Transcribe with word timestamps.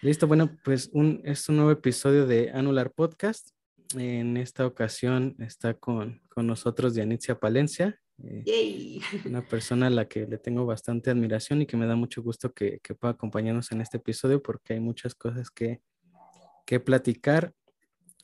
Listo, 0.00 0.28
bueno, 0.28 0.56
pues 0.62 0.90
un, 0.92 1.20
es 1.24 1.48
un 1.48 1.56
nuevo 1.56 1.72
episodio 1.72 2.24
de 2.24 2.52
Anular 2.52 2.92
Podcast. 2.92 3.50
En 3.96 4.36
esta 4.36 4.64
ocasión 4.64 5.34
está 5.40 5.74
con, 5.74 6.22
con 6.28 6.46
nosotros 6.46 6.94
Dianitzia 6.94 7.40
Palencia, 7.40 7.98
eh, 8.22 9.00
una 9.26 9.44
persona 9.44 9.88
a 9.88 9.90
la 9.90 10.06
que 10.06 10.24
le 10.24 10.38
tengo 10.38 10.64
bastante 10.66 11.10
admiración 11.10 11.62
y 11.62 11.66
que 11.66 11.76
me 11.76 11.86
da 11.86 11.96
mucho 11.96 12.22
gusto 12.22 12.52
que, 12.52 12.78
que 12.80 12.94
pueda 12.94 13.14
acompañarnos 13.14 13.72
en 13.72 13.80
este 13.80 13.96
episodio 13.96 14.40
porque 14.40 14.74
hay 14.74 14.80
muchas 14.80 15.16
cosas 15.16 15.50
que, 15.50 15.80
que 16.64 16.78
platicar 16.78 17.52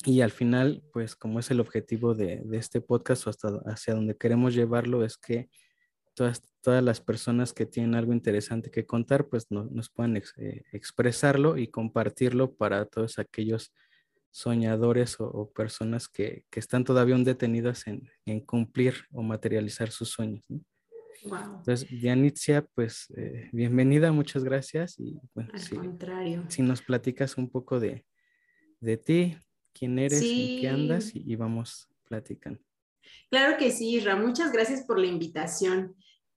y 0.04 0.20
al 0.20 0.30
final, 0.30 0.84
pues 0.92 1.16
como 1.16 1.40
es 1.40 1.50
el 1.50 1.58
objetivo 1.58 2.14
de, 2.14 2.40
de 2.44 2.56
este 2.56 2.82
podcast 2.82 3.26
o 3.26 3.30
hasta 3.30 3.48
hacia 3.66 3.94
donde 3.94 4.16
queremos 4.16 4.54
llevarlo, 4.54 5.04
es 5.04 5.16
que 5.16 5.48
todas, 6.14 6.42
todas 6.62 6.82
las 6.82 7.00
personas 7.00 7.52
que 7.52 7.66
tienen 7.66 7.94
algo 7.94 8.12
interesante 8.12 8.70
que 8.70 8.86
contar, 8.86 9.28
pues 9.28 9.50
nos 9.50 9.90
puedan 9.90 10.16
eh, 10.16 10.62
expresarlo 10.72 11.58
y 11.58 11.68
compartirlo 11.68 12.54
para 12.54 12.86
todos 12.86 13.18
aquellos 13.18 13.72
soñadores 14.30 15.16
o, 15.20 15.50
personas 15.54 16.08
que, 16.08 16.44
que, 16.50 16.58
están 16.58 16.84
todavía 16.84 17.14
aún 17.14 17.24
detenidas 17.24 17.86
en, 17.86 18.10
en, 18.26 18.40
cumplir 18.40 18.94
o 19.12 19.22
materializar 19.22 19.90
sus 19.90 20.08
sueños. 20.08 20.44
Wow. 21.24 21.58
Entonces, 21.58 21.88
Dianitzia, 21.88 22.66
pues 22.74 23.12
eh, 23.16 23.48
bienvenida, 23.52 24.10
muchas 24.10 24.42
gracias. 24.42 24.98
Y 24.98 25.20
bueno, 25.34 25.50
Al 25.52 25.60
si, 25.60 25.76
contrario. 25.76 26.44
Si 26.48 26.62
nos 26.62 26.82
platicas 26.82 27.36
un 27.38 27.48
poco 27.48 27.78
de, 27.78 28.04
de 28.80 28.96
ti, 28.96 29.36
quién 29.72 29.98
eres, 30.00 30.20
y 30.22 30.60
qué 30.60 30.68
andas, 30.68 31.14
y, 31.14 31.22
y 31.24 31.36
vamos 31.36 31.88
platicando. 32.02 32.60
Claro 33.30 33.56
que 33.56 33.70
sí, 33.70 34.00
Ra, 34.00 34.16
muchas 34.16 34.52
gracias 34.52 34.82
por 34.82 34.98
la 34.98 35.06
invitación 35.06 35.94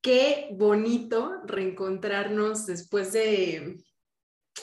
qué 0.08 0.48
bonito 0.52 1.42
reencontrarnos 1.46 2.66
después 2.66 3.12
de 3.12 3.84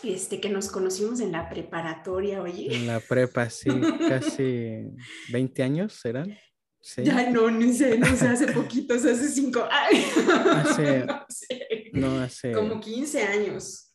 este, 0.03 0.41
que 0.41 0.49
nos 0.49 0.71
conocimos 0.71 1.21
en 1.21 1.33
la 1.33 1.51
preparatoria, 1.51 2.41
oye. 2.41 2.75
En 2.75 2.87
la 2.87 2.99
prepa, 2.99 3.51
sí, 3.51 3.69
casi 4.09 4.87
20 5.31 5.63
años 5.63 5.93
serán. 5.93 6.35
Sí. 6.81 7.05
Ya 7.05 7.29
no, 7.31 7.51
ni 7.51 7.75
sé, 7.75 7.99
no 7.99 8.17
sé, 8.17 8.27
hace 8.27 8.53
poquitos, 8.53 9.05
hace 9.05 9.29
cinco, 9.29 9.69
ay, 9.71 10.07
hace, 10.47 11.05
no, 11.05 11.27
sé. 11.29 11.91
no 11.93 12.21
hace, 12.23 12.53
como 12.53 12.81
15 12.81 13.23
años. 13.25 13.95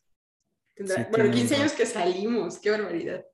Sí, 0.76 0.84
bueno, 1.10 1.32
15 1.32 1.56
años 1.56 1.72
que 1.72 1.84
salimos, 1.84 2.60
qué 2.60 2.70
barbaridad. 2.70 3.24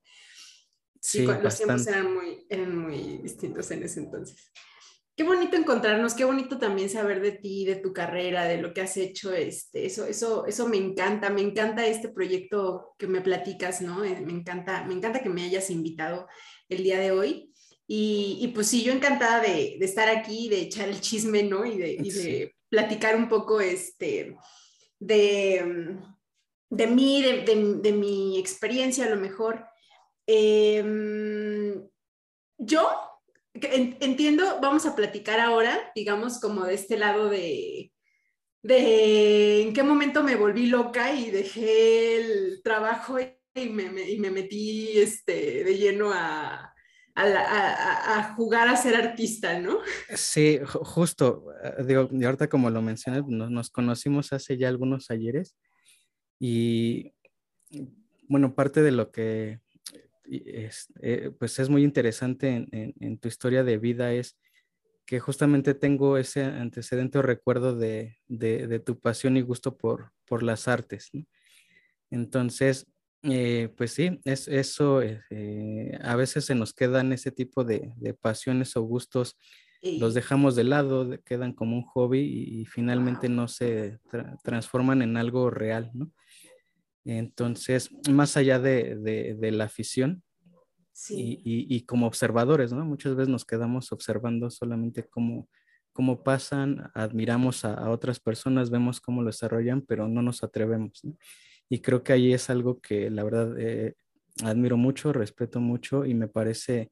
Sí, 1.02 1.18
sí 1.18 1.26
los 1.26 1.54
tiempos 1.54 1.86
eran 1.86 2.14
muy, 2.14 2.46
eran 2.48 2.78
muy 2.78 3.18
distintos 3.18 3.70
en 3.72 3.82
ese 3.82 4.00
entonces 4.00 4.50
qué 5.16 5.24
bonito 5.24 5.56
encontrarnos, 5.56 6.14
qué 6.14 6.24
bonito 6.24 6.58
también 6.58 6.90
saber 6.90 7.22
de 7.22 7.32
ti, 7.32 7.64
de 7.64 7.76
tu 7.76 7.94
carrera, 7.94 8.44
de 8.44 8.58
lo 8.58 8.74
que 8.74 8.82
has 8.82 8.96
hecho. 8.98 9.32
Este, 9.32 9.86
eso, 9.86 10.04
eso, 10.04 10.44
eso 10.46 10.68
me 10.68 10.76
encanta, 10.76 11.30
me 11.30 11.40
encanta 11.40 11.86
este 11.86 12.08
proyecto 12.08 12.94
que 12.98 13.06
me 13.06 13.22
platicas, 13.22 13.80
¿no? 13.80 14.04
Eh, 14.04 14.20
me 14.20 14.32
encanta, 14.32 14.84
me 14.84 14.92
encanta 14.92 15.22
que 15.22 15.30
me 15.30 15.44
hayas 15.44 15.70
invitado 15.70 16.28
el 16.68 16.82
día 16.84 17.00
de 17.00 17.12
hoy. 17.12 17.50
Y, 17.88 18.38
y 18.42 18.48
pues 18.48 18.66
sí, 18.66 18.82
yo 18.82 18.92
encantada 18.92 19.40
de, 19.40 19.76
de, 19.78 19.84
estar 19.84 20.08
aquí, 20.08 20.48
de 20.50 20.60
echar 20.60 20.88
el 20.88 21.00
chisme, 21.00 21.42
¿no? 21.44 21.64
Y 21.64 21.78
de, 21.78 21.92
y 21.92 22.10
de 22.10 22.54
platicar 22.68 23.16
un 23.16 23.28
poco 23.28 23.60
este, 23.60 24.36
de, 24.98 25.96
de 26.68 26.86
mí, 26.88 27.22
de, 27.22 27.78
de, 27.80 27.92
mi 27.92 28.38
experiencia 28.38 29.06
a 29.06 29.10
lo 29.10 29.16
mejor. 29.16 29.64
Eh, 30.26 31.80
yo 32.58 32.90
entiendo, 34.00 34.58
vamos 34.60 34.86
a 34.86 34.96
platicar 34.96 35.40
ahora, 35.40 35.92
digamos, 35.94 36.40
como 36.40 36.64
de 36.64 36.74
este 36.74 36.96
lado 36.98 37.28
de, 37.28 37.92
de 38.62 39.62
en 39.62 39.72
qué 39.72 39.82
momento 39.82 40.22
me 40.22 40.36
volví 40.36 40.66
loca 40.66 41.12
y 41.12 41.30
dejé 41.30 42.16
el 42.16 42.62
trabajo 42.62 43.18
y 43.20 43.68
me, 43.68 44.10
y 44.10 44.18
me 44.18 44.30
metí 44.30 44.98
este, 44.98 45.64
de 45.64 45.78
lleno 45.78 46.12
a, 46.12 46.74
a, 47.16 48.34
jugar 48.36 48.68
a 48.68 48.76
ser 48.76 48.94
artista, 48.94 49.58
¿no? 49.58 49.78
Sí, 50.14 50.60
justo, 50.64 51.46
eh, 51.62 51.84
digo, 51.84 52.08
ahorita 52.24 52.48
como 52.48 52.70
lo 52.70 52.82
mencionas, 52.82 53.26
nos, 53.26 53.50
nos 53.50 53.70
conocimos 53.70 54.32
hace 54.32 54.56
ya 54.56 54.68
algunos 54.68 55.10
ayeres 55.10 55.56
y 56.38 57.14
bueno, 58.28 58.54
parte 58.54 58.82
de 58.82 58.90
lo 58.90 59.10
que 59.10 59.60
es, 60.28 60.92
eh, 61.00 61.30
pues 61.38 61.58
es 61.58 61.68
muy 61.68 61.84
interesante 61.84 62.66
en, 62.70 63.18
tu 63.18 63.28
historia 63.28 63.64
de 63.64 63.78
vida 63.78 64.12
es 64.12 64.36
que 65.06 65.20
justamente 65.20 65.74
tengo 65.74 66.18
ese 66.18 66.42
antecedente 66.42 67.18
o 67.18 67.22
recuerdo 67.22 67.76
de, 67.76 68.18
tu 68.84 68.98
pasión 68.98 69.36
y 69.36 69.42
gusto 69.42 69.76
por, 69.76 70.12
por 70.26 70.42
las 70.42 70.66
artes. 70.66 71.10
Entonces, 72.10 72.86
eh, 73.22 73.72
pues 73.76 73.92
sí, 73.92 74.20
es, 74.24 74.46
eso 74.48 75.02
eh, 75.02 75.98
a 76.02 76.16
veces 76.16 76.44
se 76.44 76.54
nos 76.54 76.72
quedan 76.72 77.12
ese 77.12 77.30
tipo 77.32 77.64
de, 77.64 77.92
pasiones 78.20 78.76
o 78.76 78.82
gustos, 78.82 79.36
los 79.82 80.14
dejamos 80.14 80.56
de 80.56 80.64
lado, 80.64 81.10
quedan 81.24 81.52
como 81.52 81.76
un 81.76 81.82
hobby 81.82 82.20
y, 82.20 82.64
finalmente 82.66 83.28
no 83.28 83.46
se 83.46 84.00
transforman 84.42 85.02
en 85.02 85.16
algo 85.16 85.50
real, 85.50 85.90
¿no? 85.94 86.10
Entonces, 87.06 87.90
más 88.10 88.36
allá 88.36 88.58
de, 88.58 89.36
la 89.52 89.64
afición 89.64 90.22
y, 91.08 91.80
como 91.82 92.06
observadores, 92.06 92.72
¿no? 92.72 92.84
Muchas 92.84 93.14
veces 93.14 93.28
nos 93.28 93.44
quedamos 93.44 93.92
observando 93.92 94.50
solamente 94.50 95.04
cómo, 95.04 95.48
cómo 95.92 96.24
pasan, 96.24 96.90
admiramos 96.94 97.64
a, 97.64 97.90
otras 97.90 98.18
personas, 98.18 98.70
vemos 98.70 99.00
cómo 99.00 99.22
lo 99.22 99.28
desarrollan, 99.28 99.82
pero 99.82 100.08
no 100.08 100.20
nos 100.20 100.42
atrevemos, 100.42 101.04
¿no? 101.04 101.16
Y 101.68 101.80
creo 101.80 102.02
que 102.02 102.12
ahí 102.12 102.32
es 102.32 102.50
algo 102.50 102.80
que 102.80 103.10
la 103.10 103.24
verdad 103.24 103.54
eh, 103.58 103.94
admiro 104.42 104.76
mucho, 104.76 105.12
respeto 105.12 105.60
mucho 105.60 106.04
y 106.04 106.14
me 106.14 106.28
parece 106.28 106.90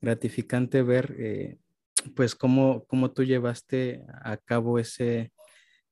gratificante 0.00 0.82
ver, 0.82 1.14
eh, 1.18 1.58
pues, 2.14 2.34
cómo, 2.34 2.84
cómo 2.86 3.12
tú 3.12 3.24
llevaste 3.24 4.04
a 4.22 4.38
cabo 4.38 4.78
ese, 4.78 5.32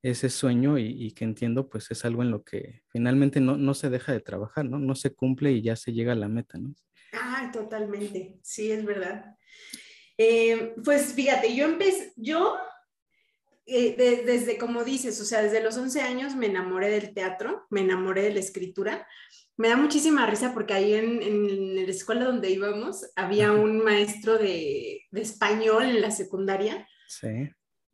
ese 0.03 0.31
sueño 0.31 0.79
y, 0.79 1.13
que 1.13 1.25
entiendo 1.25 1.69
pues 1.69 1.91
es 1.91 2.05
algo 2.05 2.23
en 2.23 2.31
lo 2.31 2.45
que 2.45 2.83
finalmente 2.89 3.41
no, 3.41 3.57
no, 3.57 3.75
se 3.75 3.91
deja 3.91 4.13
de 4.13 4.21
trabajar, 4.21 4.65
¿no? 4.65 4.79
No 4.79 4.95
se 4.95 5.15
cumple 5.15 5.53
y 5.53 5.63
ya 5.63 5.77
se 5.77 5.93
llega 5.93 6.13
a 6.13 6.17
la 6.17 6.29
meta, 6.29 6.59
¿no? 6.59 6.75
Ah, 7.13 7.51
totalmente, 7.53 8.39
sí, 8.43 8.71
es 8.71 8.85
verdad. 8.85 9.37
Eh, 10.17 10.75
pues 10.85 11.15
fíjate, 11.15 11.55
yo 11.55 11.65
empecé, 11.65 12.13
yo 12.17 12.57
eh, 13.67 14.23
desde, 14.25 14.57
como 14.57 14.85
dices, 14.85 15.21
o 15.21 15.25
sea, 15.25 15.43
desde 15.43 15.63
los 15.63 15.77
11 15.77 16.01
años 16.01 16.37
me 16.37 16.47
enamoré 16.47 16.91
del 16.91 17.13
teatro, 17.13 17.67
me 17.71 17.81
enamoré 17.81 18.23
de 18.23 18.35
la 18.35 18.41
escritura. 18.41 19.07
Me 19.57 19.69
da 19.69 19.77
muchísima 19.77 20.27
risa 20.27 20.55
porque 20.55 20.75
ahí 20.75 20.95
en, 20.95 21.23
en 21.23 21.75
la 21.75 21.83
escuela 21.83 22.25
donde 22.25 22.51
íbamos 22.51 23.11
había 23.17 23.53
un 23.53 23.83
maestro 23.83 24.39
de, 24.39 25.07
de 25.11 25.21
español 25.21 25.85
en 25.85 26.01
la 26.01 26.13
secundaria. 26.13 26.87
Sí 27.09 27.51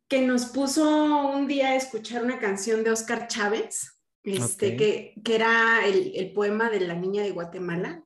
que 0.07 0.21
nos 0.21 0.45
puso 0.45 1.29
un 1.29 1.47
día 1.47 1.69
a 1.69 1.75
escuchar 1.75 2.23
una 2.23 2.39
canción 2.39 2.83
de 2.83 2.91
Oscar 2.91 3.27
Chávez, 3.27 3.95
este, 4.23 4.75
que, 4.75 5.13
que, 5.23 5.35
era 5.35 5.85
el, 5.85 6.11
el, 6.15 6.33
poema 6.33 6.69
de 6.69 6.79
la 6.79 6.95
niña 6.95 7.23
de 7.23 7.31
Guatemala. 7.31 8.03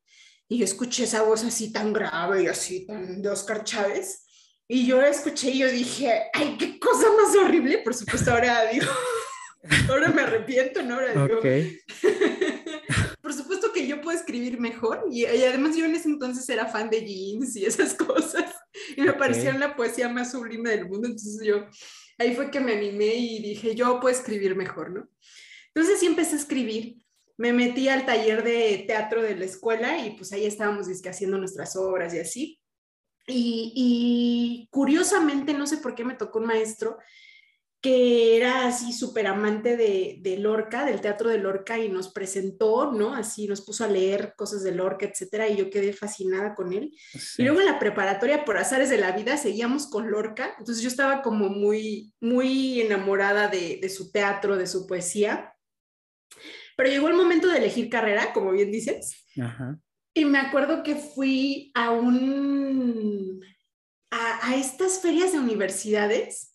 Y 0.48 0.58
yo 0.58 0.66
escuché 0.66 1.04
esa 1.04 1.22
voz 1.22 1.44
así 1.44 1.72
tan 1.72 1.94
grave 1.94 2.44
y 2.44 2.48
así 2.48 2.86
tan 2.86 3.22
de 3.22 3.30
Oscar 3.30 3.64
Chávez. 3.64 4.26
Y 4.68 4.86
yo 4.86 5.02
la 5.02 5.10
escuché 5.10 5.52
y 5.52 5.60
yo 5.60 5.72
dije, 5.72 6.30
ay, 6.34 6.56
qué 6.58 6.80
cosa 6.80 7.08
más 7.22 7.36
horrible. 7.36 7.80
Por 7.80 7.94
supuesto, 7.94 8.32
ahora 8.32 8.70
digo, 8.72 8.88
ahora 9.90 10.10
me 10.10 10.22
arrepiento, 10.22 10.82
¿no? 10.84 10.96
Ahora 10.96 11.14
digo, 11.14 11.42
por 13.22 13.34
supuesto 13.34 13.72
que 13.74 13.88
yo 13.88 14.02
puedo 14.02 14.18
escribir 14.18 14.60
mejor. 14.60 15.06
Y, 15.12 15.22
y, 15.22 15.44
además 15.44 15.76
yo 15.76 15.86
en 15.86 15.96
ese 15.96 16.10
entonces 16.10 16.48
era 16.50 16.68
fan 16.68 16.90
de 16.90 17.06
jeans 17.06 17.56
y 17.56 17.66
esas 17.66 17.94
cosas. 17.94 18.54
Y 19.00 19.02
me 19.06 19.14
parecía 19.14 19.58
la 19.58 19.76
poesía 19.76 20.10
más 20.10 20.32
sublime 20.32 20.72
del 20.72 20.90
mundo. 20.90 21.08
Entonces 21.08 21.42
yo, 21.44 21.66
ahí 22.18 22.36
fue 22.36 22.52
que 22.52 22.60
me 22.60 22.74
animé 22.74 23.16
y 23.16 23.42
dije, 23.42 23.74
yo 23.76 24.00
puedo 24.00 24.14
escribir 24.14 24.56
mejor, 24.56 24.92
¿no? 24.92 25.10
Entonces 25.74 26.00
sí 26.00 26.06
empecé 26.06 26.36
a 26.36 26.40
escribir. 26.40 26.98
Me 27.38 27.54
metí 27.54 27.88
al 27.88 28.06
taller 28.06 28.44
de 28.44 28.84
teatro 28.86 29.22
de 29.22 29.38
la 29.38 29.46
escuela 29.46 30.06
y 30.06 30.12
pues 30.12 30.34
ahí 30.34 30.46
estábamos 30.46 30.88
haciendo 30.90 31.38
nuestras 31.38 31.76
obras 31.78 32.14
y 32.14 32.20
así. 32.20 32.60
Y, 33.28 33.72
y 33.76 34.68
curiosamente, 34.70 35.54
no 35.54 35.66
sé 35.66 35.78
por 35.78 35.96
qué 35.96 36.04
me 36.04 36.16
tocó 36.16 36.40
un 36.40 36.48
maestro 36.48 36.98
que 37.82 38.36
era 38.36 38.68
así 38.68 38.92
súper 38.92 39.28
amante 39.28 39.78
de, 39.78 40.18
de, 40.20 40.38
Lorca, 40.38 40.84
del 40.84 41.00
teatro 41.00 41.30
de 41.30 41.38
Lorca, 41.38 41.80
y 41.80 41.88
nos 41.88 42.12
presentó, 42.12 42.92
¿no? 42.92 43.16
Así 43.16 43.48
nos 43.48 43.62
puso 43.62 43.86
a 43.86 43.88
leer 43.88 44.34
cosas 44.36 44.64
de 44.64 44.74
Lorca, 44.74 45.06
etcétera, 45.06 45.48
y 45.48 45.56
yo 45.56 45.70
quedé 45.70 45.94
fascinada 45.94 46.56
con 46.56 46.74
él. 46.74 46.92
Sí. 47.14 47.42
Y 47.42 47.46
luego 47.46 47.62
en 47.62 47.68
la 47.68 47.80
preparatoria, 47.80 48.44
por 48.44 48.58
azares 48.58 48.90
de 48.90 48.98
la 48.98 49.14
vida, 49.14 49.38
seguíamos 49.38 49.88
con 49.88 50.12
Lorca, 50.12 50.56
entonces 50.60 50.84
yo 50.84 50.90
estaba 50.90 51.22
como 51.22 51.48
muy, 51.48 52.14
muy 52.20 52.82
enamorada 52.82 53.48
de, 53.48 53.80
de 53.82 53.90
su 53.90 54.12
teatro, 54.12 54.58
de 54.58 54.68
su 54.68 54.86
poesía. 54.86 55.54
Pero 56.76 56.90
llegó 56.90 57.08
el 57.08 57.16
momento 57.16 57.48
de 57.48 57.60
elegir 57.60 57.90
carrera, 57.90 58.34
como 58.34 58.52
bien 58.52 58.72
dices. 58.72 59.26
Ajá. 59.42 59.80
Y 60.14 60.26
me 60.26 60.40
acuerdo 60.40 60.84
que 60.84 60.96
fui 60.96 61.72
a 61.76 61.92
un. 61.92 63.42
a, 64.12 64.50
a 64.50 64.56
estas 64.58 65.00
ferias 65.00 65.32
de 65.32 65.40
universidades 65.40 66.49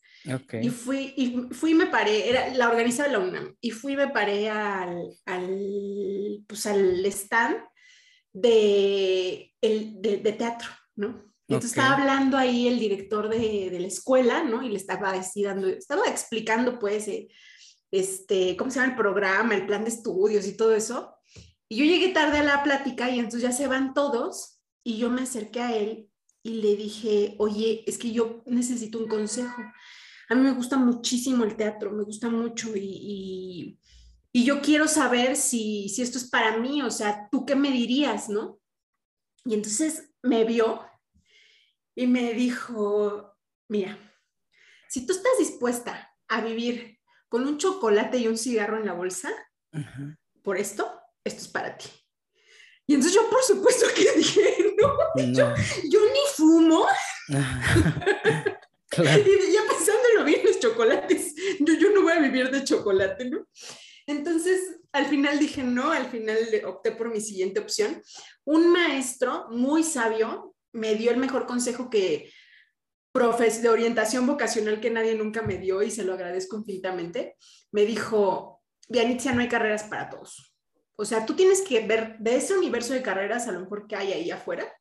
Y 0.62 0.70
fui, 0.70 1.12
y 1.16 1.54
fui 1.54 1.74
me 1.74 1.86
paré, 1.86 2.30
era, 2.30 2.48
la 2.54 2.70
organizaba 2.70 3.10
la 3.10 3.18
UNAM, 3.18 3.54
y 3.60 3.70
fui 3.70 3.92
y 3.92 3.96
me 3.96 4.08
paré 4.08 4.48
al, 4.48 5.10
al, 5.26 6.44
pues 6.46 6.66
al 6.66 7.04
stand 7.06 7.56
de, 8.32 9.52
el, 9.60 10.00
de, 10.00 10.32
teatro, 10.32 10.68
¿no? 10.96 11.32
Y 11.46 11.52
entonces 11.52 11.76
estaba 11.76 11.96
hablando 11.96 12.38
ahí 12.38 12.68
el 12.68 12.78
director 12.78 13.28
de, 13.28 13.68
de, 13.70 13.80
la 13.80 13.86
escuela, 13.86 14.42
¿no? 14.42 14.62
Y 14.62 14.70
le 14.70 14.76
estaba 14.76 15.12
dando, 15.36 15.68
estaba 15.68 16.06
explicando 16.06 16.78
pues, 16.78 17.06
eh, 17.08 17.28
este, 17.90 18.56
¿cómo 18.56 18.70
se 18.70 18.80
llama 18.80 18.92
el 18.92 18.98
programa, 18.98 19.54
el 19.54 19.66
plan 19.66 19.84
de 19.84 19.90
estudios 19.90 20.46
y 20.46 20.56
todo 20.56 20.74
eso? 20.74 21.14
Y 21.68 21.76
yo 21.76 21.84
llegué 21.84 22.08
tarde 22.08 22.38
a 22.38 22.42
la 22.44 22.62
plática 22.62 23.10
y 23.10 23.18
entonces 23.18 23.42
ya 23.42 23.52
se 23.52 23.66
van 23.66 23.92
todos 23.92 24.58
y 24.82 24.96
yo 24.96 25.10
me 25.10 25.22
acerqué 25.22 25.60
a 25.60 25.76
él 25.76 26.08
y 26.42 26.62
le 26.62 26.76
dije, 26.76 27.36
oye, 27.38 27.84
es 27.86 27.98
que 27.98 28.12
yo 28.12 28.42
necesito 28.46 28.98
un 28.98 29.08
consejo. 29.08 29.62
A 30.34 30.36
mí 30.36 30.42
me 30.42 30.52
gusta 30.52 30.76
muchísimo 30.76 31.44
el 31.44 31.54
teatro, 31.54 31.92
me 31.92 32.02
gusta 32.02 32.28
mucho 32.28 32.74
y, 32.74 33.78
y, 34.32 34.44
yo 34.44 34.60
quiero 34.60 34.88
saber 34.88 35.36
si, 35.36 35.88
si 35.88 36.02
esto 36.02 36.18
es 36.18 36.24
para 36.24 36.56
mí, 36.56 36.82
o 36.82 36.90
sea, 36.90 37.28
¿tú 37.30 37.46
qué 37.46 37.54
me 37.54 37.70
dirías, 37.70 38.28
no? 38.28 38.58
Y 39.44 39.54
entonces 39.54 40.10
me 40.22 40.42
vio 40.42 40.84
y 41.94 42.08
me 42.08 42.34
dijo, 42.34 43.36
mira, 43.68 43.96
si 44.88 45.06
tú 45.06 45.12
estás 45.12 45.38
dispuesta 45.38 46.12
a 46.26 46.40
vivir 46.40 46.98
con 47.28 47.46
un 47.46 47.56
chocolate 47.56 48.18
y 48.18 48.26
un 48.26 48.36
cigarro 48.36 48.76
en 48.76 48.86
la 48.86 48.92
bolsa, 48.92 49.30
por 50.42 50.56
esto, 50.56 51.00
esto 51.22 51.42
es 51.42 51.48
para 51.48 51.78
ti. 51.78 51.86
Y 52.88 52.94
entonces 52.94 53.14
yo, 53.14 53.30
por 53.30 53.44
supuesto 53.44 53.86
que 53.94 54.10
dije, 54.16 54.74
no, 54.80 55.32
Yo, 55.32 55.54
yo, 55.88 56.00
ni 56.00 56.20
fumo. 56.34 56.86
Y 58.98 59.52
ya 59.52 59.60
pensándolo 59.68 60.24
bien, 60.24 60.40
los 60.44 60.60
chocolates, 60.60 61.34
yo, 61.60 61.74
yo 61.74 61.90
no 61.90 62.02
voy 62.02 62.12
a 62.12 62.20
vivir 62.20 62.50
de 62.50 62.64
chocolate, 62.64 63.24
¿no? 63.26 63.46
Entonces, 64.06 64.60
al 64.92 65.06
final 65.06 65.38
dije 65.38 65.62
no, 65.62 65.90
al 65.90 66.06
final 66.06 66.38
opté 66.66 66.92
por 66.92 67.10
mi 67.10 67.20
siguiente 67.20 67.60
opción. 67.60 68.02
Un 68.44 68.70
maestro 68.70 69.46
muy 69.50 69.82
sabio 69.82 70.54
me 70.72 70.94
dio 70.94 71.10
el 71.10 71.16
mejor 71.16 71.46
consejo 71.46 71.88
que 71.88 72.30
profes 73.12 73.62
de 73.62 73.68
orientación 73.68 74.26
vocacional 74.26 74.80
que 74.80 74.90
nadie 74.90 75.14
nunca 75.14 75.42
me 75.42 75.56
dio 75.56 75.82
y 75.82 75.90
se 75.90 76.04
lo 76.04 76.14
agradezco 76.14 76.56
infinitamente. 76.56 77.36
Me 77.70 77.86
dijo, 77.86 78.62
Vianitzia, 78.88 79.32
no 79.32 79.40
hay 79.40 79.48
carreras 79.48 79.84
para 79.84 80.10
todos. 80.10 80.54
O 80.96 81.04
sea, 81.04 81.24
tú 81.24 81.34
tienes 81.34 81.62
que 81.62 81.86
ver 81.86 82.16
de 82.18 82.36
ese 82.36 82.56
universo 82.56 82.92
de 82.92 83.02
carreras 83.02 83.48
a 83.48 83.52
lo 83.52 83.60
mejor 83.60 83.86
que 83.86 83.96
hay 83.96 84.12
ahí 84.12 84.30
afuera, 84.30 84.72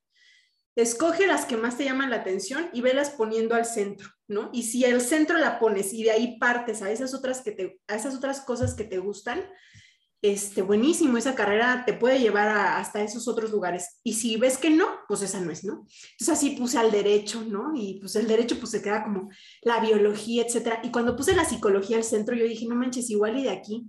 escoge 0.75 1.27
las 1.27 1.45
que 1.45 1.57
más 1.57 1.77
te 1.77 1.85
llaman 1.85 2.09
la 2.09 2.17
atención 2.17 2.69
y 2.73 2.81
velas 2.81 3.11
poniendo 3.11 3.55
al 3.55 3.65
centro, 3.65 4.09
¿no? 4.27 4.49
Y 4.53 4.63
si 4.63 4.85
al 4.85 5.01
centro 5.01 5.37
la 5.37 5.59
pones 5.59 5.93
y 5.93 6.03
de 6.03 6.11
ahí 6.11 6.37
partes 6.39 6.81
a 6.81 6.91
esas 6.91 7.13
otras, 7.13 7.41
que 7.41 7.51
te, 7.51 7.79
a 7.87 7.95
esas 7.95 8.15
otras 8.15 8.41
cosas 8.41 8.73
que 8.73 8.83
te 8.83 8.97
gustan, 8.97 9.43
este, 10.23 10.61
buenísimo, 10.61 11.17
esa 11.17 11.35
carrera 11.35 11.83
te 11.85 11.91
puede 11.91 12.19
llevar 12.19 12.47
hasta 12.47 13.03
esos 13.03 13.27
otros 13.27 13.51
lugares. 13.51 13.99
Y 14.03 14.13
si 14.13 14.37
ves 14.37 14.57
que 14.57 14.69
no, 14.69 14.87
pues 15.07 15.21
esa 15.21 15.41
no 15.41 15.51
es, 15.51 15.65
¿no? 15.65 15.85
Entonces 16.13 16.29
así 16.29 16.51
puse 16.51 16.77
al 16.77 16.91
derecho, 16.91 17.43
¿no? 17.45 17.73
Y 17.75 17.99
pues 17.99 18.15
el 18.15 18.25
derecho 18.25 18.57
pues 18.57 18.71
se 18.71 18.81
queda 18.81 19.03
como 19.03 19.29
la 19.63 19.81
biología, 19.81 20.43
etcétera. 20.43 20.79
Y 20.81 20.91
cuando 20.91 21.17
puse 21.17 21.35
la 21.35 21.43
psicología 21.43 21.97
al 21.97 22.05
centro, 22.05 22.35
yo 22.35 22.45
dije, 22.45 22.65
no 22.67 22.75
manches, 22.75 23.09
igual 23.09 23.37
y 23.37 23.43
de 23.43 23.49
aquí 23.49 23.85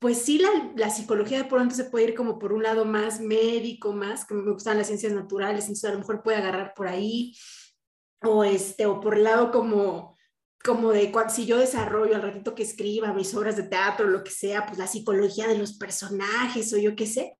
pues 0.00 0.22
sí, 0.22 0.38
la, 0.38 0.72
la, 0.76 0.88
psicología 0.88 1.38
de 1.38 1.44
pronto 1.44 1.74
se 1.74 1.84
puede 1.84 2.06
ir 2.06 2.14
como 2.14 2.38
por 2.38 2.54
un 2.54 2.62
lado 2.62 2.86
más 2.86 3.20
médico, 3.20 3.92
más 3.92 4.24
que 4.24 4.32
me 4.32 4.50
gustan 4.50 4.78
las 4.78 4.86
ciencias 4.86 5.12
naturales, 5.12 5.64
entonces 5.64 5.90
a 5.90 5.92
lo 5.92 5.98
mejor 5.98 6.22
puede 6.22 6.38
agarrar 6.38 6.72
por 6.74 6.88
ahí, 6.88 7.36
o, 8.22 8.42
este, 8.42 8.86
o 8.86 8.98
por 8.98 9.14
el 9.14 9.24
lado 9.24 9.50
como, 9.50 10.16
como 10.64 10.92
de 10.92 11.12
si 11.28 11.44
yo 11.44 11.58
desarrollo 11.58 12.14
al 12.14 12.22
ratito 12.22 12.54
que 12.54 12.62
escriba 12.62 13.12
mis 13.12 13.34
obras 13.34 13.56
de 13.56 13.64
teatro, 13.64 14.06
lo 14.06 14.24
que 14.24 14.30
sea, 14.30 14.64
pues 14.64 14.78
la 14.78 14.86
psicología 14.86 15.46
de 15.46 15.58
los 15.58 15.74
personajes 15.74 16.72
o 16.72 16.78
yo 16.78 16.96
qué 16.96 17.06
sé. 17.06 17.36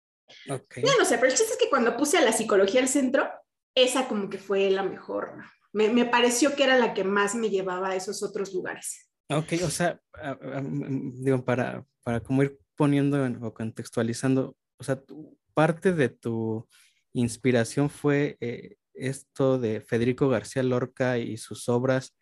Okay. 0.49 0.85
no 0.99 1.05
sé, 1.05 1.17
pero 1.17 1.33
el 1.33 1.37
chiste 1.37 1.55
es 1.55 1.59
que 1.59 1.71
cuando 1.71 1.97
puse 1.97 2.19
a 2.19 2.23
la 2.23 2.33
psicología 2.33 2.83
al 2.83 2.89
centro, 2.89 3.29
esa 3.75 4.07
como 4.07 4.29
que 4.29 4.39
fue 4.39 4.71
la 4.71 4.83
mejor. 4.83 5.33
Me, 5.73 5.89
me 5.89 6.05
pareció 6.05 6.55
que 6.55 6.65
era 6.65 6.79
la 6.79 6.93
que 6.93 7.05
más 7.05 7.35
me 7.35 7.49
llevaba 7.49 7.89
a 7.89 7.97
esos 7.97 8.23
otros 8.23 8.53
lugares. 8.53 9.10
Ok, 9.33 9.53
o 9.65 9.71
sea, 9.71 10.01
digo, 11.15 11.45
para, 11.45 11.87
para 12.03 12.19
como 12.19 12.43
ir 12.43 12.59
poniendo 12.75 13.25
o 13.47 13.55
contextualizando, 13.55 14.57
o 14.77 14.83
sea, 14.83 15.01
parte 15.55 15.93
de 15.93 16.09
tu 16.09 16.67
inspiración 17.13 17.91
fue 17.91 18.37
eh, 18.41 18.75
esto 18.93 19.59
de 19.61 19.83
Federico 19.83 20.29
García 20.29 20.65
Lorca 20.65 21.19
y 21.19 21.37
sus 21.37 21.69
obras, 21.69 22.17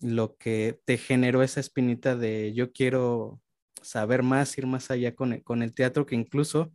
lo 0.00 0.36
que 0.36 0.78
te 0.84 0.96
generó 0.96 1.42
esa 1.42 1.58
espinita 1.58 2.14
de 2.14 2.52
yo 2.54 2.70
quiero 2.72 3.40
saber 3.82 4.22
más, 4.22 4.56
ir 4.58 4.66
más 4.68 4.92
allá 4.92 5.16
con 5.16 5.32
el, 5.32 5.42
con 5.42 5.64
el 5.64 5.74
teatro, 5.74 6.06
que 6.06 6.14
incluso, 6.14 6.72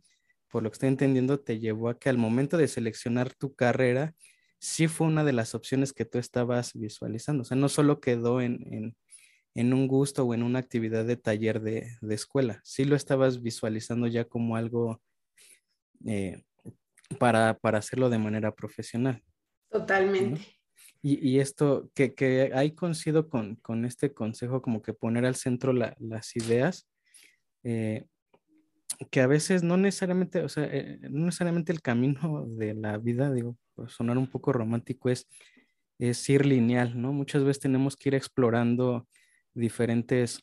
por 0.50 0.62
lo 0.62 0.70
que 0.70 0.74
estoy 0.74 0.90
entendiendo, 0.90 1.40
te 1.40 1.58
llevó 1.58 1.88
a 1.88 1.98
que 1.98 2.10
al 2.10 2.18
momento 2.18 2.58
de 2.58 2.68
seleccionar 2.68 3.32
tu 3.32 3.54
carrera, 3.54 4.14
sí 4.58 4.88
fue 4.88 5.06
una 5.06 5.24
de 5.24 5.32
las 5.32 5.54
opciones 5.54 5.94
que 5.94 6.04
tú 6.04 6.18
estabas 6.18 6.74
visualizando. 6.74 7.42
O 7.42 7.44
sea, 7.46 7.56
no 7.56 7.70
solo 7.70 8.00
quedó 8.00 8.42
en 8.42 8.94
un 9.54 9.86
gusto 9.86 10.24
o 10.24 10.34
en 10.34 10.42
una 10.42 10.58
actividad 10.58 11.04
de 11.04 11.16
taller 11.16 11.60
de, 11.60 11.96
escuela. 12.10 12.60
Sí 12.64 12.84
lo 12.84 12.96
estabas 12.96 13.42
visualizando 13.42 14.06
ya 14.06 14.24
como 14.24 14.56
algo 14.56 15.00
eh, 16.06 16.42
para, 17.18 17.58
hacerlo 17.62 18.10
de 18.10 18.18
manera 18.18 18.54
profesional. 18.54 19.22
Totalmente. 19.70 20.40
Y, 21.06 21.38
esto, 21.38 21.90
que, 21.94 22.14
que 22.14 22.50
ahí 22.54 22.70
coincido 22.74 23.28
con, 23.28 23.84
este 23.84 24.14
consejo, 24.14 24.62
como 24.62 24.80
que 24.80 24.94
poner 24.94 25.26
al 25.26 25.34
centro 25.34 25.74
las 25.74 26.34
ideas, 26.34 26.88
eh, 27.62 28.06
que 29.10 29.20
a 29.20 29.26
veces 29.26 29.62
no 29.62 29.76
necesariamente, 29.76 30.42
o 30.42 30.48
sea, 30.48 30.64
eh, 30.64 30.98
no 31.10 31.26
necesariamente 31.26 31.72
el 31.72 31.82
camino 31.82 32.46
de 32.48 32.74
la 32.74 32.98
vida, 32.98 33.30
digo, 33.32 33.56
por 33.74 33.90
sonar 33.90 34.18
un 34.18 34.28
poco 34.28 34.52
romántico, 34.52 35.10
es, 35.10 35.28
es 35.98 36.28
ir 36.28 36.46
lineal, 36.46 37.00
¿no? 37.00 37.12
Muchas 37.12 37.44
veces 37.44 37.60
tenemos 37.60 37.96
que 37.96 38.08
ir 38.08 38.14
explorando 38.14 39.06
diferentes 39.54 40.40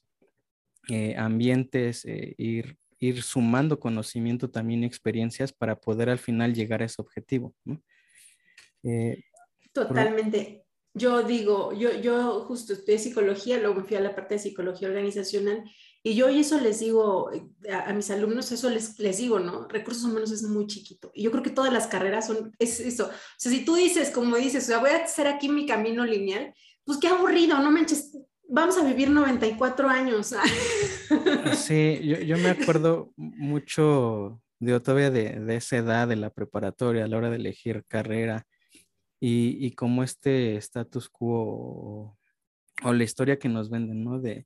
eh, 0.90 1.16
ambientes, 1.18 2.06
eh, 2.06 2.34
ir, 2.38 2.78
ir 2.98 3.22
sumando 3.22 3.80
conocimiento 3.80 4.50
también 4.50 4.84
experiencias 4.84 5.54
para 5.54 5.80
poder 5.80 6.10
al 6.10 6.20
final 6.20 6.54
llegar 6.54 6.82
a 6.82 6.86
ese 6.86 7.02
objetivo. 7.02 7.54
Eh, 8.84 9.24
Totalmente. 9.74 10.64
Yo 10.94 11.24
digo, 11.24 11.72
yo, 11.72 11.94
yo 12.02 12.42
justo 12.42 12.74
estudié 12.74 13.00
psicología, 13.00 13.60
luego 13.60 13.84
fui 13.84 13.96
a 13.96 14.02
la 14.02 14.14
parte 14.14 14.36
de 14.36 14.40
psicología 14.40 14.90
organizacional 14.90 15.64
y 16.04 16.16
yo 16.16 16.30
y 16.30 16.40
eso 16.40 16.60
les 16.60 16.80
digo 16.80 17.30
a, 17.72 17.94
mis 17.94 18.10
alumnos, 18.10 18.52
eso 18.52 18.70
les, 18.70 18.98
les 19.00 19.20
digo, 19.20 19.40
¿no? 19.40 19.68
Recursos 19.68 20.04
humanos 20.04 20.32
es 20.32 20.44
muy 20.44 20.66
chiquito. 20.66 21.12
Y 21.14 21.24
yo 21.24 21.32
creo 21.32 21.44
que 21.44 21.52
todas 21.52 21.72
las 21.72 21.88
carreras 21.88 22.28
son, 22.28 22.54
es 22.58 22.80
eso. 22.80 23.06
O 23.06 23.12
sea, 23.38 23.52
si 23.52 23.64
tú 23.64 23.76
dices, 23.76 24.10
como 24.10 24.36
dices, 24.36 24.64
o 24.64 24.68
sea, 24.68 24.80
voy 24.80 24.90
a 24.90 25.04
hacer 25.04 25.28
aquí 25.28 25.48
mi 25.48 25.68
camino 25.68 26.04
lineal, 26.04 26.54
pues 26.84 26.98
qué 26.98 27.08
aburrido, 27.08 27.60
no 27.60 27.72
manches, 27.72 28.18
vamos 28.52 28.78
a 28.78 28.86
vivir 28.86 29.10
94 29.10 29.90
años. 29.90 30.36
Sí, 31.56 32.00
yo, 32.26 32.38
me 32.38 32.50
acuerdo 32.50 33.12
mucho 33.18 34.42
de 34.60 34.80
todavía 34.80 35.12
de, 35.12 35.56
esa 35.56 35.78
edad 35.78 36.08
de 36.08 36.16
la 36.16 36.30
preparatoria 36.30 37.04
a 37.04 37.08
la 37.08 37.18
hora 37.18 37.30
de 37.30 37.36
elegir 37.36 37.84
carrera 37.88 38.46
y, 39.20 39.58
y 39.66 39.72
como 39.72 40.04
este 40.04 40.56
status 40.58 41.10
quo 41.10 42.18
o, 42.84 42.94
la 42.94 43.04
historia 43.04 43.38
que 43.38 43.50
nos 43.50 43.70
venden, 43.70 44.04
¿no? 44.04 44.20
De 44.20 44.46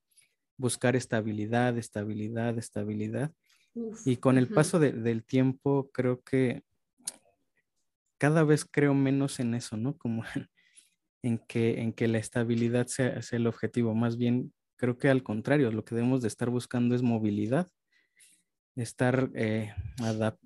buscar 0.58 0.96
estabilidad, 0.96 1.78
estabilidad, 1.78 2.58
estabilidad. 2.58 3.32
y 4.06 4.18
con 4.18 4.38
el 4.38 4.48
paso 4.48 4.80
del 4.80 5.24
tiempo 5.24 5.90
creo 5.94 6.22
que 6.22 6.64
cada 8.18 8.44
vez 8.44 8.66
creo 8.66 8.94
menos 8.94 9.40
en 9.40 9.54
eso, 9.54 9.78
¿no? 9.78 9.98
Como 9.98 10.24
en 10.36 10.50
que, 11.48 11.82
en 11.82 11.94
que 11.94 12.08
la 12.08 12.20
estabilidad 12.20 12.88
sea, 12.88 13.20
el 13.32 13.48
objetivo. 13.48 13.94
Más 13.96 14.18
bien, 14.18 14.54
creo 14.78 14.98
que 14.98 15.10
al 15.10 15.24
contrario, 15.24 15.72
lo 15.72 15.84
que 15.84 15.96
debemos 15.96 16.22
de 16.22 16.28
estar 16.28 16.50
buscando 16.50 16.96
es 16.96 17.02
movilidad, 17.02 17.68
estar 18.76 19.30
eh, 19.34 19.74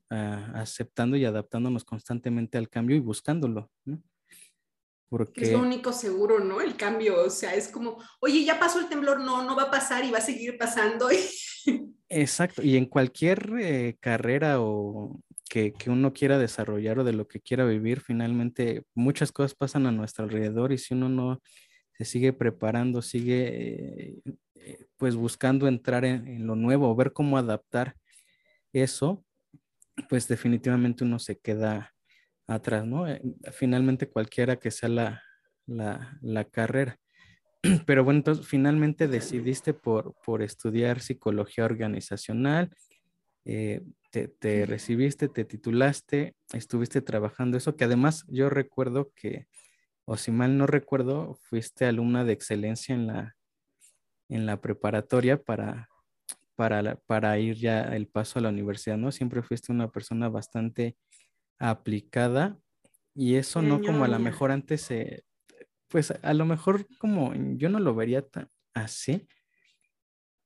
aceptando 0.10 1.18
y 1.18 1.26
adaptándonos 1.26 1.84
constantemente 1.84 2.58
al 2.58 2.70
cambio 2.70 2.96
y 2.96 3.00
buscándolo. 3.00 3.70
Porque... 5.10 5.42
Es 5.42 5.52
lo 5.52 5.60
único 5.60 5.92
seguro, 5.92 6.40
¿no? 6.40 6.62
El 6.62 6.76
cambio, 6.76 7.26
o 7.26 7.30
sea, 7.30 7.56
es 7.56 7.68
como, 7.68 7.98
oye, 8.22 8.46
ya 8.46 8.60
pasó 8.60 8.80
el 8.80 8.88
temblor, 8.88 9.20
no, 9.20 9.44
no 9.44 9.56
va 9.56 9.64
a 9.64 9.72
pasar 9.72 10.06
y 10.06 10.12
va 10.12 10.20
a 10.20 10.22
seguir 10.22 10.58
pasando. 10.58 11.10
Exacto, 12.10 12.64
y 12.64 12.78
en 12.78 12.86
cualquier 12.86 13.52
eh, 13.60 13.98
carrera 14.00 14.62
o, 14.62 15.20
que, 15.50 15.74
uno 15.88 16.14
quiera 16.14 16.38
desarrollar 16.38 17.00
o 17.00 17.04
de 17.04 17.14
lo 17.14 17.28
que 17.28 17.42
quiera 17.42 17.66
vivir, 17.66 18.02
finalmente 18.02 18.84
muchas 18.94 19.32
cosas 19.32 19.56
pasan 19.56 19.88
a 19.88 19.92
nuestro 19.92 20.26
alrededor 20.26 20.72
y 20.72 20.78
si 20.78 20.94
uno 20.94 21.10
no 21.10 21.42
se 21.98 22.06
sigue 22.06 22.32
preparando, 22.32 23.02
sigue 23.02 24.22
eh, 24.56 24.86
pues 24.96 25.16
buscando 25.16 25.68
entrar 25.68 26.06
en, 26.06 26.46
lo 26.46 26.56
nuevo, 26.56 26.96
ver 26.96 27.12
cómo 27.12 27.38
adaptar 27.38 27.96
eso, 28.72 29.26
pues 30.08 30.28
definitivamente 30.28 31.04
uno 31.04 31.18
se 31.20 31.40
queda 31.40 31.94
atrás, 32.48 32.86
¿no? 32.86 33.08
Eh, 33.08 33.22
finalmente 33.52 34.08
cualquiera 34.08 34.58
que 34.58 34.72
sea 34.72 34.88
la, 34.90 35.24
la, 35.66 36.46
carrera. 36.46 37.00
pero 37.88 38.04
bueno, 38.04 38.20
entonces 38.20 38.48
finalmente 38.48 39.08
decidiste 39.08 39.74
por, 39.74 40.16
por 40.24 40.44
estudiar 40.44 41.02
psicología 41.02 41.66
organizacional, 41.66 42.70
eh, 43.46 43.82
te, 44.10 44.28
te, 44.28 44.66
recibiste, 44.66 45.28
te 45.30 45.46
titulaste, 45.46 46.36
estuviste 46.54 47.02
trabajando 47.02 47.58
eso, 47.58 47.76
que 47.76 47.86
además 47.86 48.26
yo 48.28 48.50
recuerdo 48.50 49.12
que, 49.16 49.48
o 50.06 50.18
si 50.18 50.32
mal 50.32 50.58
no 50.58 50.68
recuerdo, 50.68 51.36
fuiste 51.36 51.86
alumna 51.86 52.24
de 52.26 52.34
excelencia 52.34 52.96
en 52.96 53.08
la, 53.08 53.36
en 54.30 54.46
la 54.46 54.62
preparatoria 54.62 55.42
para, 55.42 55.90
para, 56.56 56.96
para 57.06 57.40
ir 57.40 57.56
ya 57.56 57.84
el 57.84 58.08
paso 58.08 58.40
a 58.40 58.42
la 58.42 58.50
universidad, 58.50 58.98
¿no? 58.98 59.12
Siempre 59.12 59.42
fuiste 59.42 59.72
una 59.72 59.90
persona 59.92 60.30
bastante 60.30 60.98
aplicada 61.58 62.58
y 63.14 63.36
eso 63.36 63.62
no 63.62 63.82
como 63.82 64.06
a 64.06 64.08
lo 64.08 64.20
mejor 64.20 64.52
antes, 64.52 64.90
pues 65.88 66.12
a 66.12 66.34
lo 66.34 66.46
mejor 66.46 66.88
como 66.98 67.34
yo 67.58 67.70
no 67.70 67.80
lo 67.80 67.94
vería 67.96 68.22
tan 68.22 68.50
así, 68.74 69.28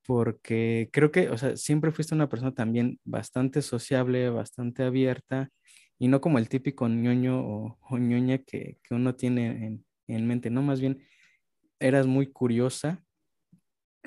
porque 0.06 0.90
creo 0.92 1.10
que, 1.10 1.30
o 1.30 1.38
sea, 1.38 1.56
siempre 1.56 1.92
fuiste 1.92 2.14
una 2.14 2.28
persona 2.28 2.52
también 2.54 2.98
bastante 3.04 3.62
sociable, 3.62 4.30
bastante 4.30 4.82
abierta 4.84 5.50
y 5.98 6.08
no 6.08 6.20
como 6.20 6.38
el 6.38 6.48
típico 6.48 6.88
ñoño 6.88 7.40
o, 7.40 7.98
ñoña 7.98 8.38
que, 8.38 8.78
uno 8.90 9.14
tiene 9.14 9.66
en, 9.66 9.84
en 10.08 10.26
mente, 10.26 10.50
no, 10.50 10.62
más 10.62 10.80
bien 10.80 11.02
eras 11.80 12.06
muy 12.06 12.26
curiosa 12.28 13.04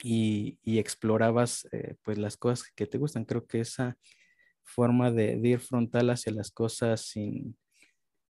y, 0.04 0.60
explorabas 0.80 1.68
eh, 1.72 1.96
pues 2.04 2.18
las 2.18 2.38
cosas 2.38 2.72
que 2.76 2.88
te 2.88 2.98
gustan. 2.98 3.26
Creo 3.26 3.46
que 3.48 3.62
esa 3.62 3.98
forma 4.64 5.12
de, 5.12 5.40
ir 5.44 5.60
frontal 5.60 6.10
hacia 6.10 6.34
las 6.34 6.52
cosas 6.52 7.02
sin, 7.02 7.58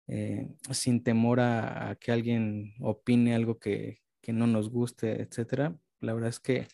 eh, 0.07 0.47
sin 0.71 1.03
temor 1.03 1.39
a, 1.39 1.97
que 1.99 2.11
alguien 2.11 2.73
opine 2.79 3.35
algo 3.35 3.59
que, 3.59 3.99
no 4.27 4.47
nos 4.47 4.69
guste, 4.69 5.21
etcétera, 5.21 5.75
la 5.99 6.13
verdad 6.13 6.29
es 6.29 6.39
que 6.39 6.67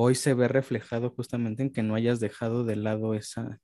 hoy 0.00 0.14
se 0.14 0.34
ve 0.34 0.48
reflejado 0.48 1.10
justamente 1.10 1.62
en 1.62 1.70
que 1.70 1.82
no 1.82 1.94
hayas 1.94 2.20
dejado 2.20 2.64
de 2.64 2.76
lado 2.76 3.14
esa, 3.14 3.60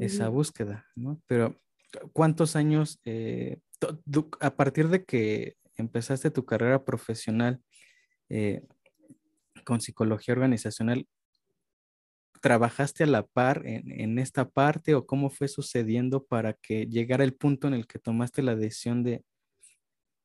esa 0.00 0.28
búsqueda, 0.28 0.86
¿no? 0.94 1.20
Pero, 1.26 1.60
¿cuántos 2.12 2.56
años, 2.56 3.00
eh, 3.04 3.58
a 4.40 4.54
partir 4.54 4.88
de 4.88 5.04
que 5.04 5.56
empezaste 5.76 6.30
tu 6.30 6.44
carrera 6.44 6.84
profesional, 6.84 7.60
con 9.64 9.80
psicología 9.80 10.34
organizacional, 10.34 11.06
¿trabajaste 12.40 13.04
a 13.04 13.06
la 13.06 13.26
par 13.26 13.62
en, 13.66 14.18
esta 14.18 14.48
parte 14.48 14.94
o 14.94 15.06
cómo 15.06 15.30
fue 15.30 15.48
sucediendo 15.48 16.24
para 16.24 16.54
que 16.54 16.86
llegara 16.86 17.24
el 17.24 17.34
punto 17.34 17.68
en 17.68 17.74
el 17.74 17.86
que 17.86 17.98
tomaste 17.98 18.42
la 18.42 18.56
decisión 18.56 19.02
de, 19.04 19.24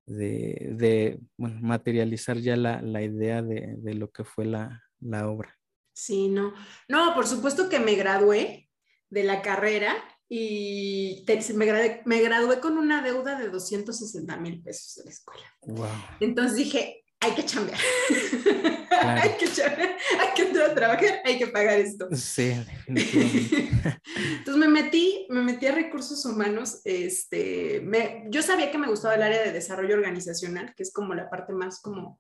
de, 0.07 1.19
materializar 1.37 2.37
ya 2.37 2.55
la, 2.55 3.03
idea 3.03 3.41
de, 3.41 3.93
lo 3.93 4.11
que 4.11 4.23
fue 4.23 4.45
la, 4.45 4.84
obra? 5.13 5.57
Sí, 5.93 6.27
no. 6.27 6.53
No, 6.89 7.13
por 7.15 7.27
supuesto 7.27 7.69
que 7.69 7.79
me 7.79 7.95
gradué 7.95 8.69
de 9.09 9.23
la 9.23 9.41
carrera 9.41 9.95
y 10.27 11.25
me, 11.53 11.65
gradué, 11.65 12.01
me, 12.05 12.21
gradué, 12.21 12.59
con 12.59 12.77
una 12.77 13.01
deuda 13.01 13.39
de 13.39 13.49
260 13.49 14.37
mil 14.37 14.61
pesos 14.61 14.95
de 14.95 15.03
la 15.05 15.11
escuela. 15.11 15.43
Wow. 15.61 15.87
Entonces 16.19 16.57
dije, 16.57 17.05
hay 17.19 17.31
que 17.33 17.45
chambear. 17.45 17.79
hay 18.91 19.31
que 19.37 19.47
chambear, 19.47 19.97
hay 20.19 20.33
que 20.35 20.41
entrar 20.43 20.71
a 20.71 20.75
trabajar, 20.75 21.21
hay 21.23 21.37
que 21.37 21.47
pagar 21.47 21.79
esto. 21.79 22.07
Sí, 22.13 22.53
Entonces 22.87 24.57
me 24.57 24.67
metí, 24.67 25.27
me 25.29 25.41
metí 25.41 25.65
a 25.67 25.75
recursos 25.75 26.25
humanos. 26.25 26.81
Este, 26.83 27.81
me, 27.81 28.25
yo 28.29 28.41
sabía 28.41 28.71
que 28.71 28.77
me 28.77 28.87
gustaba 28.87 29.15
el 29.15 29.23
área 29.23 29.43
de 29.43 29.51
desarrollo 29.51 29.95
organizacional, 29.95 30.73
que 30.75 30.83
es 30.83 30.91
como 30.91 31.13
la 31.13 31.29
parte 31.29 31.53
más 31.53 31.81
como, 31.81 32.19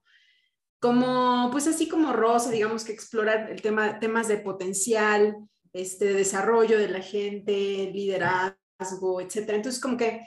como 0.85 1.49
pues 1.51 1.65
así 1.65 1.89
como 1.89 2.13
rosa, 2.13 2.51
digamos 2.51 2.85
que 2.85 2.91
explorar 2.91 3.49
el 3.49 3.59
tema, 3.59 3.99
temas 3.99 4.27
de 4.27 4.37
potencial, 4.37 5.35
este, 5.73 6.13
desarrollo 6.13 6.77
de 6.77 6.89
la 6.89 7.01
gente, 7.01 7.89
liderazgo, 7.91 9.19
etcétera. 9.19 9.57
Entonces 9.57 9.81
como 9.81 9.97
que 9.97 10.21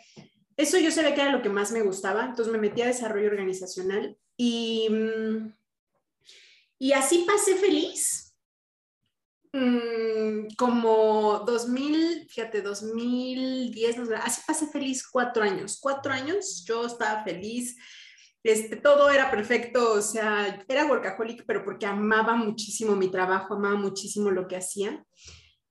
eso 0.57 0.77
yo 0.79 0.91
sabía 0.91 1.15
que 1.15 1.21
era 1.21 1.31
lo 1.31 1.43
que 1.43 1.49
más 1.49 1.71
me 1.71 1.83
gustaba, 1.83 2.25
entonces 2.25 2.53
me 2.53 2.59
metí 2.59 2.83
a 2.83 2.89
desarrollo 2.89 3.29
organizacional 3.29 4.19
y, 4.37 4.89
mm, 4.91 5.55
y 6.81 6.93
así 6.93 7.25
pasé 7.25 7.55
feliz. 7.55 8.35
Mm, 9.53 10.57
como 10.57 11.45
2000, 11.47 12.27
fíjate, 12.29 12.63
2010, 12.63 13.97
así 14.25 14.41
pasé 14.45 14.67
feliz 14.67 15.07
cuatro 15.07 15.45
años. 15.45 15.79
Cuatro 15.81 16.13
años 16.13 16.65
yo 16.67 16.85
estaba 16.85 17.23
feliz, 17.23 17.77
este, 18.45 18.77
todo 18.77 19.11
era 19.11 19.31
perfecto, 19.31 19.93
o 19.93 20.03
sea, 20.03 20.65
era 20.69 20.87
workaholic, 20.87 21.45
pero 21.47 21.65
porque 21.65 21.87
amaba 21.87 22.35
muchísimo 22.37 22.97
mi 22.97 23.11
trabajo, 23.11 23.55
amaba 23.55 23.77
muchísimo 23.77 24.31
lo 24.31 24.47
que 24.47 24.57
hacía. 24.57 25.05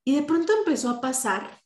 Y 0.03 0.15
de 0.15 0.23
pronto 0.23 0.53
empezó 0.57 0.89
a 0.89 1.01
pasar 1.01 1.61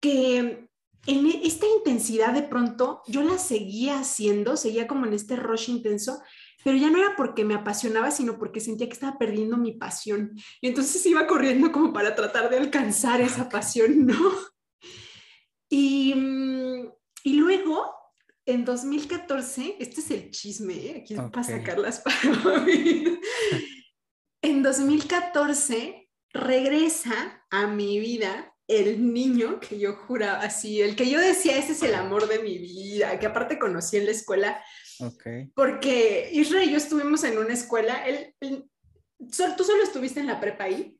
que 0.00 0.68
en 1.06 1.26
e, 1.26 1.40
esta 1.44 1.66
intensidad 1.76 2.32
de 2.32 2.42
pronto 2.42 3.02
yo 3.06 3.22
la 3.22 3.38
seguía 3.38 4.00
haciendo, 4.00 4.56
seguía 4.56 4.86
como 4.86 5.06
en 5.06 5.14
este 5.14 5.36
rush 5.36 5.70
intenso, 5.70 6.20
pero 6.64 6.76
ya 6.76 6.90
no 6.90 6.98
era 6.98 7.14
porque 7.16 7.44
me 7.44 7.54
apasionaba, 7.54 8.10
sino 8.10 8.38
porque 8.38 8.60
sentía 8.60 8.88
que 8.88 8.94
estaba 8.94 9.18
perdiendo 9.18 9.56
mi 9.56 9.72
pasión. 9.72 10.32
Y 10.60 10.68
entonces 10.68 11.04
iba 11.06 11.26
corriendo 11.26 11.72
como 11.72 11.92
para 11.92 12.14
tratar 12.14 12.50
de 12.50 12.58
alcanzar 12.58 13.20
esa 13.20 13.48
pasión, 13.48 14.06
¿no? 14.06 14.32
Y, 15.70 16.14
mm, 16.14 16.88
y 17.24 17.34
luego, 17.34 17.97
en 18.48 18.64
2014, 18.64 19.76
este 19.78 20.00
es 20.00 20.10
el 20.10 20.30
chisme, 20.30 20.74
¿eh? 20.74 21.02
aquí 21.02 21.14
okay. 21.14 21.30
para 21.30 21.44
sacarlas 21.44 22.00
para 22.34 22.64
En 24.40 24.62
2014 24.62 26.08
regresa 26.32 27.44
a 27.50 27.66
mi 27.66 27.98
vida 28.00 28.54
el 28.66 29.12
niño 29.12 29.60
que 29.60 29.78
yo 29.78 29.96
juraba 29.96 30.40
así, 30.40 30.80
el 30.80 30.96
que 30.96 31.10
yo 31.10 31.20
decía, 31.20 31.58
ese 31.58 31.72
es 31.72 31.82
el 31.82 31.94
amor 31.94 32.26
de 32.26 32.38
mi 32.38 32.56
vida, 32.56 33.18
que 33.18 33.26
aparte 33.26 33.58
conocí 33.58 33.98
en 33.98 34.06
la 34.06 34.12
escuela. 34.12 34.64
Okay. 34.98 35.50
Porque 35.54 36.30
Israel 36.32 36.70
y 36.70 36.72
yo 36.72 36.78
estuvimos 36.78 37.24
en 37.24 37.36
una 37.36 37.52
escuela, 37.52 38.06
él, 38.06 38.34
¿tú 39.18 39.64
solo 39.64 39.82
estuviste 39.82 40.20
en 40.20 40.26
la 40.26 40.40
prepa 40.40 40.64
ahí? 40.64 40.98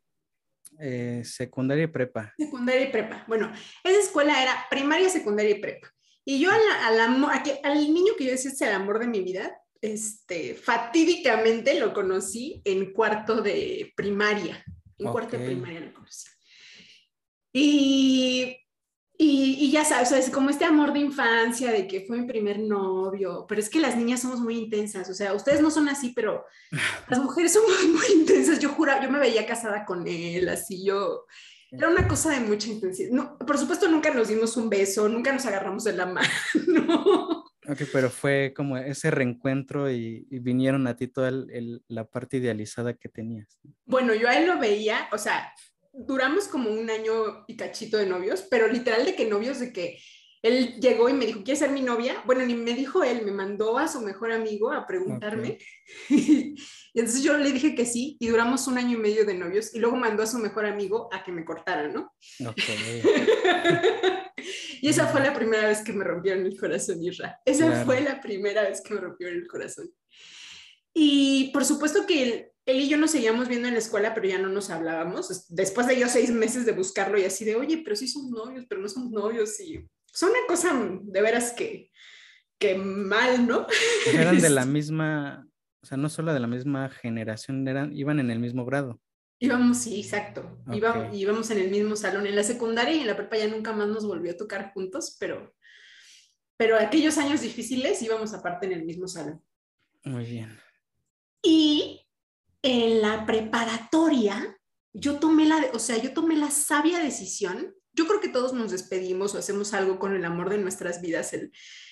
Eh, 0.78 1.22
secundaria 1.24 1.84
y 1.84 1.88
prepa. 1.88 2.34
Secundaria 2.38 2.82
y 2.82 2.92
prepa. 2.92 3.24
Bueno, 3.26 3.50
esa 3.82 4.00
escuela 4.00 4.42
era 4.42 4.66
primaria, 4.70 5.08
secundaria 5.08 5.56
y 5.56 5.60
prepa. 5.60 5.88
Y 6.30 6.40
yo 6.40 6.50
al 6.50 7.94
niño 7.94 8.12
que 8.18 8.26
yo 8.26 8.32
decía 8.32 8.50
es 8.50 8.60
el 8.60 8.74
amor 8.74 8.98
de 8.98 9.06
mi 9.06 9.22
vida, 9.22 9.62
este, 9.80 10.54
fatídicamente 10.54 11.80
lo 11.80 11.94
conocí 11.94 12.60
en 12.66 12.92
cuarto 12.92 13.40
de 13.40 13.94
primaria. 13.96 14.62
En 14.98 15.10
cuarto 15.10 15.38
de 15.38 15.46
primaria 15.46 15.80
lo 15.80 15.94
conocí. 15.94 16.28
Y, 17.50 18.58
y, 19.16 19.70
ya 19.70 19.86
sabes, 19.86 20.12
es 20.12 20.28
como 20.28 20.50
este 20.50 20.66
amor 20.66 20.92
de 20.92 20.98
infancia, 20.98 21.72
de 21.72 21.88
que 21.88 22.02
fue 22.02 22.18
mi 22.18 22.26
primer 22.26 22.58
novio, 22.58 23.46
pero 23.48 23.62
es 23.62 23.70
que 23.70 23.80
las 23.80 23.96
niñas 23.96 24.20
somos 24.20 24.40
muy 24.40 24.58
intensas, 24.58 25.08
o 25.08 25.14
sea, 25.14 25.32
ustedes 25.32 25.62
no 25.62 25.70
son 25.70 25.88
así, 25.88 26.12
pero 26.14 26.44
las 27.08 27.20
mujeres 27.20 27.54
somos 27.54 27.70
muy 27.86 28.20
intensas, 28.20 28.58
yo 28.58 28.68
juro, 28.68 28.92
yo 29.02 29.10
me 29.10 29.18
veía 29.18 29.46
casada 29.46 29.86
con 29.86 30.06
él, 30.06 30.46
así 30.50 30.84
yo, 30.84 31.24
era 31.70 31.88
una 31.88 32.08
cosa 32.08 32.30
de 32.30 32.40
mucha 32.40 32.68
intensidad. 32.68 33.10
No, 33.10 33.38
por 33.38 33.58
supuesto, 33.58 33.88
nunca 33.88 34.12
nos 34.12 34.28
dimos 34.28 34.56
un 34.56 34.70
beso, 34.70 35.08
nunca 35.08 35.32
nos 35.32 35.44
agarramos 35.46 35.84
de 35.84 35.92
la 35.92 36.06
mano. 36.06 36.28
Ok, 37.70 37.82
pero 37.92 38.08
fue 38.08 38.54
como 38.56 38.78
ese 38.78 39.10
reencuentro 39.10 39.90
y, 39.90 40.26
vinieron 40.30 40.86
a 40.86 40.96
ti 40.96 41.06
toda 41.06 41.30
la 41.30 42.04
parte 42.06 42.38
idealizada 42.38 42.94
que 42.94 43.10
tenías. 43.10 43.60
Bueno, 43.84 44.14
yo 44.14 44.26
a 44.26 44.38
él 44.38 44.46
lo 44.46 44.58
veía, 44.58 45.06
o 45.12 45.18
sea, 45.18 45.52
duramos 45.92 46.48
como 46.48 46.70
un 46.70 46.88
año 46.88 47.44
y 47.46 47.56
cachito 47.56 47.98
de 47.98 48.06
novios, 48.06 48.46
pero 48.50 48.68
literal 48.68 49.04
de 49.04 49.14
que 49.14 49.28
novios, 49.28 49.60
de 49.60 49.74
que 49.74 49.98
él 50.42 50.78
llegó 50.80 51.08
y 51.08 51.12
me 51.12 51.26
dijo, 51.26 51.42
¿quieres 51.42 51.58
ser 51.58 51.70
mi 51.70 51.80
novia? 51.80 52.22
Bueno, 52.24 52.44
ni 52.44 52.54
me 52.54 52.74
dijo 52.74 53.02
él, 53.02 53.24
me 53.24 53.32
mandó 53.32 53.78
a 53.78 53.88
su 53.88 54.00
mejor 54.00 54.32
amigo 54.32 54.72
a 54.72 54.86
preguntarme. 54.86 55.58
y 56.08 56.54
entonces 56.94 57.22
yo 57.22 57.36
le 57.36 57.50
dije 57.50 57.74
que 57.74 57.84
sí 57.84 58.16
y 58.20 58.28
duramos 58.28 58.66
un 58.68 58.78
año 58.78 58.96
y 58.96 59.00
medio 59.00 59.24
de 59.24 59.34
novios 59.34 59.74
y 59.74 59.80
luego 59.80 59.96
mandó 59.96 60.22
a 60.22 60.26
su 60.26 60.38
mejor 60.38 60.66
amigo 60.66 61.08
a 61.12 61.24
que 61.24 61.32
me 61.32 61.44
cortara, 61.44 61.88
¿no? 61.88 62.14
y 64.80 64.88
esa 64.88 65.08
fue 65.08 65.20
la 65.20 65.34
primera 65.34 65.66
vez 65.66 65.82
que 65.82 65.92
me 65.92 66.04
rompieron 66.04 66.46
el 66.46 66.58
corazón, 66.58 67.02
Isra. 67.02 67.40
Esa 67.44 67.84
fue 67.84 68.00
la 68.00 68.20
primera 68.20 68.62
vez 68.62 68.80
que 68.80 68.94
me 68.94 69.00
rompieron 69.00 69.36
el 69.36 69.48
corazón. 69.48 69.90
Y 70.94 71.50
por 71.52 71.64
supuesto 71.64 72.06
que 72.06 72.22
él, 72.22 72.46
él 72.66 72.80
y 72.80 72.88
yo 72.88 72.96
nos 72.96 73.10
seguíamos 73.10 73.48
viendo 73.48 73.68
en 73.68 73.74
la 73.74 73.80
escuela, 73.80 74.14
pero 74.14 74.28
ya 74.28 74.38
no 74.38 74.48
nos 74.48 74.70
hablábamos. 74.70 75.46
Después 75.48 75.86
de 75.86 75.98
yo 75.98 76.08
seis 76.08 76.30
meses 76.30 76.66
de 76.66 76.72
buscarlo 76.72 77.18
y 77.18 77.24
así 77.24 77.44
de, 77.44 77.56
oye, 77.56 77.82
pero 77.84 77.96
sí 77.96 78.06
somos 78.06 78.30
novios, 78.30 78.66
pero 78.68 78.80
no 78.80 78.88
somos 78.88 79.10
novios. 79.10 79.58
Y 79.60 79.84
son 80.18 80.30
una 80.30 80.46
cosa 80.48 80.72
de 81.00 81.22
veras 81.22 81.52
que, 81.52 81.92
que 82.58 82.74
mal, 82.76 83.46
¿no? 83.46 83.68
Eran 84.12 84.40
de 84.40 84.50
la 84.50 84.64
misma, 84.64 85.46
o 85.80 85.86
sea, 85.86 85.96
no 85.96 86.08
solo 86.08 86.34
de 86.34 86.40
la 86.40 86.48
misma 86.48 86.88
generación, 86.88 87.68
eran, 87.68 87.96
iban 87.96 88.18
en 88.18 88.32
el 88.32 88.40
mismo 88.40 88.64
grado. 88.64 89.00
Íbamos, 89.38 89.78
sí, 89.78 90.00
exacto. 90.00 90.58
Íbamos, 90.72 91.50
en 91.52 91.58
el 91.58 91.70
mismo 91.70 91.94
salón. 91.94 92.26
En 92.26 92.34
la 92.34 92.42
secundaria 92.42 92.94
y 92.94 93.00
en 93.00 93.06
la 93.06 93.14
prepa 93.14 93.36
ya 93.36 93.46
nunca 93.46 93.72
más 93.72 93.86
nos 93.86 94.04
volvió 94.04 94.32
a 94.32 94.36
tocar 94.36 94.72
juntos, 94.72 95.16
pero, 95.20 95.54
pero 96.56 96.76
aquellos 96.76 97.16
años 97.18 97.42
difíciles 97.42 98.02
íbamos 98.02 98.34
aparte 98.34 98.66
en 98.66 98.72
el 98.72 98.84
mismo 98.84 99.06
salón. 99.06 99.40
Muy 100.02 100.24
bien. 100.24 100.58
Y 101.44 102.04
en 102.62 103.00
la 103.00 103.24
preparatoria, 103.24 104.58
yo 104.92 105.20
tomé 105.20 105.46
la, 105.46 105.64
o 105.72 105.78
sea, 105.78 105.96
yo 105.98 106.12
tomé 106.12 106.36
la 106.36 106.50
sabia 106.50 106.98
decisión. 106.98 107.72
Yo 107.98 108.06
creo 108.06 108.20
que 108.20 108.28
todos 108.28 108.52
nos 108.52 108.70
despedimos 108.70 109.34
o 109.34 109.38
hacemos 109.38 109.74
algo 109.74 109.98
con 109.98 110.14
el 110.14 110.24
amor 110.24 110.50
de 110.50 110.58
nuestras 110.58 111.00
vidas 111.00 111.32
el, 111.32 111.50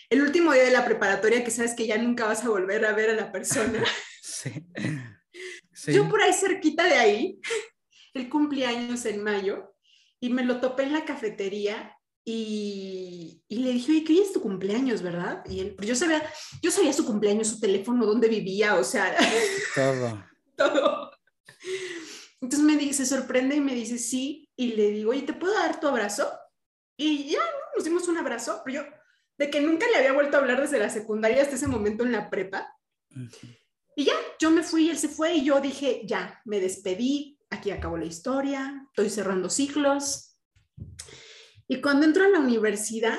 el 0.08 0.22
último 0.22 0.52
día 0.52 0.62
de 0.62 0.70
la 0.70 0.84
preparatoria 0.84 1.42
que 1.42 1.50
sabes 1.50 1.74
que 1.74 1.88
ya 1.88 1.98
nunca 1.98 2.26
vas 2.26 2.44
a 2.44 2.48
volver 2.48 2.84
a 2.86 2.92
ver 2.92 3.10
a 3.10 3.14
la 3.14 3.32
persona. 3.32 3.82
sí. 4.22 4.52
Yo 5.92 6.08
por 6.08 6.22
ahí 6.22 6.32
cerquita 6.32 6.84
de 6.84 6.94
ahí, 6.94 7.40
el 8.14 8.28
cumpleaños 8.28 9.04
en 9.04 9.20
mayo, 9.20 9.74
y 10.20 10.30
me 10.30 10.44
lo 10.44 10.60
topé 10.60 10.84
en 10.84 10.92
la 10.92 11.04
cafetería 11.04 11.98
y, 12.24 13.42
y, 13.48 13.56
le 13.58 13.72
dije, 13.72 13.90
oye, 13.90 14.04
¿qué 14.04 14.22
es 14.22 14.32
tu 14.32 14.40
cumpleaños, 14.40 15.02
verdad? 15.02 15.42
Y 15.48 15.58
él, 15.58 15.76
yo 15.80 15.96
sabía, 15.96 16.22
yo 16.62 16.70
sabía 16.70 16.92
su 16.92 17.04
cumpleaños, 17.04 17.48
su 17.48 17.58
teléfono, 17.58 18.06
dónde 18.06 18.28
vivía, 18.28 18.76
o 18.76 18.84
sea. 18.84 19.16
Todo. 19.74 20.24
todo. 20.56 21.10
Entonces 22.40 22.64
me 22.64 22.76
dice, 22.76 23.04
se 23.04 23.16
sorprende 23.16 23.56
y 23.56 23.60
me 23.60 23.74
dice, 23.74 23.98
sí, 23.98 24.45
y 24.56 24.72
le 24.72 24.90
digo, 24.90 25.10
oye, 25.10 25.22
¿te 25.22 25.34
puedo 25.34 25.54
dar 25.54 25.78
tu 25.78 25.86
abrazo? 25.86 26.30
Y 26.96 27.30
ya, 27.30 27.38
¿no? 27.38 27.76
Nos 27.76 27.84
dimos 27.84 28.08
un 28.08 28.16
abrazo, 28.16 28.62
pero 28.64 28.82
yo, 28.82 28.90
de 29.38 29.50
que 29.50 29.60
nunca 29.60 29.86
le 29.88 29.96
había 29.96 30.12
vuelto 30.12 30.36
a 30.36 30.40
hablar 30.40 30.60
desde 30.60 30.78
la 30.78 30.88
secundaria 30.88 31.42
hasta 31.42 31.56
ese 31.56 31.68
momento 31.68 32.04
en 32.04 32.12
la 32.12 32.30
prepa. 32.30 32.74
Y 33.94 34.04
ya, 34.04 34.14
yo 34.38 34.50
me 34.50 34.62
fui, 34.62 34.88
él 34.88 34.98
se 34.98 35.08
fue 35.08 35.34
y 35.34 35.44
yo 35.44 35.60
dije, 35.60 36.02
ya, 36.04 36.40
me 36.44 36.60
despedí, 36.60 37.38
aquí 37.50 37.70
acabó 37.70 37.96
la 37.96 38.06
historia, 38.06 38.86
estoy 38.88 39.10
cerrando 39.10 39.50
ciclos. 39.50 40.38
Y 41.68 41.80
cuando 41.80 42.06
entro 42.06 42.24
a 42.24 42.28
la 42.28 42.40
universidad, 42.40 43.18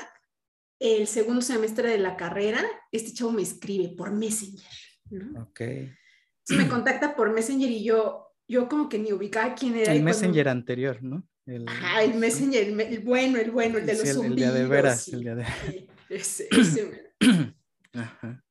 el 0.80 1.06
segundo 1.06 1.42
semestre 1.42 1.90
de 1.90 1.98
la 1.98 2.16
carrera, 2.16 2.64
este 2.92 3.12
chavo 3.12 3.32
me 3.32 3.42
escribe 3.42 3.94
por 3.96 4.12
Messenger. 4.12 4.70
¿no? 5.10 5.42
Ok. 5.42 5.60
Entonces 5.60 6.66
me 6.66 6.68
contacta 6.68 7.14
por 7.14 7.32
Messenger 7.32 7.70
y 7.70 7.84
yo, 7.84 8.27
yo 8.48 8.68
como 8.68 8.88
que 8.88 8.98
ni 8.98 9.12
ubicaba 9.12 9.54
quién 9.54 9.76
era. 9.76 9.92
El 9.92 10.02
Messenger 10.02 10.48
anterior, 10.48 11.02
¿no? 11.02 11.26
El, 11.46 11.68
Ajá, 11.68 12.02
el 12.02 12.14
Messenger, 12.14 12.68
el, 12.68 12.80
el, 12.80 12.98
bueno, 13.00 13.38
el 13.38 13.50
bueno, 13.50 13.78
el 13.78 13.86
de 13.86 13.92
los 13.92 14.02
sí, 14.02 14.08
el, 14.08 14.14
zumbidos. 14.14 14.32
el 14.32 14.36
día 14.36 14.52
de 14.52 14.66
veras, 14.66 15.08
y, 15.08 15.14
el 15.14 15.20
día 15.20 15.34
de 15.34 15.46
ese, 16.08 16.48
ese, 16.50 17.14
Ajá. 17.94 18.44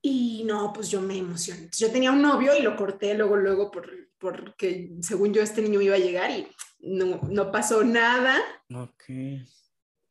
Y 0.00 0.44
no, 0.44 0.72
pues 0.72 0.90
yo 0.90 1.00
me 1.00 1.18
emocioné. 1.18 1.68
Yo 1.76 1.90
tenía 1.90 2.12
un 2.12 2.22
novio 2.22 2.56
y 2.56 2.62
lo 2.62 2.76
corté 2.76 3.14
luego, 3.14 3.36
luego, 3.36 3.70
por, 3.70 3.90
porque 4.18 4.92
según 5.00 5.34
yo 5.34 5.42
este 5.42 5.60
niño 5.60 5.80
iba 5.80 5.96
a 5.96 5.98
llegar 5.98 6.30
y 6.30 6.46
no, 6.80 7.20
no 7.28 7.50
pasó 7.50 7.84
nada. 7.84 8.38
Ok. 8.72 9.04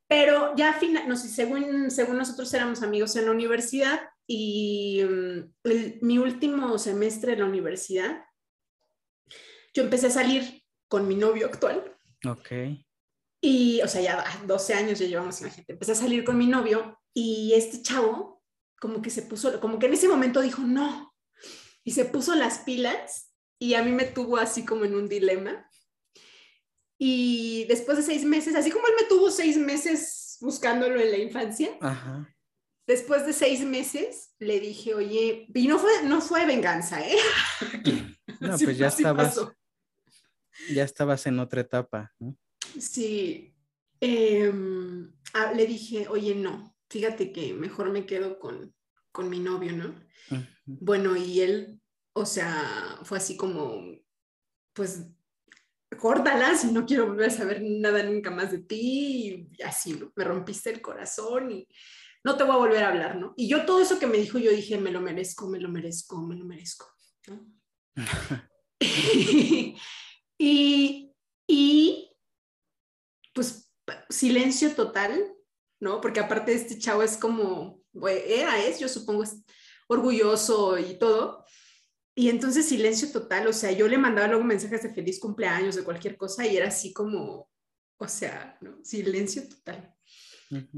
Pero 0.08 0.56
ya 0.56 0.74
final, 0.74 1.08
no 1.08 1.16
sé, 1.16 1.30
según, 1.30 1.92
según 1.92 2.18
nosotros 2.18 2.54
éramos 2.54 2.82
amigos 2.82 3.16
en 3.16 3.26
la 3.26 3.32
universidad 3.32 4.00
y 4.26 5.04
um, 5.04 5.52
el, 5.64 6.00
mi 6.02 6.18
último 6.18 6.78
semestre 6.78 7.32
de 7.32 7.40
la 7.40 7.46
universidad, 7.46 8.24
yo 9.78 9.84
empecé 9.84 10.08
a 10.08 10.10
salir 10.10 10.64
con 10.90 11.08
mi 11.08 11.16
novio 11.16 11.46
actual. 11.46 11.96
Ok. 12.28 12.52
Y, 13.42 13.80
o 13.84 13.88
sea, 13.88 14.02
ya 14.02 14.26
12 14.48 14.74
años 14.74 14.98
ya 14.98 15.06
llevamos, 15.06 15.40
imagínate, 15.42 15.74
empecé 15.74 15.92
a 15.92 15.96
salir 15.96 16.24
con 16.24 16.36
mi 16.36 16.48
novio 16.48 17.00
y 17.14 17.54
este 17.54 17.84
chavo 17.84 18.44
como 18.80 19.04
que 19.04 19.12
se 19.12 19.22
puso, 19.22 19.60
como 19.60 19.78
que 19.78 19.86
en 19.86 19.94
ese 19.94 20.08
momento 20.08 20.42
dijo, 20.42 20.64
no, 20.64 21.14
y 21.84 21.92
se 21.92 22.06
puso 22.06 22.34
las 22.34 22.58
pilas 22.60 23.32
y 23.60 23.76
a 23.76 23.84
mí 23.84 23.92
me 23.92 24.06
tuvo 24.06 24.38
así 24.38 24.66
como 24.66 24.84
en 24.86 24.96
un 24.96 25.08
dilema. 25.08 25.70
Y 27.00 27.66
después 27.66 27.98
de 27.98 28.04
seis 28.04 28.24
meses, 28.26 28.56
así 28.56 28.72
como 28.72 28.88
él 28.88 28.94
me 29.00 29.08
tuvo 29.08 29.30
seis 29.30 29.58
meses 29.58 30.38
buscándolo 30.42 31.00
en 31.00 31.12
la 31.12 31.18
infancia, 31.18 31.70
Ajá. 31.82 32.36
después 32.88 33.28
de 33.28 33.34
seis 33.34 33.62
meses 33.62 34.34
le 34.40 34.60
dije, 34.60 34.96
oye, 34.96 35.48
y 35.54 35.68
no 35.68 35.78
fue, 35.78 35.92
no 36.04 36.20
fue 36.22 36.48
venganza, 36.48 37.00
¿eh? 37.08 37.18
No, 38.40 38.54
Así- 38.54 38.66
pues 38.66 38.78
ya 38.78 38.88
estabas, 38.88 39.30
pasó. 39.30 39.57
Ya 40.70 40.84
estabas 40.84 41.26
en 41.26 41.40
otra 41.40 41.62
etapa, 41.62 42.14
¿no? 42.20 42.36
Sí, 42.80 43.54
ah, 45.34 45.54
le 45.54 45.66
dije, 45.66 46.08
oye, 46.10 46.36
no, 46.36 46.76
fíjate 46.90 47.32
que 47.32 47.54
mejor 47.54 47.92
me 47.92 48.06
quedo 48.06 48.40
con, 48.40 48.74
con 49.12 49.30
mi 49.30 49.40
novio, 49.40 49.74
¿no? 49.74 49.90
Ujú. 50.32 50.46
Bueno, 50.66 51.16
y 51.16 51.42
él, 51.42 51.82
o 52.14 52.26
sea, 52.26 53.00
fue 53.04 53.18
así 53.18 53.38
como, 53.38 53.82
pues, 54.74 55.08
córtala 55.98 56.56
si 56.56 56.72
no 56.72 56.86
quiero 56.86 57.08
volver 57.08 57.28
a 57.28 57.34
saber 57.34 57.62
nada 57.62 58.04
nunca 58.04 58.30
más 58.30 58.52
de 58.52 58.60
ti, 58.60 59.50
y 59.58 59.62
así, 59.64 59.94
¿no? 59.94 60.12
Me 60.16 60.24
rompiste 60.24 60.70
el 60.70 60.82
corazón 60.82 61.52
y 61.52 61.68
no 62.24 62.36
te 62.36 62.44
voy 62.44 62.56
a 62.56 62.60
volver 62.60 62.84
a 62.84 62.90
hablar, 62.90 63.16
¿no? 63.18 63.34
Y 63.38 63.48
yo 63.48 63.66
todo 63.66 63.82
eso 63.82 63.98
que 64.00 64.08
me 64.08 64.18
dijo, 64.18 64.38
yo 64.38 64.52
dije, 64.52 64.78
me 64.78 64.92
lo 64.92 65.02
merezco, 65.02 65.48
me 65.48 65.60
lo 65.60 65.70
merezco, 65.70 66.22
me 66.22 66.36
lo 66.36 66.46
merezco, 66.46 66.88
¿no? 67.28 67.48
y, 70.38 71.14
y, 71.48 72.16
pues, 73.34 73.72
silencio 74.10 74.74
total, 74.76 75.34
¿no? 75.80 76.02
Porque 76.02 76.20
aparte 76.20 76.54
este 76.54 76.78
chavo 76.78 77.04
es 77.04 77.18
como, 77.18 77.82
era, 78.06 78.64
es, 78.64 78.80
yo 78.80 78.88
supongo, 78.88 79.24
es 79.24 79.38
orgulloso 79.88 80.78
y 80.78 80.98
todo. 80.98 81.46
Y 82.16 82.30
entonces 82.30 82.68
silencio 82.68 83.12
total, 83.12 83.48
o 83.48 83.54
sea, 83.54 83.72
yo 83.72 83.88
le 83.88 83.98
mandaba 83.98 84.28
luego 84.28 84.44
mensajes 84.44 84.82
de 84.84 84.94
feliz 84.94 85.20
cumpleaños, 85.20 85.76
de 85.76 85.84
cualquier 85.84 86.18
cosa, 86.18 86.48
y 86.48 86.58
era 86.58 86.70
así 86.70 86.92
como, 86.92 87.48
o 87.98 88.08
sea, 88.08 88.58
¿no? 88.62 88.84
silencio 88.84 89.48
total. 89.48 89.94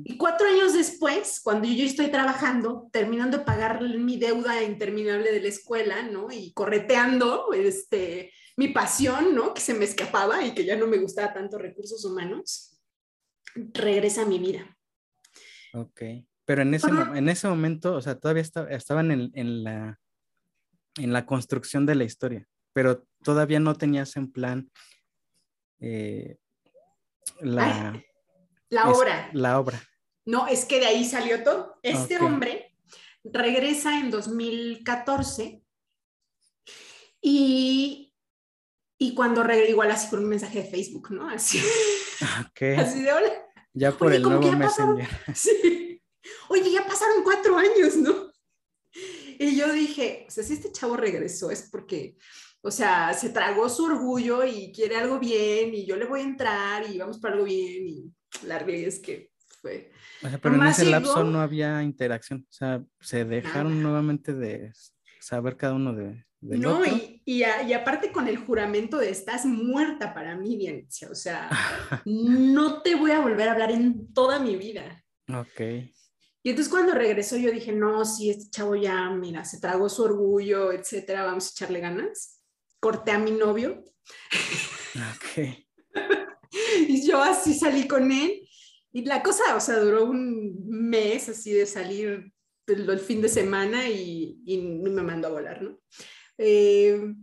Y 0.04 0.18
cuatro 0.18 0.48
años 0.48 0.74
después, 0.74 1.40
cuando 1.44 1.68
yo 1.68 1.86
estoy 1.86 2.08
trabajando, 2.08 2.90
terminando 2.92 3.38
de 3.38 3.46
pagar 3.46 3.82
mi 3.82 4.18
deuda 4.18 4.64
interminable 4.64 5.32
de 5.32 5.42
la 5.42 5.48
escuela, 5.48 6.02
¿no? 6.02 6.32
Y 6.32 6.54
correteando 6.54 7.54
este, 7.54 8.34
mi 8.60 8.68
pasión, 8.68 9.34
¿no? 9.36 9.54
Que 9.54 9.62
se 9.62 9.74
me 9.74 9.86
escapaba 9.86 10.46
y 10.46 10.54
que 10.54 10.66
ya 10.66 10.76
no 10.76 10.86
me 10.86 10.98
gustaba 10.98 11.34
tanto 11.34 11.58
recursos 11.58 12.04
humanos, 12.04 12.78
regresa 13.56 14.24
a 14.24 14.26
mi 14.26 14.38
vida. 14.38 14.78
Ok. 15.74 16.02
Pero 16.44 16.64
en 16.64 16.74
ese, 16.74 16.88
en 16.90 17.30
ese 17.30 17.48
momento, 17.48 17.94
o 17.96 18.02
sea, 18.02 18.16
todavía 18.20 18.42
esta- 18.42 18.70
estaban 18.70 19.12
en, 19.12 19.32
en 19.34 19.64
la, 19.64 20.00
en 20.98 21.14
la 21.14 21.26
construcción 21.26 21.86
de 21.86 21.96
la 21.96 22.04
historia, 22.04 22.48
pero 22.74 23.08
todavía 23.24 23.60
no 23.62 23.76
tenías 23.76 24.18
en 24.18 24.32
plan 24.32 24.70
eh, 25.80 26.38
la, 27.40 27.94
La 28.70 28.82
es- 28.82 28.98
obra. 28.98 29.30
la 29.32 29.60
obra. 29.60 29.80
No, 30.26 30.48
es 30.48 30.66
que 30.66 30.80
de 30.80 30.88
ahí 30.88 31.06
salió 31.06 31.44
todo. 31.44 31.80
Este 31.82 32.18
hombre 32.18 32.76
regresa 33.24 34.00
en 34.00 34.12
2014 34.12 35.62
y, 37.22 38.09
y 39.00 39.16
cuando 39.16 39.42
regresa, 39.44 39.72
igual 39.72 39.90
así 39.92 40.10
con 40.10 40.20
un 40.20 40.30
mensaje 40.30 40.62
de 40.64 40.70
Facebook, 40.70 41.10
¿no? 41.12 41.28
Así, 41.30 41.60
Ok. 42.42 42.62
así 42.78 43.02
de 43.02 43.12
hola. 43.14 43.32
Ya 43.74 43.92
por 43.92 44.08
Oye, 44.10 44.18
el 44.18 44.24
nuevo 44.24 44.52
Messenger. 44.52 45.08
Sí. 45.36 46.02
Oye, 46.50 46.72
ya 46.72 46.86
pasaron 46.86 47.24
cuatro 47.24 47.58
años, 47.58 47.96
¿no? 47.96 48.32
Y 49.40 49.56
yo 49.56 49.72
dije, 49.72 50.26
o 50.28 50.32
sea, 50.32 50.44
si 50.44 50.54
este 50.54 50.72
chavo 50.72 50.98
regresó 50.98 51.50
es 51.50 51.70
porque, 51.72 52.18
o 52.62 52.72
sea, 52.72 53.14
se 53.14 53.30
tragó 53.30 53.70
su 53.70 53.86
orgullo 53.86 54.44
y 54.44 54.72
quiere 54.74 54.98
algo 54.98 55.18
bien 55.20 55.74
y 55.74 55.86
yo 55.86 55.96
le 55.96 56.06
voy 56.06 56.20
a 56.22 56.24
entrar 56.24 56.90
y 56.90 56.98
vamos 56.98 57.20
para 57.20 57.36
algo 57.36 57.46
bien 57.46 57.88
y 57.88 58.14
la 58.46 58.60
realidad 58.60 58.90
es 58.90 59.00
que 59.00 59.32
fue... 59.62 59.92
O 60.24 60.28
sea, 60.30 60.38
pero 60.40 60.56
en 60.56 60.64
ese 60.68 60.86
lapso 60.86 61.16
llegó- 61.20 61.30
no 61.30 61.40
había 61.42 61.82
interacción. 61.84 62.46
O 62.50 62.52
sea, 62.52 62.84
se 63.00 63.24
dejaron 63.24 63.74
Nada. 63.78 63.84
nuevamente 63.84 64.34
de 64.34 64.74
saber 65.22 65.56
cada 65.56 65.76
uno 65.76 65.94
de, 65.94 66.26
No, 66.42 66.86
y, 66.86 67.22
y, 67.26 67.44
a- 67.44 67.64
y 67.64 67.74
aparte 67.74 68.12
con 68.12 68.28
el 68.28 68.38
juramento 68.38 68.98
de 68.98 69.10
estás 69.10 69.46
muerta 69.46 70.14
para 70.14 70.38
mí, 70.38 70.56
Dianicia, 70.56 71.10
o 71.12 71.16
sea, 71.16 71.50
no 72.06 72.82
te 72.82 72.96
voy 72.96 73.12
a 73.12 73.20
volver 73.20 73.50
a 73.50 73.54
hablar 73.54 73.72
en 73.72 74.14
toda 74.14 74.40
mi 74.40 74.56
vida. 74.56 75.04
Ok. 75.28 75.60
Y 76.42 76.50
entonces 76.52 76.72
cuando 76.72 76.94
regresó 76.94 77.36
yo 77.36 77.52
dije, 77.52 77.74
no, 77.74 78.06
sí, 78.06 78.30
este 78.30 78.50
chavo 78.50 78.76
ya, 78.76 79.10
mira, 79.10 79.44
se 79.44 79.60
tragó 79.60 79.90
su 79.90 80.04
orgullo, 80.04 80.72
etcétera, 80.72 81.26
vamos 81.26 81.48
a 81.48 81.52
echarle 81.52 81.82
ganas. 81.82 82.42
Corté 82.80 83.12
a 83.12 83.20
mi 83.20 83.32
novio 83.32 83.84
Ok. 84.96 85.50
y 86.88 87.06
yo 87.06 87.22
así 87.22 87.54
salí 87.54 87.88
con 87.88 88.12
él. 88.12 88.48
Y 88.92 89.04
la 89.06 89.22
cosa, 89.22 89.56
o 89.56 89.60
sea, 89.60 89.80
duró 89.80 90.06
un 90.06 90.56
mes 90.68 91.30
así 91.30 91.52
de 91.52 91.66
salir 91.66 92.32
el, 92.68 92.90
el 92.90 93.00
fin 93.00 93.22
de 93.22 93.30
semana 93.30 93.88
y, 93.88 94.40
y 94.46 94.58
me 94.62 95.02
mandó 95.04 95.28
a 95.28 95.32
volar, 95.32 95.62
¿no? 95.62 95.78
Eh, 96.42 97.14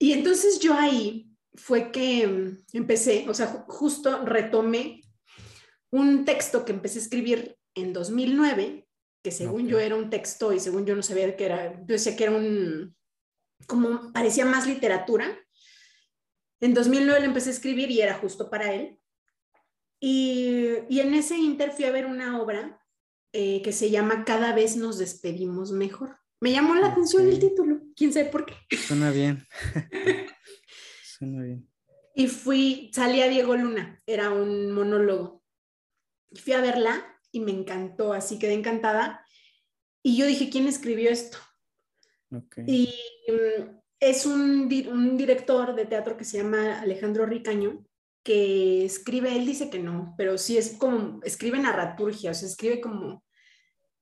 y 0.00 0.12
entonces 0.12 0.58
yo 0.58 0.74
ahí 0.74 1.30
fue 1.54 1.92
que 1.92 2.56
empecé, 2.72 3.24
o 3.28 3.34
sea, 3.34 3.46
ju- 3.52 3.64
justo 3.68 4.24
retomé 4.24 5.00
un 5.90 6.24
texto 6.24 6.64
que 6.64 6.72
empecé 6.72 6.98
a 6.98 7.02
escribir 7.02 7.56
en 7.76 7.92
2009, 7.92 8.88
que 9.22 9.30
según 9.30 9.68
yo 9.68 9.78
era 9.78 9.94
un 9.94 10.10
texto 10.10 10.52
y 10.52 10.58
según 10.58 10.84
yo 10.86 10.96
no 10.96 11.02
sabía 11.02 11.36
qué 11.36 11.44
era, 11.44 11.72
yo 11.78 11.86
decía 11.86 12.16
que 12.16 12.24
era 12.24 12.32
un, 12.36 12.96
como 13.68 14.12
parecía 14.12 14.44
más 14.44 14.66
literatura. 14.66 15.38
En 16.60 16.74
2009 16.74 17.20
lo 17.20 17.26
empecé 17.26 17.50
a 17.50 17.52
escribir 17.52 17.90
y 17.90 18.00
era 18.00 18.14
justo 18.14 18.50
para 18.50 18.74
él. 18.74 18.98
Y, 20.00 20.68
y 20.88 20.98
en 21.00 21.14
ese 21.14 21.36
inter 21.38 21.70
fui 21.70 21.84
a 21.84 21.92
ver 21.92 22.06
una 22.06 22.42
obra 22.42 22.80
eh, 23.32 23.62
que 23.62 23.72
se 23.72 23.90
llama 23.90 24.24
Cada 24.24 24.52
vez 24.52 24.76
nos 24.76 24.98
despedimos 24.98 25.70
mejor. 25.70 26.18
Me 26.42 26.50
llamó 26.50 26.74
la 26.74 26.88
atención 26.88 27.28
el 27.28 27.38
título, 27.38 27.82
quién 27.94 28.12
sabe 28.12 28.26
por 28.26 28.44
qué. 28.44 28.76
Suena 28.76 29.12
bien. 29.12 29.46
Suena 31.04 31.40
bien. 31.40 31.70
Y 32.16 32.26
fui, 32.26 32.90
salí 32.92 33.22
a 33.22 33.28
Diego 33.28 33.54
Luna, 33.54 34.02
era 34.06 34.30
un 34.30 34.72
monólogo. 34.72 35.44
Fui 36.34 36.52
a 36.54 36.60
verla 36.60 37.16
y 37.30 37.38
me 37.38 37.52
encantó, 37.52 38.12
así 38.12 38.40
quedé 38.40 38.54
encantada. 38.54 39.24
Y 40.02 40.16
yo 40.16 40.26
dije, 40.26 40.50
¿quién 40.50 40.66
escribió 40.66 41.10
esto? 41.10 41.38
Y 42.66 42.92
mm, 43.28 43.78
es 44.00 44.26
un, 44.26 44.68
un, 44.90 45.16
director 45.16 45.76
de 45.76 45.86
teatro 45.86 46.16
que 46.16 46.24
se 46.24 46.38
llama 46.38 46.80
Alejandro 46.80 47.24
Ricaño, 47.24 47.86
que 48.24 48.84
escribe, 48.84 49.36
él 49.36 49.46
dice 49.46 49.70
que 49.70 49.78
no, 49.78 50.16
pero 50.18 50.36
sí 50.38 50.58
es 50.58 50.72
como, 50.72 51.20
escribe 51.22 51.60
narraturgia, 51.60 52.32
o 52.32 52.34
sea, 52.34 52.48
escribe 52.48 52.80
como, 52.80 53.24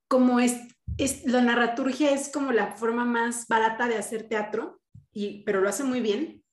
como 0.07 0.39
es, 0.39 0.57
es 0.97 1.25
la 1.25 1.41
narraturgia 1.41 2.11
es 2.11 2.29
como 2.29 2.51
la 2.51 2.71
forma 2.73 3.05
más 3.05 3.47
barata 3.47 3.87
de 3.87 3.97
hacer 3.97 4.27
teatro, 4.27 4.81
y, 5.13 5.43
pero 5.43 5.61
lo 5.61 5.69
hace 5.69 5.83
muy 5.83 6.01
bien. 6.01 6.43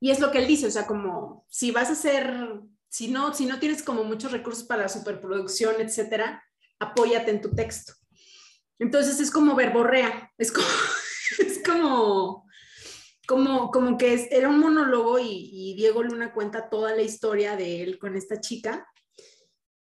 Y 0.00 0.10
es 0.10 0.18
lo 0.18 0.30
que 0.30 0.38
él 0.38 0.46
dice, 0.46 0.66
o 0.66 0.70
sea, 0.70 0.86
como 0.86 1.46
si 1.48 1.70
vas 1.70 1.88
a 1.88 1.92
hacer, 1.92 2.60
si 2.88 3.08
no, 3.08 3.32
si 3.34 3.46
no 3.46 3.58
tienes 3.58 3.82
como 3.82 4.04
muchos 4.04 4.32
recursos 4.32 4.64
para 4.64 4.82
la 4.82 4.88
superproducción, 4.88 5.76
etcétera, 5.78 6.42
apóyate 6.80 7.30
en 7.30 7.40
tu 7.40 7.54
texto. 7.54 7.92
Entonces 8.78 9.20
es 9.20 9.30
como 9.30 9.54
verborrea, 9.54 10.32
es 10.38 10.50
como, 10.50 10.66
es 11.38 11.62
como, 11.64 12.46
como, 13.28 13.70
como 13.70 13.96
que 13.96 14.28
era 14.32 14.48
un 14.48 14.58
monólogo 14.58 15.20
y, 15.20 15.50
y, 15.52 15.74
Diego 15.76 16.02
Luna 16.02 16.32
cuenta 16.32 16.68
toda 16.68 16.96
la 16.96 17.02
historia 17.02 17.56
de 17.56 17.82
él 17.82 17.98
con 17.98 18.16
esta 18.16 18.40
chica. 18.40 18.86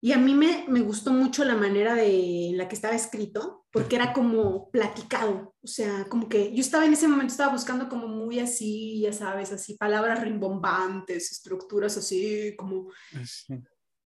Y 0.03 0.11
a 0.11 0.17
mí 0.17 0.35
me, 0.35 0.65
me 0.67 0.81
gustó 0.81 1.13
mucho 1.13 1.45
la 1.45 1.55
manera 1.55 1.95
de 1.95 2.49
en 2.49 2.57
la 2.57 2.67
que 2.67 2.75
estaba 2.75 2.93
escrito, 2.93 3.65
porque 3.71 3.95
era 3.95 4.11
como 4.11 4.69
platicado, 4.69 5.55
o 5.61 5.65
sea, 5.67 6.09
como 6.09 6.27
que 6.27 6.53
yo 6.53 6.59
estaba 6.59 6.85
en 6.85 6.91
ese 6.91 7.07
momento, 7.07 7.31
estaba 7.31 7.53
buscando 7.53 7.87
como 7.87 8.09
muy 8.09 8.37
así, 8.39 8.99
ya 8.99 9.13
sabes, 9.13 9.53
así 9.53 9.77
palabras 9.77 10.21
rimbombantes, 10.21 11.31
estructuras 11.31 11.95
así, 11.95 12.53
como... 12.57 12.91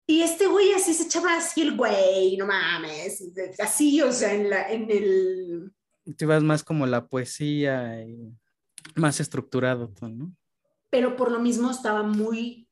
Y 0.05 0.21
este 0.21 0.47
güey 0.47 0.73
así 0.73 0.93
se 0.93 1.03
echaba 1.03 1.37
así 1.37 1.61
el 1.61 1.77
güey, 1.77 2.35
no 2.35 2.45
mames, 2.45 3.23
así, 3.57 4.01
o 4.01 4.11
sea, 4.11 4.33
en, 4.33 4.49
la, 4.49 4.69
en 4.69 4.91
el... 4.91 5.71
Te 6.17 6.25
vas 6.25 6.43
más 6.43 6.61
como 6.61 6.85
la 6.85 7.07
poesía 7.07 8.03
y 8.03 8.35
más 8.95 9.21
estructurado, 9.21 9.93
¿no? 10.01 10.35
Pero 10.89 11.15
por 11.15 11.31
lo 11.31 11.39
mismo 11.39 11.71
estaba 11.71 12.03
muy 12.03 12.67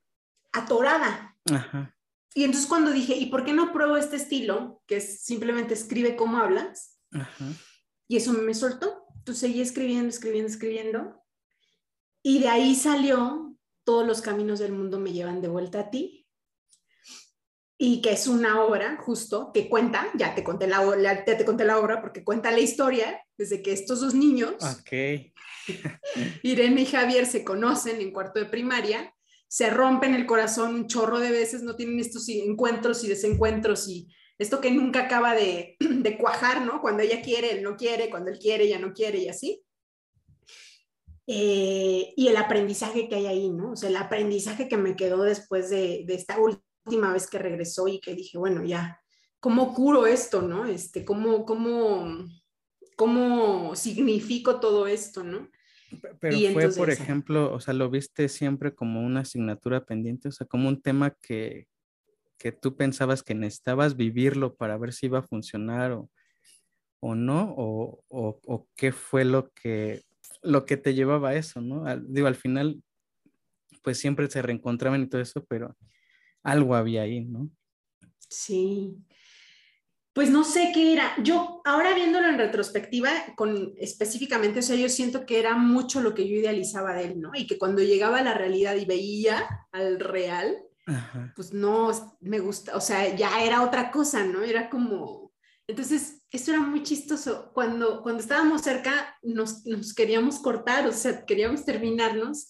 atorada. 0.51 1.37
Ajá. 1.49 1.92
Y 2.35 2.43
entonces 2.43 2.67
cuando 2.67 2.91
dije, 2.91 3.15
¿y 3.15 3.27
por 3.27 3.45
qué 3.45 3.53
no 3.53 3.71
pruebo 3.71 3.97
este 3.97 4.15
estilo? 4.15 4.81
Que 4.87 4.97
es 4.97 5.23
simplemente 5.23 5.73
escribe 5.73 6.15
como 6.15 6.37
hablas. 6.37 6.99
Ajá. 7.11 7.45
Y 8.07 8.17
eso 8.17 8.33
me 8.33 8.53
soltó. 8.53 9.05
Entonces 9.15 9.41
seguí 9.41 9.61
escribiendo, 9.61 10.09
escribiendo, 10.09 10.49
escribiendo. 10.49 11.23
Y 12.23 12.39
de 12.39 12.49
ahí 12.49 12.75
salió, 12.75 13.55
todos 13.83 14.05
los 14.07 14.21
caminos 14.21 14.59
del 14.59 14.71
mundo 14.71 14.99
me 14.99 15.13
llevan 15.13 15.41
de 15.41 15.47
vuelta 15.47 15.81
a 15.81 15.89
ti 15.89 16.23
y 17.77 18.01
que 18.01 18.13
es 18.13 18.27
una 18.27 18.63
obra 18.63 18.97
justo 18.97 19.51
que 19.53 19.67
cuenta, 19.67 20.07
ya 20.13 20.33
te 20.35 20.41
conté 20.41 20.67
la, 20.67 20.81
ya 21.03 21.37
te 21.37 21.43
conté 21.43 21.65
la 21.65 21.79
obra 21.79 21.99
porque 21.99 22.23
cuenta 22.23 22.49
la 22.49 22.59
historia 22.59 23.21
desde 23.37 23.61
que 23.61 23.73
estos 23.73 23.99
dos 23.99 24.13
niños, 24.13 24.55
okay. 24.79 25.33
Irene 26.43 26.81
y 26.81 26.85
Javier, 26.85 27.25
se 27.25 27.43
conocen 27.43 27.99
en 27.99 28.11
cuarto 28.11 28.39
de 28.39 28.45
primaria, 28.45 29.12
se 29.53 29.69
rompen 29.69 30.15
el 30.15 30.25
corazón 30.25 30.73
un 30.73 30.87
chorro 30.87 31.19
de 31.19 31.29
veces, 31.29 31.61
no 31.61 31.75
tienen 31.75 31.99
estos 31.99 32.27
encuentros 32.27 33.03
y 33.03 33.07
desencuentros 33.07 33.87
y 33.87 34.07
esto 34.39 34.59
que 34.59 34.71
nunca 34.71 35.01
acaba 35.01 35.35
de, 35.35 35.77
de 35.79 36.17
cuajar, 36.17 36.65
¿no? 36.65 36.81
Cuando 36.81 37.03
ella 37.03 37.21
quiere, 37.21 37.51
él 37.51 37.61
no 37.61 37.77
quiere, 37.77 38.09
cuando 38.09 38.31
él 38.31 38.39
quiere, 38.39 38.63
ella 38.63 38.79
no 38.79 38.93
quiere 38.93 39.19
y 39.19 39.27
así. 39.27 39.63
Eh, 41.27 42.15
y 42.17 42.27
el 42.29 42.35
aprendizaje 42.35 43.07
que 43.07 43.13
hay 43.13 43.27
ahí, 43.27 43.51
¿no? 43.51 43.73
O 43.73 43.75
sea, 43.75 43.89
el 43.89 43.95
aprendizaje 43.97 44.67
que 44.67 44.77
me 44.77 44.95
quedó 44.95 45.21
después 45.21 45.69
de, 45.69 46.03
de 46.07 46.15
esta 46.15 46.35
última 46.39 47.13
vez 47.13 47.29
que 47.29 47.37
regresó 47.37 47.87
y 47.87 47.99
que 47.99 48.15
dije, 48.15 48.39
bueno, 48.39 48.63
ya, 48.63 48.99
¿cómo 49.39 49.75
curo 49.75 50.07
esto, 50.07 50.41
no? 50.41 50.65
Este, 50.65 51.05
¿cómo, 51.05 51.45
cómo, 51.45 52.25
cómo 52.95 53.75
significo 53.75 54.59
todo 54.59 54.87
esto, 54.87 55.23
no? 55.23 55.47
Pero 56.19 56.37
fue, 56.53 56.69
por 56.69 56.89
ejemplo, 56.89 57.53
o 57.53 57.59
sea, 57.59 57.73
lo 57.73 57.89
viste 57.89 58.29
siempre 58.29 58.73
como 58.73 59.01
una 59.01 59.21
asignatura 59.21 59.85
pendiente, 59.85 60.29
o 60.29 60.31
sea, 60.31 60.47
como 60.47 60.69
un 60.69 60.81
tema 60.81 61.11
que, 61.21 61.67
que 62.37 62.51
tú 62.51 62.75
pensabas 62.75 63.23
que 63.23 63.35
necesitabas 63.35 63.95
vivirlo 63.95 64.55
para 64.55 64.77
ver 64.77 64.93
si 64.93 65.07
iba 65.07 65.19
a 65.19 65.27
funcionar 65.27 65.91
o, 65.93 66.09
o 66.99 67.15
no, 67.15 67.53
o, 67.57 68.03
o, 68.07 68.39
o, 68.45 68.67
qué 68.75 68.91
fue 68.91 69.25
lo 69.25 69.51
que, 69.51 70.03
lo 70.41 70.65
que 70.65 70.77
te 70.77 70.93
llevaba 70.93 71.29
a 71.29 71.35
eso, 71.35 71.61
¿no? 71.61 71.83
digo, 72.01 72.27
al 72.27 72.35
final, 72.35 72.81
pues 73.81 73.97
siempre 73.97 74.29
se 74.29 74.41
reencontraban 74.41 75.03
y 75.03 75.07
todo 75.07 75.21
eso, 75.21 75.45
pero 75.45 75.75
algo 76.43 76.75
había 76.75 77.03
ahí, 77.03 77.25
¿no? 77.25 77.49
Sí. 78.29 78.97
Pues 80.13 80.29
no 80.29 80.43
sé 80.43 80.71
qué 80.73 80.93
era. 80.93 81.13
Yo, 81.23 81.61
ahora 81.65 81.93
viéndolo 81.93 82.27
en 82.27 82.37
retrospectiva, 82.37 83.11
con 83.35 83.73
específicamente, 83.77 84.59
o 84.59 84.61
sea, 84.61 84.75
yo 84.75 84.87
siento 84.89 85.25
que 85.25 85.39
era 85.39 85.55
mucho 85.55 86.01
lo 86.01 86.13
que 86.13 86.27
yo 86.27 86.35
idealizaba 86.35 86.93
de 86.93 87.05
él, 87.05 87.19
¿no? 87.19 87.31
Y 87.33 87.47
que 87.47 87.57
cuando 87.57 87.81
llegaba 87.81 88.19
a 88.19 88.23
la 88.23 88.33
realidad 88.33 88.75
y 88.75 88.85
veía 88.85 89.67
al 89.71 89.99
real, 89.99 90.55
pues 91.35 91.53
no, 91.53 92.17
me 92.21 92.39
gusta, 92.39 92.75
o 92.75 92.81
sea, 92.81 93.15
ya 93.15 93.43
era 93.43 93.63
otra 93.63 93.89
cosa, 93.89 94.25
¿no? 94.25 94.43
Era 94.43 94.69
como, 94.69 95.33
entonces, 95.67 96.21
esto 96.29 96.51
era 96.51 96.59
muy 96.59 96.83
chistoso. 96.83 97.51
Cuando, 97.53 98.03
cuando 98.03 98.21
estábamos 98.21 98.61
cerca, 98.61 99.17
nos, 99.23 99.65
nos 99.65 99.93
queríamos 99.93 100.39
cortar, 100.39 100.87
o 100.87 100.91
sea, 100.91 101.25
queríamos 101.25 101.65
terminarnos 101.65 102.49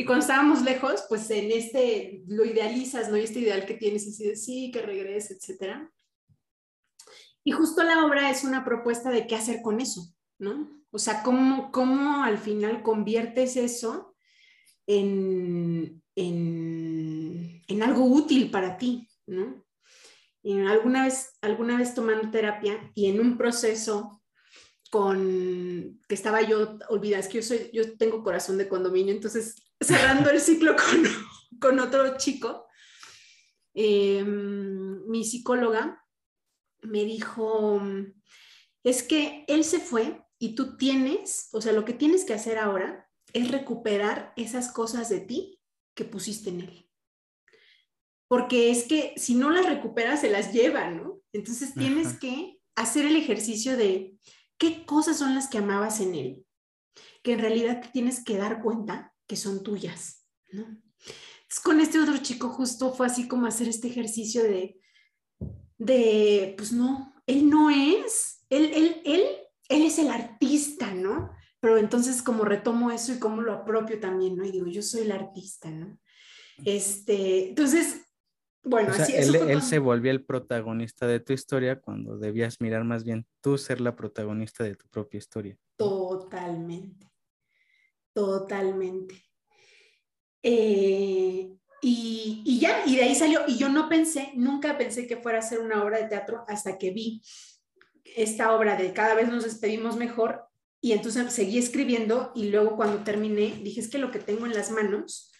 y 0.00 0.04
cuando 0.04 0.22
estábamos 0.22 0.62
lejos, 0.62 1.04
pues 1.08 1.28
en 1.30 1.50
este 1.50 2.22
lo 2.28 2.44
idealizas, 2.44 3.10
¿no? 3.10 3.16
Y 3.16 3.22
este 3.22 3.40
ideal 3.40 3.66
que 3.66 3.74
tienes 3.74 4.06
así 4.06 4.28
de 4.28 4.36
sí, 4.36 4.70
que 4.72 4.80
regrese, 4.80 5.34
etcétera. 5.34 5.90
Y 7.48 7.50
justo 7.50 7.82
la 7.82 8.04
obra 8.04 8.30
es 8.30 8.44
una 8.44 8.62
propuesta 8.62 9.08
de 9.08 9.26
qué 9.26 9.34
hacer 9.34 9.62
con 9.62 9.80
eso, 9.80 10.14
¿no? 10.38 10.68
O 10.90 10.98
sea, 10.98 11.22
cómo, 11.22 11.72
cómo 11.72 12.22
al 12.22 12.36
final 12.36 12.82
conviertes 12.82 13.56
eso 13.56 14.14
en, 14.86 16.02
en, 16.14 17.62
en 17.66 17.82
algo 17.82 18.04
útil 18.04 18.50
para 18.50 18.76
ti, 18.76 19.08
¿no? 19.26 19.64
Y 20.42 20.60
alguna 20.60 21.06
vez, 21.06 21.38
alguna 21.40 21.78
vez 21.78 21.94
tomando 21.94 22.30
terapia 22.30 22.92
y 22.94 23.06
en 23.06 23.18
un 23.18 23.38
proceso 23.38 24.22
con 24.90 25.98
que 26.06 26.14
estaba 26.14 26.42
yo 26.42 26.76
olvidada, 26.90 27.20
es 27.20 27.28
que 27.28 27.38
yo 27.38 27.42
soy, 27.42 27.70
yo 27.72 27.96
tengo 27.96 28.22
corazón 28.22 28.58
de 28.58 28.68
condominio, 28.68 29.14
entonces 29.14 29.54
cerrando 29.80 30.28
el 30.28 30.42
ciclo 30.42 30.76
con, 30.76 31.02
con 31.58 31.80
otro 31.80 32.18
chico, 32.18 32.66
em, 33.72 35.02
mi 35.06 35.24
psicóloga 35.24 36.04
me 36.82 37.04
dijo, 37.04 37.80
es 38.84 39.02
que 39.02 39.44
él 39.48 39.64
se 39.64 39.80
fue 39.80 40.22
y 40.38 40.54
tú 40.54 40.76
tienes, 40.76 41.48
o 41.52 41.60
sea, 41.60 41.72
lo 41.72 41.84
que 41.84 41.92
tienes 41.92 42.24
que 42.24 42.34
hacer 42.34 42.58
ahora 42.58 43.08
es 43.32 43.50
recuperar 43.50 44.32
esas 44.36 44.70
cosas 44.70 45.08
de 45.08 45.20
ti 45.20 45.60
que 45.94 46.04
pusiste 46.04 46.50
en 46.50 46.60
él. 46.62 46.90
Porque 48.28 48.70
es 48.70 48.84
que 48.84 49.14
si 49.16 49.34
no 49.34 49.50
las 49.50 49.66
recuperas, 49.66 50.20
se 50.20 50.30
las 50.30 50.52
lleva, 50.52 50.90
¿no? 50.90 51.20
Entonces 51.32 51.74
tienes 51.74 52.18
que 52.18 52.60
hacer 52.74 53.06
el 53.06 53.16
ejercicio 53.16 53.76
de 53.76 54.16
qué 54.58 54.84
cosas 54.84 55.18
son 55.18 55.34
las 55.34 55.48
que 55.48 55.58
amabas 55.58 56.00
en 56.00 56.14
él, 56.14 56.46
que 57.22 57.32
en 57.32 57.40
realidad 57.40 57.80
te 57.80 57.88
tienes 57.88 58.22
que 58.22 58.36
dar 58.36 58.62
cuenta 58.62 59.14
que 59.26 59.36
son 59.36 59.62
tuyas, 59.62 60.26
¿no? 60.52 60.62
Entonces, 60.62 61.60
con 61.62 61.80
este 61.80 61.98
otro 61.98 62.18
chico 62.18 62.50
justo 62.50 62.92
fue 62.92 63.06
así 63.06 63.26
como 63.26 63.46
hacer 63.46 63.68
este 63.68 63.88
ejercicio 63.88 64.42
de, 64.42 64.78
de 65.78 66.54
pues 66.56 66.72
no, 66.72 67.14
él 67.26 67.48
no 67.48 67.70
es, 67.70 68.44
él, 68.50 68.70
él, 68.74 69.02
él, 69.04 69.22
él 69.68 69.82
es 69.82 69.98
el 69.98 70.08
artista, 70.08 70.92
¿no? 70.92 71.30
Pero 71.60 71.78
entonces 71.78 72.22
como 72.22 72.44
retomo 72.44 72.90
eso 72.90 73.12
y 73.12 73.18
como 73.18 73.42
lo 73.42 73.52
apropio 73.52 73.98
también, 73.98 74.36
¿no? 74.36 74.44
Y 74.44 74.50
digo, 74.50 74.66
yo 74.66 74.82
soy 74.82 75.02
el 75.02 75.12
artista, 75.12 75.70
¿no? 75.70 75.98
Este, 76.64 77.50
entonces, 77.50 78.02
bueno, 78.62 78.92
así 78.92 79.14
él, 79.14 79.34
él 79.34 79.62
se 79.62 79.78
volvió 79.78 80.10
el 80.10 80.24
protagonista 80.24 81.06
de 81.06 81.20
tu 81.20 81.32
historia 81.32 81.80
cuando 81.80 82.18
debías 82.18 82.60
mirar 82.60 82.84
más 82.84 83.04
bien 83.04 83.26
tú 83.40 83.56
ser 83.56 83.80
la 83.80 83.94
protagonista 83.94 84.64
de 84.64 84.74
tu 84.74 84.88
propia 84.88 85.18
historia. 85.18 85.56
Totalmente. 85.76 87.06
Totalmente. 88.12 89.14
Eh, 90.42 91.56
y, 91.80 92.58
ya, 92.60 92.82
y 92.86 92.96
de 92.96 93.02
ahí 93.02 93.14
salió, 93.14 93.42
y 93.46 93.56
yo 93.56 93.68
no 93.68 93.88
pensé, 93.88 94.32
nunca 94.34 94.76
pensé 94.76 95.06
que 95.06 95.16
fuera 95.16 95.38
a 95.38 95.42
ser 95.42 95.60
una 95.60 95.82
obra 95.82 95.98
de 95.98 96.08
teatro 96.08 96.44
hasta 96.48 96.78
que 96.78 96.90
vi 96.90 97.22
esta 98.16 98.52
obra 98.52 98.76
de 98.76 98.92
cada 98.92 99.14
vez 99.14 99.28
nos 99.28 99.44
despedimos 99.44 99.96
mejor, 99.96 100.48
y 100.80 100.92
entonces 100.92 101.32
seguí 101.32 101.58
escribiendo 101.58 102.32
y 102.34 102.50
luego 102.50 102.76
cuando 102.76 103.02
terminé 103.02 103.60
dije, 103.62 103.80
es 103.80 103.88
que 103.88 103.98
lo 103.98 104.10
que 104.10 104.20
tengo 104.20 104.46
en 104.46 104.54
las 104.54 104.70
manos, 104.70 105.32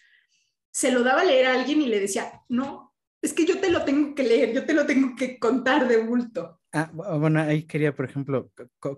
se 0.71 0.91
lo 0.91 1.03
daba 1.03 1.21
a 1.21 1.25
leer 1.25 1.47
a 1.47 1.53
alguien 1.53 1.81
y 1.81 1.87
le 1.87 1.99
decía, 1.99 2.41
no, 2.49 2.93
es 3.21 3.33
que 3.33 3.45
yo 3.45 3.59
te 3.59 3.69
lo 3.69 3.83
tengo 3.83 4.15
que 4.15 4.23
leer, 4.23 4.53
yo 4.53 4.65
te 4.65 4.73
lo 4.73 4.85
tengo 4.85 5.15
que 5.15 5.39
contar 5.39 5.87
de 5.87 5.97
bulto. 6.03 6.61
Ah, 6.71 6.91
bueno, 6.93 7.41
ahí 7.41 7.63
quería, 7.63 7.95
por 7.95 8.05
ejemplo, 8.05 8.51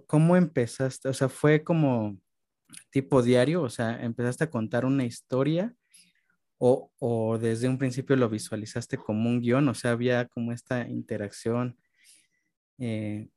¿cómo 0.05 0.35
empezaste? 0.35 1.07
O 1.07 1.13
sea, 1.13 1.29
fue 1.29 1.63
como 1.63 2.17
tipo 2.89 3.21
diario, 3.21 3.61
o 3.61 3.69
sea, 3.69 4.01
empezaste 4.03 4.43
a 4.43 4.49
contar 4.49 4.85
una 4.85 5.05
historia 5.05 5.73
o, 6.63 6.91
o 6.99 7.39
desde 7.39 7.67
un 7.67 7.79
principio 7.79 8.15
lo 8.15 8.29
visualizaste 8.29 8.95
como 8.95 9.27
un 9.27 9.41
guion, 9.41 9.67
o 9.67 9.73
sea, 9.73 9.91
había 9.91 10.27
como 10.27 10.51
esta 10.51 10.87
interacción. 10.87 11.75
Eh, 12.77 13.29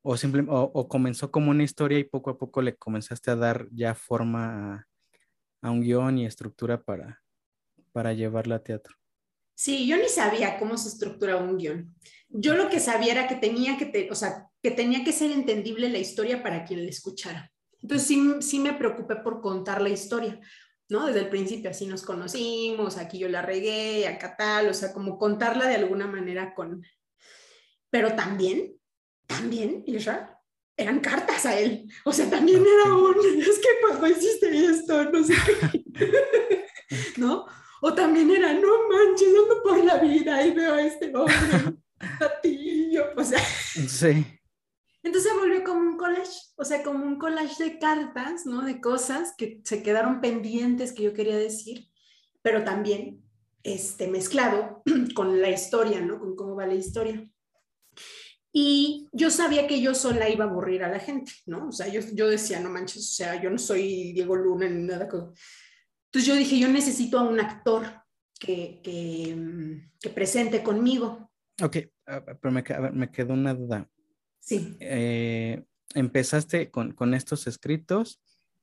o, 0.00 0.16
simple, 0.16 0.46
o, 0.48 0.88
comenzó 0.88 1.30
como 1.30 1.50
una 1.50 1.64
historia 1.64 1.98
y 1.98 2.04
poco 2.04 2.30
a 2.30 2.38
poco 2.38 2.62
le 2.62 2.74
comenzaste 2.74 3.30
a 3.30 3.36
dar 3.36 3.68
ya 3.72 3.94
forma 3.94 4.46
a, 4.74 4.88
a 5.60 5.70
un 5.70 5.82
guion 5.82 6.16
y 6.16 6.24
estructura 6.24 6.82
para, 6.82 7.22
para 7.92 8.14
llevarla 8.14 8.54
a 8.54 8.62
teatro. 8.62 8.96
Sí, 9.54 9.86
yo 9.86 9.98
ni 9.98 10.08
sabía 10.08 10.58
cómo 10.58 10.78
se 10.78 10.88
estructura 10.88 11.36
un 11.36 11.58
guion. 11.58 11.94
Yo 12.30 12.54
lo 12.54 12.70
que 12.70 12.80
sabía 12.80 13.12
era 13.12 13.28
que 13.28 13.36
tenía 13.36 13.76
que, 13.76 14.08
o 14.10 14.14
sea, 14.14 14.48
que 14.62 14.70
tenía 14.70 15.04
que 15.04 15.12
ser 15.12 15.30
entendible 15.30 15.90
la 15.90 15.98
historia 15.98 16.42
para 16.42 16.64
quien 16.64 16.84
la 16.84 16.90
escuchara. 16.90 17.52
Entonces 17.82 18.08
sí, 18.08 18.34
sí 18.40 18.58
me 18.60 18.72
preocupé 18.72 19.16
por 19.16 19.42
contar 19.42 19.82
la 19.82 19.90
historia, 19.90 20.40
¿no? 20.88 21.06
Desde 21.06 21.20
el 21.20 21.28
principio, 21.28 21.70
así 21.70 21.86
nos 21.86 22.02
conocimos, 22.02 22.96
aquí 22.96 23.18
yo 23.18 23.28
la 23.28 23.42
regué, 23.42 24.06
acá 24.06 24.36
tal, 24.36 24.68
o 24.68 24.74
sea, 24.74 24.92
como 24.92 25.18
contarla 25.18 25.66
de 25.66 25.76
alguna 25.76 26.06
manera 26.06 26.54
con... 26.54 26.84
Pero 27.90 28.14
también, 28.14 28.74
también, 29.26 29.84
Isra, 29.86 30.38
eran 30.76 31.00
cartas 31.00 31.46
a 31.46 31.58
él. 31.58 31.90
O 32.04 32.12
sea, 32.12 32.28
también 32.28 32.62
era 32.62 32.94
un, 32.94 33.14
es 33.40 33.58
que 33.58 33.68
no 34.00 34.06
hiciste 34.06 34.64
esto, 34.66 35.04
no 35.10 35.24
sé 35.24 35.34
qué. 35.34 36.64
¿No? 37.16 37.46
O 37.82 37.94
también 37.94 38.30
era, 38.30 38.52
no 38.52 38.88
manches, 38.88 39.28
ando 39.28 39.62
por 39.62 39.84
la 39.84 39.96
vida 39.98 40.46
y 40.46 40.52
veo 40.52 40.74
a 40.74 40.82
este 40.82 41.14
hombre, 41.14 41.34
patillo, 42.18 43.06
o 43.16 43.24
sea. 43.24 43.40
Sí. 43.40 44.24
Entonces 45.02 45.32
volvió 45.34 45.64
como 45.64 45.80
un 45.80 45.96
collage, 45.96 46.38
o 46.56 46.64
sea, 46.64 46.82
como 46.82 47.04
un 47.04 47.18
collage 47.18 47.62
de 47.62 47.78
cartas, 47.78 48.46
¿no? 48.46 48.62
De 48.62 48.80
cosas 48.80 49.34
que 49.36 49.60
se 49.64 49.82
quedaron 49.82 50.20
pendientes 50.20 50.92
que 50.92 51.02
yo 51.02 51.12
quería 51.12 51.36
decir, 51.36 51.88
pero 52.40 52.62
también 52.62 53.22
este, 53.64 54.08
mezclado 54.08 54.82
con 55.14 55.40
la 55.40 55.50
historia, 55.50 56.00
¿no? 56.00 56.20
Con 56.20 56.36
cómo 56.36 56.54
va 56.54 56.66
la 56.66 56.74
historia. 56.74 57.28
Y 58.52 59.08
yo 59.12 59.30
sabía 59.30 59.66
que 59.66 59.80
yo 59.80 59.94
sola 59.94 60.28
iba 60.28 60.44
a 60.44 60.48
aburrir 60.48 60.84
a 60.84 60.90
la 60.90 61.00
gente, 61.00 61.32
¿no? 61.46 61.68
O 61.68 61.72
sea, 61.72 61.88
yo, 61.88 62.00
yo 62.12 62.28
decía, 62.28 62.60
no 62.60 62.68
manches, 62.68 62.98
o 62.98 63.14
sea, 63.14 63.40
yo 63.42 63.50
no 63.50 63.58
soy 63.58 64.12
Diego 64.12 64.36
Luna 64.36 64.68
ni 64.68 64.82
nada. 64.82 65.04
Entonces 65.04 66.26
yo 66.26 66.34
dije, 66.36 66.58
yo 66.58 66.68
necesito 66.68 67.18
a 67.18 67.22
un 67.22 67.40
actor 67.40 67.86
que, 68.38 68.80
que, 68.82 70.10
presente 70.10 70.62
conmigo. 70.62 71.30
Ok, 71.62 71.78
pero 72.04 72.52
me, 72.52 72.62
me 72.92 73.10
quedó 73.10 73.32
una 73.32 73.54
duda. 73.54 73.88
Sí. 74.42 74.76
Eh, 74.80 75.62
empezaste 75.94 76.70
con, 76.70 76.92
con, 76.92 77.14
estos 77.14 77.46
escritos, 77.46 78.20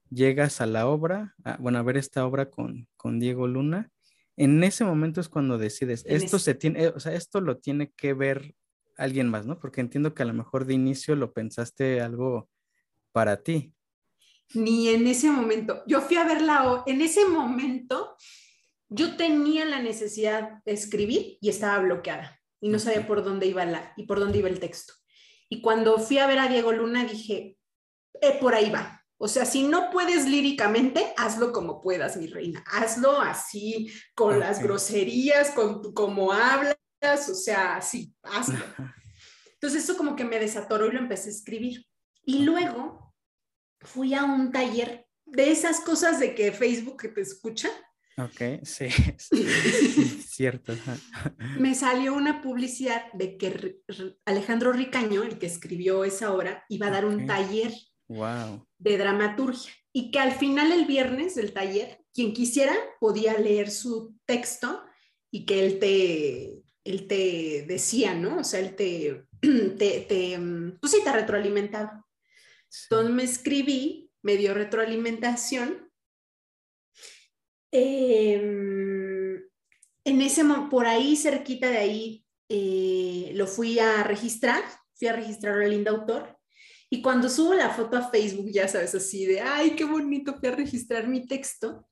llegas 0.09 0.61
a 0.61 0.65
la 0.65 0.87
obra, 0.87 1.35
bueno, 1.59 1.79
a 1.79 1.83
ver 1.83 1.97
esta 1.97 2.25
obra 2.25 2.49
con, 2.49 2.87
con 2.97 3.19
Diego 3.19 3.47
Luna. 3.47 3.89
En 4.37 4.63
ese 4.63 4.85
momento 4.85 5.21
es 5.21 5.29
cuando 5.29 5.57
decides, 5.57 6.03
esto 6.05 6.37
se 6.39 6.53
tiene, 6.53 6.89
o 6.89 6.99
sea, 6.99 7.13
esto 7.13 7.41
lo 7.41 7.57
tiene 7.57 7.91
que 7.95 8.13
ver 8.13 8.55
alguien 8.97 9.29
más, 9.29 9.45
¿no? 9.45 9.59
Porque 9.59 9.81
entiendo 9.81 10.13
que 10.13 10.23
a 10.23 10.27
lo 10.27 10.33
mejor 10.33 10.65
de 10.65 10.73
inicio 10.73 11.15
lo 11.15 11.33
pensaste 11.33 12.01
algo 12.01 12.49
para 13.11 13.41
ti 13.41 13.73
ni 14.53 14.89
en 14.89 15.07
ese 15.07 15.29
momento. 15.29 15.83
Yo 15.85 16.01
fui 16.01 16.17
a 16.17 16.25
verla, 16.25 16.83
en 16.85 17.01
ese 17.01 17.25
momento 17.25 18.15
yo 18.87 19.15
tenía 19.15 19.65
la 19.65 19.81
necesidad 19.81 20.63
de 20.65 20.73
escribir 20.73 21.37
y 21.41 21.49
estaba 21.49 21.79
bloqueada 21.79 22.39
y 22.59 22.69
no 22.69 22.79
sabía 22.79 23.05
por 23.05 23.23
dónde 23.23 23.45
iba 23.45 23.63
la 23.65 23.93
y 23.95 24.05
por 24.05 24.19
dónde 24.19 24.39
iba 24.39 24.49
el 24.49 24.59
texto. 24.59 24.93
Y 25.49 25.61
cuando 25.61 25.97
fui 25.97 26.19
a 26.19 26.27
ver 26.27 26.39
a 26.39 26.47
Diego 26.47 26.71
Luna 26.71 27.03
dije, 27.03 27.57
eh, 28.21 28.37
por 28.39 28.53
ahí 28.53 28.69
va. 28.69 29.03
O 29.17 29.27
sea, 29.27 29.45
si 29.45 29.63
no 29.63 29.89
puedes 29.91 30.25
líricamente, 30.27 31.13
hazlo 31.17 31.51
como 31.51 31.81
puedas, 31.81 32.15
mi 32.15 32.27
reina. 32.27 32.63
Hazlo 32.71 33.19
así, 33.19 33.91
con 34.15 34.39
las 34.39 34.61
groserías, 34.63 35.51
con 35.51 35.93
como 35.93 36.31
hablas, 36.31 36.77
o 37.29 37.35
sea, 37.35 37.75
así, 37.75 38.13
hazlo. 38.23 38.63
Entonces 39.53 39.83
eso 39.83 39.97
como 39.97 40.15
que 40.15 40.23
me 40.23 40.39
desatoró 40.39 40.87
y 40.87 40.91
lo 40.91 40.99
empecé 40.99 41.29
a 41.29 41.33
escribir. 41.33 41.85
Y 42.23 42.43
luego 42.43 43.13
fui 43.81 44.13
a 44.13 44.23
un 44.23 44.51
taller 44.53 45.05
de 45.25 45.51
esas 45.51 45.81
cosas 45.81 46.19
de 46.19 46.33
que 46.33 46.53
Facebook 46.53 47.01
te 47.13 47.21
escucha. 47.21 47.69
Ok, 48.19 48.63
sí, 48.63 48.87
cierto. 50.27 50.73
Me 51.57 51.73
salió 51.73 52.13
una 52.13 52.41
publicidad 52.41 53.11
de 53.13 53.37
que 53.37 53.81
Alejandro 54.25 54.73
Ricaño, 54.73 55.23
el 55.23 55.39
que 55.39 55.45
escribió 55.45 56.03
esa 56.03 56.33
obra, 56.33 56.65
iba 56.69 56.87
a 56.87 56.91
dar 56.91 57.05
un 57.05 57.25
taller 57.25 57.71
wow. 58.07 58.65
de 58.77 58.97
dramaturgia 58.97 59.71
y 59.93 60.11
que 60.11 60.19
al 60.19 60.33
final 60.33 60.71
el 60.71 60.85
viernes 60.85 61.35
del 61.35 61.53
taller, 61.53 62.03
quien 62.13 62.33
quisiera 62.33 62.75
podía 62.99 63.37
leer 63.37 63.71
su 63.71 64.15
texto 64.25 64.83
y 65.31 65.45
que 65.45 65.65
él 65.65 65.79
te, 65.79 66.63
él 66.83 67.07
te 67.07 67.65
decía, 67.67 68.15
¿no? 68.15 68.39
O 68.39 68.43
sea, 68.43 68.59
él 68.59 68.75
te, 68.75 69.25
te, 69.41 70.01
te 70.01 70.39
pues 70.79 70.91
sí, 70.91 70.99
te 71.03 71.11
retroalimentaba. 71.11 72.05
Entonces 72.83 73.13
me 73.13 73.23
escribí, 73.23 74.11
me 74.21 74.35
dio 74.35 74.53
retroalimentación. 74.53 75.88
Em, 77.71 79.35
en 80.03 80.21
ese 80.21 80.43
por 80.69 80.85
ahí, 80.85 81.15
cerquita 81.15 81.69
de 81.69 81.77
ahí, 81.77 82.25
eh, 82.49 83.31
lo 83.35 83.45
fui 83.47 83.79
a 83.79 84.03
registrar, 84.03 84.63
fui 84.95 85.07
a 85.07 85.13
registrar 85.13 85.61
a 85.61 85.67
Linda 85.67 85.91
Autor. 85.91 86.37
Y 86.89 87.01
cuando 87.01 87.29
subo 87.29 87.53
la 87.53 87.69
foto 87.69 87.97
a 87.97 88.09
Facebook, 88.09 88.49
ya 88.51 88.67
sabes, 88.67 88.95
así 88.95 89.25
de, 89.25 89.41
ay, 89.41 89.75
qué 89.75 89.85
bonito, 89.85 90.35
fui 90.39 90.49
a 90.49 90.55
registrar 90.55 91.07
mi 91.07 91.27
texto. 91.27 91.87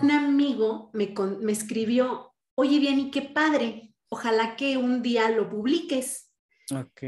Un 0.00 0.10
amigo 0.10 0.90
me, 0.92 1.14
me 1.40 1.52
escribió, 1.52 2.34
oye, 2.54 2.78
bien, 2.78 2.98
y 3.00 3.10
qué 3.10 3.22
padre, 3.22 3.94
ojalá 4.08 4.56
que 4.56 4.76
un 4.76 5.02
día 5.02 5.30
lo 5.30 5.48
publiques. 5.48 6.30
Ok. 6.74 7.02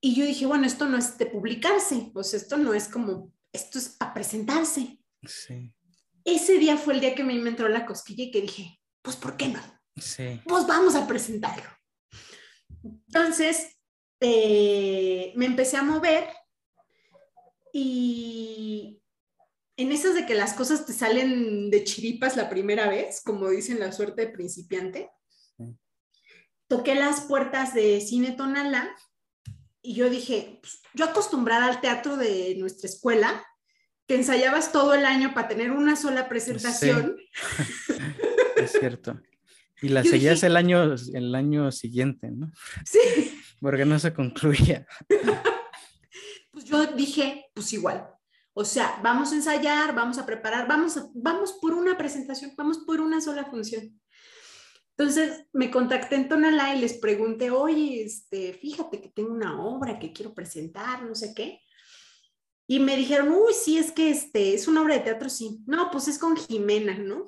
Y 0.00 0.14
yo 0.14 0.24
dije, 0.24 0.46
bueno, 0.46 0.66
esto 0.66 0.86
no 0.86 0.96
es 0.96 1.18
de 1.18 1.26
publicarse, 1.26 2.10
pues 2.12 2.32
esto 2.32 2.56
no 2.56 2.72
es 2.72 2.88
como, 2.88 3.32
esto 3.52 3.78
es 3.78 3.96
a 4.00 4.14
presentarse. 4.14 4.98
Sí. 5.26 5.74
Ese 6.30 6.58
día 6.58 6.76
fue 6.76 6.92
el 6.92 7.00
día 7.00 7.14
que 7.14 7.24
me 7.24 7.32
entró 7.32 7.70
la 7.70 7.86
cosquilla 7.86 8.24
y 8.24 8.30
que 8.30 8.42
dije, 8.42 8.78
pues 9.00 9.16
¿por 9.16 9.38
qué 9.38 9.48
no? 9.48 9.60
Sí. 9.96 10.42
Pues 10.46 10.66
vamos 10.66 10.94
a 10.94 11.06
presentarlo. 11.06 11.70
Entonces, 12.82 13.78
eh, 14.20 15.32
me 15.36 15.46
empecé 15.46 15.78
a 15.78 15.82
mover 15.82 16.28
y 17.72 19.00
en 19.78 19.90
esas 19.90 20.14
de 20.14 20.26
que 20.26 20.34
las 20.34 20.52
cosas 20.52 20.84
te 20.84 20.92
salen 20.92 21.70
de 21.70 21.84
chiripas 21.84 22.36
la 22.36 22.50
primera 22.50 22.88
vez, 22.88 23.22
como 23.24 23.48
dicen 23.48 23.80
la 23.80 23.92
suerte 23.92 24.26
de 24.26 24.32
principiante, 24.32 25.10
toqué 26.66 26.94
las 26.94 27.22
puertas 27.22 27.72
de 27.72 28.02
Cine 28.02 28.32
Tonala 28.32 28.94
y 29.80 29.94
yo 29.94 30.10
dije, 30.10 30.58
pues, 30.60 30.82
yo 30.92 31.06
acostumbrada 31.06 31.68
al 31.68 31.80
teatro 31.80 32.18
de 32.18 32.54
nuestra 32.58 32.86
escuela, 32.86 33.46
que 34.08 34.14
ensayabas 34.14 34.72
todo 34.72 34.94
el 34.94 35.04
año 35.04 35.34
para 35.34 35.48
tener 35.48 35.70
una 35.70 35.94
sola 35.94 36.28
presentación. 36.28 37.16
es 38.56 38.72
cierto. 38.72 39.20
Y 39.82 39.90
la 39.90 40.02
seguías 40.02 40.42
el, 40.42 40.56
año, 40.56 40.94
el 41.12 41.34
año 41.34 41.70
siguiente, 41.70 42.30
¿no? 42.30 42.50
Sí. 42.84 43.38
Porque 43.60 43.84
no 43.84 43.98
se 43.98 44.12
concluía. 44.12 44.86
Pues 46.50 46.70
yo 46.70 46.86
dije, 46.88 47.46
pues 47.54 47.72
igual. 47.72 48.08
O 48.52 48.64
sea, 48.64 48.98
vamos 49.00 49.30
a 49.30 49.36
ensayar, 49.36 49.94
vamos 49.94 50.18
a 50.18 50.26
preparar, 50.26 50.66
vamos, 50.66 50.98
vamos 51.14 51.52
por 51.62 51.72
una 51.72 51.96
presentación, 51.96 52.52
vamos 52.56 52.78
por 52.78 53.00
una 53.00 53.20
sola 53.20 53.44
función. 53.44 54.00
Entonces 54.96 55.44
me 55.52 55.70
contacté 55.70 56.16
en 56.16 56.28
Tonalá 56.28 56.74
y 56.74 56.80
les 56.80 56.94
pregunté, 56.94 57.52
oye, 57.52 58.02
este, 58.02 58.54
fíjate 58.54 59.00
que 59.00 59.10
tengo 59.10 59.32
una 59.32 59.62
obra 59.62 60.00
que 60.00 60.12
quiero 60.12 60.34
presentar, 60.34 61.04
no 61.04 61.14
sé 61.14 61.32
qué. 61.32 61.60
Y 62.70 62.80
me 62.80 62.96
dijeron, 62.96 63.30
uy, 63.30 63.54
sí, 63.54 63.78
es 63.78 63.90
que 63.90 64.10
este, 64.10 64.52
es 64.54 64.68
una 64.68 64.82
obra 64.82 64.94
de 64.94 65.00
teatro, 65.00 65.30
sí. 65.30 65.60
No, 65.66 65.90
pues 65.90 66.06
es 66.06 66.18
con 66.18 66.36
Jimena, 66.36 66.98
¿no? 66.98 67.24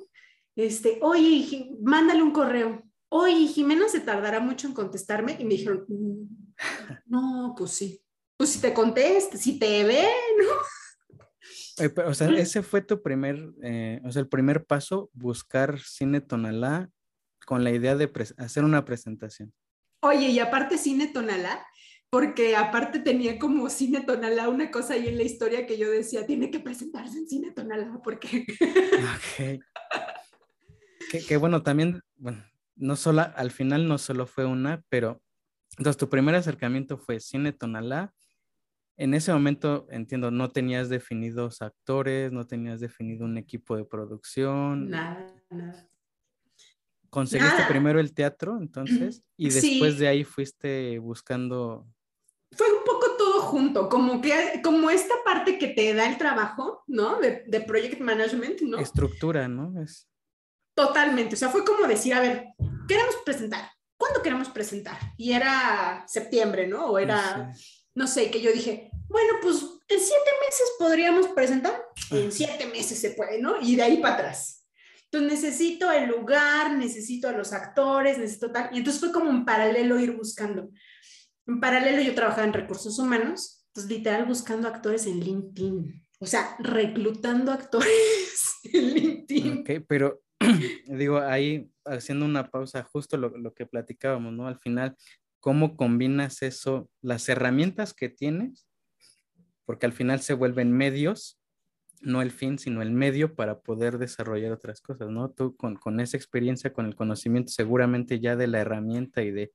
Este, 0.55 0.99
oye, 1.01 1.71
mándale 1.81 2.23
un 2.23 2.33
correo. 2.33 2.83
Oye, 3.09 3.47
Jimena 3.47 3.89
se 3.89 4.01
tardará 4.01 4.39
mucho 4.41 4.69
en 4.69 4.75
contestarme. 4.75 5.37
Y 5.41 5.45
me 5.45 5.55
dijeron, 5.55 5.87
mm, 5.89 6.29
no, 7.07 7.55
pues 7.57 7.71
sí. 7.71 8.03
Pues 8.37 8.51
si 8.51 8.61
te 8.61 8.75
conteste, 8.75 9.39
si 9.39 9.59
te 9.59 9.83
ve, 9.85 10.07
¿no? 10.39 12.07
o 12.07 12.15
sea, 12.15 12.29
ese 12.29 12.63
fue 12.63 12.83
tu 12.83 13.01
primer, 13.01 13.39
eh, 13.63 14.03
o 14.05 14.13
sea, 14.13 14.21
el 14.21 14.29
primer 14.29 14.67
paso, 14.67 15.11
buscar 15.15 15.81
cine 15.81 16.21
Tonalá 16.21 16.91
con 17.47 17.65
la 17.65 17.71
idea 17.71 17.97
de 17.97 18.11
hacer 18.37 18.65
una 18.65 18.85
presentación. 18.85 19.53
Oye, 20.03 20.29
y 20.29 20.39
aparte 20.39 20.79
Cine 20.79 21.09
Tonalá, 21.09 21.67
porque 22.11 22.57
aparte 22.57 22.99
tenía 22.99 23.39
como 23.39 23.71
Cine 23.71 24.01
Tonalá 24.01 24.49
una 24.49 24.71
cosa 24.71 24.95
ahí 24.95 25.09
en 25.09 25.17
la 25.17 25.23
historia 25.23 25.67
que 25.67 25.79
yo 25.79 25.91
decía, 25.91 26.27
tiene 26.27 26.51
que 26.51 26.59
presentarse 26.59 27.17
en 27.19 27.29
Cine 27.29 27.53
Tonalá, 27.53 28.01
porque... 28.03 28.45
Ok. 29.17 29.61
que, 31.29 31.37
bueno, 31.37 31.63
también, 31.63 32.03
bueno, 32.17 32.45
no 32.75 32.97
solo, 32.97 33.23
al 33.35 33.53
final 33.53 33.87
no 33.87 33.97
solo 33.99 34.27
fue 34.27 34.45
una, 34.45 34.83
pero 34.89 35.23
entonces 35.79 35.99
tu 35.99 36.09
primer 36.09 36.35
acercamiento 36.35 36.99
fue 36.99 37.21
Cine 37.21 37.53
Tonalá. 37.53 38.13
En 38.97 39.15
ese 39.15 39.33
momento, 39.33 39.87
entiendo, 39.91 40.31
no 40.31 40.51
tenías 40.51 40.89
definidos 40.89 41.63
actores, 41.63 42.33
no 42.33 42.47
tenías 42.47 42.81
definido 42.81 43.25
un 43.25 43.39
equipo 43.39 43.77
de 43.77 43.85
producción. 43.85 44.91
Nada, 44.91 45.33
nada. 45.49 45.89
¿Conseguiste 47.09 47.65
primero 47.69 47.99
el 47.99 48.13
teatro 48.13 48.59
entonces? 48.59 49.23
Y 49.37 49.49
después 49.49 49.99
de 49.99 50.09
ahí 50.09 50.25
fuiste 50.25 50.99
buscando... 50.99 51.87
Fue 52.53 52.67
un 52.73 52.85
poco 52.85 53.17
todo 53.17 53.41
junto, 53.43 53.89
como 53.89 54.21
que 54.21 54.61
como 54.63 54.91
esta 54.91 55.15
parte 55.25 55.59
que 55.59 55.69
te 55.69 55.95
da 55.95 56.09
el 56.09 56.19
trabajo, 56.19 56.83
¿no? 56.89 57.21
De, 57.21 57.45
de 57.47 57.61
project 57.61 58.01
management, 58.01 58.61
¿no? 58.63 58.79
Estructura, 58.79 59.47
¿no? 59.49 59.81
Es... 59.81 60.09
Totalmente, 60.75 61.35
o 61.35 61.39
sea, 61.39 61.49
fue 61.49 61.65
como 61.65 61.87
decir, 61.87 62.15
a 62.15 62.21
ver, 62.21 62.47
queremos 62.89 63.17
presentar, 63.25 63.71
¿cuándo 63.97 64.23
queremos 64.23 64.49
presentar? 64.49 64.99
Y 65.17 65.33
era 65.33 66.05
septiembre, 66.09 66.67
¿no? 66.67 66.87
O 66.87 66.99
era, 66.99 67.53
no 67.95 68.07
sé, 68.07 68.31
que 68.31 68.41
yo 68.41 68.51
dije, 68.51 68.91
bueno, 69.09 69.35
pues 69.43 69.57
en 69.57 70.01
siete 70.01 70.31
meses 70.41 70.73
podríamos 70.79 71.29
presentar, 71.29 71.85
en 72.11 72.33
siete 72.33 72.67
meses 72.67 72.99
se 72.99 73.11
puede, 73.11 73.41
¿no? 73.41 73.61
Y 73.61 73.77
de 73.77 73.83
ahí 73.83 73.97
para 73.99 74.15
atrás. 74.15 74.65
Entonces 75.05 75.43
necesito 75.43 75.91
el 75.91 76.09
lugar, 76.09 76.77
necesito 76.77 77.29
a 77.29 77.33
los 77.33 77.53
actores, 77.53 78.17
necesito 78.19 78.53
tal. 78.53 78.71
Y 78.73 78.79
entonces 78.79 79.01
fue 79.01 79.13
como 79.13 79.29
un 79.29 79.45
paralelo 79.45 79.99
ir 79.99 80.13
buscando. 80.13 80.71
En 81.51 81.59
paralelo 81.59 82.01
yo 82.01 82.15
trabajaba 82.15 82.47
en 82.47 82.53
recursos 82.53 82.97
humanos, 83.01 83.67
entonces 83.67 83.91
literal 83.91 84.25
buscando 84.25 84.69
actores 84.69 85.05
en 85.07 85.19
LinkedIn. 85.19 86.07
O 86.21 86.27
sea, 86.27 86.55
reclutando 86.61 87.51
actores 87.51 88.61
en 88.73 88.95
LinkedIn. 88.95 89.59
Ok, 89.59 89.85
pero 89.89 90.23
digo, 90.87 91.19
ahí 91.19 91.69
haciendo 91.85 92.25
una 92.25 92.49
pausa, 92.53 92.85
justo 92.85 93.17
lo, 93.17 93.37
lo, 93.37 93.53
que 93.53 93.67
platicábamos, 93.67 94.33
¿no? 94.33 94.47
Al 94.47 94.61
final, 94.61 94.97
¿cómo 95.41 95.77
combinas 95.77 96.43
eso, 96.43 96.89
las 97.03 97.29
herramientas 97.29 97.95
que 97.95 98.09
tienes? 98.09 98.69
Porque 99.65 99.87
al 99.87 99.93
final 99.93 100.21
se 100.21 100.35
vuelven 100.35 100.71
medios, 100.71 101.41
no 102.01 102.23
el 102.23 102.31
fin, 102.31 102.61
sino 102.61 102.81
el 102.81 102.93
medio 102.93 103.35
para 103.35 103.61
poder 103.61 103.99
desarrollar 103.99 104.53
otras 104.53 104.81
cosas, 104.81 105.11
¿no? 105.11 105.33
Tú 105.33 105.57
con, 105.57 105.75
con 105.75 105.99
esa 105.99 106.17
experiencia, 106.17 106.73
con 106.73 106.87
el 106.87 106.95
conocimiento 106.95 107.51
seguramente 107.51 108.21
ya 108.21 108.37
de 108.37 108.47
la 108.47 108.61
herramienta 108.61 109.23
y 109.23 109.33
de 109.33 109.53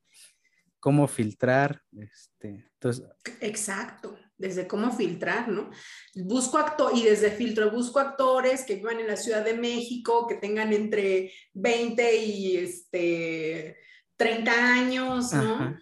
cómo 0.86 1.08
filtrar, 1.08 1.82
este, 1.98 2.69
entonces... 2.74 3.04
Exacto 3.41 4.15
desde 4.38 4.67
cómo 4.67 4.91
filtrar, 4.91 5.48
¿no? 5.48 5.71
Busco 6.13 6.60
actor 6.60 6.91
y 6.93 7.04
desde 7.04 7.32
filtro 7.32 7.71
busco 7.71 8.00
actores 8.00 8.65
que 8.65 8.76
vivan 8.76 9.00
en 9.00 9.08
la 9.08 9.15
Ciudad 9.15 9.43
de 9.43 9.54
México, 9.54 10.28
que 10.28 10.36
tengan 10.36 10.74
entre 10.74 11.32
20 11.54 12.15
y 12.17 12.58
este 12.58 13.78
30 14.17 14.52
años, 14.52 15.32
¿no? 15.32 15.80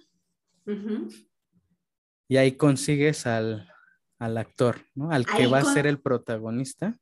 Y 2.30 2.38
ahí 2.38 2.52
consigues 2.54 3.26
al, 3.26 3.68
actor, 4.20 4.86
¿no? 4.94 5.12
Al 5.12 5.26
que 5.26 5.48
va 5.48 5.58
a 5.58 5.74
ser 5.74 5.88
el 5.88 6.00
protagonista. 6.00 6.96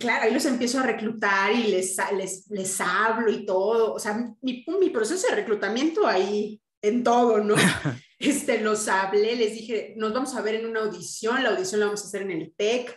Claro, 0.00 0.24
ahí 0.24 0.34
los 0.34 0.44
empiezo 0.46 0.80
a 0.80 0.82
reclutar 0.82 1.52
y 1.52 1.68
les, 1.68 1.96
les, 2.16 2.50
les 2.50 2.80
hablo 2.80 3.30
y 3.30 3.46
todo. 3.46 3.94
O 3.94 4.00
sea, 4.00 4.34
mi, 4.42 4.66
mi 4.80 4.90
proceso 4.90 5.28
de 5.28 5.36
reclutamiento 5.36 6.04
ahí 6.08 6.60
en 6.82 7.02
todo, 7.02 7.38
¿no? 7.38 7.54
este, 8.18 8.60
los 8.60 8.88
hablé, 8.88 9.36
les 9.36 9.52
dije, 9.54 9.94
nos 9.96 10.12
vamos 10.12 10.34
a 10.34 10.42
ver 10.42 10.56
en 10.56 10.66
una 10.66 10.80
audición, 10.80 11.42
la 11.42 11.50
audición 11.50 11.80
la 11.80 11.86
vamos 11.86 12.02
a 12.02 12.06
hacer 12.06 12.22
en 12.22 12.30
el 12.30 12.52
TEC. 12.56 12.96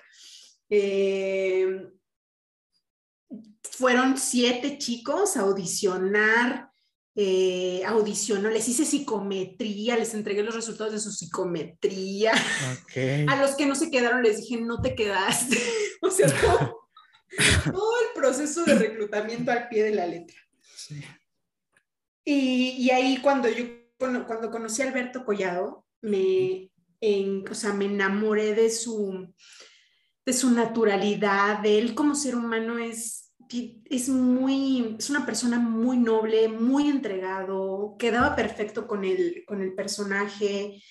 Eh, 0.69 1.87
fueron 3.63 4.17
siete 4.17 4.77
chicos 4.77 5.37
a 5.37 5.41
audicionar, 5.41 6.69
eh, 7.15 7.81
audicionó, 7.85 8.49
les 8.49 8.67
hice 8.67 8.85
psicometría, 8.85 9.97
les 9.97 10.13
entregué 10.13 10.43
los 10.43 10.55
resultados 10.55 10.93
de 10.93 10.99
su 10.99 11.11
psicometría. 11.11 12.33
A 13.27 13.35
los 13.41 13.55
que 13.55 13.65
no 13.65 13.75
se 13.75 13.91
quedaron 13.91 14.23
les 14.23 14.37
dije, 14.37 14.61
no 14.61 14.81
te 14.81 14.95
quedaste. 14.95 15.57
o 16.01 16.09
sea, 16.09 16.27
todo, 16.27 16.89
todo, 17.71 17.93
el 18.01 18.13
proceso 18.21 18.63
de 18.65 18.75
reclutamiento 18.75 19.51
al 19.51 19.67
pie 19.67 19.83
de 19.83 19.95
la 19.95 20.07
letra. 20.07 20.37
Sí. 20.75 21.01
Y, 22.23 22.75
y 22.77 22.89
ahí 22.91 23.17
cuando 23.17 23.49
yo 23.49 23.65
cuando, 24.01 24.51
conocí 24.51 24.81
a 24.81 24.87
Alberto 24.87 25.23
Collado, 25.23 25.85
me, 26.01 26.71
o 27.49 27.53
sea, 27.53 27.73
me 27.73 27.85
enamoré 27.85 28.55
de 28.55 28.69
su, 28.69 29.31
de 30.25 30.33
su 30.33 30.51
naturalidad, 30.51 31.59
de 31.59 31.77
él 31.77 31.93
como 31.93 32.15
ser 32.15 32.35
humano 32.35 32.79
es, 32.79 33.31
es 33.85 34.09
muy, 34.09 34.95
es 34.97 35.09
una 35.09 35.25
persona 35.25 35.59
muy 35.59 35.97
noble, 35.97 36.47
muy 36.47 36.89
entregado, 36.89 37.95
quedaba 37.99 38.35
perfecto 38.35 38.87
con 38.87 39.05
el, 39.05 39.43
con 39.45 39.61
el 39.61 39.75
personaje. 39.75 40.81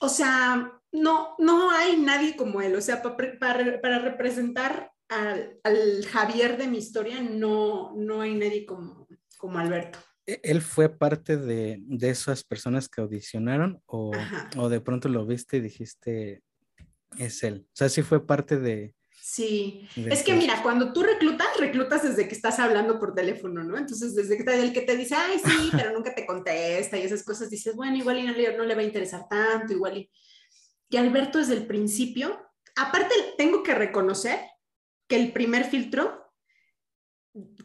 O 0.00 0.10
sea, 0.10 0.70
no, 0.92 1.34
no 1.38 1.70
hay 1.70 1.96
nadie 1.96 2.36
como 2.36 2.60
él, 2.60 2.76
o 2.76 2.80
sea, 2.82 3.02
para, 3.02 3.38
para, 3.80 3.98
representar 4.00 4.92
al, 5.08 5.58
al, 5.62 6.04
Javier 6.04 6.58
de 6.58 6.68
mi 6.68 6.78
historia, 6.78 7.20
no, 7.20 7.94
no 7.96 8.20
hay 8.20 8.34
nadie 8.34 8.66
como, 8.66 9.05
como 9.38 9.58
Alberto. 9.58 9.98
¿E-, 10.26 10.40
¿Él 10.42 10.60
fue 10.60 10.88
parte 10.88 11.36
de, 11.36 11.78
de 11.80 12.10
esas 12.10 12.44
personas 12.44 12.88
que 12.88 13.00
audicionaron 13.00 13.82
o, 13.86 14.12
o, 14.56 14.68
de 14.68 14.80
pronto 14.80 15.08
lo 15.08 15.26
viste 15.26 15.58
y 15.58 15.60
dijiste, 15.60 16.42
es 17.18 17.42
él? 17.42 17.66
O 17.68 17.76
sea, 17.76 17.88
sí 17.88 18.02
fue 18.02 18.26
parte 18.26 18.58
de... 18.58 18.94
Sí, 19.18 19.88
es 19.96 20.22
que 20.22 20.34
mira, 20.34 20.62
cuando 20.62 20.92
tú 20.92 21.02
reclutas, 21.02 21.48
reclutas 21.58 22.04
desde 22.04 22.28
que 22.28 22.34
estás 22.34 22.60
hablando 22.60 23.00
por 23.00 23.12
teléfono, 23.12 23.64
¿no? 23.64 23.76
Entonces, 23.76 24.14
desde 24.14 24.36
que 24.36 24.54
el 24.54 24.72
que 24.72 24.82
te 24.82 24.96
dice, 24.96 25.16
ay, 25.16 25.40
sí, 25.44 25.70
pero 25.72 25.92
nunca 25.92 26.14
te 26.14 26.24
contesta 26.24 26.96
y 26.96 27.02
esas 27.02 27.24
cosas, 27.24 27.50
dices, 27.50 27.74
bueno, 27.74 27.96
igual 27.96 28.18
y 28.18 28.22
no 28.22 28.32
le, 28.32 28.56
no 28.56 28.64
le 28.64 28.74
va 28.76 28.82
a 28.82 28.84
interesar 28.84 29.26
tanto, 29.28 29.72
igual 29.72 29.98
y... 29.98 30.10
Y 30.88 30.98
Alberto 30.98 31.38
desde 31.38 31.54
el 31.54 31.66
principio, 31.66 32.40
aparte 32.76 33.12
tengo 33.36 33.64
que 33.64 33.74
reconocer 33.74 34.38
que 35.08 35.16
el 35.16 35.32
primer 35.32 35.64
filtro 35.64 36.25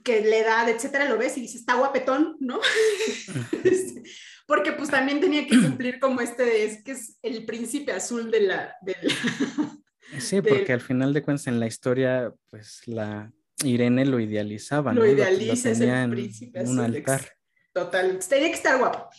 que 0.03 0.21
la 0.21 0.37
edad, 0.37 0.69
etcétera, 0.69 1.09
lo 1.09 1.17
ves 1.17 1.37
y 1.37 1.41
dices, 1.41 1.61
está 1.61 1.75
guapetón, 1.75 2.37
¿no? 2.39 2.59
Este, 3.63 4.03
porque 4.47 4.73
pues 4.73 4.89
también 4.89 5.21
tenía 5.21 5.47
que 5.47 5.59
cumplir 5.59 5.99
como 5.99 6.21
este, 6.21 6.65
es 6.65 6.83
que 6.83 6.91
es 6.91 7.17
el 7.21 7.45
príncipe 7.45 7.93
azul 7.93 8.31
de 8.31 8.41
la... 8.41 8.75
sí, 10.19 10.41
porque 10.41 10.73
al 10.73 10.81
final 10.81 11.13
de 11.13 11.21
cuentas 11.21 11.47
en 11.47 11.59
la 11.59 11.67
historia, 11.67 12.33
pues 12.49 12.81
la 12.85 13.31
Irene 13.63 14.05
lo 14.05 14.19
idealizaba, 14.19 14.93
lo 14.93 15.01
¿no? 15.01 15.07
idealiza, 15.07 15.69
lo, 15.69 15.75
es 15.75 15.81
el 15.81 16.09
príncipe 16.09 16.59
azul. 16.59 16.79
Un 16.79 16.85
altar. 16.85 17.31
Total, 17.73 18.19
tenía 18.27 18.47
que 18.47 18.55
estar 18.55 18.77
guapo. 18.77 19.09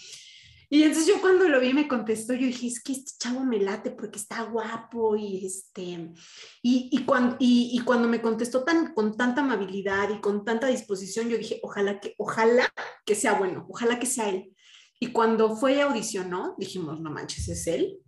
Y 0.75 0.85
entonces 0.85 1.07
yo 1.07 1.21
cuando 1.21 1.47
lo 1.51 1.61
vi 1.61 1.69
y 1.69 1.75
me 1.75 1.87
contestó, 1.87 2.33
yo 2.33 2.47
dije, 2.47 2.67
es 2.67 2.83
que 2.83 2.93
este 2.93 3.13
chavo 3.19 3.45
me 3.45 3.61
late 3.61 3.91
porque 3.91 4.19
está 4.19 4.45
guapo 4.45 5.15
y 5.17 5.45
este, 5.45 6.15
y, 6.63 6.89
y, 6.91 7.05
cuando, 7.05 7.37
y, 7.39 7.79
cuando 7.81 8.09
me 8.09 8.23
contestó 8.23 8.65
tan, 8.65 8.95
con 8.95 9.15
tanta 9.15 9.43
amabilidad 9.43 10.09
y 10.09 10.19
con 10.23 10.47
tanta 10.47 10.69
disposición, 10.69 11.29
yo 11.29 11.37
dije, 11.37 11.61
ojalá 11.63 12.01
que, 12.01 12.15
ojalá 12.17 12.73
que 13.05 13.15
sea 13.15 13.35
bueno, 13.35 13.67
ojalá 13.69 13.99
que 13.99 14.07
sea 14.07 14.31
él. 14.31 14.57
Y 14.99 15.09
cuando 15.09 15.55
fue 15.57 15.75
y 15.75 15.81
audicionó, 15.81 16.55
dijimos, 16.57 16.99
no 17.03 17.11
manches, 17.11 17.49
es 17.49 17.67
él. 17.67 17.99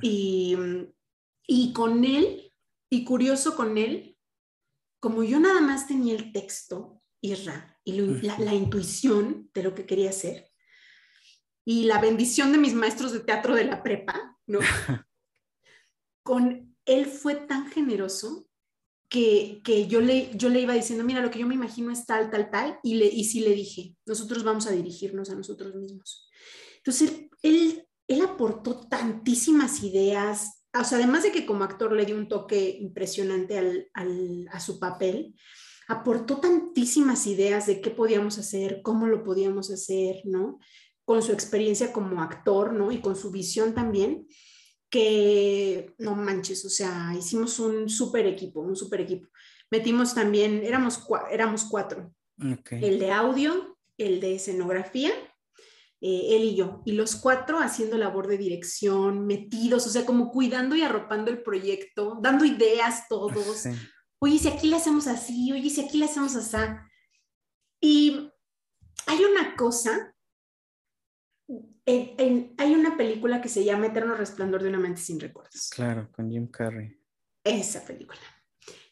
Y, 0.00 0.56
y 1.48 1.72
con 1.72 2.04
él, 2.04 2.52
y 2.90 3.02
curioso 3.02 3.56
con 3.56 3.76
él, 3.76 4.16
como 5.00 5.24
yo 5.24 5.40
nada 5.40 5.60
más 5.60 5.88
tenía 5.88 6.14
el 6.14 6.30
texto, 6.30 7.02
Irra, 7.20 7.76
y 7.82 8.00
la, 8.00 8.38
la 8.38 8.54
intuición 8.54 9.50
de 9.52 9.64
lo 9.64 9.74
que 9.74 9.84
quería 9.84 10.10
hacer, 10.10 10.51
y 11.64 11.84
la 11.84 12.00
bendición 12.00 12.52
de 12.52 12.58
mis 12.58 12.74
maestros 12.74 13.12
de 13.12 13.20
teatro 13.20 13.54
de 13.54 13.64
la 13.64 13.82
prepa, 13.82 14.38
¿no? 14.46 14.58
Con 16.24 16.76
él 16.84 17.06
fue 17.06 17.34
tan 17.34 17.70
generoso 17.70 18.48
que, 19.08 19.60
que, 19.62 19.86
yo, 19.86 20.00
le, 20.00 20.30
yo 20.36 20.48
le 20.48 20.62
iba 20.62 20.74
diciendo, 20.74 21.04
mira, 21.04 21.20
lo 21.20 21.30
que 21.30 21.38
yo 21.38 21.46
me 21.46 21.54
imagino 21.54 21.92
es 21.92 22.06
tal, 22.06 22.30
tal, 22.30 22.50
tal, 22.50 22.78
y, 22.82 22.94
le, 22.94 23.06
y 23.06 23.24
sí 23.24 23.40
le 23.40 23.54
dije, 23.54 23.94
nosotros 24.06 24.42
vamos 24.42 24.66
a 24.66 24.72
dirigirnos 24.72 25.30
a 25.30 25.34
nosotros 25.34 25.74
mismos. 25.74 26.30
Entonces, 26.78 27.28
él, 27.42 27.86
él, 28.08 28.22
aportó 28.22 28.88
tantísimas 28.88 29.82
ideas, 29.82 30.64
o 30.72 30.82
sea, 30.82 30.96
además 30.98 31.24
de 31.24 31.32
que 31.32 31.44
como 31.44 31.62
actor 31.62 31.92
le 31.92 32.06
dio 32.06 32.16
un 32.16 32.28
toque 32.28 32.78
impresionante 32.80 33.58
al, 33.58 33.90
al, 33.92 34.48
a 34.50 34.60
su 34.60 34.80
papel, 34.80 35.34
aportó 35.88 36.38
tantísimas 36.38 37.26
ideas 37.26 37.66
de 37.66 37.82
qué 37.82 37.90
podíamos 37.90 38.38
hacer, 38.38 38.80
cómo 38.82 39.06
lo 39.06 39.22
podíamos 39.22 39.70
hacer, 39.70 40.22
¿no? 40.24 40.58
Con 41.12 41.22
su 41.22 41.32
experiencia 41.32 41.92
como 41.92 42.22
actor, 42.22 42.72
¿no? 42.72 42.90
Y 42.90 43.02
con 43.02 43.16
su 43.16 43.30
visión 43.30 43.74
también, 43.74 44.26
que 44.88 45.94
no 45.98 46.14
manches, 46.14 46.64
o 46.64 46.70
sea, 46.70 47.12
hicimos 47.14 47.58
un 47.58 47.90
súper 47.90 48.26
equipo, 48.26 48.60
un 48.60 48.74
súper 48.74 49.02
equipo. 49.02 49.28
Metimos 49.70 50.14
también, 50.14 50.64
éramos, 50.64 51.06
éramos 51.30 51.64
cuatro, 51.64 52.14
el 52.70 52.98
de 52.98 53.10
audio, 53.10 53.76
el 53.98 54.20
de 54.20 54.36
escenografía, 54.36 55.10
eh, 56.00 56.28
él 56.30 56.44
y 56.44 56.56
yo, 56.56 56.80
y 56.86 56.92
los 56.92 57.14
cuatro 57.16 57.58
haciendo 57.58 57.98
labor 57.98 58.26
de 58.26 58.38
dirección, 58.38 59.26
metidos, 59.26 59.86
o 59.86 59.90
sea, 59.90 60.06
como 60.06 60.30
cuidando 60.30 60.74
y 60.76 60.80
arropando 60.80 61.30
el 61.30 61.42
proyecto, 61.42 62.18
dando 62.22 62.46
ideas 62.46 63.06
todos. 63.06 63.66
Oye, 64.18 64.38
si 64.38 64.48
aquí 64.48 64.68
le 64.68 64.76
hacemos 64.76 65.06
así, 65.08 65.52
oye, 65.52 65.68
si 65.68 65.82
aquí 65.82 65.98
le 65.98 66.06
hacemos 66.06 66.36
así. 66.36 66.56
Y 67.82 68.30
hay 69.06 69.24
una 69.24 69.56
cosa, 69.56 70.11
hay 71.86 72.74
una 72.74 72.96
película 72.96 73.40
que 73.40 73.48
se 73.48 73.64
llama 73.64 73.86
Eterno 73.86 74.14
Resplandor 74.14 74.62
de 74.62 74.68
una 74.68 74.78
mente 74.78 75.00
sin 75.00 75.18
recuerdos. 75.18 75.70
Claro, 75.70 76.10
con 76.12 76.30
Jim 76.30 76.46
Carrey. 76.46 76.96
Esa 77.44 77.84
película. 77.84 78.20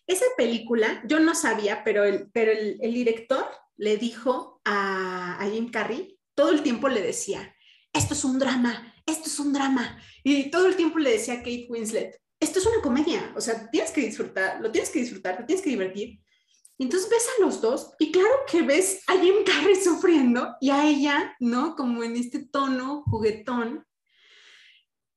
Esa 0.07 0.25
película, 0.37 1.03
yo 1.07 1.21
no 1.21 1.35
sabía, 1.35 1.85
pero 1.85 2.05
el, 2.05 2.31
pero 2.33 2.51
el, 2.51 2.93
director 2.93 3.45
le 3.77 3.97
dijo 3.97 4.61
a, 4.65 5.41
a 5.41 5.51
Jim 5.51 5.71
Carrey, 5.71 6.19
todo 6.35 6.51
el 6.51 6.63
tiempo 6.63 6.89
le 6.89 7.01
decía, 7.01 7.55
esto 7.93 8.15
es 8.15 8.25
un 8.25 8.39
drama, 8.39 8.93
esto 9.07 9.29
es 9.29 9.39
un 9.39 9.53
drama. 9.53 10.01
Y 10.25 10.51
todo 10.51 10.67
el 10.67 10.77
tiempo 10.77 10.99
le 10.99 11.13
decía 11.13 11.35
a 11.35 11.39
Kate 11.39 11.67
Winslet, 11.69 12.21
esto 12.41 12.59
es 12.59 12.67
una 12.67 12.83
comedia, 12.83 13.33
o 13.37 13.41
sea, 13.41 13.71
tienes 13.71 13.91
que 13.91 14.01
disfrutar, 14.01 14.61
lo 14.61 14.73
tienes 14.73 14.91
que 14.91 15.01
disfrutar, 15.01 15.37
te 15.37 15.45
tienes 15.45 15.63
que 15.63 15.71
divertir. 15.71 16.21
Entonces 16.81 17.11
ves 17.11 17.29
a 17.29 17.43
los 17.43 17.61
dos 17.61 17.93
y 17.99 18.11
claro 18.11 18.31
que 18.51 18.63
ves 18.63 19.03
a 19.07 19.19
Jim 19.19 19.45
Carrey 19.45 19.77
sufriendo 19.77 20.57
y 20.61 20.71
a 20.71 20.87
ella, 20.87 21.37
¿no? 21.39 21.77
Como 21.77 22.03
en 22.03 22.17
este 22.17 22.39
tono 22.39 23.03
juguetón. 23.03 23.87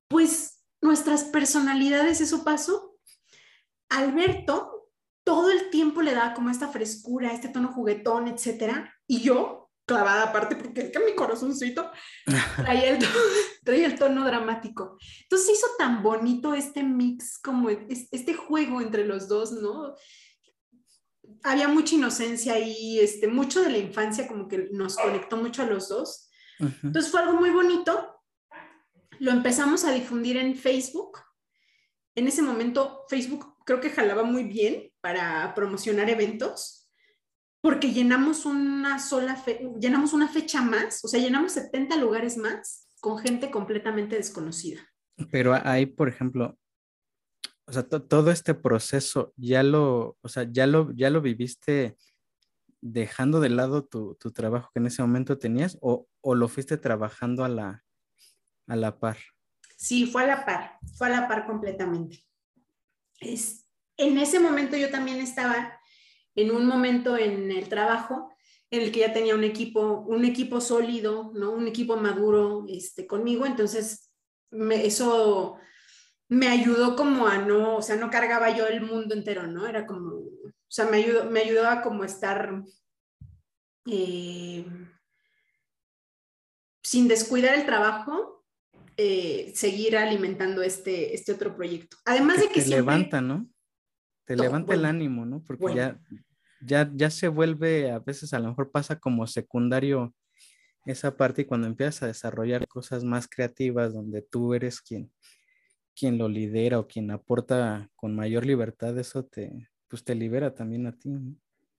Pues 0.10 0.64
nuestras 0.82 1.24
personalidades, 1.24 2.20
eso 2.20 2.44
pasó. 2.44 2.98
Alberto 3.90 4.74
todo 5.24 5.52
el 5.52 5.70
tiempo 5.70 6.02
le 6.02 6.14
daba 6.14 6.34
como 6.34 6.50
esta 6.50 6.68
frescura, 6.68 7.32
este 7.32 7.48
tono 7.48 7.72
juguetón, 7.72 8.28
etcétera. 8.28 8.94
Y 9.08 9.22
yo, 9.22 9.72
clavada 9.86 10.24
aparte, 10.24 10.58
porque 10.58 10.82
es 10.82 10.92
que 10.92 11.00
mi 11.00 11.16
corazoncito 11.16 11.90
traía 12.58 12.90
el, 12.90 13.00
traía 13.64 13.86
el 13.86 13.98
tono 13.98 14.26
dramático. 14.26 14.98
Entonces 15.22 15.58
hizo 15.58 15.68
tan 15.78 16.04
bonito 16.04 16.54
este 16.54 16.84
mix, 16.84 17.40
como 17.40 17.70
este 17.70 18.34
juego 18.34 18.82
entre 18.82 19.06
los 19.06 19.30
dos, 19.30 19.54
¿no? 19.54 19.96
Había 21.44 21.68
mucha 21.68 21.96
inocencia 21.96 22.60
y 22.60 23.00
este, 23.00 23.28
mucho 23.28 23.62
de 23.62 23.72
la 23.72 23.78
infancia 23.78 24.28
como 24.28 24.48
que 24.48 24.70
nos 24.72 24.96
conectó 24.96 25.38
mucho 25.38 25.62
a 25.62 25.66
los 25.68 25.90
dos. 25.90 26.30
Entonces 26.60 27.12
fue 27.12 27.22
algo 27.22 27.34
muy 27.34 27.50
bonito. 27.50 28.22
Lo 29.20 29.32
empezamos 29.32 29.84
a 29.84 29.92
difundir 29.92 30.38
en 30.38 30.56
Facebook. 30.56 31.20
En 32.16 32.28
ese 32.28 32.42
momento 32.42 33.06
Facebook 33.10 33.58
creo 33.66 33.80
que 33.80 33.90
jalaba 33.90 34.24
muy 34.24 34.44
bien 34.44 34.92
para 35.02 35.54
promocionar 35.56 36.10
eventos 36.10 36.84
porque 37.64 37.94
llenamos 37.94 38.46
una 38.46 39.00
sola 39.00 39.42
llenamos 39.80 40.12
una 40.12 40.28
fecha 40.28 40.62
más, 40.62 41.04
o 41.06 41.08
sea, 41.08 41.22
llenamos 41.22 41.54
70 41.54 41.96
lugares 41.96 42.36
más 42.38 42.90
con 43.00 43.18
gente 43.18 43.50
completamente 43.50 44.18
desconocida. 44.18 44.82
Pero 45.32 45.54
ahí, 45.64 45.86
por 45.86 46.10
ejemplo, 46.10 46.58
o 47.66 47.72
sea, 47.72 47.84
todo 47.84 48.32
este 48.32 48.54
proceso 48.54 49.34
ya 49.38 49.64
lo, 49.64 50.18
o 50.22 50.30
sea, 50.30 50.48
ya 50.52 50.68
lo, 50.68 50.92
ya 50.94 51.10
lo 51.10 51.22
viviste 51.22 51.98
dejando 52.82 53.40
de 53.40 53.50
lado 53.50 53.86
tu, 53.86 54.16
trabajo 54.34 54.70
que 54.74 54.80
en 54.80 54.88
ese 54.88 55.02
momento 55.02 55.38
tenías 55.38 55.78
o, 55.82 56.08
lo 56.24 56.48
fuiste 56.50 56.78
trabajando 56.78 57.46
a 57.46 57.50
la, 57.50 57.84
a 58.68 58.76
la 58.76 59.00
par? 59.00 59.18
Sí, 59.78 60.06
fue 60.06 60.24
a 60.24 60.28
la 60.28 60.46
par, 60.46 60.78
fue 60.98 61.08
a 61.08 61.22
la 61.22 61.28
par 61.28 61.46
completamente. 61.46 62.26
Es, 63.20 63.70
en 63.98 64.18
ese 64.18 64.40
momento 64.40 64.76
yo 64.76 64.90
también 64.90 65.20
estaba 65.20 65.80
en 66.36 66.52
un 66.52 66.66
momento 66.66 67.18
en 67.18 67.52
el 67.52 67.70
trabajo 67.70 68.34
en 68.72 68.82
el 68.82 68.92
que 68.92 69.02
ya 69.02 69.14
tenía 69.14 69.36
un 69.36 69.44
equipo, 69.44 70.00
un 70.08 70.26
equipo 70.26 70.60
sólido, 70.60 71.32
¿no? 71.36 71.52
Un 71.52 71.68
equipo 71.68 71.96
maduro 71.96 72.66
este, 72.68 73.06
conmigo, 73.06 73.46
entonces 73.46 74.12
me, 74.50 74.86
eso 74.86 75.58
me 76.34 76.48
ayudó 76.48 76.96
como 76.96 77.28
a 77.28 77.38
no, 77.38 77.78
o 77.78 77.82
sea, 77.84 77.96
no 77.96 78.10
cargaba 78.10 78.56
yo 78.58 78.68
el 78.68 78.82
mundo 78.82 79.14
entero, 79.14 79.46
¿no? 79.46 79.68
Era 79.68 79.86
como, 79.86 80.16
o 80.16 80.52
sea, 80.68 80.86
me 80.88 80.98
ayudó, 80.98 81.30
me 81.30 81.42
ayudó 81.42 81.70
a 81.70 81.84
como 81.84 82.04
estar 82.04 82.64
eh, 83.86 84.66
sin 86.82 87.08
descuidar 87.08 87.54
el 87.54 87.68
trabajo, 87.68 88.44
eh, 88.98 89.52
seguir 89.56 89.96
alimentando 89.96 90.64
este, 90.64 91.14
este 91.14 91.34
otro 91.34 91.56
proyecto. 91.56 91.98
Además 92.04 92.40
de 92.40 92.50
que 92.50 92.64
te 92.64 92.70
levanta, 92.70 93.22
¿no? 93.22 93.48
Te 94.26 94.36
levanta 94.36 94.74
el 94.74 94.86
ánimo, 94.86 95.28
¿no? 95.28 95.44
Porque 95.44 95.76
ya, 95.76 96.00
ya, 96.62 96.90
ya 96.96 97.12
se 97.12 97.28
vuelve, 97.28 97.92
a 97.92 98.00
veces 98.00 98.34
a 98.34 98.40
lo 98.40 98.50
mejor 98.50 98.72
pasa 98.72 99.00
como 99.00 99.28
secundario 99.28 100.16
esa 100.88 101.16
parte 101.16 101.44
y 101.44 101.46
cuando 101.46 101.68
empiezas 101.68 102.02
a 102.02 102.08
desarrollar 102.08 102.68
cosas 102.68 103.04
más 103.04 103.28
creativas 103.28 103.94
donde 103.94 104.24
tú 104.24 104.56
eres 104.56 104.82
quien 104.82 105.12
quien 105.96 106.18
lo 106.18 106.28
lidera 106.28 106.80
o 106.80 106.88
quien 106.88 107.12
aporta 107.12 107.90
con 107.96 108.16
mayor 108.16 108.46
libertad, 108.46 108.98
eso 108.98 109.26
te, 109.26 109.70
pues 109.88 110.04
te 110.04 110.16
libera 110.16 110.54
también 110.54 110.88
a 110.88 110.92
ti. 110.92 111.10
¿no? 111.10 111.36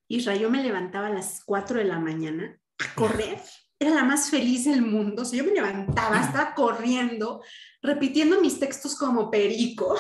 Israel, 0.09 0.41
yo 0.41 0.51
me 0.51 0.63
levantaba 0.63 1.09
a 1.09 1.13
las 1.13 1.43
4 1.45 1.79
de 1.79 1.85
la 1.85 1.99
mañana 1.99 2.59
a 2.79 2.95
correr. 2.95 3.41
Era 3.79 3.91
la 3.93 4.05
más 4.05 4.31
feliz 4.31 4.65
del 4.65 4.83
mundo. 4.83 5.23
O 5.23 5.25
sea, 5.25 5.39
yo 5.39 5.45
me 5.45 5.53
levantaba, 5.53 6.21
estaba 6.21 6.55
corriendo, 6.55 7.43
repitiendo 7.83 8.41
mis 8.41 8.59
textos 8.59 8.97
como 8.97 9.31
perico. 9.31 9.97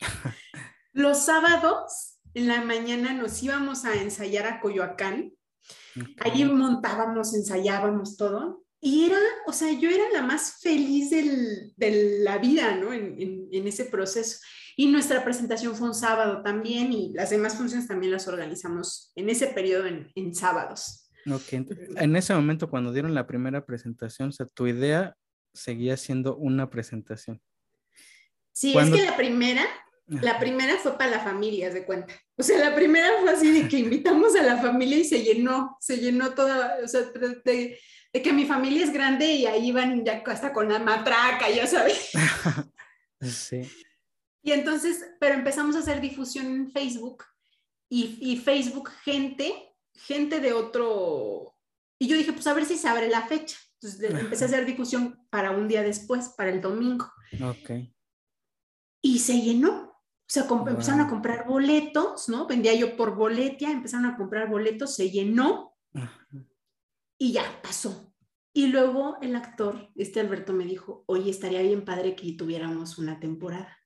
Los 0.92 1.24
sábados 1.24 2.18
en 2.34 2.48
la 2.48 2.62
mañana 2.62 3.12
nos 3.12 3.42
íbamos 3.42 3.84
a 3.84 3.94
ensayar 3.94 4.46
a 4.46 4.60
Coyoacán. 4.60 5.32
Allí 6.20 6.44
montábamos, 6.44 7.34
ensayábamos 7.34 8.16
todo. 8.16 8.64
Y 8.82 9.04
era, 9.04 9.18
o 9.46 9.52
sea, 9.52 9.72
yo 9.78 9.90
era 9.90 10.04
la 10.10 10.22
más 10.22 10.58
feliz 10.60 11.10
de 11.10 12.20
la 12.22 12.38
vida, 12.38 12.76
¿no? 12.76 12.92
En, 12.94 13.48
ese 13.66 13.84
proceso. 13.84 14.40
Y 14.76 14.86
nuestra 14.86 15.22
presentación 15.22 15.76
fue 15.76 15.88
un 15.88 15.94
sábado 15.94 16.42
también 16.42 16.92
y 16.92 17.12
las 17.12 17.28
demás 17.28 17.56
funciones 17.56 17.86
también 17.86 18.12
las 18.12 18.26
organizamos 18.26 19.12
en 19.14 19.28
ese 19.28 19.48
periodo 19.48 19.86
en, 19.86 20.34
sábados. 20.34 21.10
Ok, 21.30 21.52
en 21.52 22.16
ese 22.16 22.34
momento 22.34 22.70
cuando 22.70 22.92
dieron 22.92 23.14
la 23.14 23.26
primera 23.26 23.66
presentación, 23.66 24.30
o 24.30 24.32
sea, 24.32 24.46
tu 24.46 24.66
idea 24.66 25.14
seguía 25.52 25.98
siendo 25.98 26.36
una 26.36 26.70
presentación. 26.70 27.42
Sí, 28.52 28.76
es 28.76 28.90
que 28.90 29.04
la 29.04 29.16
primera, 29.16 29.64
la 30.06 30.38
primera 30.38 30.78
fue 30.78 30.96
para 30.96 31.10
la 31.10 31.20
familia, 31.20 31.68
de 31.68 31.84
cuenta. 31.84 32.14
O 32.36 32.42
sea, 32.42 32.58
la 32.58 32.74
primera 32.74 33.08
fue 33.20 33.30
así 33.30 33.50
de 33.50 33.68
que 33.68 33.78
invitamos 33.78 34.34
a 34.36 34.42
la 34.42 34.56
familia 34.56 34.96
y 34.96 35.04
se 35.04 35.22
llenó, 35.22 35.76
se 35.80 35.98
llenó 35.98 36.30
toda, 36.30 36.78
o 36.82 36.88
sea, 36.88 37.02
de, 37.44 37.78
de 38.12 38.22
que 38.22 38.32
mi 38.32 38.44
familia 38.44 38.84
es 38.84 38.92
grande 38.92 39.26
y 39.32 39.46
ahí 39.46 39.72
van 39.72 40.04
ya 40.04 40.22
hasta 40.26 40.52
con 40.52 40.68
la 40.68 40.78
matraca, 40.78 41.48
ya 41.50 41.66
sabes. 41.66 42.10
sí. 43.20 43.70
Y 44.42 44.52
entonces, 44.52 45.04
pero 45.20 45.34
empezamos 45.34 45.76
a 45.76 45.80
hacer 45.80 46.00
difusión 46.00 46.46
en 46.46 46.70
Facebook 46.70 47.24
y, 47.88 48.18
y, 48.20 48.36
Facebook, 48.36 48.90
gente, 49.04 49.74
gente 49.94 50.40
de 50.40 50.52
otro. 50.52 51.54
Y 51.98 52.08
yo 52.08 52.16
dije, 52.16 52.32
pues 52.32 52.46
a 52.46 52.54
ver 52.54 52.64
si 52.64 52.76
se 52.76 52.88
abre 52.88 53.08
la 53.08 53.26
fecha. 53.26 53.58
Entonces 53.74 54.10
empecé 54.20 54.44
a 54.44 54.48
hacer 54.48 54.64
difusión 54.64 55.26
para 55.30 55.50
un 55.52 55.68
día 55.68 55.82
después, 55.82 56.30
para 56.30 56.50
el 56.50 56.60
domingo. 56.60 57.12
Ok. 57.42 57.70
Y 59.02 59.18
se 59.18 59.40
llenó. 59.40 59.88
O 59.90 60.32
sea, 60.32 60.46
empezaron 60.48 61.00
a 61.00 61.08
comprar 61.08 61.44
boletos, 61.46 62.28
¿no? 62.28 62.46
Vendía 62.46 62.72
yo 62.74 62.96
por 62.96 63.16
boletia, 63.16 63.72
empezaron 63.72 64.06
a 64.06 64.16
comprar 64.16 64.48
boletos, 64.48 64.94
se 64.94 65.10
llenó 65.10 65.74
y 67.20 67.32
ya 67.32 67.60
pasó. 67.62 68.12
Y 68.52 68.68
luego 68.68 69.18
el 69.20 69.36
actor, 69.36 69.90
este 69.94 70.20
Alberto, 70.20 70.54
me 70.54 70.64
dijo, 70.64 71.04
oye, 71.06 71.30
estaría 71.30 71.62
bien 71.62 71.84
padre 71.84 72.16
que 72.16 72.32
tuviéramos 72.32 72.98
una 72.98 73.20
temporada. 73.20 73.78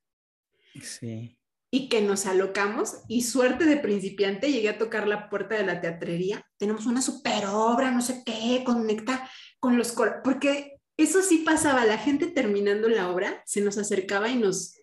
Sí. 0.80 1.36
Y 1.70 1.88
que 1.88 2.00
nos 2.00 2.26
alocamos 2.26 3.02
y 3.08 3.22
suerte 3.22 3.64
de 3.64 3.76
principiante, 3.76 4.52
llegué 4.52 4.68
a 4.68 4.78
tocar 4.78 5.08
la 5.08 5.28
puerta 5.28 5.56
de 5.56 5.66
la 5.66 5.80
teatrería. 5.80 6.46
Tenemos 6.56 6.86
una 6.86 7.02
super 7.02 7.46
obra, 7.46 7.90
no 7.90 8.00
sé 8.00 8.22
qué, 8.24 8.62
conecta 8.64 9.28
con 9.58 9.76
los... 9.76 9.92
Porque 10.22 10.76
eso 10.96 11.20
sí 11.20 11.38
pasaba, 11.38 11.84
la 11.84 11.98
gente 11.98 12.28
terminando 12.28 12.88
la 12.88 13.10
obra 13.10 13.42
se 13.44 13.60
nos 13.60 13.76
acercaba 13.78 14.28
y 14.28 14.36
nos... 14.36 14.78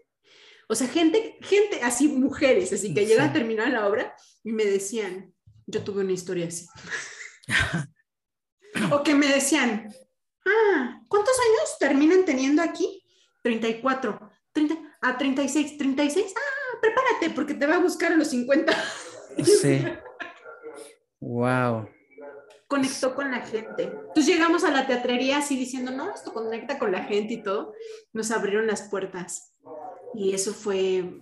O 0.68 0.76
sea, 0.76 0.88
gente, 0.88 1.38
gente 1.41 1.82
así, 1.84 2.10
mujeres, 2.10 2.74
así 2.74 2.93
que 2.93 3.06
llega 3.06 3.26
a 3.26 3.34
terminar 3.34 3.70
la 3.70 3.88
obra 3.88 4.14
y 4.43 4.52
me 4.52 4.66
decían, 4.66 5.34
yo 5.66 5.84
tuve 5.84 6.04
una 6.04 6.12
historia 6.12 6.47
así. 6.47 6.68
O 8.91 9.03
que 9.03 9.13
me 9.15 9.28
decían, 9.28 9.93
ah, 10.45 11.01
¿cuántos 11.07 11.36
años 11.39 11.78
terminan 11.80 12.26
teniendo 12.26 12.61
aquí? 12.61 13.03
34, 13.43 14.32
30, 14.53 14.76
a 15.01 15.17
36, 15.17 15.78
36, 15.78 16.34
ah, 16.36 16.78
prepárate 16.82 17.30
porque 17.32 17.53
te 17.53 17.65
va 17.65 17.76
a 17.76 17.80
buscar 17.80 18.11
a 18.13 18.15
los 18.15 18.30
50. 18.30 18.74
Sí. 19.45 19.82
wow. 21.22 21.88
Conectó 22.67 23.15
con 23.15 23.32
la 23.32 23.39
gente. 23.39 23.84
Entonces 23.84 24.28
llegamos 24.28 24.65
a 24.65 24.72
la 24.72 24.86
teatrería 24.86 25.38
así 25.38 25.55
diciendo, 25.55 25.89
no, 25.91 26.13
esto 26.13 26.34
conecta 26.34 26.78
con 26.78 26.91
la 26.91 27.05
gente 27.05 27.36
y 27.36 27.41
todo. 27.41 27.74
Nos 28.11 28.30
abrieron 28.32 28.67
las 28.67 28.89
puertas. 28.89 29.53
Y 30.13 30.34
eso 30.34 30.53
fue... 30.53 31.22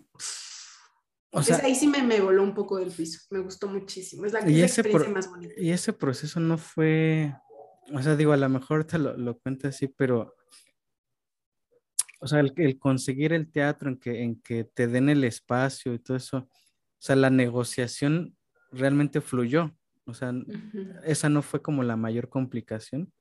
O 1.31 1.43
sea, 1.43 1.57
ahí 1.63 1.75
sí 1.75 1.87
me, 1.87 2.01
me, 2.01 2.21
voló 2.21 2.41
un 2.41 2.53
poco 2.53 2.77
del 2.79 2.91
piso, 2.91 3.19
me 3.29 3.39
gustó 3.39 3.67
muchísimo, 3.67 4.25
es 4.25 4.33
la, 4.33 4.39
experiencia 4.39 5.09
más 5.09 5.29
bonita. 5.29 5.53
Y 5.57 5.69
ese 5.69 5.93
proceso 5.93 6.39
no 6.39 6.57
fue, 6.57 7.35
o 7.93 8.01
sea, 8.01 8.15
digo, 8.15 8.33
a 8.33 8.37
lo 8.37 8.49
mejor 8.49 8.83
te 8.85 8.97
lo, 8.97 9.15
lo 9.15 9.37
cuento 9.37 9.67
así, 9.67 9.87
pero, 9.87 10.35
o 12.19 12.27
sea, 12.27 12.39
el, 12.39 12.79
conseguir 12.79 13.33
el 13.33 13.51
teatro 13.51 13.89
en 13.89 13.97
que, 13.97 14.23
en 14.23 14.41
que 14.41 14.63
te 14.63 14.87
den 14.87 15.09
el 15.09 15.23
espacio 15.23 15.93
y 15.93 15.99
todo 15.99 16.17
eso, 16.17 16.37
o 16.37 17.01
sea, 17.01 17.15
la 17.15 17.29
negociación 17.29 18.35
realmente 18.71 19.21
fluyó. 19.21 19.71
O 20.05 20.13
sea, 20.13 20.33
esa 21.05 21.29
no 21.29 21.41
fue 21.41 21.61
como 21.61 21.83
la 21.83 21.95
mayor 21.95 22.29
complicación. 22.29 23.13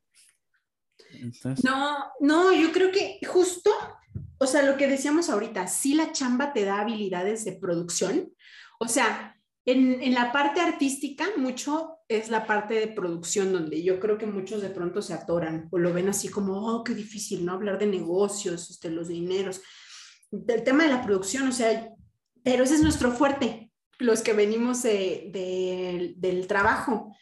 No, 1.63 1.97
no, 2.21 2.53
yo 2.53 2.73
creo 2.73 2.91
que 2.91 3.21
justo, 3.27 3.71
o 4.39 4.47
sea, 4.47 4.63
lo 4.63 4.77
que 4.77 4.87
decíamos 4.87 5.29
ahorita, 5.29 5.67
sí 5.67 5.95
la 5.95 6.13
chamba 6.13 6.53
te 6.53 6.65
da 6.65 6.81
habilidades 6.81 7.45
de 7.45 7.53
producción. 7.53 8.33
O 8.79 8.89
sea, 8.89 9.37
en, 9.65 10.01
en, 10.03 10.15
la 10.15 10.33
parte 10.33 10.61
artística, 10.61 11.27
mucho 11.37 11.99
es 12.09 12.31
la 12.31 12.47
parte 12.47 12.75
de 12.75 12.89
producción, 12.89 13.53
donde 13.53 13.83
yo 13.83 14.01
creo 14.01 14.17
que 14.17 14.27
muchos 14.27 14.63
de 14.63 14.71
pronto 14.71 15.03
se 15.03 15.13
atoran 15.13 15.69
o 15.71 15.79
lo 15.79 15.93
ven 15.93 16.09
así 16.09 16.29
como, 16.29 16.55
oh, 16.55 16.85
qué 16.85 16.95
difícil, 16.95 17.45
¿no? 17.45 17.53
Hablar 17.53 17.79
de 17.79 17.87
negocios, 17.87 18.71
este, 18.71 18.91
los 18.91 19.09
dineros. 19.09 19.61
Del 20.31 20.63
tema 20.63 20.85
de 20.85 20.91
la 20.91 21.03
producción, 21.03 21.49
o 21.49 21.53
sea, 21.53 21.91
pero 22.43 22.65
ese 22.65 22.77
es 22.77 22.83
nuestro 22.83 23.13
fuerte, 23.13 23.71
los 23.99 24.23
que 24.23 24.33
venimos 24.33 24.83
de, 24.83 26.15
del 26.17 26.47
trabajo 26.47 27.15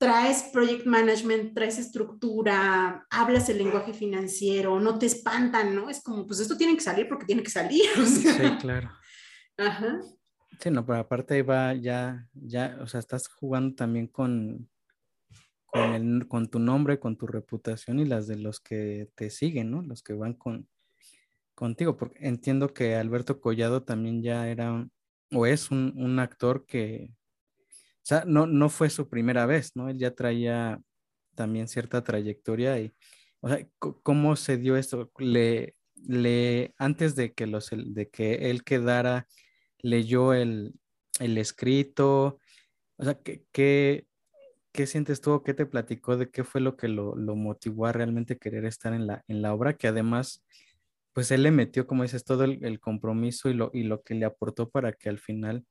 traes 0.00 0.44
project 0.44 0.86
management, 0.86 1.52
traes 1.52 1.78
estructura, 1.78 3.06
hablas 3.10 3.50
el 3.50 3.58
lenguaje 3.58 3.92
financiero, 3.92 4.80
no 4.80 4.98
te 4.98 5.04
espantan, 5.04 5.74
¿no? 5.74 5.90
Es 5.90 6.02
como, 6.02 6.26
pues 6.26 6.40
esto 6.40 6.56
tiene 6.56 6.74
que 6.74 6.80
salir 6.80 7.06
porque 7.06 7.26
tiene 7.26 7.42
que 7.42 7.50
salir. 7.50 7.82
Sí, 8.06 8.56
claro. 8.60 8.90
Ajá. 9.58 10.00
Sí, 10.58 10.70
no, 10.70 10.86
pero 10.86 11.00
aparte 11.00 11.34
ahí 11.34 11.42
va 11.42 11.74
ya, 11.74 12.26
ya, 12.32 12.78
o 12.80 12.86
sea, 12.86 12.98
estás 12.98 13.28
jugando 13.28 13.74
también 13.74 14.06
con, 14.06 14.70
con, 15.66 15.92
el, 15.92 16.26
con 16.28 16.48
tu 16.48 16.58
nombre, 16.58 16.98
con 16.98 17.18
tu 17.18 17.26
reputación 17.26 17.98
y 17.98 18.06
las 18.06 18.26
de 18.26 18.36
los 18.36 18.58
que 18.58 19.10
te 19.14 19.28
siguen, 19.28 19.70
¿no? 19.70 19.82
Los 19.82 20.02
que 20.02 20.14
van 20.14 20.32
con, 20.32 20.66
contigo, 21.54 21.98
porque 21.98 22.26
entiendo 22.26 22.72
que 22.72 22.96
Alberto 22.96 23.38
Collado 23.38 23.82
también 23.82 24.22
ya 24.22 24.48
era 24.48 24.88
o 25.30 25.44
es 25.44 25.70
un, 25.70 25.92
un 25.96 26.18
actor 26.20 26.64
que, 26.64 27.12
o 28.02 28.06
sea, 28.06 28.24
no, 28.26 28.46
no 28.46 28.68
fue 28.70 28.90
su 28.90 29.08
primera 29.08 29.46
vez, 29.46 29.72
¿no? 29.76 29.88
Él 29.88 29.98
ya 29.98 30.14
traía 30.14 30.80
también 31.34 31.68
cierta 31.68 32.02
trayectoria 32.02 32.78
y, 32.80 32.94
o 33.40 33.48
sea, 33.48 33.66
¿cómo 33.78 34.36
se 34.36 34.56
dio 34.56 34.76
esto? 34.76 35.10
Le, 35.18 35.76
le, 36.06 36.74
antes 36.78 37.14
de 37.14 37.32
que, 37.34 37.46
los, 37.46 37.70
de 37.70 38.08
que 38.08 38.50
él 38.50 38.64
quedara, 38.64 39.28
leyó 39.82 40.34
el, 40.34 40.74
el 41.20 41.38
escrito, 41.38 42.38
o 42.96 43.04
sea, 43.04 43.14
¿qué, 43.14 43.44
qué, 43.52 44.06
qué 44.72 44.86
sientes 44.86 45.20
tú 45.20 45.42
qué 45.42 45.54
te 45.54 45.66
platicó 45.66 46.16
de 46.16 46.30
qué 46.30 46.44
fue 46.44 46.60
lo 46.60 46.76
que 46.76 46.88
lo, 46.88 47.16
lo, 47.16 47.36
motivó 47.36 47.86
a 47.86 47.92
realmente 47.92 48.38
querer 48.38 48.64
estar 48.64 48.92
en 48.92 49.06
la, 49.06 49.24
en 49.28 49.42
la 49.42 49.54
obra? 49.54 49.74
Que 49.76 49.88
además, 49.88 50.44
pues 51.12 51.30
él 51.30 51.42
le 51.42 51.50
metió, 51.50 51.86
como 51.86 52.02
dices, 52.02 52.24
todo 52.24 52.44
el, 52.44 52.64
el 52.64 52.80
compromiso 52.80 53.48
y 53.50 53.54
lo, 53.54 53.70
y 53.72 53.84
lo 53.84 54.02
que 54.02 54.14
le 54.14 54.26
aportó 54.26 54.70
para 54.70 54.92
que 54.92 55.08
al 55.08 55.18
final 55.18 55.64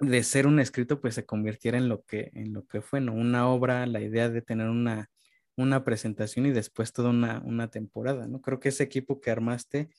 de 0.00 0.22
ser 0.22 0.46
un 0.46 0.60
escrito, 0.60 1.00
pues 1.00 1.14
se 1.14 1.26
convirtiera 1.26 1.78
en 1.78 1.88
lo 1.88 2.02
que, 2.04 2.30
en 2.34 2.52
lo 2.52 2.66
que 2.66 2.80
fue, 2.80 3.00
¿no? 3.00 3.14
Una 3.14 3.48
obra, 3.48 3.86
la 3.86 4.00
idea 4.00 4.28
de 4.28 4.42
tener 4.42 4.68
una, 4.68 5.10
una 5.56 5.84
presentación 5.84 6.46
y 6.46 6.52
después 6.52 6.92
toda 6.92 7.10
una, 7.10 7.42
una 7.44 7.68
temporada, 7.68 8.28
¿no? 8.28 8.40
Creo 8.40 8.60
que 8.60 8.68
ese 8.68 8.84
equipo 8.84 9.20
que 9.20 9.30
armaste, 9.30 9.90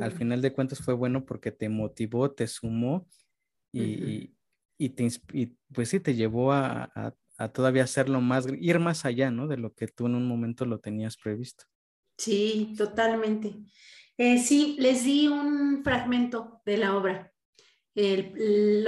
al 0.00 0.12
final 0.12 0.40
de 0.40 0.54
cuentas 0.54 0.78
fue 0.78 0.94
bueno 0.94 1.26
porque 1.26 1.52
te 1.52 1.68
motivó, 1.68 2.30
te 2.30 2.46
sumó 2.46 3.06
y, 3.72 4.34
y, 4.78 4.88
te, 4.88 5.06
pues 5.70 5.90
sí, 5.90 6.00
te 6.00 6.14
llevó 6.14 6.52
a, 6.52 6.90
a, 6.94 7.14
a, 7.36 7.48
todavía 7.48 7.84
hacerlo 7.84 8.22
más, 8.22 8.46
ir 8.58 8.78
más 8.78 9.04
allá, 9.04 9.30
¿no? 9.30 9.48
De 9.48 9.58
lo 9.58 9.74
que 9.74 9.88
tú 9.88 10.06
en 10.06 10.14
un 10.14 10.26
momento 10.26 10.64
lo 10.64 10.80
tenías 10.80 11.18
previsto. 11.18 11.64
Sí, 12.16 12.72
totalmente. 12.78 13.54
Eh, 14.16 14.38
sí, 14.38 14.76
les 14.78 15.04
di 15.04 15.28
un 15.28 15.82
fragmento 15.84 16.62
de 16.64 16.78
la 16.78 16.96
obra 16.96 17.31
el, 17.94 18.86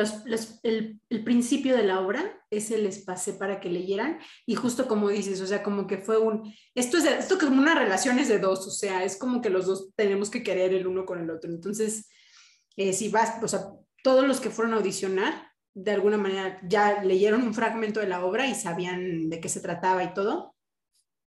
el, 1.10 1.24
principio 1.24 1.76
de 1.76 1.84
la 1.84 2.00
obra, 2.00 2.42
ese 2.50 2.78
les 2.78 3.04
pasé 3.04 3.34
para 3.34 3.60
que 3.60 3.68
leyeran 3.68 4.18
y 4.46 4.54
justo 4.54 4.88
como 4.88 5.10
dices, 5.10 5.40
o 5.40 5.46
sea, 5.46 5.62
como 5.62 5.86
que 5.86 5.98
fue 5.98 6.18
un, 6.18 6.54
esto 6.74 6.96
es 6.96 7.04
esto 7.04 7.38
como 7.38 7.60
una 7.60 7.74
relación 7.74 8.16
de 8.16 8.38
dos, 8.38 8.66
o 8.66 8.70
sea, 8.70 9.04
es 9.04 9.16
como 9.16 9.42
que 9.42 9.50
los 9.50 9.66
dos 9.66 9.90
tenemos 9.94 10.30
que 10.30 10.42
querer 10.42 10.72
el 10.72 10.86
uno 10.86 11.04
con 11.04 11.20
el 11.20 11.30
otro. 11.30 11.50
Entonces, 11.50 12.08
eh, 12.76 12.92
si 12.92 13.08
vas, 13.10 13.42
o 13.42 13.48
sea, 13.48 13.66
todos 14.02 14.26
los 14.26 14.40
que 14.40 14.50
fueron 14.50 14.74
a 14.74 14.78
audicionar, 14.78 15.52
de 15.74 15.90
alguna 15.90 16.16
manera 16.16 16.60
ya 16.62 17.02
leyeron 17.02 17.42
un 17.42 17.54
fragmento 17.54 18.00
de 18.00 18.08
la 18.08 18.24
obra 18.24 18.46
y 18.46 18.54
sabían 18.54 19.28
de 19.28 19.40
qué 19.40 19.48
se 19.48 19.60
trataba 19.60 20.04
y 20.04 20.14
todo. 20.14 20.54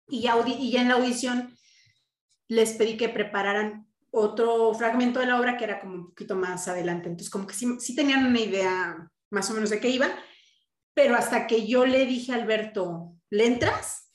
Y 0.09 0.27
y 0.59 0.71
ya 0.71 0.81
en 0.81 0.89
la 0.89 0.95
audición 0.95 1.55
les 2.49 2.73
pedí 2.73 2.97
que 2.97 3.11
prepararan 3.11 3.88
otro 4.11 4.75
fragmento 4.75 5.21
de 5.21 5.27
la 5.27 5.39
obra 5.39 5.57
que 5.57 5.65
era 5.65 5.81
como 5.81 5.95
un 5.95 6.09
poquito 6.09 6.37
más 6.37 6.69
adelante. 6.69 7.09
Entonces, 7.09 7.31
como 7.31 7.47
que 7.47 7.55
sí, 7.55 7.95
tenían 7.95 8.27
una 8.27 8.41
idea 8.41 9.11
más 9.31 9.51
o 9.51 9.55
menos 9.55 9.71
de 9.71 9.81
qué 9.81 9.89
iba, 9.89 10.09
pero 10.95 11.15
hasta 11.17 11.47
que 11.47 11.67
yo 11.67 11.87
le 11.87 12.07
dije 12.07 12.33
a 12.33 12.37
Alberto, 12.37 13.15
¿le 13.31 13.47
entras? 13.47 14.13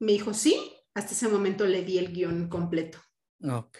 Me 0.00 0.12
dijo, 0.12 0.34
sí. 0.34 0.72
Hasta 0.94 1.12
ese 1.12 1.28
momento 1.28 1.66
le 1.66 1.84
di 1.84 1.98
el 1.98 2.10
guion 2.10 2.48
completo. 2.48 2.98
Ok, 3.42 3.78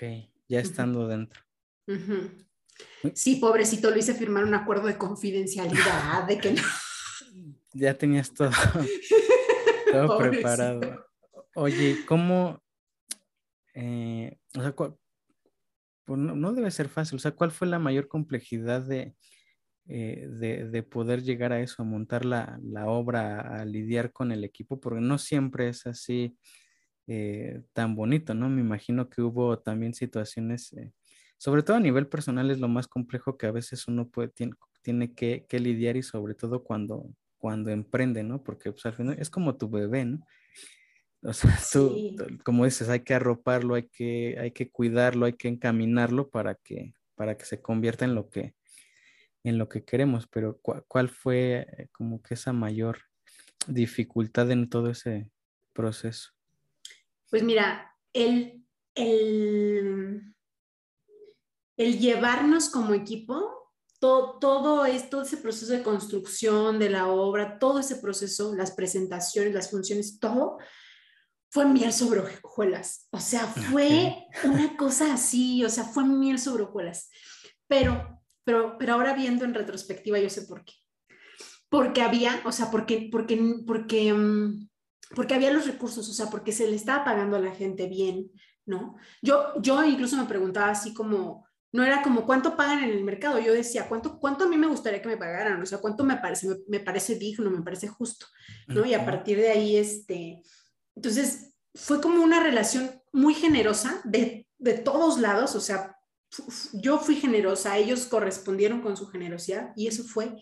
ya 0.48 0.60
estando 0.60 1.08
dentro. 1.08 1.40
Sí, 3.14 3.36
pobrecito, 3.36 3.90
lo 3.90 3.96
hice 3.96 4.14
firmar 4.14 4.44
un 4.44 4.52
acuerdo 4.52 4.86
de 4.86 4.98
confidencialidad, 4.98 6.24
de 6.26 6.38
que 6.38 6.52
no. 6.52 6.62
Ya 7.72 7.92
tenías 7.92 8.32
todo, 8.32 8.50
todo 9.92 10.16
preparado. 10.16 11.06
Oye, 11.54 12.06
¿cómo, 12.06 12.62
eh, 13.74 14.38
o 14.56 14.62
sea, 14.62 14.74
pues 16.06 16.20
no, 16.20 16.52
debe 16.54 16.70
ser 16.70 16.88
fácil. 16.88 17.16
O 17.16 17.18
sea, 17.18 17.32
¿cuál 17.32 17.50
fue 17.50 17.66
la 17.66 17.80
mayor 17.80 18.08
complejidad 18.08 18.82
de, 18.82 19.14
eh, 19.88 20.28
de, 20.30 20.82
poder 20.84 21.22
llegar 21.22 21.52
a 21.52 21.60
eso, 21.60 21.82
a 21.82 21.84
montar 21.84 22.24
la, 22.24 22.58
obra, 22.86 23.40
a 23.60 23.64
lidiar 23.64 24.12
con 24.12 24.32
el 24.32 24.44
equipo? 24.44 24.80
Porque 24.80 25.00
no 25.00 25.18
siempre 25.18 25.68
es 25.68 25.86
así 25.86 26.38
eh, 27.08 27.62
tan 27.72 27.96
bonito, 27.96 28.34
¿no? 28.34 28.48
Me 28.48 28.60
imagino 28.60 29.10
que 29.10 29.20
hubo 29.22 29.58
también 29.58 29.94
situaciones, 29.94 30.72
eh, 30.74 30.92
sobre 31.38 31.62
todo 31.64 31.76
a 31.76 31.80
nivel 31.80 32.06
personal 32.08 32.50
es 32.50 32.60
lo 32.60 32.68
más 32.68 32.86
complejo 32.88 33.36
que 33.36 33.46
a 33.46 33.52
veces 33.52 33.88
uno 33.88 34.08
puede, 34.08 34.28
tiene, 34.28 34.54
tiene 34.82 35.12
que, 35.14 35.44
que, 35.48 35.58
lidiar 35.60 35.96
y 35.96 36.02
sobre 36.04 36.34
todo 36.34 36.62
cuando, 36.62 37.10
cuando 37.38 37.70
emprende, 37.70 38.22
¿no? 38.22 38.42
Porque 38.44 38.70
pues, 38.70 38.86
al 38.86 38.94
final 38.94 39.18
es 39.18 39.30
como 39.30 39.56
tu 39.56 39.68
bebé, 39.68 40.04
¿no? 40.04 40.20
O 41.26 41.32
sea, 41.32 41.50
tú, 41.72 42.14
como 42.44 42.64
dices, 42.64 42.88
hay 42.88 43.00
que 43.00 43.14
arroparlo, 43.14 43.74
hay 43.74 43.88
que, 43.88 44.38
hay 44.40 44.52
que 44.52 44.70
cuidarlo, 44.70 45.26
hay 45.26 45.32
que 45.32 45.48
encaminarlo 45.48 46.30
para 46.30 46.54
que, 46.54 46.94
para 47.16 47.36
que 47.36 47.44
se 47.44 47.60
convierta 47.60 48.04
en 48.04 48.14
lo 48.14 48.30
que, 48.30 48.54
en 49.42 49.58
lo 49.58 49.68
que 49.68 49.84
queremos. 49.84 50.28
Pero 50.28 50.60
¿cuál 50.62 51.08
fue 51.08 51.66
eh, 51.78 51.88
como 51.92 52.22
que 52.22 52.34
esa 52.34 52.52
mayor 52.52 53.00
dificultad 53.66 54.50
en 54.52 54.70
todo 54.70 54.90
ese 54.90 55.30
proceso? 55.72 56.30
Pues 57.28 57.42
mira, 57.42 57.92
el, 58.12 58.64
el, 58.94 60.32
el 61.76 61.98
llevarnos 61.98 62.68
como 62.68 62.94
equipo, 62.94 63.72
todo, 63.98 64.38
todo, 64.38 64.86
todo 65.10 65.22
ese 65.22 65.38
proceso 65.38 65.72
de 65.72 65.82
construcción 65.82 66.78
de 66.78 66.90
la 66.90 67.08
obra, 67.08 67.58
todo 67.58 67.80
ese 67.80 67.96
proceso, 67.96 68.54
las 68.54 68.70
presentaciones, 68.70 69.52
las 69.52 69.72
funciones, 69.72 70.20
todo 70.20 70.58
fue 71.50 71.66
miel 71.66 71.92
sobre 71.92 72.20
hojuelas. 72.20 73.08
O 73.10 73.20
sea, 73.20 73.46
fue 73.46 74.14
una 74.44 74.76
cosa 74.76 75.14
así, 75.14 75.64
o 75.64 75.70
sea, 75.70 75.84
fue 75.84 76.04
miel 76.04 76.38
sobre 76.38 76.64
hojuelas. 76.64 77.10
Pero, 77.66 78.20
pero, 78.44 78.76
pero 78.78 78.94
ahora 78.94 79.14
viendo 79.14 79.44
en 79.44 79.54
retrospectiva, 79.54 80.18
yo 80.18 80.30
sé 80.30 80.42
por 80.42 80.64
qué. 80.64 80.74
Porque 81.68 82.02
había, 82.02 82.42
o 82.44 82.52
sea, 82.52 82.70
porque, 82.70 83.08
porque, 83.10 83.38
porque, 83.66 84.12
mm, 84.12 84.68
porque 85.14 85.34
había 85.34 85.52
los 85.52 85.66
recursos, 85.66 86.08
o 86.08 86.12
sea, 86.12 86.26
porque 86.26 86.52
se 86.52 86.68
le 86.68 86.76
estaba 86.76 87.04
pagando 87.04 87.36
a 87.36 87.40
la 87.40 87.54
gente 87.54 87.88
bien, 87.88 88.30
¿no? 88.64 88.96
Yo, 89.22 89.54
yo 89.60 89.84
incluso 89.84 90.16
me 90.16 90.24
preguntaba 90.24 90.70
así 90.70 90.94
como, 90.94 91.46
no 91.72 91.84
era 91.84 92.02
como 92.02 92.24
cuánto 92.24 92.56
pagan 92.56 92.84
en 92.84 92.90
el 92.90 93.04
mercado, 93.04 93.38
yo 93.38 93.52
decía, 93.52 93.88
¿cuánto, 93.88 94.18
cuánto 94.18 94.44
a 94.44 94.48
mí 94.48 94.56
me 94.56 94.66
gustaría 94.66 95.02
que 95.02 95.08
me 95.08 95.16
pagaran? 95.16 95.60
O 95.60 95.66
sea, 95.66 95.78
¿cuánto 95.78 96.04
me 96.04 96.16
parece, 96.16 96.48
me, 96.48 96.56
me 96.68 96.80
parece 96.80 97.16
digno, 97.16 97.50
me 97.50 97.62
parece 97.62 97.88
justo, 97.88 98.26
¿no? 98.68 98.84
Y 98.86 98.94
a 98.94 99.04
partir 99.04 99.38
de 99.38 99.50
ahí, 99.50 99.76
este, 99.76 100.42
entonces, 100.96 101.54
fue 101.74 102.00
como 102.00 102.22
una 102.22 102.42
relación 102.42 103.02
muy 103.12 103.34
generosa 103.34 104.00
de, 104.04 104.48
de 104.58 104.74
todos 104.74 105.20
lados, 105.20 105.54
o 105.54 105.60
sea, 105.60 105.96
yo 106.72 106.98
fui 106.98 107.16
generosa, 107.16 107.78
ellos 107.78 108.06
correspondieron 108.06 108.80
con 108.80 108.96
su 108.96 109.06
generosidad 109.06 109.72
y 109.76 109.86
eso 109.86 110.02
fue 110.04 110.34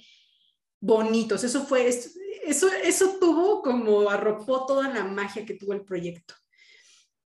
bonito, 0.81 1.35
eso 1.35 1.67
fue, 1.67 1.89
eso, 1.89 2.69
eso 2.83 3.19
tuvo 3.21 3.63
como 3.63 4.09
arropó 4.09 4.65
toda 4.67 4.89
la 4.89 5.05
magia 5.05 5.45
que 5.45 5.55
tuvo 5.55 5.73
el 5.73 5.85
proyecto. 5.85 6.35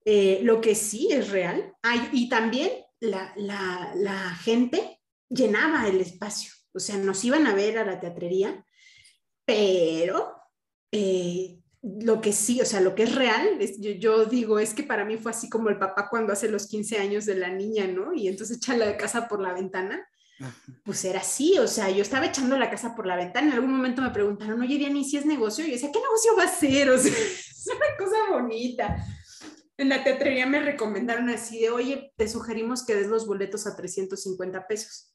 Eh, 0.05 0.41
lo 0.43 0.61
que 0.61 0.75
sí 0.75 1.09
es 1.11 1.31
real, 1.31 1.75
y 2.13 2.29
también 2.29 2.71
la, 3.01 3.33
la, 3.37 3.93
la, 3.97 4.35
gente 4.37 5.01
llenaba 5.29 5.87
el 5.89 6.01
espacio, 6.01 6.53
o 6.73 6.81
sea, 6.81 6.97
nos 6.97 7.23
iban 7.25 7.47
a 7.47 7.55
ver 7.55 7.79
a 7.79 7.85
la 7.85 8.01
teatrería, 8.01 8.65
pero 9.45 10.33
eh, 10.91 11.60
lo 11.83 12.21
que 12.21 12.33
sí, 12.33 12.61
o 12.61 12.67
sea, 12.67 12.81
lo 12.81 12.95
que 12.95 13.05
es 13.05 13.15
real, 13.15 13.59
yo, 13.99 14.27
digo, 14.27 14.59
es 14.59 14.75
que 14.75 14.83
para 14.83 15.05
mí 15.05 15.17
fue 15.17 15.31
así 15.31 15.49
como 15.49 15.71
el 15.71 15.79
papá 15.79 16.09
cuando 16.11 16.33
hace 16.33 16.51
los 16.51 16.69
15 16.69 16.99
años 16.99 17.25
de 17.25 17.37
la 17.37 17.49
niña, 17.49 17.87
¿no? 17.87 18.13
Y 18.13 18.29
entonces 18.29 18.59
echa 18.59 18.77
la 18.77 18.97
casa 18.97 19.29
por 19.29 19.41
la 19.41 19.55
ventana. 19.55 20.07
pues 20.85 21.05
era 21.05 21.21
así, 21.21 21.59
o 21.59 21.67
sea, 21.67 21.91
yo 21.91 22.03
estaba 22.03 22.27
echando 22.27 22.59
la 22.59 22.71
casa 22.71 22.95
por 22.95 23.07
la 23.07 23.17
ventana, 23.17 23.49
en 23.49 23.53
algún 23.55 23.73
momento 23.73 24.03
me 24.03 24.11
preguntaron, 24.11 24.61
oye, 24.61 24.79
Diana, 24.79 24.99
¿y 24.99 25.05
si 25.05 25.17
es 25.17 25.27
negocio? 25.27 25.65
Y 25.65 25.69
yo 25.69 25.75
decía, 25.75 25.93
¿qué 25.93 26.01
negocio 26.01 26.37
va 26.37 26.45
a 26.45 26.49
ser? 26.49 26.91
O 26.91 26.99
sea, 26.99 27.13
es 27.13 27.67
una 27.67 27.97
cosa 27.99 28.17
bonita. 28.31 29.07
En 29.77 29.89
la 29.89 30.05
teatrería 30.05 30.47
me 30.47 30.61
recomendaron 30.61 31.31
así 31.31 31.61
de, 31.61 31.71
oye, 31.71 32.13
te 32.17 32.29
sugerimos 32.29 32.85
que 32.85 32.95
des 32.95 33.09
los 33.09 33.27
boletos 33.27 33.67
a 33.67 33.77
350 33.77 34.67
pesos. 34.67 35.10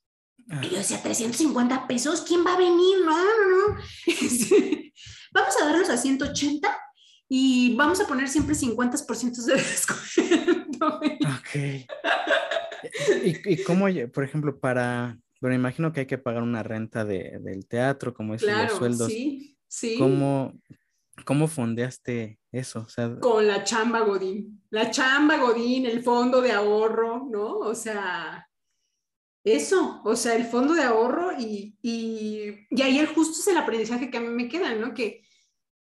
Y 0.61 0.69
yo 0.69 0.77
decía, 0.77 1.01
350 1.01 1.87
pesos, 1.87 2.21
¿quién 2.21 2.45
va 2.45 2.53
a 2.53 2.57
venir? 2.57 2.97
No, 3.03 3.17
no, 3.17 3.67
no. 3.67 3.79
vamos 5.33 5.61
a 5.61 5.65
darlos 5.65 5.89
a 5.89 5.97
180 5.97 6.77
y 7.27 7.75
vamos 7.75 7.99
a 7.99 8.07
poner 8.07 8.29
siempre 8.29 8.55
50% 8.55 9.45
de 9.45 9.55
descuento. 9.55 10.87
Ok. 10.87 11.87
¿Y, 13.23 13.53
¿Y, 13.53 13.63
cómo, 13.63 13.87
por 14.13 14.23
ejemplo, 14.23 14.59
para, 14.59 15.17
bueno, 15.41 15.55
imagino 15.55 15.91
que 15.91 16.01
hay 16.01 16.05
que 16.05 16.19
pagar 16.19 16.43
una 16.43 16.61
renta 16.61 17.03
de, 17.03 17.39
del 17.41 17.67
teatro, 17.67 18.13
como 18.13 18.35
es 18.35 18.43
los 18.43 18.71
sueldos. 18.73 19.11
Sí, 19.11 19.57
sí. 19.67 19.97
¿Cómo, 19.97 20.53
cómo 21.25 21.47
fondeaste 21.47 22.39
eso? 22.51 22.81
O 22.81 22.89
sea, 22.89 23.19
Con 23.19 23.47
la 23.47 23.63
chamba 23.63 24.01
Godín. 24.01 24.63
La 24.69 24.91
chamba 24.91 25.37
Godín, 25.37 25.87
el 25.87 26.03
fondo 26.03 26.41
de 26.41 26.51
ahorro, 26.51 27.27
¿no? 27.29 27.57
O 27.57 27.73
sea, 27.73 28.47
eso, 29.45 30.01
o 30.03 30.15
sea, 30.15 30.33
el 30.35 30.45
fondo 30.45 30.73
de 30.73 30.81
ahorro 30.81 31.31
y, 31.37 31.77
y, 31.83 32.65
y 32.71 32.81
ahí 32.81 32.97
el 32.97 33.05
justo 33.05 33.39
es 33.39 33.47
el 33.47 33.57
aprendizaje 33.57 34.09
que 34.09 34.17
a 34.17 34.21
mí 34.21 34.29
me 34.29 34.49
queda, 34.49 34.73
¿no? 34.73 34.95
Que, 34.95 35.21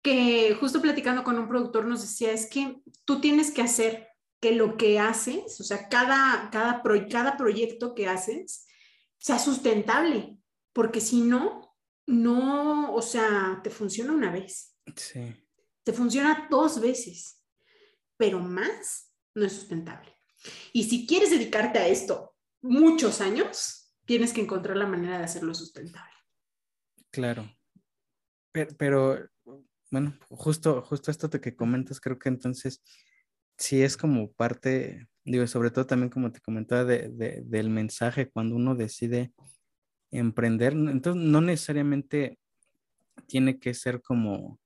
que 0.04 0.56
justo 0.60 0.82
platicando 0.82 1.24
con 1.24 1.40
un 1.40 1.48
productor 1.48 1.86
nos 1.86 2.02
decía, 2.02 2.32
es 2.32 2.48
que 2.48 2.78
tú 3.06 3.20
tienes 3.20 3.50
que 3.50 3.64
hacer 3.64 4.08
que 4.40 4.52
lo 4.52 4.78
que 4.78 5.00
haces, 5.00 5.60
o 5.60 5.64
sea, 5.64 5.90
cada, 5.90 6.50
cada, 6.52 6.84
cada 7.10 7.38
proyecto 7.38 7.96
que 7.96 8.08
haces 8.08 8.68
sea 9.18 9.40
sustentable, 9.40 10.38
porque 10.72 11.02
si 11.02 11.22
no, 11.22 11.76
no, 12.06 12.94
o 12.94 13.02
sea, 13.02 13.62
te 13.64 13.72
funciona 13.72 14.14
una 14.14 14.32
vez. 14.32 14.76
Sí. 14.96 15.36
Te 15.84 15.92
funciona 15.92 16.48
dos 16.52 16.80
veces, 16.80 17.44
pero 18.16 18.40
más 18.40 19.12
no 19.34 19.44
es 19.44 19.54
sustentable. 19.54 20.16
Y 20.72 20.84
si 20.84 21.08
quieres 21.08 21.32
dedicarte 21.32 21.80
a 21.80 21.88
esto 21.88 22.29
muchos 22.62 23.22
años, 23.22 23.94
tienes 24.06 24.34
que 24.34 24.42
encontrar 24.42 24.78
la 24.78 24.88
manera 24.88 25.18
de 25.18 25.24
hacerlo 25.24 25.54
sustentable. 25.54 26.14
Claro. 27.12 27.50
Pero, 28.52 29.30
bueno, 29.92 30.18
justo, 30.30 30.82
justo 30.82 31.12
esto 31.12 31.30
que 31.30 31.56
comentas, 31.56 32.00
creo 32.00 32.18
que 32.18 32.30
entonces 32.30 32.82
sí 33.58 33.82
es 33.82 33.98
como 33.98 34.32
parte, 34.32 35.08
digo, 35.24 35.46
sobre 35.48 35.72
todo 35.72 35.86
también 35.86 36.10
como 36.10 36.32
te 36.32 36.42
comentaba, 36.42 36.86
de, 36.86 37.42
del 37.46 37.70
mensaje 37.70 38.30
cuando 38.30 38.56
uno 38.56 38.76
decide 38.76 39.34
emprender. 40.12 40.74
Entonces, 40.74 41.22
no 41.22 41.42
necesariamente 41.42 42.40
tiene 43.28 43.60
que 43.60 43.74
ser 43.74 44.02
como, 44.02 44.60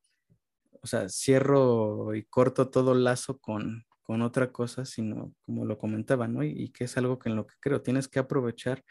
o 0.82 0.88
sea, 0.88 1.10
cierro 1.10 2.16
y 2.16 2.24
corto 2.24 2.70
todo 2.70 2.94
lazo 2.94 3.38
con, 3.40 3.86
con 4.04 4.22
otra 4.22 4.52
cosa, 4.52 4.86
sino 4.86 5.34
como 5.42 5.66
lo 5.66 5.78
comentaba, 5.78 6.28
¿no? 6.28 6.44
Y, 6.44 6.70
que 6.70 6.84
es 6.84 6.98
algo 6.98 7.18
que 7.18 7.30
en 7.30 7.36
lo 7.36 7.48
que 7.48 7.56
creo, 7.60 7.82
tienes 7.82 8.08
que 8.08 8.20
aprovechar 8.20 8.84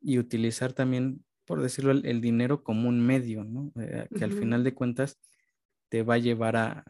y 0.00 0.18
utilizar 0.18 0.72
también, 0.72 1.24
por 1.44 1.62
decirlo, 1.62 1.92
el, 1.92 2.20
dinero 2.20 2.62
como 2.62 2.88
un 2.88 3.04
medio, 3.04 3.44
¿no? 3.44 3.72
Eh, 3.80 4.06
que 4.16 4.24
al 4.24 4.32
final 4.32 4.64
de 4.64 4.74
cuentas 4.74 5.18
te 5.88 6.02
va 6.02 6.14
a 6.14 6.18
llevar 6.18 6.56
a, 6.56 6.84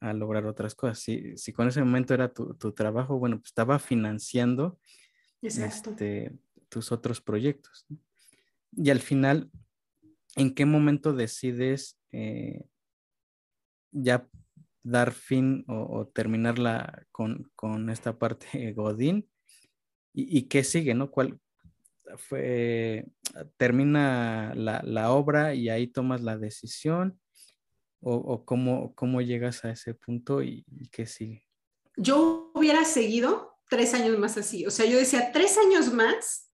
a, 0.00 0.12
lograr 0.12 0.46
otras 0.46 0.76
cosas. 0.76 1.00
Si, 1.00 1.36
si, 1.36 1.52
con 1.52 1.66
ese 1.66 1.80
momento 1.80 2.14
era 2.14 2.32
tu, 2.32 2.54
tu 2.54 2.72
trabajo, 2.72 3.18
bueno, 3.18 3.38
pues 3.38 3.48
estaba 3.48 3.80
financiando 3.80 4.78
este, 5.42 6.32
tus 6.68 6.92
otros 6.92 7.20
proyectos. 7.20 7.84
¿no? 7.88 7.98
Y 8.76 8.90
al 8.90 9.00
final, 9.00 9.50
¿en 10.36 10.54
qué 10.54 10.64
momento 10.64 11.12
decides 11.12 11.98
eh, 12.12 12.64
ya 13.90 14.28
dar 14.84 15.12
fin 15.12 15.64
o, 15.66 15.98
o 15.98 16.06
terminarla 16.06 17.06
con, 17.10 17.50
con, 17.56 17.90
esta 17.90 18.16
parte 18.18 18.46
Godín? 18.76 19.28
¿Y, 20.12 20.38
¿Y, 20.38 20.42
qué 20.42 20.62
sigue, 20.62 20.94
no? 20.94 21.10
¿Cuál 21.10 21.40
fue? 22.16 23.06
¿Termina 23.56 24.54
la, 24.54 24.80
la 24.84 25.10
obra 25.10 25.54
y 25.54 25.68
ahí 25.68 25.88
tomas 25.88 26.22
la 26.22 26.38
decisión? 26.38 27.18
o, 28.04 28.14
o 28.14 28.44
cómo, 28.44 28.94
cómo, 28.94 29.22
llegas 29.22 29.64
a 29.64 29.70
ese 29.70 29.94
punto 29.94 30.42
y, 30.42 30.64
y, 30.78 30.88
qué 30.88 31.06
sigue? 31.06 31.46
Yo 31.96 32.50
hubiera 32.54 32.84
seguido 32.84 33.56
tres 33.68 33.94
años 33.94 34.18
más 34.18 34.36
así, 34.36 34.66
o 34.66 34.70
sea, 34.70 34.84
yo 34.86 34.98
decía 34.98 35.32
tres 35.32 35.56
años 35.58 35.92
más, 35.92 36.50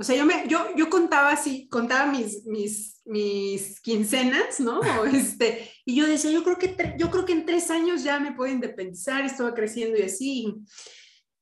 o 0.00 0.04
sea, 0.04 0.14
yo, 0.14 0.24
me, 0.24 0.46
yo, 0.46 0.76
yo 0.76 0.88
contaba 0.88 1.32
así, 1.32 1.68
contaba 1.68 2.10
mis, 2.10 2.46
mis, 2.46 3.00
mis 3.04 3.80
quincenas, 3.80 4.60
¿no? 4.60 4.80
O 5.00 5.04
este, 5.04 5.72
y 5.84 5.96
yo 5.96 6.06
decía, 6.06 6.30
yo 6.30 6.44
creo, 6.44 6.56
que 6.56 6.94
yo 6.96 7.10
creo 7.10 7.24
que 7.24 7.32
en 7.32 7.44
tres 7.44 7.68
años 7.70 8.04
ya 8.04 8.20
me 8.20 8.32
puedo 8.32 8.52
independizar, 8.52 9.24
estaba 9.24 9.52
creciendo 9.54 9.98
y 9.98 10.02
así. 10.02 10.54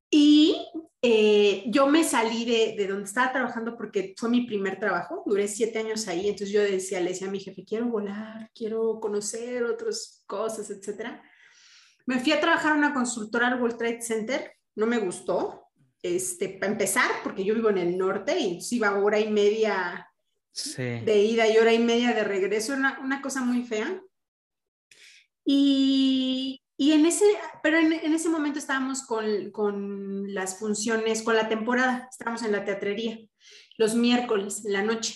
Y 0.08 0.56
eh, 1.02 1.64
yo 1.66 1.86
me 1.88 2.02
salí 2.02 2.46
de, 2.46 2.74
de, 2.78 2.86
donde 2.86 3.04
estaba 3.04 3.30
trabajando 3.30 3.76
porque 3.76 4.14
fue 4.16 4.30
mi 4.30 4.46
primer 4.46 4.80
trabajo, 4.80 5.22
duré 5.26 5.48
siete 5.48 5.80
años 5.80 6.08
ahí, 6.08 6.28
entonces 6.28 6.50
yo 6.50 6.62
decía, 6.62 7.00
le 7.00 7.10
decía 7.10 7.28
a 7.28 7.30
mi 7.30 7.40
jefe, 7.40 7.62
quiero 7.62 7.86
volar, 7.86 8.50
quiero 8.54 8.98
conocer 9.00 9.64
otras 9.64 10.22
cosas, 10.26 10.70
etc. 10.70 11.20
Me 12.06 12.20
fui 12.20 12.32
a 12.32 12.40
trabajar 12.40 12.72
a 12.72 12.76
una 12.76 12.94
consultora 12.94 13.48
al 13.48 13.60
World 13.60 13.76
Trade 13.76 14.00
Center, 14.00 14.52
no 14.76 14.86
me 14.86 14.98
gustó, 14.98 15.65
este, 16.14 16.48
para 16.48 16.72
empezar, 16.72 17.10
porque 17.22 17.44
yo 17.44 17.54
vivo 17.54 17.70
en 17.70 17.78
el 17.78 17.98
norte 17.98 18.38
y 18.38 18.60
iba 18.70 18.98
hora 18.98 19.18
y 19.18 19.30
media 19.30 20.08
sí. 20.52 20.82
de 20.82 21.22
ida 21.22 21.48
y 21.48 21.58
hora 21.58 21.72
y 21.72 21.78
media 21.78 22.12
de 22.12 22.24
regreso, 22.24 22.74
una, 22.74 22.98
una 23.00 23.20
cosa 23.20 23.42
muy 23.42 23.64
fea. 23.64 24.00
Y, 25.44 26.60
y 26.76 26.92
en 26.92 27.06
ese, 27.06 27.24
pero 27.62 27.78
en, 27.78 27.92
en 27.92 28.12
ese 28.12 28.28
momento 28.28 28.58
estábamos 28.58 29.02
con, 29.02 29.50
con, 29.50 30.34
las 30.34 30.58
funciones, 30.58 31.22
con 31.22 31.36
la 31.36 31.48
temporada, 31.48 32.08
estábamos 32.10 32.42
en 32.42 32.52
la 32.52 32.64
teatrería, 32.64 33.18
los 33.78 33.94
miércoles, 33.94 34.64
en 34.64 34.72
la 34.72 34.82
noche. 34.82 35.14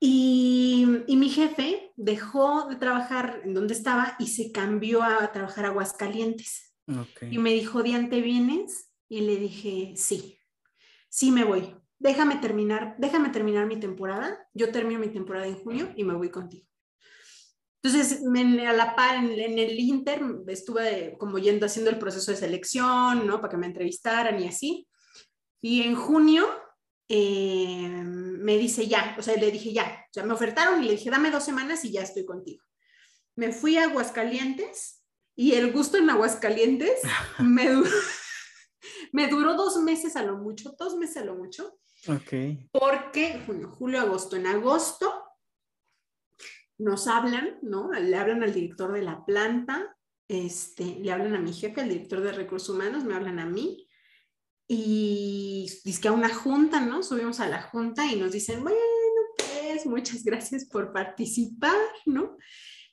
Y, 0.00 0.86
y, 1.08 1.16
mi 1.16 1.28
jefe 1.28 1.92
dejó 1.96 2.68
de 2.68 2.76
trabajar 2.76 3.40
en 3.44 3.52
donde 3.52 3.74
estaba 3.74 4.14
y 4.20 4.28
se 4.28 4.52
cambió 4.52 5.02
a 5.02 5.32
trabajar 5.32 5.64
a 5.64 5.68
Aguascalientes. 5.68 6.72
Okay. 6.86 7.34
Y 7.34 7.38
me 7.38 7.52
dijo, 7.52 7.82
Dian, 7.82 8.08
¿te 8.08 8.20
vienes? 8.20 8.87
Y 9.08 9.22
le 9.22 9.36
dije, 9.36 9.94
sí, 9.96 10.38
sí 11.08 11.30
me 11.30 11.44
voy. 11.44 11.74
Déjame 11.98 12.36
terminar, 12.36 12.94
déjame 12.98 13.30
terminar 13.30 13.66
mi 13.66 13.80
temporada. 13.80 14.38
Yo 14.54 14.70
termino 14.70 15.00
mi 15.00 15.08
temporada 15.08 15.46
en 15.46 15.56
junio 15.56 15.92
y 15.96 16.04
me 16.04 16.14
voy 16.14 16.30
contigo. 16.30 16.66
Entonces, 17.82 18.22
me, 18.22 18.66
a 18.66 18.72
la 18.72 18.94
par, 18.96 19.16
en, 19.16 19.30
en, 19.30 19.58
el 19.58 19.78
Inter, 19.78 20.20
estuve 20.48 21.16
como 21.18 21.38
yendo 21.38 21.66
haciendo 21.66 21.90
el 21.90 21.98
proceso 21.98 22.30
de 22.30 22.36
selección, 22.36 23.26
¿no? 23.26 23.40
Para 23.40 23.50
que 23.50 23.56
me 23.56 23.66
entrevistaran 23.66 24.40
y 24.42 24.48
así. 24.48 24.88
Y 25.60 25.82
en 25.82 25.94
junio 25.94 26.46
eh, 27.08 27.88
me 27.88 28.58
dice 28.58 28.86
ya, 28.86 29.16
o 29.18 29.22
sea, 29.22 29.36
le 29.36 29.50
dije 29.50 29.72
ya, 29.72 30.06
ya 30.12 30.22
me 30.24 30.34
ofertaron 30.34 30.82
y 30.82 30.86
le 30.86 30.92
dije, 30.92 31.10
dame 31.10 31.30
dos 31.30 31.44
semanas 31.44 31.84
y 31.84 31.92
ya 31.92 32.02
estoy 32.02 32.24
contigo. 32.24 32.62
Me 33.34 33.52
fui 33.52 33.76
a 33.76 33.84
Aguascalientes 33.84 35.02
y 35.34 35.54
el 35.54 35.72
gusto 35.72 35.96
en 35.96 36.10
Aguascalientes 36.10 37.00
me 37.38 37.70
duró, 37.70 37.90
me 39.12 39.28
duró 39.28 39.54
dos 39.54 39.78
meses 39.78 40.16
a 40.16 40.22
lo 40.22 40.36
mucho, 40.36 40.74
dos 40.78 40.96
meses 40.96 41.18
a 41.18 41.24
lo 41.24 41.34
mucho. 41.34 41.78
Ok. 42.06 42.70
Porque 42.72 43.42
junio, 43.44 43.70
julio, 43.70 44.00
agosto. 44.00 44.36
En 44.36 44.46
agosto 44.46 45.24
nos 46.78 47.08
hablan, 47.08 47.58
¿no? 47.62 47.92
Le 47.92 48.16
hablan 48.16 48.42
al 48.42 48.54
director 48.54 48.92
de 48.92 49.02
la 49.02 49.24
planta, 49.24 49.96
este, 50.28 50.84
le 51.00 51.10
hablan 51.10 51.34
a 51.34 51.40
mi 51.40 51.52
jefe, 51.52 51.80
al 51.80 51.88
director 51.88 52.20
de 52.20 52.32
recursos 52.32 52.68
humanos, 52.68 53.04
me 53.04 53.14
hablan 53.14 53.38
a 53.40 53.46
mí 53.46 53.88
y 54.68 55.66
dice 55.84 56.00
que 56.00 56.08
a 56.08 56.12
una 56.12 56.32
junta, 56.32 56.80
¿no? 56.80 57.02
Subimos 57.02 57.40
a 57.40 57.48
la 57.48 57.62
junta 57.62 58.06
y 58.06 58.16
nos 58.16 58.32
dicen, 58.32 58.62
bueno, 58.62 58.78
pues 59.36 59.86
muchas 59.86 60.22
gracias 60.22 60.66
por 60.66 60.92
participar, 60.92 61.80
¿no? 62.04 62.36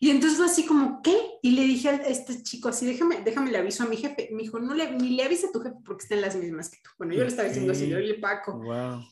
Y 0.06 0.12
entonces 0.12 0.40
así 0.40 0.68
como, 0.68 1.02
¿qué? 1.02 1.18
Y 1.42 1.54
le 1.54 1.64
dije 1.64 1.90
a 1.90 1.96
este 1.96 2.44
chico 2.44 2.70
así, 2.70 2.86
déjame, 2.86 3.24
déjame 3.24 3.50
le 3.50 3.58
aviso 3.58 3.82
a 3.82 3.88
mi 3.88 3.98
jefe. 3.98 4.30
Me 4.32 4.44
dijo, 4.44 4.60
no 4.60 4.76
le, 4.76 4.92
ni 4.92 5.16
le 5.16 5.24
avisa 5.24 5.48
a 5.48 5.52
tu 5.52 5.60
jefe 5.60 5.78
porque 5.84 6.04
están 6.04 6.22
las 6.22 6.36
mismas 6.36 6.70
que 6.70 6.78
tú. 6.78 6.92
Bueno, 7.00 7.16
yo 7.16 7.22
le 7.22 7.30
estaba 7.30 7.48
diciendo 7.48 7.72
así, 7.72 7.92
oye 7.92 8.14
Paco. 8.14 8.56
Wow. 8.56 9.04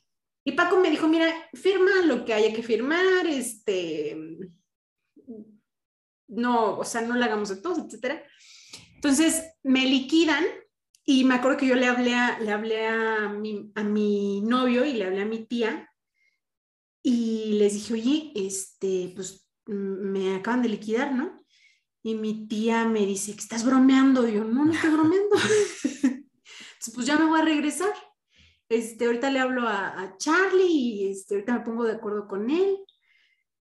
Y 0.46 0.52
Paco 0.52 0.80
me 0.80 0.92
dijo, 0.92 1.08
mira, 1.08 1.34
firma 1.56 1.90
lo 2.06 2.24
que 2.24 2.36
haya 2.36 2.54
que 2.54 2.62
firmar, 2.62 3.26
este, 3.26 4.16
no, 6.28 6.78
o 6.78 6.86
sea, 6.86 7.02
no 7.02 7.16
le 7.16 7.26
hagamos 7.26 7.50
de 7.50 7.56
todos, 7.56 7.80
etcétera. 7.80 8.24
Entonces 8.94 9.46
me 9.64 9.88
liquidan 9.88 10.46
y 11.06 11.24
me 11.24 11.34
acuerdo 11.34 11.58
que 11.58 11.66
yo 11.66 11.74
le 11.74 11.88
hablé 11.88 12.14
a, 12.14 12.38
le 12.38 12.52
hablé 12.52 12.86
a 12.86 13.30
mi, 13.30 13.72
a 13.74 13.84
mi 13.84 14.42
novio 14.42 14.86
y 14.86 14.94
le 14.94 15.06
hablé 15.06 15.24
a 15.24 15.26
mi 15.26 15.44
tía 15.48 15.90
y 17.02 17.54
les 17.54 17.74
dije, 17.74 17.94
oye, 17.96 18.32
este, 18.36 19.12
pues 19.16 19.43
me 19.66 20.36
acaban 20.36 20.62
de 20.62 20.70
liquidar, 20.70 21.14
¿no? 21.14 21.38
Y 22.04 22.16
mi 22.16 22.48
tía 22.48 22.86
me 22.86 23.06
dice, 23.06 23.34
que 23.34 23.42
estás 23.42 23.66
bromeando. 23.66 24.28
Y 24.28 24.34
yo, 24.34 24.44
no, 24.44 24.66
no 24.66 24.74
estoy 24.74 24.90
bromeando. 24.90 25.36
Entonces, 26.04 26.94
pues 26.94 27.08
ya 27.08 27.18
me 27.18 27.26
voy 27.26 27.40
a 27.40 27.46
regresar. 27.46 27.94
este, 28.70 29.06
ahorita 29.06 29.30
le 29.30 29.40
hablo 29.40 29.68
a, 29.68 30.16
Charlie 30.18 30.68
y 30.68 31.12
este, 31.12 31.36
ahorita 31.36 31.60
me 31.60 31.66
pongo 31.66 31.86
de 31.86 31.94
acuerdo 31.94 32.28
con 32.28 32.50
él. 32.50 32.78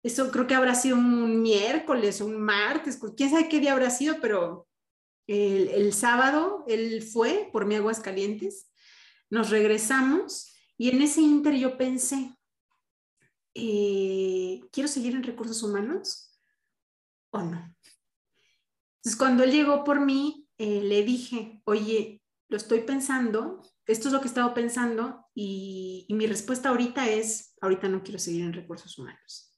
Eso 0.02 0.30
creo 0.30 0.46
que 0.46 0.54
habrá 0.54 0.74
sido 0.74 0.96
un 0.96 1.42
miércoles, 1.42 2.20
un 2.20 2.40
martes, 2.40 2.98
quién 3.16 3.30
sabe 3.30 3.48
qué 3.48 3.60
día 3.60 3.72
habrá 3.72 3.88
sido, 3.88 4.16
pero 4.20 4.66
el, 5.26 5.68
el 5.68 5.94
sábado 5.94 6.64
él 6.66 7.02
fue 7.02 7.48
por 7.52 7.64
mi 7.64 7.76
aguas 7.76 8.00
calientes, 8.00 8.70
nos 9.30 9.48
regresamos 9.48 10.54
y 10.76 10.90
en 10.90 11.00
ese 11.00 11.22
inter 11.22 11.54
yo 11.54 11.78
pensé, 11.78 12.33
eh, 13.54 14.60
¿quiero 14.72 14.88
seguir 14.88 15.14
en 15.14 15.22
recursos 15.22 15.62
humanos 15.62 16.38
o 17.30 17.38
no? 17.38 17.74
Entonces, 18.96 19.18
cuando 19.18 19.44
él 19.44 19.52
llegó 19.52 19.84
por 19.84 20.00
mí, 20.00 20.48
eh, 20.58 20.80
le 20.82 21.02
dije, 21.02 21.60
oye, 21.64 22.22
lo 22.48 22.56
estoy 22.56 22.80
pensando, 22.80 23.62
esto 23.86 24.08
es 24.08 24.14
lo 24.14 24.20
que 24.20 24.26
he 24.26 24.28
estado 24.28 24.54
pensando 24.54 25.26
y, 25.34 26.06
mi 26.10 26.26
respuesta 26.26 26.70
ahorita 26.70 27.08
es, 27.08 27.54
ahorita 27.60 27.88
no 27.88 28.02
quiero 28.02 28.18
seguir 28.18 28.44
en 28.44 28.52
recursos 28.52 28.98
humanos. 28.98 29.52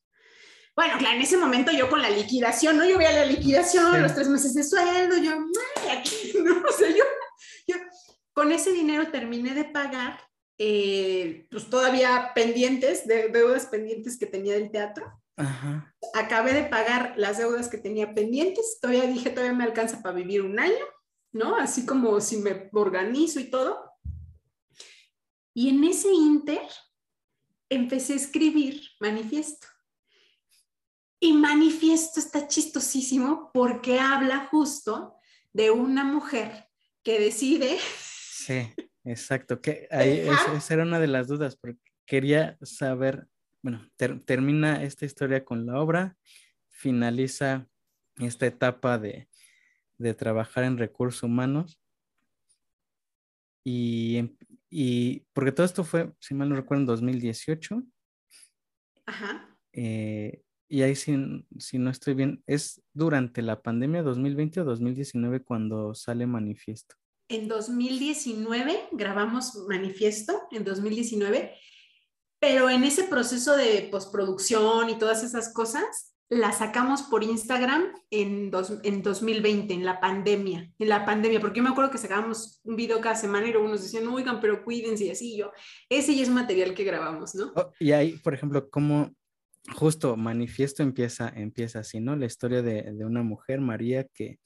Bueno, 0.75 0.95
claro, 0.99 1.17
en 1.17 1.23
ese 1.23 1.37
momento 1.37 1.73
yo 1.73 1.89
con 1.89 2.03
la 2.03 2.11
liquidación, 2.11 2.77
¿no? 2.77 2.85
Yo 2.85 2.99
veía 2.99 3.13
la 3.13 3.25
liquidación, 3.25 4.03
los 4.03 4.15
tres 4.15 4.29
meses 4.29 4.53
de 4.55 4.63
sueldo, 4.63 5.17
yo, 5.17 5.39
no, 6.45 6.63
o 6.69 6.73
sea, 6.73 6.91
yo, 6.91 7.05
yo 7.67 7.77
con 8.33 8.53
ese 8.53 8.73
dinero 8.73 9.11
terminé 9.11 9.55
de 9.55 9.65
pagar 9.65 10.26
eh, 10.59 11.47
pues 11.51 11.69
todavía 11.69 12.33
pendientes, 12.35 13.07
de, 13.07 13.29
deudas 13.29 13.67
pendientes 13.67 14.19
que 14.19 14.27
tenía 14.27 14.55
del 14.55 14.71
teatro. 14.71 15.21
Acabé 16.15 16.55
de 16.55 16.65
pagar 16.65 17.15
las 17.19 17.37
deudas 17.37 17.69
que 17.69 17.77
tenía 17.77 18.15
pendientes, 18.15 18.79
todavía 18.81 19.07
dije, 19.07 19.31
todavía 19.31 19.55
me 19.57 19.65
alcanza 19.65 20.03
para 20.03 20.15
vivir 20.15 20.41
un 20.43 20.59
año, 20.59 20.85
¿no? 21.33 21.57
Así 21.57 21.85
como 21.85 22.21
si 22.21 22.39
me 22.39 22.71
organizo 22.73 23.39
y 23.39 23.51
todo. 23.51 23.79
Y 25.53 25.69
en 25.69 25.85
ese 25.85 26.11
inter 26.11 26.67
empecé 27.69 28.15
a 28.15 28.17
escribir 28.17 28.83
manifiesto. 28.99 29.67
Y 31.21 31.33
manifiesto 31.33 32.21
está 32.21 32.47
chistosísimo 32.49 33.51
porque 33.53 33.99
habla 33.99 34.49
justo 34.51 35.17
de 35.53 35.71
una 35.71 36.05
mujer 36.05 36.69
que 37.03 37.21
decide 37.21 37.79
Sí. 38.47 38.73
Exacto, 39.07 39.61
que 39.61 39.87
ahí 39.93 40.29
esa 40.57 40.75
era 40.75 40.83
una 40.83 40.99
de 40.99 41.07
las 41.07 41.29
dudas, 41.29 41.55
porque 41.57 41.79
quería 42.07 42.59
saber, 42.61 43.29
bueno, 43.63 43.89
termina 44.25 44.83
esta 44.83 45.07
historia 45.07 45.45
con 45.45 45.65
la 45.65 45.81
obra, 45.81 46.17
finaliza 46.69 47.69
esta 48.19 48.47
etapa 48.47 48.99
de, 48.99 49.29
trabajar 50.19 50.65
en 50.65 50.77
recursos 50.77 51.23
humanos 51.23 51.81
y, 53.65 54.37
y, 54.71 55.21
porque 55.33 55.53
todo 55.53 55.65
esto 55.65 55.85
fue, 55.85 56.13
si 56.19 56.35
mal 56.35 56.49
no 56.49 56.57
recuerdo, 56.57 56.83
en 56.83 56.87
2018. 56.87 57.85
Ajá. 59.07 59.57
Eh, 59.73 60.43
y 60.69 60.83
ahí 60.83 60.97
si, 60.97 61.47
si, 61.59 61.79
no 61.79 61.91
estoy 61.91 62.15
bien, 62.15 62.43
¿es 62.49 62.83
durante 62.93 63.41
la 63.41 63.63
pandemia 63.63 64.03
2020 64.03 64.63
o 64.63 64.65
2019 64.65 65.45
cuando 65.45 65.95
sale 65.95 66.27
manifiesto? 66.27 66.97
En 67.29 67.49
2019 67.49 68.89
grabamos 68.93 69.55
Manifiesto, 69.69 70.43
en 70.51 70.65
2019, 70.65 71.55
pero 72.39 72.71
en 72.71 72.85
ese 72.85 73.05
proceso 73.05 73.57
de 73.57 73.89
postproducción 73.91 74.91
y 74.91 74.99
todas 74.99 75.25
esas 75.25 75.53
cosas, 75.53 76.13
la 76.29 76.51
sacamos 76.51 77.03
por 77.03 77.23
Instagram 77.23 77.85
en, 78.11 78.51
en 78.83 79.03
2020, 79.03 79.75
en 79.75 79.85
la 79.85 80.01
pandemia, 80.01 80.73
en 80.79 80.89
la 80.89 81.05
pandemia, 81.05 81.41
porque 81.41 81.59
yo 81.59 81.63
me 81.63 81.71
acuerdo 81.71 81.91
que 81.91 81.99
sacábamos 81.99 82.61
un 82.65 82.75
video 82.75 83.01
cada 83.01 83.15
semana 83.15 83.47
y 83.47 83.53
luego 83.53 83.69
nos 83.69 83.83
decían, 83.83 84.09
oigan, 84.09 84.41
pero 84.41 84.65
cuídense 84.65 85.05
y 85.05 85.11
así 85.11 85.37
yo, 85.37 85.53
ese 85.89 86.17
ya 86.17 86.23
es 86.23 86.29
material 86.29 86.75
que 86.75 86.85
grabamos, 86.85 87.35
¿no? 87.37 87.53
Oh, 87.55 87.71
y 87.79 87.93
ahí, 87.93 88.17
por 88.19 88.35
ejemplo, 88.35 88.69
como 88.69 89.15
justo 89.77 90.17
manifiesto 90.17 90.83
empieza, 90.83 91.29
empieza 91.29 91.81
así, 91.81 92.01
¿no? 92.01 92.17
La 92.17 92.27
historia 92.27 92.61
de, 92.61 92.83
de 92.83 93.05
una 93.05 93.23
mujer, 93.23 93.61
María, 93.61 94.05
que 94.13 94.41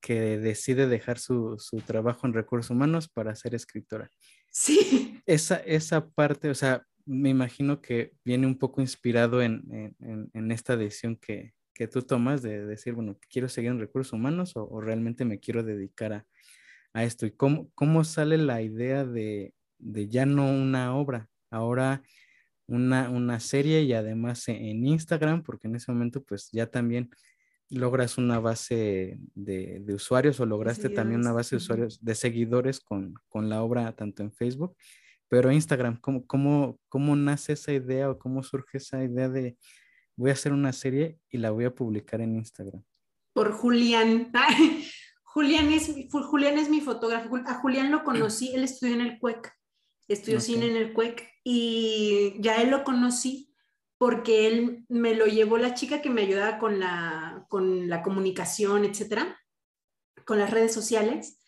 que 0.00 0.38
decide 0.38 0.86
dejar 0.86 1.18
su, 1.18 1.56
trabajo 1.86 2.26
en 2.26 2.34
recursos 2.34 2.70
humanos 2.70 3.08
para 3.08 3.34
ser 3.34 3.54
escritora. 3.54 4.10
Sí. 4.50 5.20
Esa, 5.26 5.56
esa 5.56 6.08
parte, 6.08 6.50
o 6.50 6.54
sea, 6.54 6.86
me 7.04 7.30
imagino 7.30 7.80
que 7.80 8.12
viene 8.24 8.46
un 8.46 8.58
poco 8.58 8.80
inspirado 8.80 9.42
en, 9.42 9.98
esta 10.50 10.76
decisión 10.76 11.16
que, 11.16 11.52
tú 11.92 12.02
tomas 12.02 12.42
de 12.42 12.66
decir, 12.66 12.92
bueno, 12.94 13.16
quiero 13.30 13.48
seguir 13.48 13.70
en 13.70 13.78
recursos 13.78 14.12
humanos 14.12 14.52
o, 14.56 14.80
realmente 14.80 15.24
me 15.24 15.40
quiero 15.40 15.62
dedicar 15.62 16.12
a, 16.92 17.04
esto. 17.04 17.26
¿Y 17.26 17.30
cómo, 17.30 17.70
cómo 17.74 18.02
sale 18.04 18.38
la 18.38 18.60
idea 18.62 19.04
de, 19.04 19.54
ya 19.78 20.26
no 20.26 20.50
una 20.50 20.96
obra, 20.96 21.28
ahora 21.50 22.02
una, 22.66 23.08
una 23.08 23.40
serie 23.40 23.82
y 23.82 23.92
además 23.92 24.48
en 24.48 24.84
Instagram, 24.84 25.42
porque 25.42 25.68
en 25.68 25.76
ese 25.76 25.92
momento 25.92 26.22
pues 26.22 26.50
ya 26.52 26.66
también 26.66 27.10
logras 27.70 28.18
una 28.18 28.38
base 28.38 29.18
de, 29.34 29.84
usuarios 29.94 30.40
o 30.40 30.46
lograste 30.46 30.88
también 30.88 31.20
una 31.20 31.32
base 31.32 31.56
de 31.56 31.58
usuarios, 31.58 32.02
de 32.02 32.14
seguidores 32.14 32.80
con, 32.80 33.14
la 33.34 33.62
obra 33.62 33.94
tanto 33.94 34.22
en 34.22 34.32
Facebook, 34.32 34.76
pero 35.28 35.52
Instagram, 35.52 36.00
¿cómo, 36.00 36.26
cómo, 36.26 36.78
¿cómo 36.88 37.14
nace 37.16 37.52
esa 37.52 37.72
idea 37.72 38.10
o 38.10 38.18
cómo 38.18 38.42
surge 38.42 38.78
esa 38.78 39.04
idea 39.04 39.28
de 39.28 39.56
voy 40.16 40.30
a 40.30 40.32
hacer 40.32 40.52
una 40.52 40.72
serie 40.72 41.18
y 41.30 41.38
la 41.38 41.50
voy 41.50 41.66
a 41.66 41.74
publicar 41.74 42.20
en 42.20 42.36
Instagram? 42.36 42.82
Por 43.32 43.52
Julián. 43.52 44.32
Julián, 45.22 45.70
es, 45.70 45.94
Julián 46.10 46.58
es 46.58 46.70
mi 46.70 46.80
fotógrafo. 46.80 47.36
A 47.46 47.54
Julián 47.60 47.92
lo 47.92 48.02
conocí, 48.02 48.52
él 48.54 48.64
estudió 48.64 48.94
en 48.94 49.02
el 49.02 49.18
CUEC, 49.18 49.52
estudió 50.08 50.40
cine 50.40 50.66
en 50.66 50.76
el 50.76 50.92
CUEC 50.94 51.28
y 51.44 52.34
ya 52.40 52.60
él 52.62 52.70
lo 52.70 52.82
conocí 52.82 53.47
porque 53.98 54.46
él 54.46 54.84
me 54.88 55.14
lo 55.14 55.26
llevó 55.26 55.58
la 55.58 55.74
chica 55.74 56.00
que 56.00 56.08
me 56.08 56.22
ayudaba 56.22 56.58
con 56.58 56.78
la, 56.78 57.44
con 57.48 57.88
la 57.88 58.02
comunicación, 58.02 58.84
etcétera, 58.84 59.38
con 60.24 60.38
las 60.38 60.50
redes 60.50 60.72
sociales. 60.72 61.40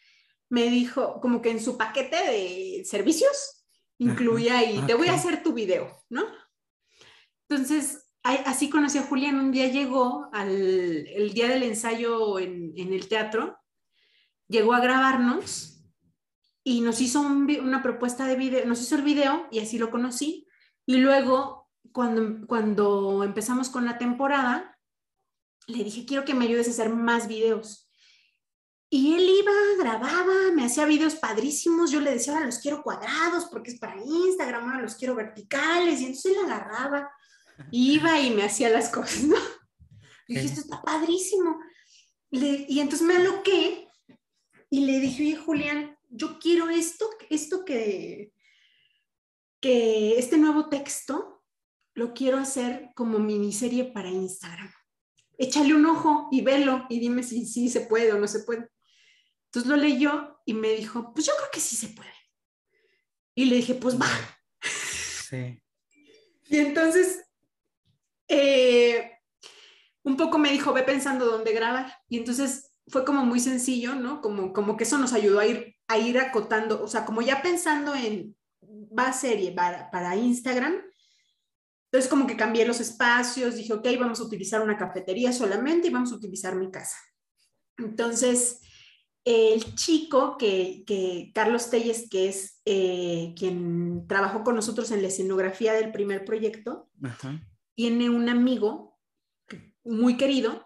Me 0.49 0.69
dijo, 0.69 1.21
como 1.21 1.41
que 1.41 1.51
en 1.51 1.61
su 1.61 1.79
paquete 1.79 2.17
de 2.17 2.85
servicios 2.85 3.65
incluía 3.99 4.69
y 4.69 4.81
te 4.83 4.95
voy 4.95 5.09
a 5.09 5.15
hacer 5.15 5.43
tu 5.45 5.53
video, 5.53 6.05
¿no? 6.09 6.25
Entonces, 7.49 8.11
así 8.23 8.69
conocí 8.69 8.99
a 8.99 9.03
Julián. 9.03 9.39
Un 9.39 9.53
día 9.53 9.69
llegó 9.69 10.29
al 10.33 10.51
el 10.51 11.33
día 11.33 11.49
del 11.49 11.63
ensayo 11.63 12.39
en, 12.39 12.75
el 12.77 13.09
teatro, 13.09 13.59
llegó 14.49 14.73
a 14.73 14.81
grabarnos 14.81 15.85
y 16.65 16.81
nos 16.81 17.01
hizo 17.01 17.21
una 17.21 17.83
propuesta 17.83 18.27
de 18.27 18.37
video, 18.37 18.67
nos 18.67 18.81
hizo 18.81 18.97
el 18.97 19.03
video 19.03 19.47
y 19.51 19.61
así 19.61 19.79
lo 19.79 19.91
conocí. 19.91 20.47
Y 20.87 20.97
luego 20.97 21.60
cuando, 21.93 22.47
cuando 22.47 23.25
empezamos 23.25 23.69
con 23.69 23.85
la 23.85 23.99
temporada, 23.99 24.79
le 25.67 25.85
dije, 25.85 26.07
quiero 26.07 26.25
que 26.25 26.35
me 26.35 26.45
ayudes 26.45 26.69
a 26.69 26.71
hacer 26.71 26.91
más 26.91 27.29
videos. 27.29 27.89
Y 28.89 29.15
él 29.15 29.29
iba, 29.29 29.53
grababa, 29.79 30.53
me 30.55 30.65
hacía 30.65 30.85
videos 30.85 31.15
padrísimos. 31.15 31.91
Yo 31.91 32.01
le 32.01 32.13
decía, 32.13 32.33
ahora 32.33 32.47
los 32.47 32.59
quiero 32.59 32.83
cuadrados 32.83 33.47
porque 33.47 33.71
es 33.71 33.79
para 33.79 33.97
Instagram, 33.97 34.65
ahora 34.65 34.83
los 34.83 34.97
quiero 34.97 35.15
verticales. 35.15 36.01
Y 36.01 36.07
entonces 36.07 36.33
él 36.33 36.45
agarraba, 36.45 37.11
iba 37.71 38.21
y 38.21 38.31
me 38.31 38.45
hacía 38.45 38.69
las 38.69 38.89
cosas, 38.89 39.23
¿no? 39.25 39.37
Y 40.27 40.35
dije, 40.35 40.47
esto 40.47 40.61
está 40.61 40.83
padrísimo. 40.83 41.59
y 42.31 42.81
entonces 42.81 43.07
me 43.07 43.17
aloqué 43.17 43.89
y 44.71 44.87
le 44.87 45.01
dije, 45.01 45.23
oye, 45.25 45.37
Julián, 45.37 45.99
yo 46.09 46.39
quiero 46.39 46.69
esto, 46.69 47.09
esto 47.29 47.65
que, 47.65 48.33
que 49.61 50.19
este 50.19 50.39
nuevo 50.39 50.69
texto 50.69 51.40
lo 51.95 52.15
quiero 52.15 52.39
hacer 52.39 52.91
como 52.95 53.19
miniserie 53.19 53.85
para 53.85 54.09
Instagram. 54.09 54.73
Échale 55.39 55.75
un 55.75 55.87
ojo 55.87 56.29
y 56.31 56.43
velo 56.43 56.87
y 56.89 57.01
dime 57.01 57.23
si 57.23 57.47
sí 57.47 57.69
se 57.69 57.83
puede 57.83 58.13
o 58.13 58.19
no 58.19 58.29
se 58.29 58.41
puede. 58.41 58.69
Entonces 59.47 59.69
lo 59.69 59.77
leyó 59.77 60.41
y 60.45 60.55
me 60.55 60.71
dijo, 60.71 61.13
pues 61.13 61.27
yo 61.27 61.33
creo 61.37 61.49
que 61.53 61.61
sí 61.61 61.77
se 61.77 61.89
puede. 61.89 62.13
Y 63.35 63.47
le 63.47 63.57
dije, 63.57 63.75
pues 63.75 64.01
va. 64.01 64.09
Sí. 65.31 65.63
Y 66.49 66.59
entonces, 66.59 67.23
eh, 68.27 69.13
un 70.03 70.17
poco 70.17 70.39
me 70.39 70.51
dijo, 70.51 70.73
ve 70.73 70.83
pensando 70.83 71.25
dónde 71.25 71.53
grabar. 71.53 71.95
Y 72.09 72.19
entonces 72.19 72.73
fue 72.89 73.05
como 73.05 73.25
muy 73.25 73.39
sencillo, 73.39 73.95
¿no? 73.95 74.21
Como, 74.21 74.53
como 74.53 74.77
que 74.77 74.83
eso 74.83 74.99
nos 74.99 75.13
ayudó 75.13 75.39
a 75.39 75.47
ir, 75.47 75.77
a 75.87 75.99
ir 75.99 76.19
acotando, 76.19 76.83
o 76.83 76.89
sea, 76.89 77.05
como 77.05 77.23
ya 77.23 77.43
pensando 77.43 77.95
en, 77.95 78.37
va 78.63 79.13
serie 79.13 79.53
para, 79.53 79.91
para 79.91 80.17
Instagram, 80.17 80.83
entonces 81.93 82.09
como 82.09 82.29
que 82.29 82.37
cambié 82.37 82.65
los 82.65 82.79
espacios, 82.79 83.57
dije, 83.57 83.73
ok, 83.73 83.87
vamos 83.99 84.21
a 84.21 84.23
utilizar 84.23 84.63
una 84.63 84.77
cafetería 84.77 85.33
solamente 85.33 85.89
y 85.89 85.91
vamos 85.91 86.13
a 86.13 86.15
utilizar 86.15 86.55
mi 86.55 86.71
casa. 86.71 86.97
Entonces, 87.79 88.61
el 89.25 89.75
chico 89.75 90.37
que, 90.39 90.85
que 90.87 91.33
Carlos 91.35 91.69
Telles, 91.69 92.09
que 92.09 92.29
es 92.29 92.63
eh, 92.65 93.35
quien 93.37 94.07
trabajó 94.07 94.45
con 94.45 94.55
nosotros 94.55 94.93
en 94.93 95.03
la 95.03 95.09
escenografía 95.09 95.73
del 95.73 95.91
primer 95.91 96.25
proyecto, 96.25 96.89
tiene 97.75 98.09
un 98.09 98.29
amigo 98.29 98.97
muy 99.83 100.17
querido 100.17 100.65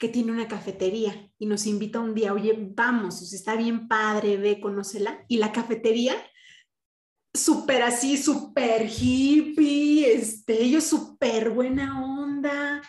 que 0.00 0.08
tiene 0.08 0.32
una 0.32 0.48
cafetería 0.48 1.30
y 1.38 1.44
nos 1.44 1.66
invita 1.66 2.00
un 2.00 2.14
día, 2.14 2.32
oye, 2.32 2.56
vamos, 2.74 3.30
está 3.30 3.56
bien 3.56 3.88
padre, 3.88 4.38
ve, 4.38 4.58
conócela. 4.58 5.22
Y 5.28 5.36
la 5.36 5.52
cafetería 5.52 6.16
súper 7.34 7.82
así, 7.82 8.16
súper 8.16 8.86
hippie, 8.88 10.12
este, 10.12 10.62
ellos 10.62 10.84
súper 10.84 11.50
buena 11.50 12.04
onda. 12.04 12.82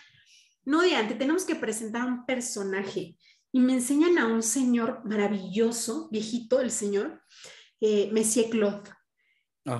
No, 0.65 0.81
de 0.81 1.15
tenemos 1.17 1.45
que 1.45 1.55
presentar 1.55 2.07
un 2.07 2.25
personaje 2.25 3.17
y 3.51 3.59
me 3.59 3.73
enseñan 3.73 4.17
a 4.17 4.27
un 4.27 4.41
señor 4.41 5.01
maravilloso, 5.05 6.09
viejito 6.11 6.59
el 6.59 6.71
señor, 6.71 7.21
eh, 7.79 8.09
Monsieur 8.11 8.49
Claude. 8.49 8.89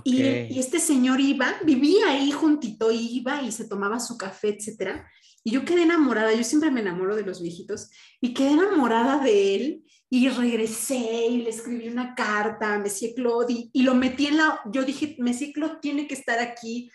Y, 0.05 0.21
y, 0.21 0.59
este 0.59 0.79
señor 0.79 1.19
iba, 1.19 1.55
vivía 1.65 2.09
ahí 2.09 2.31
juntito, 2.31 2.89
iba 2.91 3.41
y 3.41 3.51
se 3.51 3.67
tomaba 3.67 3.99
su 3.99 4.17
café, 4.17 4.55
etcétera. 4.57 5.09
Y 5.43 5.51
yo 5.51 5.65
quedé 5.65 5.83
enamorada, 5.83 6.33
yo 6.33 6.43
siempre 6.43 6.71
me 6.71 6.79
enamoro 6.79 7.17
de 7.17 7.23
los 7.23 7.41
viejitos, 7.41 7.89
y 8.21 8.33
quedé 8.33 8.51
enamorada 8.51 9.21
de 9.21 9.55
él 9.55 9.83
y 10.13 10.29
regresé 10.29 11.25
y 11.25 11.41
le 11.41 11.49
escribí 11.49 11.89
una 11.89 12.13
carta 12.13 12.75
a 12.75 12.77
Messi 12.77 13.15
Claude 13.15 13.71
y, 13.73 13.81
lo 13.81 13.95
metí 13.95 14.27
en 14.27 14.37
la, 14.37 14.61
yo 14.65 14.83
dije, 14.83 15.15
Messi 15.17 15.51
Claude 15.51 15.79
tiene 15.81 16.05
que 16.05 16.13
estar 16.13 16.37
aquí. 16.37 16.91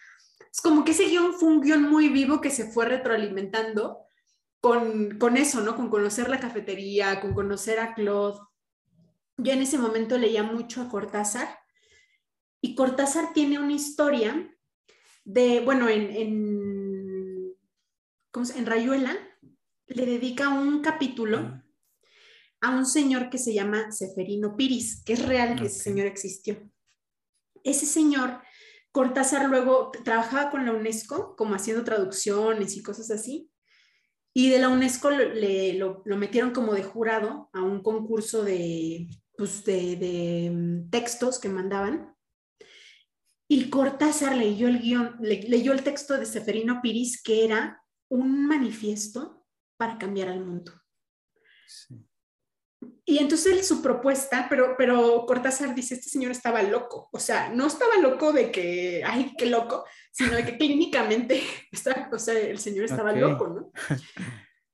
Es 0.53 0.61
como 0.61 0.85
que 0.85 0.93
ese 0.93 1.07
guion 1.07 1.35
fue 1.35 1.49
un 1.49 1.61
guion 1.61 1.83
muy 1.83 2.11
vivo 2.11 2.41
que 2.41 2.51
se 2.51 2.71
fue 2.71 2.87
retroalimentando 2.87 3.99
con, 4.61 5.19
con 5.19 5.37
eso, 5.37 5.63
¿no? 5.63 5.75
Con 5.75 5.91
conocer 5.91 6.31
la 6.31 6.39
cafetería, 6.39 7.21
con 7.21 7.35
conocer 7.35 7.81
a 7.81 7.93
Claude. 7.93 8.39
Yo 9.37 9.53
en 9.53 9.63
ese 9.63 9.79
momento 9.79 10.17
leía 10.17 10.45
mucho 10.45 10.81
a 10.81 10.89
Cortázar 10.89 11.49
y 12.61 12.77
Cortázar 12.77 13.33
tiene 13.33 13.59
una 13.59 13.73
historia 13.73 14.49
de, 15.25 15.59
bueno, 15.59 15.89
en, 15.89 16.09
en, 16.13 17.57
en 18.55 18.67
Rayuela 18.67 19.17
le 19.89 20.07
dedica 20.07 20.51
un 20.51 20.83
capítulo 20.83 21.39
ah. 21.39 21.65
A 22.61 22.71
un 22.71 22.87
señor 22.87 23.31
que 23.31 23.39
se 23.39 23.55
llama 23.55 23.93
Seferino 23.93 24.57
Piris, 24.57 25.03
que 25.05 25.13
es 25.13 25.25
real 25.25 25.59
que 25.59 25.67
ese 25.67 25.81
señor 25.81 26.07
existió. 26.07 26.71
Ese 27.63 27.87
señor, 27.87 28.41
Cortázar 28.93 29.49
luego 29.49 29.91
trabajaba 30.05 30.51
con 30.51 30.65
la 30.65 30.73
UNESCO 30.73 31.37
como 31.37 31.55
haciendo 31.55 31.85
traducciones 31.85 32.77
y 32.77 32.83
cosas 32.83 33.11
así. 33.11 33.51
Y 34.35 34.51
de 34.51 34.59
la 34.59 34.69
UNESCO 34.69 35.11
le, 35.11 35.75
lo, 35.75 36.03
metieron 36.05 36.53
como 36.53 36.73
de 36.73 36.83
jurado 36.83 37.51
a 37.53 37.63
un 37.63 37.83
concurso 37.83 38.45
de, 38.45 39.09
pues 39.37 39.65
de, 39.65 39.97
de 39.97 40.51
mm, 40.51 40.91
textos 40.91 41.39
que 41.39 41.49
mandaban. 41.49 42.15
Y 43.49 43.71
Cortázar 43.71 44.37
leyó 44.37 44.69
el 44.69 44.81
guion, 44.81 45.17
leyó 45.21 45.73
el 45.73 45.83
texto 45.83 46.19
de 46.19 46.27
Seferino 46.27 46.81
Piris, 46.83 47.23
que 47.23 47.45
era 47.45 47.83
un 48.11 48.47
manifiesto 48.47 49.47
para 49.77 49.97
cambiar 49.99 50.29
al 50.29 50.45
mundo. 50.45 50.73
Y 53.05 53.19
entonces 53.19 53.67
su 53.67 53.83
propuesta, 53.83 54.47
pero, 54.49 54.75
pero 54.77 55.25
Cortázar 55.27 55.75
dice, 55.75 55.95
este 55.95 56.11
señor 56.11 56.31
estaba 56.31 56.63
loco, 56.63 57.09
o 57.11 57.19
sea, 57.19 57.49
no 57.49 57.67
estaba 57.67 57.97
loco 57.97 58.33
de 58.33 58.53
que, 58.53 59.03
ay, 59.05 59.33
qué 59.37 59.47
loco, 59.47 59.85
sino 60.13 60.37
de 60.37 60.45
que 60.45 60.59
clínicamente, 60.59 61.43
está, 61.73 62.09
o 62.13 62.19
sea, 62.19 62.39
el 62.39 62.59
señor 62.59 62.85
estaba 62.85 63.13
loco, 63.13 63.49
¿no? 63.49 63.73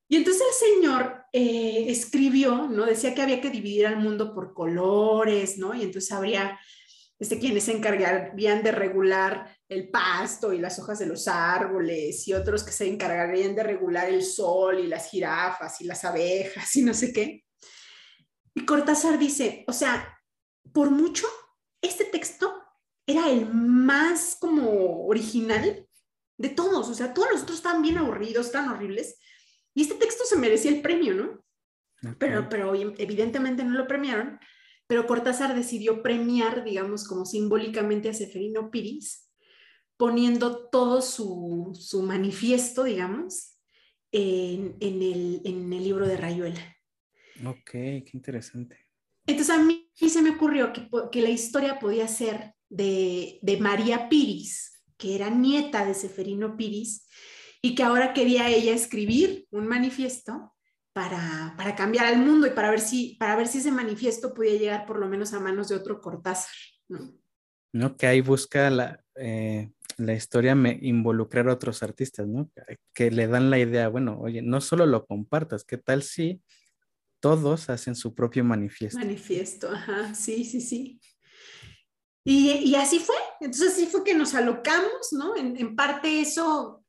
Y 0.08 0.16
entonces 0.16 0.42
el 0.48 0.74
señor 0.74 1.24
eh, 1.32 1.86
escribió, 1.88 2.68
¿no? 2.68 2.84
Decía 2.84 3.14
que 3.14 3.22
había 3.22 3.40
que 3.40 3.50
dividir 3.50 3.86
al 3.86 3.96
mundo 3.96 4.34
por 4.34 4.52
colores, 4.52 5.56
¿no? 5.56 5.74
Y 5.74 5.82
entonces 5.82 6.12
habría 6.12 6.58
este, 7.18 7.38
quienes 7.38 7.64
se 7.64 7.72
encargarían 7.72 8.62
de 8.62 8.72
regular 8.72 9.56
el 9.68 9.88
pasto 9.88 10.52
y 10.52 10.58
las 10.58 10.78
hojas 10.78 10.98
de 10.98 11.06
los 11.06 11.26
árboles 11.26 12.26
y 12.28 12.34
otros 12.34 12.64
que 12.64 12.72
se 12.72 12.86
encargarían 12.86 13.54
de 13.54 13.62
regular 13.62 14.08
el 14.08 14.22
sol 14.22 14.78
y 14.80 14.88
las 14.88 15.10
jirafas 15.10 15.80
y 15.80 15.84
las 15.84 16.04
abejas 16.04 16.74
y 16.76 16.82
no 16.82 16.92
sé 16.92 17.12
qué. 17.12 17.43
Y 18.54 18.64
Cortázar 18.64 19.18
dice, 19.18 19.64
o 19.66 19.72
sea, 19.72 20.18
por 20.72 20.90
mucho, 20.90 21.26
este 21.82 22.04
texto 22.04 22.54
era 23.06 23.30
el 23.30 23.52
más 23.52 24.36
como 24.40 25.06
original 25.06 25.88
de 26.38 26.48
todos, 26.48 26.88
o 26.88 26.94
sea, 26.94 27.12
todos 27.14 27.28
los 27.32 27.42
otros 27.42 27.58
estaban 27.58 27.82
bien 27.82 27.98
aburridos, 27.98 28.52
tan 28.52 28.68
horribles, 28.68 29.18
y 29.74 29.82
este 29.82 29.94
texto 29.94 30.24
se 30.24 30.36
merecía 30.36 30.70
el 30.70 30.82
premio, 30.82 31.14
¿no? 31.14 31.44
Pero, 32.18 32.48
pero 32.48 32.74
evidentemente 32.74 33.64
no 33.64 33.78
lo 33.78 33.86
premiaron 33.86 34.38
pero 34.86 35.06
Cortázar 35.06 35.54
decidió 35.54 36.02
premiar, 36.02 36.64
digamos, 36.64 37.08
como 37.08 37.24
simbólicamente 37.24 38.10
a 38.10 38.14
Seferino 38.14 38.70
Piris, 38.70 39.30
poniendo 39.96 40.68
todo 40.68 41.00
su, 41.00 41.72
su 41.78 42.02
manifiesto, 42.02 42.84
digamos, 42.84 43.58
en, 44.12 44.76
en, 44.80 45.02
el, 45.02 45.40
en, 45.44 45.72
el, 45.72 45.84
libro 45.84 46.06
de 46.06 46.16
Rayuela. 46.16 46.76
Ok, 47.44 47.70
qué 47.70 48.10
interesante. 48.12 48.78
Entonces 49.26 49.54
a 49.54 49.62
mí 49.62 49.90
se 49.94 50.22
me 50.22 50.30
ocurrió 50.30 50.72
que, 50.72 50.88
que 51.10 51.22
la 51.22 51.30
historia 51.30 51.78
podía 51.78 52.06
ser 52.08 52.54
de, 52.68 53.38
de, 53.42 53.56
María 53.58 54.08
Piris, 54.08 54.82
que 54.96 55.14
era 55.14 55.30
nieta 55.30 55.84
de 55.84 55.94
Seferino 55.94 56.56
Piris, 56.56 57.08
y 57.62 57.74
que 57.74 57.82
ahora 57.82 58.12
quería 58.12 58.48
ella 58.48 58.74
escribir 58.74 59.46
un 59.50 59.66
manifiesto 59.66 60.52
para, 60.92 61.54
para, 61.56 61.74
cambiar 61.74 62.06
al 62.06 62.18
mundo 62.18 62.46
y 62.46 62.50
para 62.50 62.70
ver, 62.70 62.80
si, 62.80 63.16
para 63.18 63.34
ver 63.36 63.48
si 63.48 63.58
ese 63.58 63.72
manifiesto 63.72 64.34
podía 64.34 64.58
llegar 64.58 64.86
por 64.86 64.98
lo 64.98 65.08
menos 65.08 65.32
a 65.32 65.40
manos 65.40 65.68
de 65.68 65.76
otro 65.76 66.00
Cortázar. 66.00 66.52
¿no? 66.88 67.14
¿No? 67.72 67.96
Que 67.96 68.06
ahí 68.06 68.20
busca 68.20 68.70
la, 68.70 69.02
eh, 69.16 69.70
la 69.96 70.14
historia 70.14 70.54
me, 70.54 70.78
involucrar 70.82 71.48
a 71.48 71.54
otros 71.54 71.82
artistas, 71.82 72.26
¿no? 72.28 72.50
Que 72.92 73.10
le 73.10 73.26
dan 73.26 73.50
la 73.50 73.58
idea, 73.58 73.88
bueno, 73.88 74.18
oye, 74.20 74.42
no 74.42 74.60
solo 74.60 74.86
lo 74.86 75.06
compartas, 75.06 75.64
¿qué 75.64 75.78
tal 75.78 76.02
si 76.02 76.40
todos 77.24 77.70
hacen 77.70 77.94
su 77.94 78.14
propio 78.14 78.44
manifiesto? 78.44 78.98
Manifiesto, 78.98 79.70
ajá, 79.70 80.14
sí, 80.14 80.44
sí, 80.44 80.60
sí. 80.60 81.00
Y, 82.22 82.50
y 82.50 82.74
así 82.74 82.98
fue, 82.98 83.16
entonces 83.40 83.72
así 83.72 83.86
fue 83.86 84.04
que 84.04 84.14
nos 84.14 84.34
alocamos, 84.34 85.10
¿no? 85.12 85.34
En, 85.34 85.56
en 85.56 85.74
parte 85.74 86.20
eso 86.20 86.84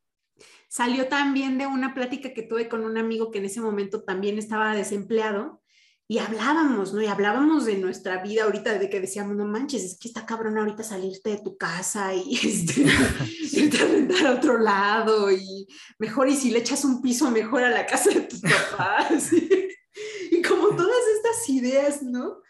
salió 0.68 1.08
también 1.08 1.58
de 1.58 1.68
una 1.68 1.94
plática 1.94 2.34
que 2.34 2.44
tuve 2.44 2.68
con 2.68 2.84
un 2.84 2.98
amigo 2.98 3.32
que 3.32 3.40
en 3.40 3.46
ese 3.46 3.62
momento 3.62 4.04
también 4.04 4.38
estaba 4.38 4.76
desempleado 4.76 5.62
y 6.06 6.18
hablábamos, 6.18 6.94
¿no? 6.94 7.02
Y 7.02 7.06
hablábamos 7.06 7.64
de 7.64 7.78
nuestra 7.78 8.22
vida 8.22 8.44
ahorita, 8.44 8.78
de 8.78 8.90
que 8.90 9.00
decíamos, 9.00 9.38
no 9.38 9.46
manches, 9.46 9.86
es 9.86 9.98
que 9.98 10.10
está 10.10 10.26
cabrón 10.26 10.58
ahorita 10.58 10.84
salirte 10.84 11.30
de 11.30 11.42
tu 11.42 11.56
casa 11.56 12.14
y 12.14 12.36
este, 12.44 12.82
irte 13.54 13.82
a 13.82 13.86
rentar 13.86 14.28
a 14.28 14.34
otro 14.34 14.58
lado 14.58 15.32
y 15.32 15.66
mejor 15.98 16.28
y 16.28 16.36
si 16.36 16.52
le 16.52 16.60
echas 16.60 16.84
un 16.84 17.02
piso 17.02 17.32
mejor 17.32 17.64
a 17.64 17.70
la 17.70 17.86
casa 17.86 18.10
de 18.10 18.20
tus 18.20 18.42
papás. 18.42 19.32
y 20.32 20.42
como 20.42 20.76
todas 20.76 21.02
estas 21.16 21.50
ideas, 21.50 22.04
¿no? 22.04 22.42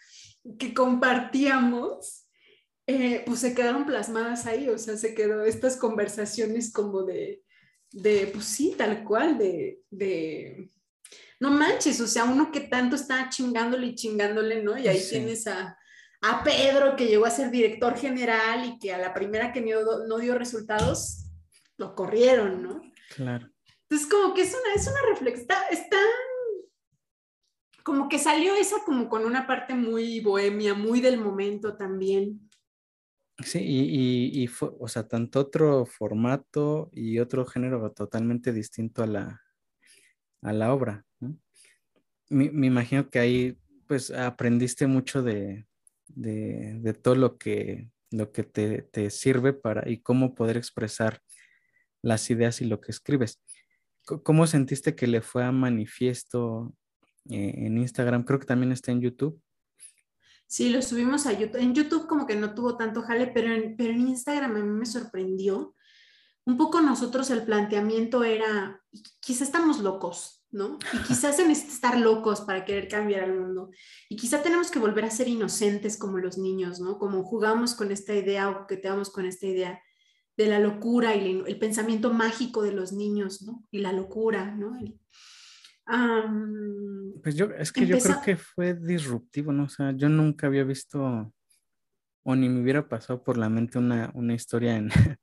Que 0.57 0.73
compartíamos, 0.73 2.25
eh, 2.87 3.23
pues 3.25 3.39
se 3.39 3.55
quedaron 3.55 3.85
plasmadas 3.85 4.45
ahí, 4.45 4.69
o 4.69 4.77
sea, 4.77 4.95
se 4.97 5.15
quedó 5.15 5.43
estas 5.43 5.77
conversaciones 5.77 6.71
como 6.71 7.03
de, 7.03 7.43
de, 7.91 8.27
pues 8.27 8.45
sí, 8.45 8.75
tal 8.77 9.03
cual, 9.03 9.37
de, 9.37 9.81
de, 9.89 10.69
no 11.39 11.49
manches, 11.49 11.99
o 11.99 12.07
sea, 12.07 12.25
uno 12.25 12.51
que 12.51 12.61
tanto 12.61 12.95
está 12.95 13.29
chingándole 13.29 13.87
y 13.87 13.95
chingándole, 13.95 14.61
¿no? 14.61 14.77
Y 14.77 14.87
ahí 14.87 15.01
tienes 15.09 15.47
a, 15.47 15.77
a, 16.21 16.43
Pedro 16.43 16.95
que 16.95 17.07
llegó 17.07 17.25
a 17.25 17.31
ser 17.31 17.49
director 17.49 17.97
general 17.97 18.65
y 18.65 18.79
que 18.79 18.93
a 18.93 18.97
la 18.97 19.13
primera 19.13 19.51
que 19.51 19.61
no, 19.61 20.05
no 20.07 20.17
dio 20.19 20.37
resultados, 20.37 21.25
lo 21.77 21.95
corrieron, 21.95 22.61
¿no? 22.61 22.81
Claro. 23.15 23.49
Entonces, 23.89 24.07
como 24.09 24.33
que 24.33 24.41
es 24.41 24.49
una, 24.49 24.73
es 24.73 24.87
una 24.87 25.01
reflexión, 25.09 25.47
está, 25.71 25.99
como 27.85 28.09
que 28.09 28.17
salió 28.17 28.55
esa 28.55 28.77
como 28.83 29.07
con 29.07 29.25
una 29.25 29.45
parte 29.45 29.75
muy 29.75 30.19
bohemia, 30.19 30.73
muy 30.73 31.01
del 31.01 31.19
momento 31.19 31.77
también. 31.77 32.49
Sí, 33.43 33.59
y, 33.61 34.41
y, 34.41 34.47
fue, 34.47 34.71
o 34.79 34.87
sea, 34.87 35.07
tanto 35.07 35.39
otro 35.39 35.85
formato 35.85 36.89
y 36.91 37.19
otro 37.19 37.45
género 37.45 37.91
totalmente 37.91 38.51
distinto 38.53 39.03
a 39.03 39.07
la, 39.07 39.41
a 40.41 40.51
la 40.51 40.73
obra. 40.73 41.05
Me, 42.29 42.45
imagino 42.45 43.07
que 43.11 43.19
ahí 43.19 43.57
pues 43.85 44.09
aprendiste 44.09 44.87
mucho 44.87 45.21
de, 45.21 45.67
de, 46.07 46.93
todo 46.99 47.13
lo 47.13 47.37
que, 47.37 47.91
lo 48.09 48.31
que 48.31 48.41
te, 48.41 48.81
te, 48.81 49.11
sirve 49.11 49.53
para 49.53 49.87
y 49.87 49.99
cómo 49.99 50.33
poder 50.33 50.57
expresar 50.57 51.21
las 52.01 52.31
ideas 52.31 52.61
y 52.61 52.65
lo 52.65 52.81
que 52.81 52.91
escribes. 52.91 53.43
¿Cómo 54.05 54.47
sentiste 54.47 54.95
que 54.95 55.05
le 55.05 55.21
fue 55.21 55.43
a 55.43 55.51
manifiesto 55.51 56.73
eh, 57.29 57.53
en 57.57 57.77
Instagram? 57.77 58.23
Creo 58.23 58.39
que 58.39 58.45
también 58.45 58.71
está 58.71 58.91
en 58.91 59.01
YouTube. 59.01 59.41
Sí, 60.47 60.69
lo 60.69 60.81
subimos 60.81 61.25
a 61.25 61.33
YouTube. 61.33 61.61
En 61.61 61.73
YouTube 61.73 62.07
como 62.07 62.27
que 62.27 62.35
no 62.35 62.53
tuvo 62.53 62.77
tanto 62.77 63.01
jale, 63.01 63.27
pero 63.27 63.51
en, 63.53 63.75
pero 63.75 63.93
en 63.93 64.07
Instagram 64.07 64.55
a 64.55 64.59
mí 64.59 64.69
me 64.69 64.85
sorprendió. 64.85 65.75
Un 66.45 66.57
poco 66.57 66.81
nosotros 66.81 67.31
el 67.31 67.43
planteamiento 67.43 68.23
era, 68.23 68.81
quizá 69.19 69.43
estamos 69.43 69.79
locos, 69.79 70.45
¿no? 70.51 70.77
Y 70.93 70.97
quizás 71.07 71.37
se 71.37 71.47
necesita 71.47 71.73
estar 71.73 71.99
locos 71.99 72.41
para 72.41 72.63
querer 72.63 72.87
cambiar 72.87 73.23
el 73.23 73.39
mundo. 73.39 73.71
Y 74.09 74.15
quizá 74.15 74.43
tenemos 74.43 74.69
que 74.69 74.77
volver 74.77 75.05
a 75.05 75.09
ser 75.09 75.27
inocentes 75.27 75.97
como 75.97 76.19
los 76.19 76.37
niños, 76.37 76.79
¿no? 76.79 76.99
Como 76.99 77.23
jugamos 77.23 77.73
con 77.73 77.91
esta 77.91 78.13
idea 78.13 78.49
o 78.49 78.67
que 78.67 78.77
damos 78.77 79.09
con 79.09 79.25
esta 79.25 79.47
idea 79.47 79.81
de 80.37 80.47
la 80.47 80.59
locura 80.59 81.15
y 81.15 81.43
el, 81.45 81.59
pensamiento 81.59 82.13
mágico 82.13 82.61
de 82.61 82.73
los 82.73 82.91
niños, 82.91 83.41
¿no? 83.41 83.63
Y 83.71 83.79
la 83.79 83.93
locura, 83.93 84.53
¿no? 84.55 84.77
Pues 85.85 87.35
yo, 87.35 87.45
es 87.57 87.71
que 87.71 87.85
yo 87.85 87.97
creo 87.99 88.21
que 88.23 88.37
fue 88.37 88.73
disruptivo, 88.73 89.51
¿no? 89.51 89.63
O 89.65 89.69
sea, 89.69 89.91
yo 89.91 90.09
nunca 90.09 90.47
había 90.47 90.63
visto 90.63 91.31
o 92.27 92.35
ni 92.35 92.49
me 92.49 92.61
hubiera 92.61 92.89
pasado 92.89 93.23
por 93.23 93.37
la 93.37 93.49
mente 93.49 93.77
una, 93.77 94.11
historia 94.33 94.75
en 94.75 94.89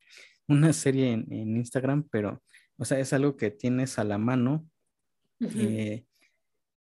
una 0.48 0.72
serie 0.72 1.12
en, 1.12 1.56
Instagram, 1.56 2.08
pero, 2.08 2.42
o 2.76 2.84
sea, 2.84 3.00
es 3.00 3.12
algo 3.12 3.36
que 3.36 3.50
tienes 3.50 3.98
a 3.98 4.04
la 4.04 4.18
mano 4.18 4.68
eh, 5.40 6.06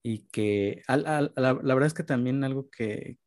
y 0.04 0.20
que 0.28 0.84
la, 0.88 1.32
verdad 1.64 1.88
es 1.88 1.96
que 1.96 2.04
también 2.04 2.44
algo 2.44 2.70
que, 2.70 3.18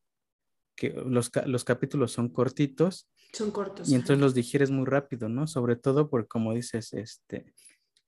los, 1.04 1.32
los, 1.46 1.64
capítulos 1.64 2.12
son 2.12 2.28
cortitos. 2.28 3.10
Son 3.32 3.50
cortos. 3.50 3.88
Y 3.88 3.96
entonces 3.96 4.20
los 4.20 4.34
digieres 4.34 4.70
muy 4.70 4.84
rápido, 4.86 5.28
¿no? 5.28 5.48
Sobre 5.48 5.74
todo 5.74 6.08
porque, 6.08 6.28
como 6.28 6.54
dices, 6.54 6.92
este, 6.92 7.52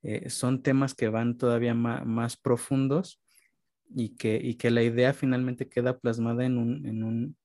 eh, 0.08 0.30
son 0.30 0.62
temas 0.62 0.94
que 0.94 1.08
van 1.08 1.36
todavía 1.36 1.74
más, 1.74 2.36
profundos 2.36 3.20
y 3.92 4.10
que, 4.10 4.40
y 4.40 4.54
que 4.54 4.70
la 4.70 4.84
idea 4.84 5.12
finalmente 5.12 5.68
queda 5.68 5.98
plasmada 5.98 6.44
en 6.46 6.58
un, 6.58 6.86
en 6.86 7.02
un, 7.02 7.36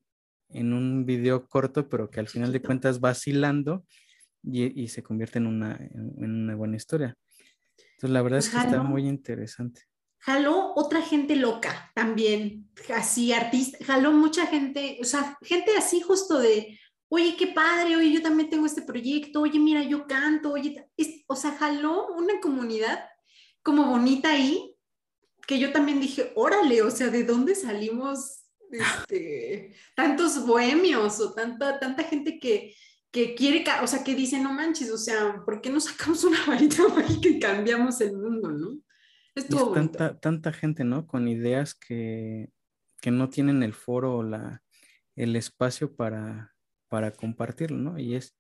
en 0.50 0.72
un 0.72 1.04
video 1.08 1.48
corto, 1.48 1.90
pero 1.90 2.12
que 2.12 2.20
al 2.20 2.28
final 2.28 2.52
de 2.52 2.62
cuentas 2.62 2.98
va 2.98 3.10
vacilando 3.10 3.84
y, 4.44 4.80
y 4.80 4.90
se 4.90 5.02
convierte 5.02 5.40
en 5.40 5.48
una, 5.48 5.76
en, 5.76 6.36
una, 6.36 6.56
buena 6.56 6.76
historia. 6.76 7.18
Entonces, 7.96 8.12
la 8.12 8.22
verdad 8.22 8.38
es 8.38 8.50
que 8.50 8.58
está 8.58 8.84
muy 8.84 9.08
interesante. 9.08 9.82
Jaló 10.20 10.74
otra 10.76 11.02
gente 11.02 11.36
loca 11.36 11.92
también, 11.96 12.70
así 12.94 13.34
artista, 13.34 13.84
jaló 13.86 14.12
mucha 14.12 14.46
gente, 14.46 15.00
o 15.02 15.04
sea, 15.04 15.36
gente 15.42 15.76
así 15.76 16.00
justo 16.00 16.38
de, 16.38 16.78
oye, 17.14 17.36
qué 17.36 17.48
padre, 17.48 17.98
oye, 17.98 18.10
yo 18.10 18.22
también 18.22 18.50
tengo 18.50 18.66
este 18.66 18.82
proyecto, 18.82 19.42
oye, 19.42 19.60
mira, 19.60 19.84
yo 19.84 20.08
canto, 20.08 20.54
oye, 20.54 20.90
o 21.28 21.36
sea, 21.36 21.52
jaló 21.52 22.08
una 22.08 22.40
comunidad 22.40 23.04
como 23.62 23.86
bonita 23.88 24.32
ahí, 24.32 24.74
que 25.46 25.60
yo 25.60 25.74
también 25.74 26.00
dije, 26.00 26.32
órale, 26.36 26.82
o 26.82 26.90
sea, 26.90 27.10
¿de 27.10 27.26
dónde 27.26 27.54
salimos 27.54 28.46
este, 28.72 29.76
tantos 29.94 30.46
bohemios 30.46 31.20
o 31.20 31.34
tanta, 31.34 31.82
tanta 31.82 32.06
gente 32.06 32.40
que, 32.40 32.74
que 33.12 33.36
quiere, 33.36 33.66
o 33.84 33.88
sea, 33.88 34.06
que 34.06 34.16
dice, 34.16 34.40
no 34.40 34.54
manches, 34.54 34.90
o 34.90 34.98
sea, 34.98 35.44
¿por 35.44 35.60
qué 35.60 35.70
no 35.70 35.82
sacamos 35.82 36.24
una 36.24 36.46
varita 36.46 36.88
mágica 36.96 37.28
y 37.28 37.40
cambiamos 37.40 38.00
el 38.00 38.16
mundo, 38.16 38.52
no? 38.52 38.80
Es 39.36 39.48
tanta, 39.74 40.18
tanta 40.18 40.54
gente, 40.54 40.86
¿no? 40.86 41.08
Con 41.08 41.28
ideas 41.28 41.76
que, 41.76 42.52
que 43.02 43.12
no 43.12 43.30
tienen 43.30 43.64
el 43.64 43.74
foro 43.74 44.16
o 44.16 44.24
la, 44.24 44.64
el 45.18 45.36
espacio 45.36 45.94
para, 45.94 46.51
para 46.92 47.12
compartirlo, 47.12 47.78
¿no? 47.78 47.98
Y 47.98 48.16
es, 48.16 48.36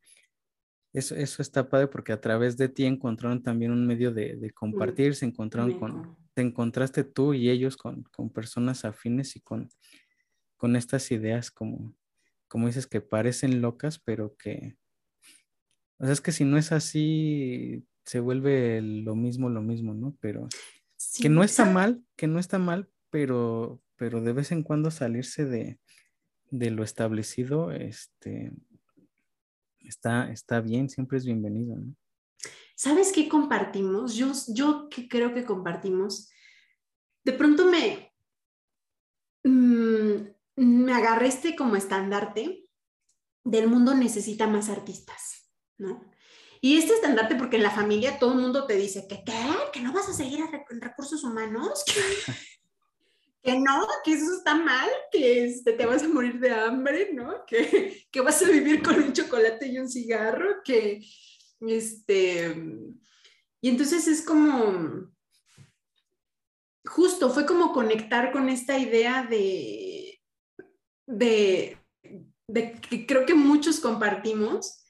eso, 0.92 1.16
eso 1.16 1.42
está 1.42 1.70
padre 1.70 1.88
porque 1.88 2.12
a 2.12 2.20
través 2.20 2.58
de 2.58 2.68
ti 2.68 2.84
encontraron 2.84 3.42
también 3.42 3.72
un 3.72 3.88
medio 3.88 4.12
de, 4.12 4.36
de 4.36 4.52
compartir, 4.52 5.16
se 5.16 5.26
encontraron 5.26 5.80
con, 5.80 6.18
te 6.34 6.42
encontraste 6.42 7.06
tú 7.06 7.34
y 7.34 7.50
ellos 7.50 7.78
con, 7.78 8.04
con 8.12 8.30
personas 8.30 8.84
afines 8.84 9.38
y 9.38 9.40
con, 9.40 9.70
con 10.58 10.76
estas 10.76 11.10
ideas 11.12 11.50
como, 11.50 11.96
como 12.50 12.68
dices, 12.68 12.88
que 12.88 13.00
parecen 13.00 13.62
locas, 13.62 14.00
pero 14.00 14.36
que, 14.36 14.76
o 15.98 16.04
sea, 16.04 16.12
es 16.12 16.20
que 16.20 16.34
si 16.34 16.44
no 16.44 16.58
es 16.58 16.74
así, 16.74 17.88
se 18.04 18.20
vuelve 18.20 18.82
lo 18.82 19.16
mismo, 19.16 19.50
lo 19.50 19.62
mismo, 19.62 19.94
¿no? 19.94 20.18
Pero 20.20 20.50
que 21.22 21.30
no 21.30 21.42
está 21.46 21.64
mal, 21.64 22.04
que 22.18 22.28
no 22.28 22.38
está 22.38 22.60
mal, 22.60 22.90
pero, 23.10 23.82
pero 23.96 24.20
de 24.20 24.34
vez 24.34 24.52
en 24.52 24.64
cuando 24.64 24.92
salirse 24.92 25.46
de, 25.46 25.80
de 26.52 26.70
lo 26.70 26.84
establecido, 26.84 27.72
este, 27.72 28.52
está, 29.80 30.32
está 30.32 30.62
bien, 30.62 30.90
siempre 30.90 31.18
es 31.18 31.26
bienvenido, 31.26 31.76
¿no? 31.78 31.96
¿Sabes 32.76 33.12
qué 33.12 33.30
compartimos? 33.30 34.16
Yo, 34.16 34.32
yo 34.48 34.90
creo 35.10 35.34
que 35.34 35.46
compartimos. 35.46 36.32
De 37.24 37.32
pronto 37.32 37.66
me, 37.66 38.12
mm, 39.44 40.16
me 40.56 40.94
agarré 40.94 41.28
este 41.28 41.56
como 41.56 41.76
estandarte 41.76 42.66
del 43.44 43.68
mundo 43.68 43.94
necesita 43.94 44.48
más 44.48 44.70
artistas, 44.70 45.52
¿no? 45.78 46.12
Y 46.60 46.78
este 46.78 46.94
estandarte, 46.94 47.36
porque 47.36 47.58
en 47.58 47.64
la 47.64 47.72
familia 47.72 48.20
todo 48.20 48.34
el 48.34 48.40
mundo 48.40 48.66
te 48.66 48.76
dice 48.76 49.08
que, 49.08 49.24
¿qué? 49.24 49.48
¿Que 49.74 49.82
no 49.82 49.94
vas 49.94 50.10
a 50.10 50.14
seguir 50.14 50.40
en 50.70 50.82
recursos 50.82 51.24
humanos? 51.24 51.84
que 53.42 53.60
no, 53.60 53.88
que 54.04 54.14
eso 54.14 54.36
está 54.36 54.56
mal, 54.56 54.90
que 55.12 55.46
este, 55.46 55.74
te 55.74 55.86
vas 55.86 56.04
a 56.04 56.08
morir 56.08 56.40
de 56.40 56.52
hambre, 56.52 57.12
¿no? 57.14 57.44
Que, 57.46 58.06
que 58.12 58.22
vas 58.22 58.42
a 58.44 58.50
vivir 58.50 58.84
con 58.84 59.02
un 59.02 59.14
chocolate 59.14 59.68
y 59.68 59.80
un 59.80 59.90
cigarro, 59.90 60.62
que, 60.64 61.02
este, 61.62 62.56
y 63.62 63.70
entonces 63.70 64.08
es 64.08 64.24
como, 64.24 65.12
justo, 66.86 67.30
fue 67.30 67.46
como 67.46 67.74
conectar 67.74 68.32
con 68.32 68.50
esta 68.50 68.78
idea 68.78 69.24
de, 69.24 70.20
de, 71.08 71.78
que 72.90 73.06
creo 73.06 73.26
que 73.26 73.34
muchos 73.36 73.80
compartimos, 73.80 74.84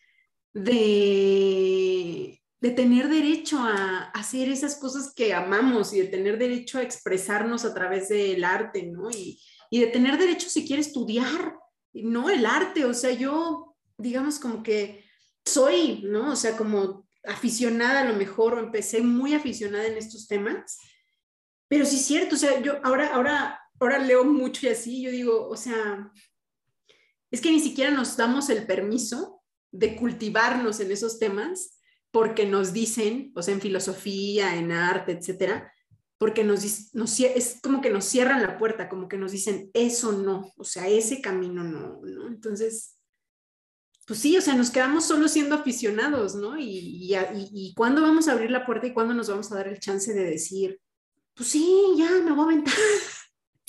de, 0.53 2.40
de 2.61 2.71
tener 2.71 3.09
derecho 3.09 3.59
a, 3.59 4.11
hacer 4.11 4.49
esas 4.49 4.75
cosas 4.75 5.13
que 5.13 5.33
amamos 5.33 5.93
y 5.93 5.99
de 5.99 6.07
tener 6.07 6.37
derecho 6.37 6.77
a 6.77 6.83
expresarnos 6.83 7.65
a 7.65 7.73
través 7.73 8.09
del 8.09 8.43
arte, 8.43 8.83
¿no? 8.83 9.09
Y, 9.09 9.41
y 9.69 9.79
de 9.79 9.87
tener 9.87 10.17
derecho 10.17 10.49
si 10.49 10.65
quiere 10.65 10.81
estudiar, 10.81 11.55
¿no? 11.93 12.29
El 12.29 12.45
arte, 12.45 12.85
o 12.85 12.93
sea, 12.93 13.11
yo, 13.11 13.75
digamos, 13.97 14.39
como 14.39 14.63
que 14.63 15.03
soy, 15.45 16.03
¿no? 16.03 16.31
O 16.31 16.35
sea, 16.35 16.55
como 16.55 17.07
aficionada 17.25 18.01
a 18.01 18.05
lo 18.05 18.15
mejor, 18.15 18.53
o 18.53 18.59
empecé 18.59 19.01
muy 19.01 19.33
aficionada 19.33 19.85
en 19.87 19.97
estos 19.97 20.27
temas, 20.27 20.79
pero 21.67 21.85
sí 21.85 21.97
es 21.97 22.05
cierto, 22.05 22.35
o 22.35 22.37
sea, 22.37 22.61
yo 22.61 22.79
ahora, 22.83 23.13
ahora 23.13 23.61
ahora 23.81 23.97
leo 23.97 24.23
mucho 24.23 24.67
y 24.67 24.69
así, 24.69 25.01
yo 25.01 25.11
digo, 25.11 25.49
o 25.49 25.57
sea, 25.57 26.11
es 27.31 27.41
que 27.41 27.51
ni 27.51 27.59
siquiera 27.59 27.91
nos 27.91 28.15
damos 28.15 28.49
el 28.49 28.65
permiso 28.65 29.41
de 29.71 29.95
cultivarnos 29.95 30.79
en 30.79 30.91
esos 30.91 31.17
temas 31.17 31.80
porque 32.11 32.45
nos 32.45 32.73
dicen, 32.73 33.31
o 33.35 33.41
sea, 33.41 33.53
en 33.53 33.61
filosofía, 33.61 34.55
en 34.55 34.71
arte, 34.71 35.13
etcétera, 35.13 35.71
porque 36.17 36.43
nos, 36.43 36.93
nos, 36.93 37.19
es 37.19 37.59
como 37.63 37.81
que 37.81 37.89
nos 37.89 38.05
cierran 38.05 38.41
la 38.41 38.57
puerta, 38.57 38.89
como 38.89 39.07
que 39.07 39.17
nos 39.17 39.31
dicen, 39.31 39.71
eso 39.73 40.11
no, 40.11 40.51
o 40.57 40.63
sea, 40.63 40.87
ese 40.87 41.21
camino 41.21 41.63
no, 41.63 42.01
¿no? 42.03 42.27
Entonces, 42.27 42.97
pues 44.05 44.19
sí, 44.19 44.37
o 44.37 44.41
sea, 44.41 44.55
nos 44.55 44.69
quedamos 44.69 45.05
solo 45.05 45.27
siendo 45.27 45.55
aficionados, 45.55 46.35
¿no? 46.35 46.57
Y, 46.57 46.65
y, 46.65 47.15
y, 47.15 47.49
y 47.53 47.73
cuándo 47.73 48.01
vamos 48.01 48.27
a 48.27 48.33
abrir 48.33 48.51
la 48.51 48.65
puerta 48.65 48.87
y 48.87 48.93
cuándo 48.93 49.13
nos 49.13 49.29
vamos 49.29 49.51
a 49.51 49.55
dar 49.55 49.67
el 49.67 49.79
chance 49.79 50.13
de 50.13 50.23
decir, 50.23 50.79
pues 51.33 51.49
sí, 51.49 51.93
ya 51.97 52.09
me 52.23 52.31
voy 52.31 52.41
a 52.41 52.43
aventar 52.43 52.73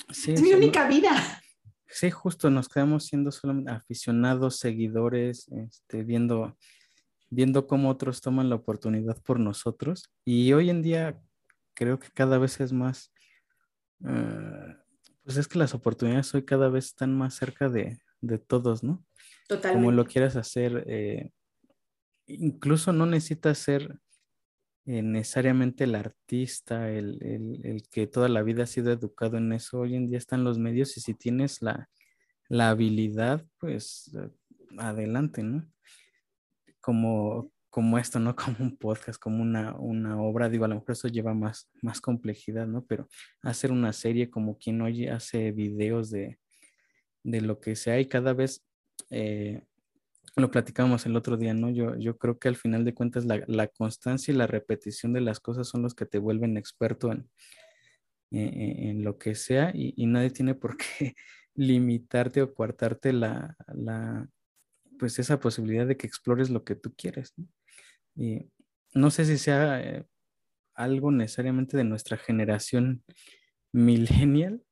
es 0.09 0.41
mi 0.41 0.53
única 0.53 0.87
vida. 0.87 1.41
Sí, 1.87 2.09
justo, 2.09 2.49
nos 2.49 2.69
quedamos 2.69 3.05
siendo 3.05 3.31
solo 3.31 3.63
aficionados, 3.71 4.57
seguidores, 4.57 5.47
este, 5.49 6.03
viendo, 6.03 6.57
viendo 7.33 7.67
cómo 7.67 7.89
otros 7.89 8.21
toman 8.21 8.49
la 8.49 8.55
oportunidad 8.55 9.21
por 9.23 9.39
nosotros. 9.39 10.11
Y 10.25 10.53
hoy 10.53 10.69
en 10.69 10.81
día 10.81 11.19
creo 11.73 11.99
que 11.99 12.09
cada 12.13 12.37
vez 12.37 12.59
es 12.59 12.71
más, 12.71 13.11
eh, 14.05 14.75
pues 15.23 15.37
es 15.37 15.47
que 15.47 15.59
las 15.59 15.73
oportunidades 15.73 16.33
hoy 16.33 16.45
cada 16.45 16.69
vez 16.69 16.85
están 16.85 17.17
más 17.17 17.35
cerca 17.35 17.69
de, 17.69 17.99
todos, 18.47 18.83
¿no? 18.83 19.03
Totalmente. 19.47 19.85
Como 19.85 19.91
lo 19.91 20.05
quieras 20.05 20.35
hacer, 20.35 20.85
eh, 20.87 21.31
incluso 22.25 22.93
no 22.93 23.05
necesitas 23.05 23.57
ser 23.57 23.99
eh, 24.85 25.01
necesariamente 25.01 25.83
el 25.83 25.95
artista, 25.95 26.89
el, 26.89 27.83
que 27.91 28.07
toda 28.07 28.29
la 28.29 28.43
vida 28.43 28.63
ha 28.63 28.67
sido 28.67 28.91
educado 28.91 29.37
en 29.37 29.51
eso, 29.51 29.79
hoy 29.79 29.95
en 29.95 30.07
día 30.07 30.17
están 30.17 30.43
los 30.43 30.57
medios 30.59 30.95
y 30.97 31.01
si 31.01 31.13
tienes 31.13 31.61
la, 31.61 31.89
habilidad, 32.49 33.45
pues 33.57 34.15
adelante, 34.77 35.41
¿no? 35.41 35.72
Como, 36.83 37.49
como 37.69 37.97
esto, 37.97 38.19
¿no? 38.19 38.35
Como 38.57 38.57
un 38.59 38.77
podcast, 38.77 39.19
como 39.19 39.41
una, 39.41 39.75
una 39.77 40.21
obra, 40.21 40.49
digo, 40.49 40.65
a 40.65 40.67
lo 40.67 40.75
mejor 40.75 40.91
eso 40.91 41.07
lleva 41.07 41.33
más, 41.33 41.69
más 41.81 42.01
complejidad, 42.01 42.67
¿no? 42.67 42.85
Pero 42.85 43.07
hacer 43.41 43.71
una 43.71 43.93
serie 43.93 44.29
como 44.29 44.57
quien 44.57 44.81
hoy 44.81 45.07
hace 45.07 45.51
videos 45.51 46.11
de, 46.11 46.39
de 47.23 47.41
lo 47.41 47.59
que 47.59 47.75
sea 47.75 47.99
y 47.99 48.07
cada 48.07 48.33
vez 48.33 48.65
eh, 49.09 49.63
lo 50.35 50.51
platicamos 50.51 51.05
el 51.05 51.15
otro 51.15 51.37
día, 51.37 51.53
¿no? 51.53 51.69
Yo, 51.69 51.95
yo 51.95 52.17
creo 52.17 52.39
que 52.39 52.47
al 52.47 52.55
final 52.55 52.83
de 52.85 52.93
cuentas 52.93 53.25
la, 53.25 53.67
constancia 53.67 54.33
y 54.33 54.37
la 54.37 54.47
repetición 54.47 55.13
de 55.13 55.21
las 55.21 55.39
cosas 55.39 55.67
son 55.67 55.83
los 55.83 55.93
que 55.93 56.05
te 56.05 56.17
vuelven 56.17 56.57
experto 56.57 57.11
en, 57.11 57.29
en, 58.31 59.03
lo 59.03 59.17
que 59.17 59.35
sea 59.35 59.71
y, 59.73 60.05
nadie 60.07 60.31
tiene 60.31 60.55
por 60.55 60.75
qué 60.77 61.15
limitarte 61.55 62.41
o 62.41 62.53
coartarte 62.53 63.13
la, 63.13 63.55
la, 63.73 64.27
pues 65.03 65.19
esa 65.19 65.37
posibilidad 65.37 65.85
de 65.85 65.97
que 65.97 66.07
explores 66.07 66.49
lo 66.49 66.63
que 66.63 66.75
tú 66.75 66.93
quieres. 66.95 67.33
¿no? 67.35 67.45
Y 68.15 68.49
no 68.93 69.11
sé 69.11 69.25
si 69.25 69.37
sea 69.37 69.81
eh, 69.81 70.05
algo 70.75 71.11
necesariamente 71.11 71.75
de 71.75 71.83
nuestra 71.83 72.15
generación 72.15 73.03
millennial, 73.73 74.63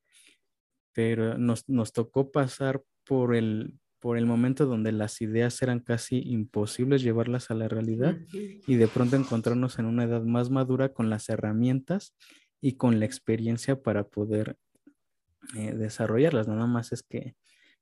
pero 0.93 1.37
nos, 1.37 1.67
nos 1.67 1.91
tocó 1.91 2.31
pasar 2.31 2.81
por 3.03 3.35
el, 3.35 3.77
por 3.99 4.17
el 4.17 4.25
momento 4.25 4.65
donde 4.65 4.93
las 4.93 5.19
ideas 5.19 5.61
eran 5.61 5.81
casi 5.81 6.21
imposibles 6.21 7.01
llevarlas 7.01 7.51
a 7.51 7.55
la 7.55 7.67
realidad 7.67 8.17
y 8.31 8.75
de 8.75 8.87
pronto 8.87 9.17
encontrarnos 9.17 9.79
en 9.79 9.85
una 9.85 10.05
edad 10.05 10.23
más 10.23 10.49
madura 10.49 10.93
con 10.93 11.09
las 11.09 11.27
herramientas 11.27 12.15
y 12.61 12.77
con 12.77 13.01
la 13.01 13.05
experiencia 13.05 13.83
para 13.83 14.07
poder 14.07 14.55
eh, 15.57 15.73
desarrollarlas. 15.73 16.47
Nada 16.47 16.67
más 16.67 16.93
es 16.93 17.03
que 17.03 17.35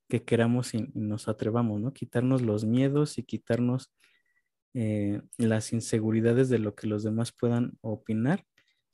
que 0.09 0.23
queramos 0.23 0.73
y, 0.73 0.89
nos 0.93 1.27
atrevamos, 1.27 1.79
¿no? 1.79 1.93
Quitarnos 1.93 2.41
los 2.41 2.65
miedos 2.65 3.17
y 3.17 3.23
quitarnos 3.23 3.93
eh, 4.73 5.21
las 5.37 5.71
inseguridades 5.71 6.49
de 6.49 6.59
lo 6.59 6.75
que 6.75 6.87
los 6.87 7.03
demás 7.03 7.31
puedan 7.31 7.77
opinar, 7.81 8.45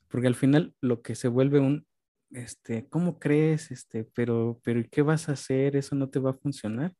porque 0.08 0.28
al 0.28 0.34
final 0.34 0.74
lo 0.80 1.02
que 1.02 1.14
se 1.14 1.28
vuelve 1.28 1.58
un, 1.58 1.86
este, 2.30 2.88
¿cómo 2.88 3.18
crees? 3.18 3.70
Este, 3.70 4.04
pero, 4.04 4.60
pero 4.62 4.82
¿qué 4.90 5.02
vas 5.02 5.28
a 5.28 5.32
hacer? 5.32 5.76
Eso 5.76 5.96
no 5.96 6.08
te 6.10 6.18
va 6.18 6.30
a 6.30 6.34
funcionar. 6.34 6.94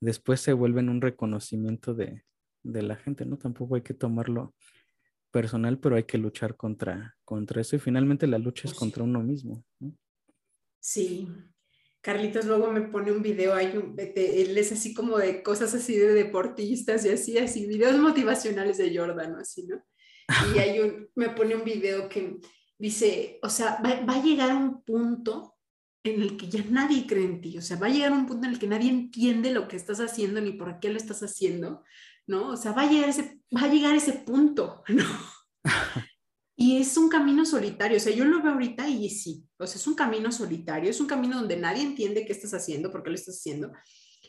Después 0.00 0.40
se 0.40 0.52
vuelven 0.52 0.88
un 0.88 1.00
reconocimiento 1.00 1.94
de, 1.94 2.24
de 2.62 2.82
la 2.82 2.96
gente, 2.96 3.24
¿no? 3.24 3.38
Tampoco 3.38 3.76
hay 3.76 3.82
que 3.82 3.94
tomarlo 3.94 4.54
personal, 5.30 5.78
pero 5.78 5.96
hay 5.96 6.04
que 6.04 6.18
luchar 6.18 6.56
contra, 6.56 7.16
contra 7.24 7.60
eso 7.60 7.76
y 7.76 7.78
finalmente 7.80 8.26
la 8.26 8.38
lucha 8.38 8.68
es 8.68 8.74
contra 8.74 9.02
uno 9.02 9.20
mismo. 9.22 9.64
¿no? 9.80 9.96
Sí. 10.78 11.28
Carlitos 12.02 12.46
luego 12.46 12.70
me 12.72 12.82
pone 12.82 13.12
un 13.12 13.22
video, 13.22 13.54
hay 13.54 13.72
él 14.16 14.58
es 14.58 14.72
así 14.72 14.92
como 14.92 15.18
de 15.18 15.40
cosas 15.40 15.72
así 15.72 15.96
de 15.96 16.12
deportistas 16.12 17.06
y 17.06 17.10
así, 17.10 17.38
así, 17.38 17.66
videos 17.66 17.96
motivacionales 17.96 18.76
de 18.78 18.96
Jordan, 18.96 19.36
así, 19.36 19.68
¿no? 19.68 19.80
Y 20.52 20.58
hay 20.58 20.80
un, 20.80 21.08
me 21.14 21.30
pone 21.30 21.54
un 21.54 21.64
video 21.64 22.08
que 22.08 22.38
dice, 22.76 23.38
o 23.40 23.48
sea, 23.48 23.80
va, 23.84 24.00
va, 24.00 24.16
a 24.16 24.22
llegar 24.22 24.52
un 24.54 24.82
punto 24.82 25.56
en 26.02 26.20
el 26.20 26.36
que 26.36 26.48
ya 26.48 26.64
nadie 26.68 27.06
cree 27.06 27.24
en 27.24 27.40
ti, 27.40 27.56
o 27.56 27.62
sea, 27.62 27.76
va 27.78 27.86
a 27.86 27.90
llegar 27.90 28.10
un 28.10 28.26
punto 28.26 28.48
en 28.48 28.54
el 28.54 28.58
que 28.58 28.66
nadie 28.66 28.90
entiende 28.90 29.52
lo 29.52 29.68
que 29.68 29.76
estás 29.76 30.00
haciendo 30.00 30.40
ni 30.40 30.52
por 30.54 30.80
qué 30.80 30.90
lo 30.90 30.96
estás 30.96 31.22
haciendo, 31.22 31.84
¿no? 32.26 32.48
O 32.48 32.56
sea, 32.56 32.72
va 32.72 32.82
a 32.82 32.90
llegar 32.90 33.10
ese, 33.10 33.40
va 33.56 33.62
a 33.62 33.68
llegar 33.68 33.94
ese 33.94 34.14
punto, 34.14 34.82
¿no? 34.88 35.04
Y 36.54 36.78
es 36.78 36.96
un 36.96 37.08
camino 37.08 37.46
solitario, 37.46 37.96
o 37.96 38.00
sea, 38.00 38.14
yo 38.14 38.24
lo 38.24 38.42
veo 38.42 38.52
ahorita 38.52 38.88
y 38.88 39.08
sí, 39.08 39.44
o 39.58 39.66
sea, 39.66 39.76
es 39.76 39.86
un 39.86 39.94
camino 39.94 40.30
solitario, 40.30 40.90
es 40.90 41.00
un 41.00 41.06
camino 41.06 41.38
donde 41.38 41.56
nadie 41.56 41.82
entiende 41.82 42.26
qué 42.26 42.32
estás 42.32 42.52
haciendo, 42.54 42.90
por 42.90 43.02
qué 43.02 43.10
lo 43.10 43.16
estás 43.16 43.36
haciendo. 43.36 43.72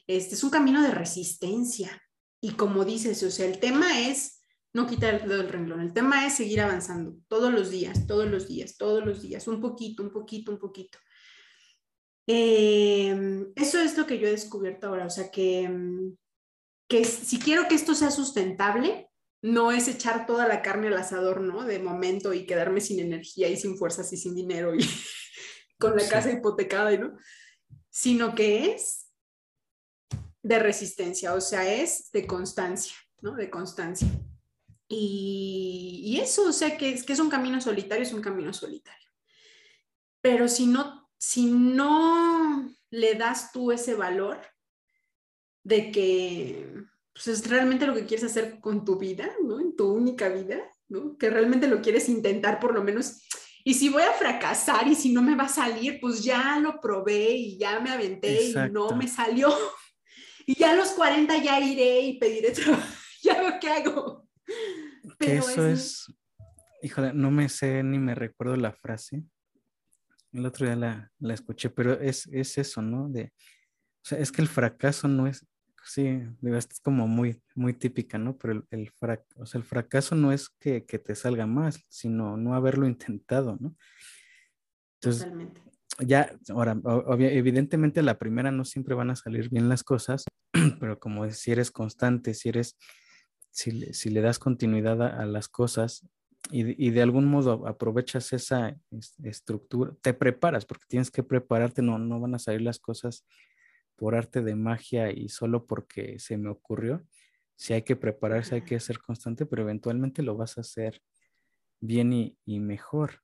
Este 0.08 0.36
es 0.36 0.44
un 0.44 0.50
camino 0.50 0.82
de 0.82 0.92
resistencia. 0.92 2.02
Y 2.42 2.52
como 2.52 2.86
dices, 2.86 3.22
o 3.24 3.32
sea, 3.32 3.46
el 3.46 3.60
tema 3.60 4.08
es 4.08 4.42
no 4.74 4.88
quitar 4.88 5.24
el 5.30 5.50
renglón, 5.50 5.82
el 5.82 5.94
tema 5.94 6.26
es 6.26 6.36
seguir 6.36 6.62
avanzando 6.62 7.16
todos 7.28 7.54
los 7.54 7.70
días, 7.70 8.08
todos 8.08 8.30
los 8.30 8.48
días, 8.48 8.78
todos 8.78 9.06
los 9.06 9.22
días, 9.22 9.48
un 9.48 9.62
poquito, 9.62 10.04
un 10.04 10.12
poquito, 10.12 10.52
un 10.52 10.60
poquito. 10.60 10.98
Eh, 12.26 13.46
eso 13.56 13.80
es 13.80 13.98
lo 13.98 14.08
que 14.08 14.18
yo 14.18 14.28
he 14.28 14.32
descubierto 14.32 14.88
ahora, 14.88 15.06
o 15.06 15.10
sea, 15.10 15.30
que 15.30 15.68
mm, 15.70 16.14
que 16.94 17.06
si 17.06 17.40
quiero 17.40 17.68
que 17.68 17.74
esto 17.74 17.96
sea 17.96 18.12
sustentable, 18.12 19.10
no 19.44 19.74
es 19.74 19.90
echar 19.90 20.26
toda 20.26 20.48
la 20.48 20.62
carne 20.62 20.88
al 20.88 20.98
asador, 20.98 21.42
¿no? 21.42 21.66
De 21.66 21.78
momento 21.78 22.34
y 22.34 22.46
quedarme 22.46 22.80
sin 22.80 23.02
energía 23.02 23.50
y 23.50 23.58
sin 23.58 23.78
fuerzas 23.78 24.12
y 24.14 24.18
sin 24.18 24.34
dinero 24.34 24.74
y 24.74 24.80
con 25.78 25.98
la 25.98 26.08
casa 26.08 26.32
hipotecada, 26.32 26.96
¿no? 26.98 27.18
Sino 27.90 28.34
que 28.36 28.72
es 28.72 29.12
de 30.42 30.60
resistencia, 30.60 31.34
o 31.34 31.42
sea, 31.42 31.72
es 31.72 32.10
de 32.12 32.26
constancia, 32.26 32.96
¿no? 33.22 33.36
De 33.36 33.50
constancia. 33.50 34.08
Y, 34.88 36.02
y 36.06 36.22
eso, 36.22 36.48
o 36.48 36.54
sea, 36.54 36.78
que, 36.78 36.92
es 36.94 37.04
que 37.04 37.12
es 37.12 37.20
un 37.20 37.30
camino 37.30 37.60
solitario, 37.60 38.04
es 38.04 38.14
un 38.14 38.22
camino 38.22 38.54
solitario. 38.54 39.10
Pero 40.22 40.48
si 40.48 40.68
no, 40.68 41.10
si 41.18 41.48
no 41.48 42.74
le 42.92 43.16
das 43.16 43.52
tú 43.52 43.74
ese 43.74 43.94
valor, 43.94 44.40
de 45.64 45.92
que 45.92 46.86
pues, 47.14 47.28
es 47.28 47.50
realmente 47.50 47.86
lo 47.86 47.94
que 47.94 48.06
quieres 48.06 48.26
hacer 48.26 48.60
con 48.60 48.84
tu 48.84 48.98
vida, 48.98 49.32
¿no? 49.44 49.60
En 49.60 49.76
tu 49.76 49.92
única 49.92 50.30
vida, 50.30 50.60
¿no? 50.90 51.18
Que 51.18 51.30
realmente 51.30 51.68
lo 51.68 51.82
quieres 51.82 52.10
intentar 52.10 52.60
por 52.60 52.74
lo 52.74 52.84
menos. 52.84 53.22
Y 53.64 53.76
si 53.76 53.90
voy 53.90 54.04
a 54.04 54.12
fracasar 54.12 54.88
y 54.88 54.96
si 54.96 55.14
no 55.14 55.22
me 55.22 55.36
va 55.36 55.44
a 55.44 55.50
salir, 55.50 56.00
pues 56.02 56.24
ya 56.24 56.60
lo 56.60 56.82
probé 56.82 57.32
y 57.32 57.58
ya 57.58 57.80
me 57.80 57.92
aventé 57.92 58.46
y 58.46 58.54
no 58.72 58.96
me 58.96 59.08
salió. 59.08 59.50
Y 60.46 60.56
ya 60.56 60.72
a 60.72 60.76
los 60.76 60.90
40 60.90 61.38
ya 61.38 61.58
iré 61.62 62.02
y 62.02 62.20
pediré 62.20 62.52
trabajo. 62.52 62.84
ya 63.24 63.42
lo 63.42 63.58
que 63.62 63.70
hago. 63.70 64.28
Pero 65.18 65.40
eso 65.40 65.66
es... 65.66 66.14
Híjole, 66.82 67.14
no 67.14 67.32
me 67.32 67.48
sé 67.48 67.82
ni 67.82 67.98
me 67.98 68.14
recuerdo 68.14 68.58
la 68.58 68.74
frase. 68.74 69.24
El 70.34 70.46
otro 70.46 70.66
día 70.66 70.76
la, 70.76 71.12
la 71.20 71.34
escuché, 71.34 71.70
pero 71.70 71.94
es, 71.94 72.28
es 72.28 72.58
eso, 72.58 72.82
¿no? 72.82 73.08
De, 73.08 73.32
o 74.04 74.06
sea, 74.06 74.18
es 74.18 74.34
que 74.34 74.42
el 74.42 74.50
fracaso 74.50 75.08
no 75.08 75.28
es, 75.28 75.46
sí, 75.84 76.22
digo, 76.42 76.58
es 76.58 76.68
como 76.82 77.08
muy, 77.08 77.42
muy 77.56 77.74
típica, 77.74 78.18
¿no? 78.18 78.38
Pero 78.38 78.54
el, 78.54 78.66
el, 78.72 78.92
o 79.36 79.46
sea, 79.46 79.60
el 79.60 79.66
fracaso 79.66 80.16
no 80.16 80.32
es 80.32 80.50
que, 80.50 80.86
que, 80.86 81.00
te 81.00 81.16
salga 81.16 81.46
más, 81.46 81.80
sino 81.90 82.38
no 82.38 82.56
haberlo 82.56 82.88
intentado, 82.88 83.58
¿no? 83.60 83.76
Entonces, 84.96 85.24
Totalmente. 85.24 85.62
ya, 86.00 86.36
ahora, 86.50 86.80
evidentemente 87.20 88.02
la 88.02 88.18
primera 88.18 88.52
no 88.52 88.66
siempre 88.66 88.96
van 88.96 89.10
a 89.10 89.16
salir 89.16 89.50
bien 89.50 89.70
las 89.70 89.84
cosas, 89.84 90.26
pero 90.80 91.00
como 91.00 91.30
si 91.30 91.52
eres 91.52 91.72
constante, 91.72 92.34
si 92.34 92.50
eres, 92.50 92.78
si, 93.52 93.94
si 93.94 94.10
le 94.10 94.22
das 94.22 94.40
continuidad 94.40 95.02
a, 95.02 95.26
las 95.26 95.50
cosas 95.50 96.08
y, 96.52 96.86
y, 96.86 96.92
de 96.92 97.02
algún 97.02 97.26
modo 97.26 97.68
aprovechas 97.68 98.34
esa 98.34 98.76
estructura, 99.24 99.94
te 100.02 100.14
preparas, 100.14 100.66
porque 100.66 100.86
tienes 100.88 101.12
que 101.12 101.24
prepararte, 101.24 101.82
no, 101.82 102.00
no 102.00 102.20
van 102.20 102.36
a 102.36 102.40
salir 102.40 102.62
las 102.62 102.80
cosas 102.80 103.26
por 104.04 104.16
arte 104.16 104.42
de 104.42 104.54
magia 104.54 105.14
y 105.14 105.30
solo 105.30 105.66
porque 105.66 106.20
se 106.20 106.38
me 106.38 106.50
ocurrió. 106.50 107.08
Si 107.56 107.72
hay 107.72 107.84
que 107.84 107.96
prepararse, 107.96 108.56
hay 108.56 108.62
que 108.64 108.78
ser 108.82 109.00
constante, 109.00 109.46
pero 109.46 109.62
eventualmente 109.62 110.22
lo 110.22 110.36
vas 110.36 110.58
a 110.58 110.62
hacer 110.62 111.02
bien 111.80 112.12
y, 112.12 112.60
mejor. 112.60 113.22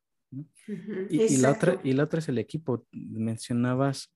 y, 1.10 1.36
la 1.36 1.52
otra, 1.52 1.82
y 1.84 1.92
la 1.92 2.06
otra 2.06 2.20
es 2.20 2.30
el 2.30 2.38
equipo. 2.38 2.88
Mencionabas, 2.94 4.16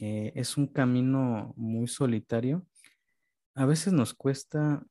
eh, 0.00 0.32
es 0.34 0.56
un 0.56 0.66
camino 0.66 1.52
muy 1.58 1.86
solitario. 1.88 2.66
A 3.54 3.66
veces 3.66 3.92
nos 3.92 4.14
cuesta 4.14 4.82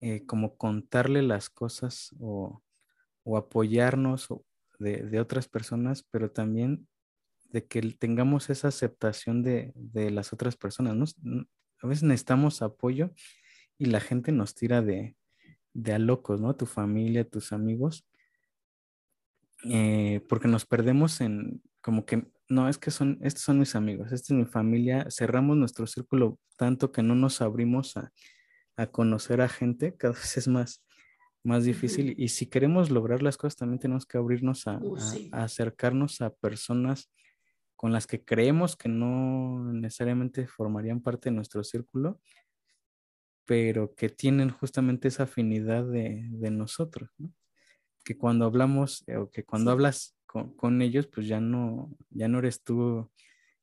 eh, 0.00 0.24
como 0.26 0.56
contarle 0.56 1.22
las 1.22 1.50
cosas 1.50 2.14
o, 2.20 2.62
apoyarnos 3.36 4.28
de, 4.78 4.98
de, 4.98 5.18
otras 5.18 5.48
personas, 5.48 6.06
pero 6.08 6.30
también 6.30 6.86
de 7.54 7.64
que 7.68 7.80
tengamos 7.82 8.50
esa 8.50 8.66
aceptación 8.66 9.44
de, 9.44 9.72
las 10.10 10.32
otras 10.32 10.56
personas. 10.56 11.14
A 11.80 11.86
veces 11.86 12.02
necesitamos 12.02 12.62
apoyo 12.62 13.12
y 13.78 13.84
la 13.84 14.00
gente 14.00 14.32
nos 14.32 14.56
tira 14.56 14.82
de, 14.82 15.16
a 15.86 15.98
locos, 16.00 16.40
¿no? 16.40 16.56
Tu 16.56 16.66
familia, 16.66 17.22
tus 17.22 17.52
amigos, 17.52 18.08
eh, 19.70 20.20
porque 20.28 20.48
nos 20.48 20.66
perdemos 20.66 21.20
en 21.20 21.62
como 21.80 22.04
que, 22.04 22.26
no, 22.48 22.68
es 22.68 22.76
que 22.76 22.90
son, 22.90 23.18
estos 23.22 23.44
son 23.44 23.60
mis 23.60 23.76
amigos, 23.76 24.10
esta 24.10 24.34
es 24.34 24.38
mi 24.38 24.46
familia, 24.46 25.06
cerramos 25.08 25.56
nuestro 25.56 25.86
círculo 25.86 26.40
tanto 26.56 26.90
que 26.90 27.04
no 27.04 27.14
nos 27.14 27.40
abrimos 27.40 27.96
a, 27.96 28.10
conocer 28.90 29.40
a 29.40 29.48
gente, 29.48 29.96
cada 29.96 30.14
vez 30.18 30.36
es 30.38 30.48
más, 30.48 30.82
más 31.44 31.62
difícil. 31.62 32.16
Y 32.18 32.30
si 32.30 32.46
queremos 32.46 32.90
lograr 32.90 33.22
las 33.22 33.36
cosas, 33.36 33.54
también 33.54 33.78
tenemos 33.78 34.06
que 34.06 34.18
abrirnos 34.18 34.66
a, 34.66 34.78
uh, 34.78 34.96
a 35.30 35.44
acercarnos 35.44 36.20
a 36.20 36.34
personas 36.34 37.12
con 37.84 37.92
las 37.92 38.06
que 38.06 38.24
creemos 38.24 38.76
que 38.76 38.88
no 38.88 39.62
necesariamente 39.74 40.46
formarían 40.46 41.02
parte 41.02 41.28
de 41.28 41.36
nuestro 41.36 41.62
círculo, 41.62 42.18
pero 43.44 43.94
que 43.94 44.08
tienen 44.08 44.48
justamente 44.48 45.08
esa 45.08 45.24
afinidad 45.24 45.84
de, 45.84 46.50
nosotros, 46.50 47.10
Que 48.02 48.16
cuando 48.16 48.46
hablamos 48.46 49.04
eh, 49.06 49.18
o 49.18 49.30
que 49.30 49.44
cuando 49.44 49.70
hablas 49.70 50.16
con, 50.24 50.80
ellos, 50.80 51.08
pues 51.08 51.28
ya 51.28 51.40
no, 51.40 51.94
ya 52.08 52.26
no 52.26 52.38
eres 52.38 52.62
tú 52.62 53.10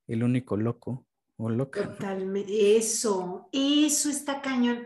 el 0.05 0.23
único 0.23 0.55
loco 0.55 1.07
o 1.37 1.49
loca. 1.49 1.81
Totalmente, 1.81 2.77
eso, 2.77 3.49
eso 3.51 4.11
está 4.11 4.39
cañón. 4.43 4.85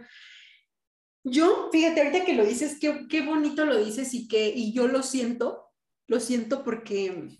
Yo, 1.25 1.67
fíjate, 1.73 2.03
ahorita 2.03 2.23
que 2.23 2.35
lo 2.35 2.45
dices, 2.45 2.77
qué, 2.79 3.05
qué 3.09 3.25
bonito 3.25 3.65
lo 3.65 3.83
dices 3.83 4.13
y 4.13 4.29
que, 4.29 4.47
y 4.47 4.71
yo 4.71 4.87
lo 4.87 5.03
siento, 5.03 5.73
lo 6.07 6.21
siento 6.21 6.63
porque 6.63 7.35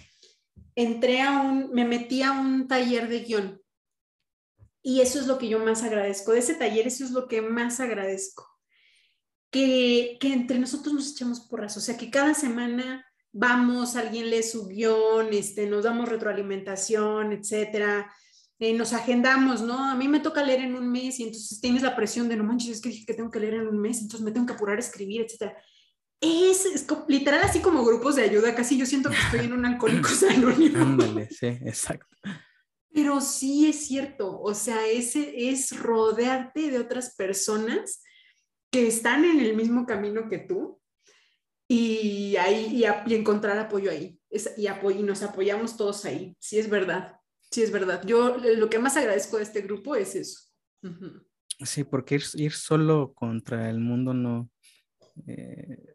entré 0.76 1.22
a 1.22 1.42
un, 1.42 1.72
me 1.72 1.86
metí 1.86 2.22
a 2.22 2.32
un 2.32 2.68
taller 2.68 3.08
de 3.08 3.22
guion. 3.22 3.62
Y 4.82 5.02
eso 5.02 5.20
es 5.20 5.26
lo 5.26 5.38
que 5.38 5.48
yo 5.48 5.60
más 5.60 5.82
agradezco. 5.84 6.32
De 6.32 6.40
ese 6.40 6.54
taller, 6.54 6.86
eso 6.86 7.04
es 7.04 7.12
lo 7.12 7.28
que 7.28 7.42
más 7.42 7.80
agradezco. 7.80 8.48
Que, 9.50 10.18
que 10.20 10.34
entre 10.34 10.60
nosotros 10.60 10.94
nos 10.94 11.12
echamos 11.12 11.40
porras. 11.42 11.76
O 11.78 11.82
sea, 11.82 11.98
que 11.98 12.12
cada 12.12 12.34
semana 12.34 13.06
vamos, 13.32 13.96
alguien 13.96 14.30
lee 14.30 14.44
su 14.44 14.68
guion, 14.68 15.34
este, 15.34 15.66
nos 15.66 15.86
damos 15.86 16.08
retroalimentación, 16.08 17.34
etcétera. 17.34 18.12
Eh, 18.60 18.74
nos 18.74 18.94
agendamos, 18.94 19.62
¿no? 19.62 19.84
A 19.84 19.96
mí 19.96 20.08
me 20.08 20.20
toca 20.20 20.44
leer 20.44 20.62
en 20.62 20.76
un 20.76 20.90
mes 20.90 21.20
y 21.20 21.24
entonces 21.24 21.60
tienes 21.60 21.82
la 21.82 21.96
presión 21.96 22.30
de 22.30 22.38
no 22.38 22.44
manches, 22.44 22.70
es 22.70 22.82
que 22.82 22.90
dije 22.90 23.06
que 23.06 23.14
tengo 23.14 23.32
que 23.32 23.40
leer 23.40 23.56
en 23.56 23.68
un 23.68 23.78
mes, 23.78 24.02
entonces 24.02 24.24
me 24.24 24.32
tengo 24.32 24.46
que 24.46 24.54
apurar 24.54 24.78
a 24.78 24.80
escribir, 24.80 25.22
etcétera 25.22 25.58
es, 26.26 26.86
literal 27.08 27.42
así 27.42 27.60
como 27.60 27.84
grupos 27.84 28.16
de 28.16 28.24
ayuda, 28.24 28.56
casi 28.56 28.78
yo 28.78 28.86
siento 28.86 29.10
que 29.10 29.18
estoy 29.18 29.46
en 29.46 29.54
un 29.54 29.66
alcohólico 29.66 30.10
anónimo. 30.30 30.82
Ándale, 30.82 31.30
sí, 31.30 31.48
exacto. 31.48 32.16
Pero 32.94 33.20
sí 33.20 33.68
es 33.68 33.88
cierto, 33.88 34.40
o 34.40 34.54
sea, 34.54 34.88
ese 34.88 35.50
es 35.50 35.78
rodearte 35.78 36.72
de 36.72 36.80
otras 36.80 37.16
personas 37.16 38.02
que 38.72 38.88
están 38.88 39.26
en 39.26 39.40
el 39.40 39.56
mismo 39.56 39.86
camino 39.86 40.30
que 40.30 40.38
tú 40.38 40.80
y 41.68 42.36
ahí 42.38 42.84
y, 43.08 43.14
encontrar 43.14 43.58
apoyo 43.58 43.92
ahí 43.92 44.20
y, 44.30 44.68
y 44.68 45.04
nos 45.04 45.24
apoyamos 45.24 45.76
todos 45.76 46.06
ahí, 46.06 46.36
sí 46.40 46.58
es 46.60 46.70
verdad. 46.70 47.20
sí, 47.52 47.64
es 47.64 47.72
verdad. 47.72 48.02
Yo 48.06 48.38
lo 48.38 48.70
que 48.70 48.80
más 48.80 48.96
agradezco 48.98 49.38
de 49.38 49.44
este 49.44 49.62
grupo 49.62 49.96
es 49.96 50.16
eso. 50.16 50.40
Sí, 51.64 51.84
porque 51.84 52.20
ir, 52.36 52.52
solo 52.52 53.14
contra 53.14 53.70
el 53.70 53.80
mundo 53.80 54.14
no, 54.14 54.50
eh, 55.26 55.95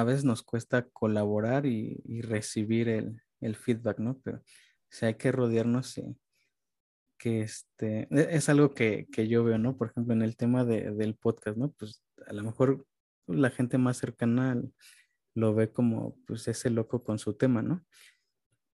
a 0.00 0.04
veces 0.04 0.24
nos 0.24 0.42
cuesta 0.42 0.88
colaborar 0.90 1.66
y, 1.66 2.20
recibir 2.22 2.88
el, 2.88 3.56
feedback, 3.56 3.98
¿no? 3.98 4.18
Pero 4.22 4.38
o 4.38 5.06
hay 5.06 5.14
que 5.14 5.32
rodearnos 5.32 5.98
y 5.98 6.16
que 7.18 7.40
este, 7.42 8.08
e, 8.10 8.36
es 8.36 8.48
algo 8.48 8.74
que, 8.74 9.06
yo 9.28 9.44
veo, 9.44 9.58
¿no? 9.58 9.76
Por 9.76 9.88
ejemplo, 9.88 10.12
en 10.12 10.22
el 10.22 10.36
tema 10.36 10.64
del 10.64 11.14
podcast, 11.14 11.56
¿no? 11.56 11.72
Pues 11.72 12.02
a 12.26 12.32
lo 12.32 12.42
mejor 12.42 12.86
la 13.26 13.50
gente 13.50 13.78
más 13.78 13.96
cercana 13.96 14.60
lo 15.34 15.54
ve 15.54 15.70
como, 15.70 16.18
pues, 16.26 16.46
ese 16.48 16.70
loco 16.70 17.02
con 17.02 17.18
su 17.18 17.34
tema, 17.34 17.62
¿no? 17.62 17.84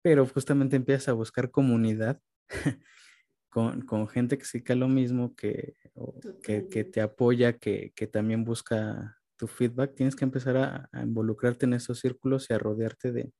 Pero 0.03 0.27
justamente 0.27 0.77
empiezas 0.77 1.09
a 1.09 1.12
buscar 1.15 1.51
comunidad 1.51 2.20
con, 3.51 4.09
gente 4.09 4.39
que 4.39 4.45
sí 4.45 4.62
que 4.62 4.77
lo 4.77 4.89
mismo, 4.89 5.35
que, 5.35 5.74
que, 6.43 6.85
te 6.85 7.01
apoya, 7.01 7.59
que, 7.59 7.93
también 8.12 8.45
busca 8.45 9.18
tu 9.39 9.47
feedback, 9.47 9.94
tienes 9.94 10.16
que 10.16 10.24
empezar 10.24 10.56
a, 10.56 10.90
involucrarte 11.02 11.65
en 11.65 11.73
esos 11.73 12.01
círculos 12.01 12.51
y 12.51 12.55
a 12.55 12.59
rodearte 12.59 13.12
de, 13.12 13.32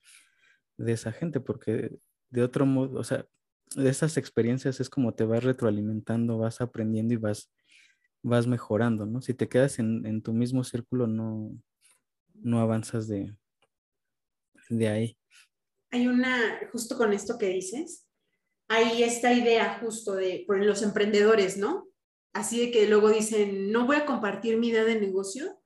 esa 0.79 1.13
gente, 1.13 1.41
porque 1.41 1.99
de 2.31 2.43
otro 2.43 2.65
modo, 2.65 3.01
o 3.01 3.05
sea, 3.05 3.27
de 3.75 3.91
esas 3.91 4.17
experiencias 4.17 4.81
es 4.81 4.89
como 4.89 5.13
te 5.13 5.25
vas 5.25 5.43
retroalimentando, 5.43 6.39
vas 6.39 6.61
aprendiendo 6.61 7.15
y 7.15 7.17
vas, 7.17 7.53
vas 8.23 8.47
mejorando, 8.47 9.05
¿no? 9.05 9.21
Si 9.21 9.35
te 9.35 9.49
quedas 9.49 9.79
en, 9.81 10.23
tu 10.23 10.33
mismo 10.33 10.63
círculo, 10.63 11.09
no, 11.09 11.51
no 12.35 12.61
avanzas 12.61 13.09
de, 13.09 13.37
de 14.71 14.89
ahí. 14.89 15.19
Hay 15.91 16.07
una, 16.07 16.61
justo 16.71 16.97
con 16.97 17.13
esto 17.13 17.37
que 17.39 17.49
dices, 17.49 18.07
hay 18.69 19.03
esta 19.03 19.33
idea 19.33 19.81
justo 19.81 20.15
de 20.15 20.45
por 20.47 20.65
los 20.65 20.83
emprendedores, 20.83 21.57
¿no? 21.57 21.89
Así 22.33 22.61
de 22.61 22.71
que 22.71 22.87
luego 22.87 23.11
dicen, 23.11 23.73
no 23.73 23.87
voy 23.87 23.97
a 23.97 24.07
compartir 24.07 24.59
mi 24.59 24.69
idea 24.69 24.85
de 24.85 25.01
negocio 25.01 25.58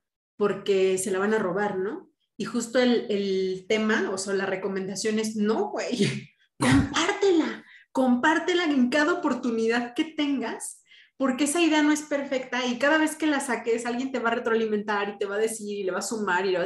porque 0.43 0.99
se 0.99 1.13
la 1.13 1.21
van 1.21 1.35
a 1.35 1.39
robar, 1.39 1.79
¿no? 1.79 2.11
Y 2.37 2.47
justo 2.47 2.81
el, 2.81 3.65
tema, 3.69 4.11
o 4.11 4.19
sea, 4.19 4.35
la 4.35 4.45
recomendación 4.45 5.21
es, 5.21 5.37
no, 5.37 5.71
güey, 5.71 6.33
compártela, 6.59 7.65
compártela 7.93 8.65
en 8.65 8.91
cada 8.91 9.13
oportunidad 9.13 9.95
que 9.95 10.03
tengas, 10.03 10.83
porque 11.17 11.45
esa 11.45 11.61
idea 11.61 11.85
no 11.85 11.93
es 11.93 12.03
perfecta 12.03 12.67
y 12.67 12.81
cada 12.81 12.99
vez 12.99 13.15
que 13.15 13.29
la 13.29 13.39
saques, 13.39 13.87
alguien 13.87 14.11
te 14.11 14.19
va 14.19 14.31
a 14.31 14.35
retroalimentar 14.35 15.11
y 15.11 15.19
te 15.19 15.27
va 15.27 15.37
a 15.37 15.39
decir 15.39 15.79
y 15.79 15.85
le 15.85 15.93
va 15.93 16.01
a 16.01 16.03
sumar 16.03 16.45
y 16.45 16.57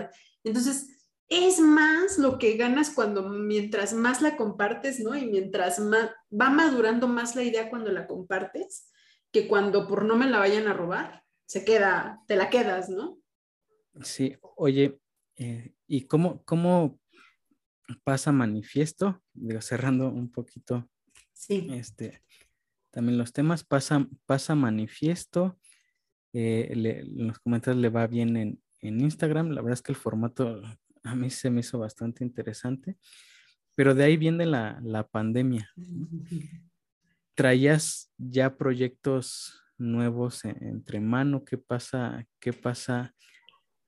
Entonces, 0.42 0.88
es 1.28 1.60
más 1.60 2.16
lo 2.16 2.38
que 2.38 2.56
ganas 2.56 2.88
cuando 2.88 3.28
mientras 3.28 3.92
más 3.92 4.22
la 4.22 4.38
compartes, 4.38 5.00
¿no? 5.00 5.14
Y 5.14 5.26
mientras 5.26 5.80
más 5.80 6.12
va 6.32 6.48
madurando 6.48 7.08
más 7.08 7.36
la 7.36 7.42
idea 7.42 7.68
cuando 7.68 7.92
la 7.92 8.06
compartes, 8.06 8.90
que 9.30 9.46
cuando 9.46 9.86
por 9.86 10.06
no 10.06 10.16
me 10.16 10.30
la 10.30 10.38
vayan 10.38 10.66
a 10.66 10.72
robar, 10.72 11.24
se 11.44 11.62
queda, 11.62 12.22
te 12.26 12.36
la 12.36 12.48
quedas, 12.48 12.88
¿no? 12.88 13.18
Sí, 14.02 14.36
oye, 14.56 14.98
eh, 15.36 15.74
¿y 15.86 16.02
cómo, 16.02 16.42
cómo 16.44 16.98
pasa 18.04 18.32
manifiesto? 18.32 19.22
Digo, 19.32 19.60
cerrando 19.60 20.08
un 20.08 20.30
poquito. 20.30 20.88
Sí. 21.32 21.68
Este, 21.70 22.22
también 22.90 23.18
los 23.18 23.32
temas, 23.32 23.64
pasa, 23.64 24.06
pasa 24.26 24.54
manifiesto. 24.54 25.58
Eh, 26.32 27.04
los 27.14 27.38
comentarios 27.38 27.80
le 27.80 27.88
va 27.88 28.06
bien 28.06 28.36
en, 28.36 28.62
en 28.80 29.00
Instagram. 29.00 29.50
La 29.50 29.62
verdad 29.62 29.74
es 29.74 29.82
que 29.82 29.92
el 29.92 29.98
formato 29.98 30.62
a 31.06 31.14
mí 31.14 31.30
se 31.30 31.50
me 31.50 31.60
hizo 31.60 31.78
bastante 31.78 32.24
interesante. 32.24 32.98
Pero 33.74 33.94
de 33.94 34.04
ahí 34.04 34.16
viene 34.16 34.46
la, 34.46 35.08
pandemia. 35.10 35.70
¿Traías 37.34 38.10
ya 38.16 38.56
proyectos 38.56 39.62
nuevos 39.76 40.44
entre 40.44 41.00
mano? 41.00 41.44
¿Qué 41.44 41.58
pasa, 41.58 42.26
qué 42.40 42.52
pasa 42.54 43.14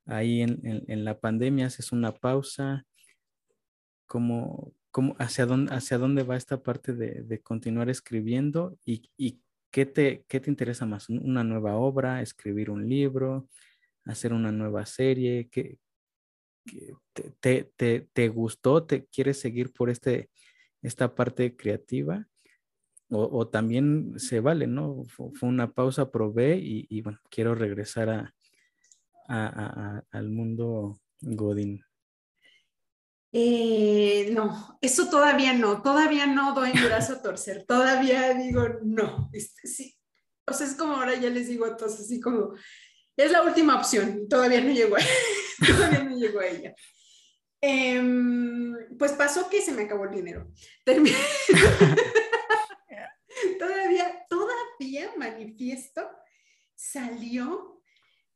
ahí 0.09 0.43
en, 0.43 1.05
la 1.05 1.18
pandemia? 1.18 1.66
¿Haces 1.66 1.93
una 1.93 2.12
pausa? 2.12 2.85
¿Cómo, 4.06 4.72
cómo, 4.90 5.14
hacia, 5.18 5.47
dónde, 5.47 5.72
¿Hacia 5.72 5.98
dónde 5.98 6.22
va 6.24 6.36
esta 6.36 6.62
parte 6.62 6.94
de, 6.94 7.40
continuar 7.43 7.89
escribiendo? 7.90 8.76
¿Y, 8.85 9.40
qué, 9.70 9.86
te, 9.86 10.24
qué 10.28 10.40
te 10.40 10.51
interesa 10.51 10.86
más? 10.86 11.09
¿Una 11.09 11.44
nueva 11.44 11.76
obra? 11.76 12.22
¿Escribir 12.22 12.70
un 12.70 12.89
libro? 12.89 13.48
¿Hacer 14.05 14.32
una 14.32 14.51
nueva 14.51 14.86
serie? 14.86 15.48
¿Qué, 15.51 15.78
te, 17.40 17.64
te, 17.76 18.09
te, 18.12 18.28
gustó, 18.28 18.85
te 18.85 19.06
quieres 19.06 19.39
seguir 19.40 19.72
por 19.72 19.90
este, 19.90 20.30
esta 20.82 21.14
parte 21.14 21.56
creativa, 21.56 22.26
o, 23.10 23.48
también 23.48 24.18
se 24.18 24.40
vale, 24.40 24.66
¿no? 24.66 25.05
Fue, 25.09 25.30
una 25.48 25.72
pausa, 25.72 26.10
probé 26.10 26.59
y, 26.60 27.01
bueno, 27.01 27.18
quiero 27.30 27.55
regresar 27.55 28.10
a, 28.10 28.35
al 29.28 30.30
mundo 30.30 31.00
Godín. 31.20 31.82
Eh, 33.30 34.30
no, 34.32 34.78
eso 34.80 35.10
todavía 35.10 35.52
no, 35.52 35.82
todavía 35.82 36.26
no 36.26 36.55
doy 36.55 36.72
mi 36.72 36.80
brazo 36.80 37.12
a 37.14 37.22
torcer, 37.22 37.64
todavía 37.66 38.32
digo 38.34 38.66
no, 38.82 39.28
este. 39.32 39.68
O 40.46 40.55
sea, 40.55 40.66
es 40.66 40.74
como 40.74 40.94
ahora 40.94 41.14
ya 41.14 41.28
les 41.28 41.48
digo 41.48 41.66
a 41.66 41.76
todos, 41.76 42.00
así 42.00 42.20
como, 42.20 42.55
es 43.16 43.30
la 43.30 43.42
última 43.42 43.76
opción, 43.76 44.26
todavía 44.28 44.62
no 44.62 44.72
llegó 44.72 44.96
a, 44.96 45.00
todavía 45.66 46.05
no 46.05 46.16
llegó 46.16 46.40
a 46.40 46.46
ella. 46.46 46.74
Em, 47.60 48.74
pues 48.98 49.12
pasó 49.12 49.50
que 49.50 49.60
se 49.60 49.72
me 49.72 49.82
acabó 49.82 50.05
el 50.05 50.14
dinero. 50.14 50.50
todavía, 53.59 54.26
todavía 54.28 55.12
manifiesto 55.18 56.09
salió 56.74 57.77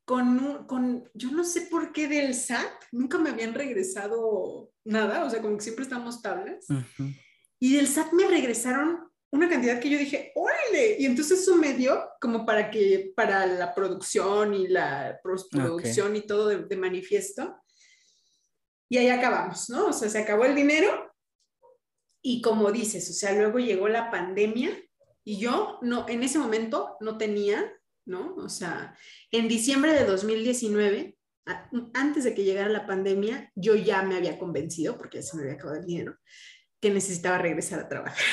con, 0.05 0.67
con, 0.67 1.09
yo 1.15 1.31
no 1.31 1.45
sé 1.45 1.63
por 1.63 1.93
qué 1.93 2.09
del 2.09 2.35
SAT, 2.35 2.71
nunca 2.93 3.19
me 3.19 3.31
habían 3.31 3.55
regresado 3.55 4.71
nada, 4.85 5.25
o 5.25 5.31
sea, 5.31 5.41
como 5.41 5.57
que 5.57 5.63
siempre 5.63 5.85
estamos 5.85 6.23
tablas. 6.23 6.67
Y 7.61 7.77
del 7.77 7.87
SAT 7.87 8.13
me 8.13 8.27
regresaron 8.27 9.13
una 9.33 9.49
cantidad 9.49 9.81
que 9.81 9.89
yo 9.89 9.99
dije, 9.99 10.33
órale, 10.35 10.97
y 10.99 11.07
entonces 11.07 11.41
eso 11.41 11.57
me 11.57 11.73
dio 11.73 12.11
como 12.21 12.45
para 12.45 12.71
que, 12.71 13.13
para 13.17 13.47
la 13.47 13.75
producción 13.75 14.53
y 14.53 14.69
la 14.69 15.19
postproducción 15.23 16.15
y 16.17 16.21
todo 16.23 16.49
de, 16.49 16.77
manifiesto. 16.77 17.57
Y 18.91 18.99
ahí 18.99 19.09
acabamos, 19.09 19.71
¿no? 19.71 19.87
O 19.87 19.93
sea, 19.93 20.11
se 20.11 20.19
acabó 20.19 20.45
el 20.45 20.55
dinero 20.55 21.11
y 22.21 22.43
como 22.43 22.71
dices, 22.73 23.09
o 23.09 23.15
sea, 23.15 23.33
luego 23.33 23.59
llegó 23.59 23.89
la 23.89 24.11
pandemia 24.11 24.79
y 25.25 25.39
yo 25.39 25.79
no, 25.81 26.07
en 26.09 26.23
ese 26.23 26.39
momento 26.39 26.97
no 27.01 27.17
tenía, 27.17 27.73
¿no? 28.05 28.35
O 28.37 28.49
sea, 28.49 28.97
en 29.31 29.49
diciembre 29.49 29.93
de 29.93 30.05
2019, 30.05 31.17
antes 31.95 32.25
de 32.25 32.35
que 32.35 32.45
llegara 32.45 32.69
la 32.69 32.87
pandemia, 32.87 33.51
yo 33.55 33.75
ya 33.75 34.03
me 34.03 34.17
había 34.17 34.39
convencido, 34.39 34.97
porque 34.97 35.19
ya 35.19 35.23
se 35.23 35.37
me 35.37 35.43
había 35.43 35.55
acabado 35.55 35.81
el 35.81 35.87
dinero, 35.87 36.17
que 36.81 36.91
necesitaba 36.91 37.39
regresar 37.39 37.81
a 37.81 37.89
trabajar. 37.89 38.25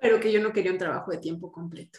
Pero 0.00 0.20
que 0.20 0.32
yo 0.32 0.40
no 0.40 0.52
quería 0.52 0.72
un 0.72 0.78
trabajo 0.78 1.10
de 1.10 1.18
tiempo 1.18 1.50
completo. 1.50 1.98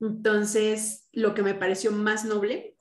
Entonces, 0.00 1.08
lo 1.12 1.34
que 1.34 1.42
me 1.42 1.54
pareció 1.54 1.90
más 1.92 2.24
noble 2.24 2.76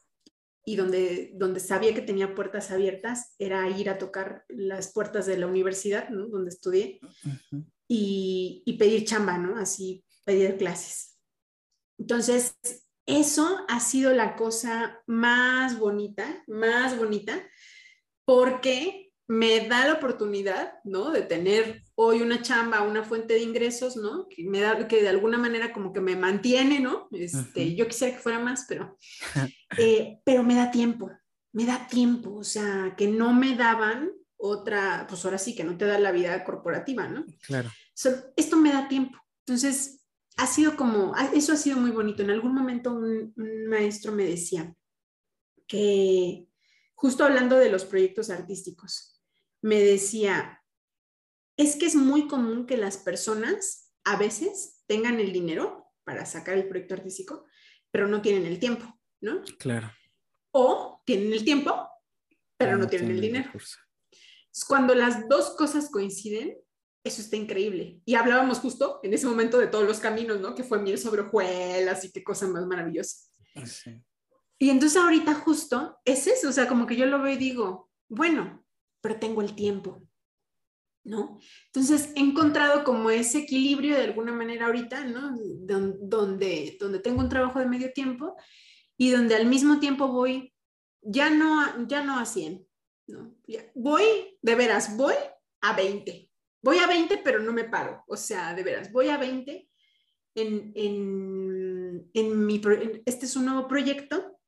y 0.65 0.75
donde, 0.75 1.31
donde 1.35 1.59
sabía 1.59 1.93
que 1.93 2.01
tenía 2.01 2.33
puertas 2.33 2.71
abiertas 2.71 3.35
era 3.37 3.69
ir 3.69 3.89
a 3.89 3.97
tocar 3.97 4.43
las 4.49 4.91
puertas 4.91 5.25
de 5.25 5.37
la 5.37 5.47
universidad, 5.47 6.09
¿no? 6.09 6.27
Donde 6.27 6.49
estudié 6.49 6.99
y, 7.87 8.63
y 8.65 8.77
pedir 8.77 9.05
chamba, 9.05 9.37
¿no? 9.37 9.57
Así, 9.57 10.03
pedir 10.25 10.57
clases. 10.57 11.14
Entonces, 11.97 12.57
eso 13.05 13.65
ha 13.67 13.79
sido 13.79 14.13
la 14.13 14.35
cosa 14.35 15.01
más 15.05 15.77
bonita, 15.77 16.43
más 16.47 16.97
bonita, 16.97 17.47
porque 18.25 19.05
me 19.27 19.67
da 19.67 19.87
la 19.87 19.93
oportunidad, 19.93 20.73
¿no? 20.83 21.11
De 21.11 21.21
tener 21.21 21.83
hoy 21.95 22.21
una 22.21 22.41
chamba, 22.41 22.81
una 22.81 23.03
fuente 23.03 23.33
de 23.35 23.41
ingresos, 23.41 23.95
¿no? 23.95 24.27
Que 24.29 24.43
me 24.43 24.59
da, 24.59 24.87
que 24.87 25.01
de 25.01 25.09
alguna 25.09 25.37
manera 25.37 25.73
como 25.73 25.93
que 25.93 26.01
me 26.01 26.15
mantiene, 26.15 26.79
¿no? 26.79 27.07
Este, 27.11 27.75
Yo 27.75 27.87
quisiera 27.87 28.15
que 28.15 28.21
fuera 28.21 28.39
más, 28.39 28.65
pero, 28.67 28.97
eh, 29.77 30.19
pero 30.23 30.43
me 30.43 30.55
da 30.55 30.69
tiempo, 30.69 31.11
me 31.53 31.65
da 31.65 31.87
tiempo, 31.87 32.35
o 32.35 32.43
sea, 32.43 32.93
que 32.95 33.07
no 33.07 33.33
me 33.33 33.55
daban 33.55 34.11
otra, 34.37 35.05
pues 35.07 35.23
ahora 35.25 35.37
sí 35.37 35.55
que 35.55 35.63
no 35.63 35.77
te 35.77 35.85
da 35.85 35.97
la 35.97 36.11
vida 36.11 36.43
corporativa, 36.43 37.07
¿no? 37.07 37.25
Claro. 37.47 37.71
esto 38.35 38.57
me 38.57 38.71
da 38.71 38.87
tiempo. 38.87 39.17
Entonces, 39.47 40.04
ha 40.37 40.47
sido 40.47 40.75
como, 40.75 41.13
eso 41.33 41.53
ha 41.53 41.57
sido 41.57 41.77
muy 41.77 41.91
bonito. 41.91 42.23
En 42.23 42.29
algún 42.29 42.53
momento 42.53 42.91
un 42.91 43.33
maestro 43.67 44.11
me 44.11 44.25
decía 44.25 44.75
que, 45.67 46.47
justo 46.93 47.23
hablando 47.23 47.57
de 47.57 47.69
los 47.69 47.85
proyectos 47.85 48.29
artísticos, 48.29 49.21
me 49.61 49.79
decía, 49.79 50.61
es 51.57 51.75
que 51.75 51.85
es 51.85 51.95
muy 51.95 52.27
común 52.27 52.65
que 52.65 52.77
las 52.77 52.97
personas 52.97 53.93
a 54.03 54.17
veces 54.17 54.83
tengan 54.87 55.19
el 55.19 55.31
dinero 55.31 55.91
para 56.03 56.25
sacar 56.25 56.57
el 56.57 56.67
proyecto 56.67 56.93
artístico, 56.93 57.45
pero 57.91 58.07
no 58.07 58.21
tienen 58.21 58.45
el 58.45 58.59
tiempo, 58.59 58.85
¿no? 59.21 59.41
Claro. 59.57 59.91
O 60.51 61.01
tienen 61.05 61.33
el 61.33 61.43
tiempo, 61.43 61.89
pero 62.57 62.77
no, 62.77 62.87
tienen, 62.87 63.11
el 63.11 63.21
dinero. 63.21 63.51
Cuando 64.67 64.93
las 64.93 65.27
dos 65.27 65.55
cosas 65.57 65.89
coinciden, 65.89 66.57
eso 67.05 67.21
está 67.21 67.35
increíble. 67.37 68.01
Y 68.03 68.15
hablábamos 68.15 68.59
justo 68.59 68.99
en 69.03 69.13
ese 69.13 69.27
momento 69.27 69.59
de 69.59 69.67
todos 69.67 69.85
los 69.85 69.99
caminos, 69.99 70.41
¿no? 70.41 70.55
Que 70.55 70.63
fue 70.63 70.81
miel 70.81 70.97
sobre 70.97 71.21
hojuelas 71.21 72.03
y 72.03 72.11
qué 72.11 72.23
cosa 72.23 72.47
más 72.47 72.65
maravillosa. 72.65 73.29
Sí. 73.63 74.03
Y 74.57 74.69
entonces 74.71 74.99
ahorita 74.99 75.35
justo 75.35 75.99
es 76.03 76.25
eso, 76.27 76.49
o 76.49 76.51
sea, 76.51 76.67
como 76.67 76.87
que 76.87 76.95
yo 76.95 77.05
lo 77.05 77.21
veo 77.21 77.33
y 77.33 77.37
digo, 77.37 77.91
bueno, 78.09 78.65
pero 79.01 79.19
tengo 79.19 79.41
el 79.41 79.53
tiempo, 79.53 80.01
¿no? 81.03 81.39
Entonces 81.67 82.11
he 82.15 82.21
encontrado 82.21 82.83
como 82.83 83.11
ese 83.11 83.39
equilibrio 83.39 83.95
de 83.95 84.05
alguna 84.05 84.31
manera 84.31 84.65
ahorita, 84.65 85.05
¿no? 85.05 85.37
Donde, 85.37 86.77
donde 86.79 86.99
tengo 86.99 87.19
un 87.19 87.29
trabajo 87.29 87.59
de 87.59 87.67
medio 87.67 87.93
tiempo 87.93 88.35
y 88.97 89.11
donde 89.11 89.35
al 89.35 89.45
mismo 89.45 89.79
tiempo 89.79 90.07
voy, 90.07 90.53
ya 91.01 91.29
no, 91.29 91.85
ya 91.87 92.03
no 92.03 92.17
a 92.17 92.25
100, 92.25 92.65
¿no? 93.07 93.37
voy, 93.75 94.39
de 94.41 94.55
veras, 94.55 94.97
voy 94.97 95.13
a 95.61 95.75
20. 95.75 96.31
Voy 96.65 96.79
a 96.79 96.87
20, 96.87 97.19
pero 97.19 97.37
no 97.37 97.53
me 97.53 97.65
paro. 97.65 98.03
O 98.07 98.17
sea, 98.17 98.55
de 98.55 98.63
veras, 98.63 98.91
voy 98.91 99.09
a 99.09 99.17
20 99.17 99.69
en, 100.33 100.71
en, 100.73 102.09
en 102.11 102.45
mi, 102.47 102.59
este 103.05 103.27
es 103.27 103.35
un 103.35 103.45
nuevo 103.45 103.67
proyecto. 103.67 104.39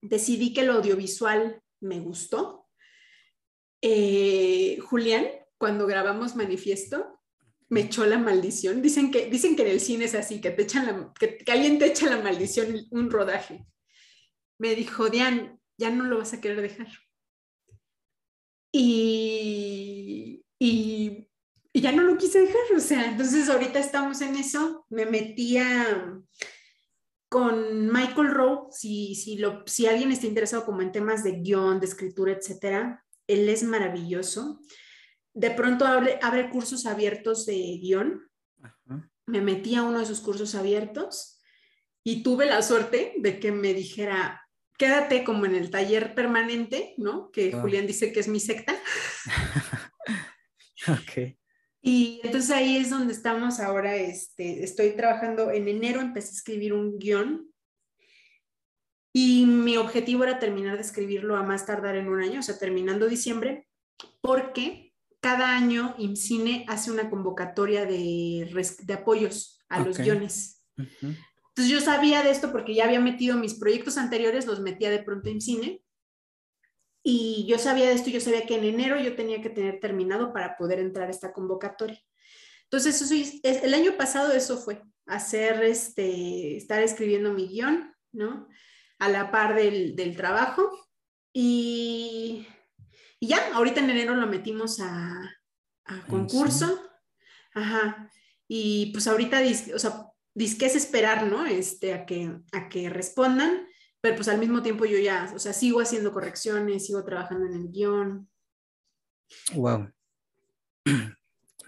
Decidí 0.00 0.54
que 0.54 0.62
lo 0.62 0.74
audiovisual 0.74 1.60
me 1.80 1.98
gustó. 1.98 2.68
Eh, 3.82 4.78
Julián, 4.84 5.26
cuando 5.58 5.88
grabamos 5.88 6.36
Manifiesto, 6.36 7.20
me 7.68 7.80
echó 7.80 8.06
la 8.06 8.18
maldición. 8.18 8.80
Dicen 8.80 9.10
que, 9.10 9.26
dicen 9.26 9.56
que 9.56 9.62
en 9.62 9.72
el 9.72 9.80
cine 9.80 10.04
es 10.04 10.14
así, 10.14 10.40
que, 10.40 10.52
te 10.52 10.62
echan 10.62 10.86
la, 10.86 11.12
que, 11.18 11.38
que 11.38 11.50
alguien 11.50 11.80
te 11.80 11.86
echa 11.86 12.08
la 12.08 12.22
maldición 12.22 12.86
un 12.92 13.10
rodaje. 13.10 13.66
Me 14.58 14.76
dijo, 14.76 15.10
Diane, 15.10 15.58
ya 15.76 15.90
no 15.90 16.04
lo 16.04 16.18
vas 16.18 16.34
a 16.34 16.40
querer 16.40 16.62
dejar. 16.62 16.86
Y, 18.70 20.44
y 20.60 21.28
y 21.72 21.80
ya 21.80 21.92
no 21.92 22.02
lo 22.02 22.18
quise 22.18 22.40
dejar, 22.40 22.76
o 22.76 22.80
sea, 22.80 23.06
entonces 23.06 23.48
ahorita 23.48 23.78
estamos 23.78 24.20
en 24.20 24.36
eso, 24.36 24.86
me 24.90 25.06
metía 25.06 26.20
con 27.30 27.90
Michael 27.90 28.30
Rowe, 28.30 28.68
si, 28.70 29.14
si, 29.14 29.38
lo, 29.38 29.62
si 29.66 29.86
alguien 29.86 30.12
está 30.12 30.26
interesado 30.26 30.66
como 30.66 30.82
en 30.82 30.92
temas 30.92 31.24
de 31.24 31.40
guion, 31.40 31.80
de 31.80 31.86
escritura, 31.86 32.32
etcétera, 32.32 33.02
él 33.26 33.48
es 33.48 33.62
maravilloso. 33.62 34.60
De 35.32 35.50
pronto 35.50 35.86
abre, 35.86 36.18
abre 36.20 36.50
cursos 36.50 36.84
abiertos 36.84 37.46
de 37.46 37.54
guion. 37.80 38.20
Me 39.24 39.40
metí 39.40 39.76
a 39.76 39.82
uno 39.82 40.00
de 40.00 40.04
sus 40.04 40.20
cursos 40.20 40.54
abiertos 40.54 41.40
y 42.04 42.22
tuve 42.22 42.44
la 42.44 42.60
suerte 42.60 43.14
de 43.16 43.40
que 43.40 43.50
me 43.50 43.72
dijera, 43.72 44.46
quédate 44.76 45.24
como 45.24 45.46
en 45.46 45.54
el 45.54 45.70
taller 45.70 46.14
permanente, 46.14 46.92
¿no? 46.98 47.30
Que 47.30 47.52
Julián 47.52 47.86
dice 47.86 48.12
que 48.12 48.20
es 48.20 48.28
mi 48.28 48.40
secta. 48.40 48.76
ok. 50.88 51.38
Y 51.84 52.20
entonces 52.22 52.50
ahí 52.52 52.76
es 52.76 52.90
donde 52.90 53.12
estamos 53.12 53.58
ahora, 53.58 53.96
este, 53.96 54.62
estoy 54.62 54.92
trabajando, 54.92 55.50
en 55.50 55.66
enero 55.66 56.00
empecé 56.00 56.28
a 56.28 56.36
escribir 56.36 56.72
un 56.72 56.98
guion. 56.98 57.52
Y 59.12 59.44
mi 59.46 59.76
objetivo 59.76 60.22
era 60.22 60.38
terminar 60.38 60.76
de 60.76 60.82
escribirlo 60.82 61.36
a 61.36 61.42
más 61.42 61.66
tardar 61.66 61.96
en 61.96 62.08
un 62.08 62.22
año, 62.22 62.38
o 62.38 62.42
sea, 62.42 62.56
terminando 62.56 63.08
diciembre, 63.08 63.66
porque 64.20 64.94
cada 65.20 65.56
año 65.56 65.94
IMCINE 65.98 66.64
hace 66.68 66.90
una 66.90 67.10
convocatoria 67.10 67.84
de, 67.84 68.48
de 68.82 68.92
apoyos 68.94 69.60
a 69.68 69.80
los 69.80 69.98
guiones. 69.98 70.64
Entonces 70.76 71.68
yo 71.68 71.80
sabía 71.80 72.22
de 72.22 72.30
esto 72.30 72.52
porque 72.52 72.74
ya 72.74 72.84
había 72.84 73.00
metido 73.00 73.36
mis 73.36 73.54
proyectos 73.54 73.98
anteriores, 73.98 74.46
los 74.46 74.60
metía 74.60 74.90
de 74.90 75.02
pronto 75.02 75.28
en 75.28 75.40
cine 75.40 75.82
y 77.02 77.46
yo 77.48 77.58
sabía 77.58 77.86
de 77.86 77.94
esto, 77.94 78.10
yo 78.10 78.20
sabía 78.20 78.46
que 78.46 78.54
en 78.54 78.64
enero 78.64 79.00
yo 79.00 79.16
tenía 79.16 79.42
que 79.42 79.50
tener 79.50 79.80
terminado 79.80 80.32
para 80.32 80.56
poder 80.56 80.78
entrar 80.78 81.08
a 81.08 81.10
esta 81.10 81.32
convocatoria. 81.32 82.00
Entonces, 82.64 83.02
eso, 83.02 83.14
el 83.66 83.74
año 83.74 83.96
pasado 83.96 84.32
eso 84.32 84.56
fue, 84.56 84.82
hacer, 85.06 85.62
este, 85.62 86.56
estar 86.56 86.82
escribiendo 86.82 87.32
mi 87.32 87.48
guion, 87.48 87.94
¿no? 88.12 88.48
A 88.98 89.08
la 89.08 89.30
par 89.30 89.54
del, 89.54 89.96
del 89.96 90.16
trabajo. 90.16 90.70
Y, 91.32 92.46
y, 93.18 93.26
ya, 93.26 93.54
ahorita 93.54 93.80
en 93.80 93.90
enero 93.90 94.14
lo 94.14 94.26
metimos 94.26 94.80
a, 94.80 95.20
a 95.84 96.06
concurso. 96.06 96.80
Ajá. 97.54 98.10
Y 98.48 98.92
pues 98.92 99.06
ahorita, 99.06 99.40
o 99.74 99.78
sea, 99.78 100.06
disque 100.34 100.66
es 100.66 100.76
esperar, 100.76 101.26
¿no? 101.26 101.44
Este, 101.44 101.94
a 101.94 102.06
que, 102.06 102.32
a 102.52 102.68
que 102.68 102.88
respondan 102.88 103.66
pero 104.02 104.16
pues 104.16 104.26
al 104.28 104.38
mismo 104.38 104.62
tiempo 104.62 104.84
yo 104.84 104.98
ya, 104.98 105.30
o 105.32 105.38
sea, 105.38 105.52
sigo 105.52 105.80
haciendo 105.80 106.12
correcciones, 106.12 106.84
sigo 106.86 107.04
trabajando 107.04 107.46
en 107.46 107.54
el 107.54 107.70
guion. 107.70 108.28
Wow. 109.54 109.90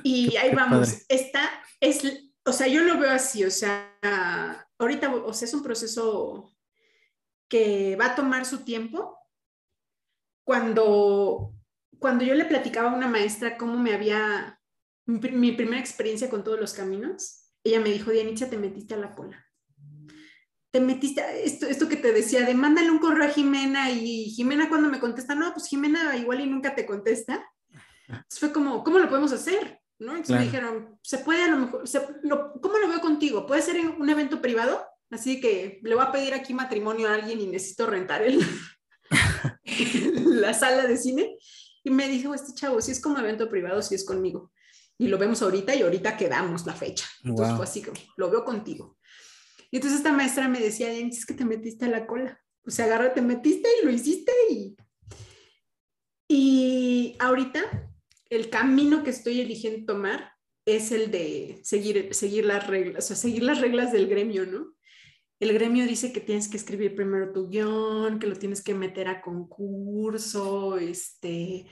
Y 0.02 0.36
ahí 0.36 0.52
vamos. 0.52 1.06
Esta 1.08 1.48
es, 1.78 2.02
o 2.44 2.52
sea, 2.52 2.66
yo 2.66 2.82
lo 2.82 2.98
veo 2.98 3.12
así, 3.12 3.44
o 3.44 3.50
sea, 3.52 3.96
ahorita, 4.78 5.14
o 5.14 5.32
sea, 5.32 5.46
es 5.46 5.54
un 5.54 5.62
proceso 5.62 6.52
que 7.48 7.94
va 7.94 8.06
a 8.06 8.14
tomar 8.16 8.44
su 8.44 8.64
tiempo. 8.64 9.16
Cuando, 10.44 11.54
cuando 12.00 12.24
yo 12.24 12.34
le 12.34 12.46
platicaba 12.46 12.90
a 12.90 12.96
una 12.96 13.06
maestra 13.06 13.56
cómo 13.56 13.78
me 13.78 13.94
había, 13.94 14.60
mi, 15.06 15.20
mi 15.30 15.52
primera 15.52 15.78
experiencia 15.78 16.28
con 16.28 16.42
todos 16.42 16.58
los 16.58 16.74
caminos, 16.74 17.52
ella 17.62 17.78
me 17.78 17.90
dijo, 17.90 18.10
Dianitza, 18.10 18.50
te 18.50 18.58
metiste 18.58 18.94
a 18.94 18.98
la 18.98 19.14
cola 19.14 19.43
te 20.74 20.80
metiste, 20.80 21.22
esto, 21.46 21.66
esto 21.68 21.88
que 21.88 21.94
te 21.94 22.12
decía, 22.12 22.44
de 22.44 22.52
mándale 22.52 22.90
un 22.90 22.98
correo 22.98 23.28
a 23.28 23.30
Jimena 23.30 23.92
y 23.92 24.24
Jimena 24.30 24.68
cuando 24.68 24.88
me 24.88 24.98
contesta, 24.98 25.36
no, 25.36 25.52
pues 25.52 25.68
Jimena 25.68 26.16
igual 26.16 26.40
y 26.40 26.46
nunca 26.48 26.74
te 26.74 26.84
contesta. 26.84 27.48
Entonces 28.08 28.40
fue 28.40 28.52
como, 28.52 28.82
¿cómo 28.82 28.98
lo 28.98 29.08
podemos 29.08 29.30
hacer? 29.30 29.80
¿No? 30.00 30.16
Entonces 30.16 30.34
me 30.34 30.42
dijeron, 30.46 30.98
se 31.00 31.18
puede 31.18 31.44
a 31.44 31.46
lo 31.46 31.58
mejor, 31.58 31.84
¿cómo 32.60 32.78
lo 32.78 32.88
veo 32.88 33.00
contigo? 33.00 33.46
¿Puede 33.46 33.62
ser 33.62 33.78
un 33.86 34.10
evento 34.10 34.42
privado? 34.42 34.84
Así 35.12 35.40
que 35.40 35.78
le 35.84 35.94
voy 35.94 36.04
a 36.04 36.10
pedir 36.10 36.34
aquí 36.34 36.52
matrimonio 36.52 37.08
a 37.08 37.14
alguien 37.14 37.40
y 37.40 37.46
necesito 37.46 37.86
rentar 37.86 38.22
el, 38.22 38.40
la 40.26 40.54
sala 40.54 40.88
de 40.88 40.96
cine. 40.96 41.36
Y 41.84 41.90
me 41.90 42.08
dijo, 42.08 42.34
este 42.34 42.52
chavo, 42.52 42.80
si 42.80 42.90
es 42.90 43.00
como 43.00 43.20
evento 43.20 43.48
privado, 43.48 43.80
si 43.80 43.94
es 43.94 44.04
conmigo. 44.04 44.50
Y 44.98 45.06
lo 45.06 45.18
vemos 45.18 45.40
ahorita 45.40 45.72
y 45.76 45.82
ahorita 45.82 46.16
quedamos 46.16 46.66
la 46.66 46.72
fecha. 46.72 47.06
Entonces 47.22 47.54
fue 47.54 47.64
así 47.64 47.80
como, 47.80 47.96
lo 48.16 48.28
veo 48.28 48.44
contigo. 48.44 48.96
Y 49.74 49.78
entonces 49.78 49.98
esta 49.98 50.12
maestra 50.12 50.46
me 50.46 50.60
decía, 50.60 50.92
es 50.92 51.26
que 51.26 51.34
te 51.34 51.44
metiste 51.44 51.86
a 51.86 51.88
la 51.88 52.06
cola. 52.06 52.40
O 52.64 52.70
sea, 52.70 52.84
agarra, 52.84 53.12
te 53.12 53.20
metiste 53.20 53.68
y 53.82 53.84
lo 53.84 53.90
hiciste 53.90 54.30
y... 54.48 54.76
Y 56.28 57.16
ahorita 57.18 57.92
el 58.30 58.50
camino 58.50 59.02
que 59.02 59.10
estoy 59.10 59.40
eligiendo 59.40 59.84
tomar 59.84 60.30
es 60.64 60.92
el 60.92 61.10
de 61.10 61.58
seguir, 61.64 62.14
seguir 62.14 62.44
las 62.44 62.68
reglas, 62.68 63.02
o 63.02 63.06
sea, 63.08 63.16
seguir 63.16 63.42
las 63.42 63.60
reglas 63.60 63.90
del 63.90 64.06
gremio, 64.06 64.46
¿no? 64.46 64.76
El 65.40 65.52
gremio 65.52 65.88
dice 65.88 66.12
que 66.12 66.20
tienes 66.20 66.46
que 66.46 66.56
escribir 66.56 66.94
primero 66.94 67.32
tu 67.32 67.48
guion, 67.48 68.20
que 68.20 68.28
lo 68.28 68.36
tienes 68.36 68.62
que 68.62 68.74
meter 68.74 69.08
a 69.08 69.20
concurso, 69.20 70.78
este, 70.78 71.66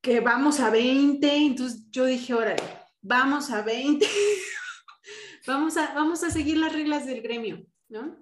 que 0.00 0.18
vamos 0.18 0.58
a 0.58 0.70
20. 0.70 1.36
Entonces 1.36 1.84
yo 1.88 2.04
dije, 2.04 2.34
órale, 2.34 2.64
vamos 3.00 3.52
a 3.52 3.62
20. 3.62 4.04
vamos 5.46 5.76
a, 5.76 5.94
vamos 5.94 6.22
a 6.24 6.30
seguir 6.30 6.56
las 6.58 6.72
reglas 6.72 7.06
del 7.06 7.22
gremio, 7.22 7.66
¿no? 7.88 8.16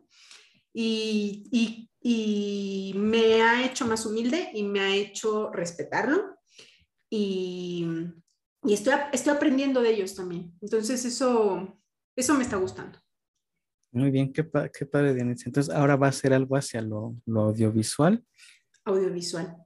Y, 0.73 1.45
y, 1.51 1.91
y, 2.01 2.95
me 2.97 3.43
ha 3.43 3.65
hecho 3.65 3.87
más 3.87 4.07
humilde 4.07 4.51
y 4.55 4.63
me 4.63 4.81
ha 4.81 4.95
hecho 4.95 5.51
respetarlo 5.51 6.39
y, 7.11 7.87
y 8.63 8.73
estoy, 8.73 8.95
estoy 9.13 9.33
aprendiendo 9.33 9.83
de 9.83 9.91
ellos 9.91 10.15
también. 10.15 10.53
Entonces 10.61 11.05
eso, 11.05 11.77
eso 12.15 12.35
me 12.35 12.45
está 12.45 12.57
gustando. 12.57 12.99
Muy 13.93 14.13
bien, 14.13 14.33
qué, 14.33 14.49
qué 14.73 14.87
padre, 14.87 15.15
Diana. 15.15 15.35
Entonces, 15.45 15.75
ahora 15.75 15.97
va 15.97 16.07
a 16.07 16.13
ser 16.13 16.33
algo 16.33 16.57
hacia 16.57 16.81
lo, 16.81 17.17
lo 17.27 17.41
audiovisual. 17.41 18.25
Audiovisual. 18.85 19.57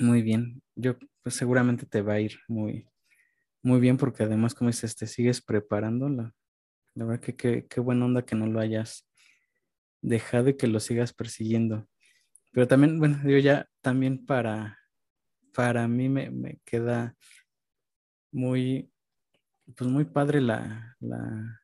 Muy 0.00 0.22
bien. 0.22 0.62
Yo, 0.74 0.96
pues 1.22 1.34
seguramente 1.34 1.84
te 1.84 2.00
va 2.00 2.14
a 2.14 2.20
ir 2.20 2.38
muy, 2.48 2.88
muy 3.62 3.78
bien 3.78 3.98
porque 3.98 4.22
además, 4.22 4.54
como 4.54 4.70
dices, 4.70 4.96
te 4.96 5.06
sigues 5.06 5.42
preparando. 5.42 6.08
La, 6.08 6.34
la 6.94 7.04
verdad 7.04 7.20
que 7.20 7.66
qué 7.66 7.80
buena 7.80 8.04
onda 8.04 8.24
que 8.24 8.34
no 8.34 8.46
lo 8.46 8.60
hayas 8.60 9.08
dejado 10.02 10.50
y 10.50 10.56
que 10.56 10.66
lo 10.66 10.80
sigas 10.80 11.12
persiguiendo. 11.12 11.88
Pero 12.50 12.68
también, 12.68 12.98
bueno, 12.98 13.18
yo 13.24 13.38
ya 13.38 13.68
también 13.80 14.26
para, 14.26 14.78
para 15.54 15.88
mí 15.88 16.08
me, 16.08 16.60
queda 16.64 17.16
muy, 18.30 18.90
pues 19.76 19.88
muy 19.88 20.04
padre 20.04 20.40
la, 20.40 20.96
la, 21.00 21.62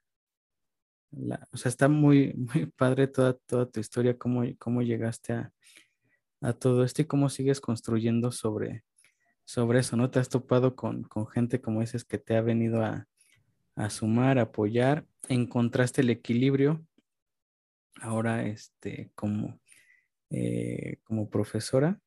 o 1.52 1.56
sea, 1.56 1.68
está 1.68 1.88
muy, 1.88 2.32
muy 2.54 2.66
padre 2.66 3.06
toda, 3.08 3.34
toda 3.34 3.70
tu 3.70 3.80
historia, 3.80 4.16
cómo, 4.16 4.44
cómo 4.58 4.82
llegaste 4.82 5.34
a, 5.34 5.52
a 6.40 6.52
todo 6.52 6.84
esto 6.84 7.02
y 7.02 7.06
cómo 7.06 7.28
sigues 7.28 7.60
construyendo 7.60 8.30
sobre, 8.32 8.84
sobre 9.44 9.80
eso, 9.80 9.96
¿no? 9.96 10.10
Te 10.10 10.20
has 10.20 10.28
topado 10.28 10.76
con, 10.76 11.02
con 11.02 11.26
gente, 11.26 11.60
como 11.60 11.80
dices, 11.80 12.04
que 12.04 12.18
te 12.18 12.36
ha 12.36 12.42
venido 12.42 12.82
a, 12.82 13.06
a 13.76 13.90
sumar, 13.90 14.38
apoyar, 14.38 15.06
encontraste 15.28 16.02
el 16.02 16.10
equilibrio. 16.10 16.86
Ahora, 18.00 18.46
este, 18.46 19.10
como, 19.14 19.60
eh, 20.30 20.98
como 21.04 21.30
profesora. 21.30 22.00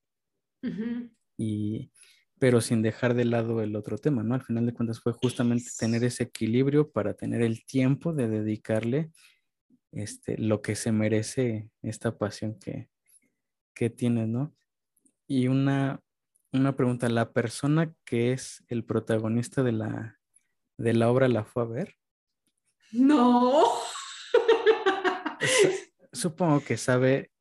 y, 1.37 1.91
pero 2.39 2.59
sin 2.59 2.81
dejar 2.81 3.13
de 3.13 3.25
lado 3.25 3.61
el 3.61 3.75
otro 3.75 3.97
tema, 3.97 4.23
¿no? 4.23 4.33
Al 4.33 4.43
final 4.43 4.65
de 4.65 4.73
cuentas 4.73 4.99
fue 4.99 5.13
justamente 5.13 5.69
tener 5.77 6.03
ese 6.03 6.23
equilibrio 6.23 6.91
para 6.91 7.13
tener 7.13 7.41
el 7.43 7.65
tiempo 7.65 8.13
de 8.13 8.27
dedicarle 8.27 9.11
este, 9.91 10.37
lo 10.37 10.61
que 10.61 10.75
se 10.75 10.91
merece 10.91 11.69
esta 11.81 12.17
pasión 12.17 12.57
que, 12.57 12.89
que 13.75 13.89
tienes, 13.89 14.27
¿no? 14.27 14.55
Y 15.27 15.47
una, 15.49 16.01
una 16.51 16.75
pregunta, 16.75 17.09
¿la 17.09 17.31
persona 17.31 17.93
que 18.05 18.31
es 18.33 18.63
el 18.67 18.83
protagonista 18.83 19.63
de 19.63 19.71
la, 19.73 20.19
de 20.77 20.93
la 20.93 21.09
obra 21.11 21.27
la 21.27 21.45
fue 21.45 21.63
a 21.63 21.67
ver? 21.67 21.95
No. 22.91 23.65
Supongo 26.13 26.63
que 26.63 26.77
sabe. 26.77 27.31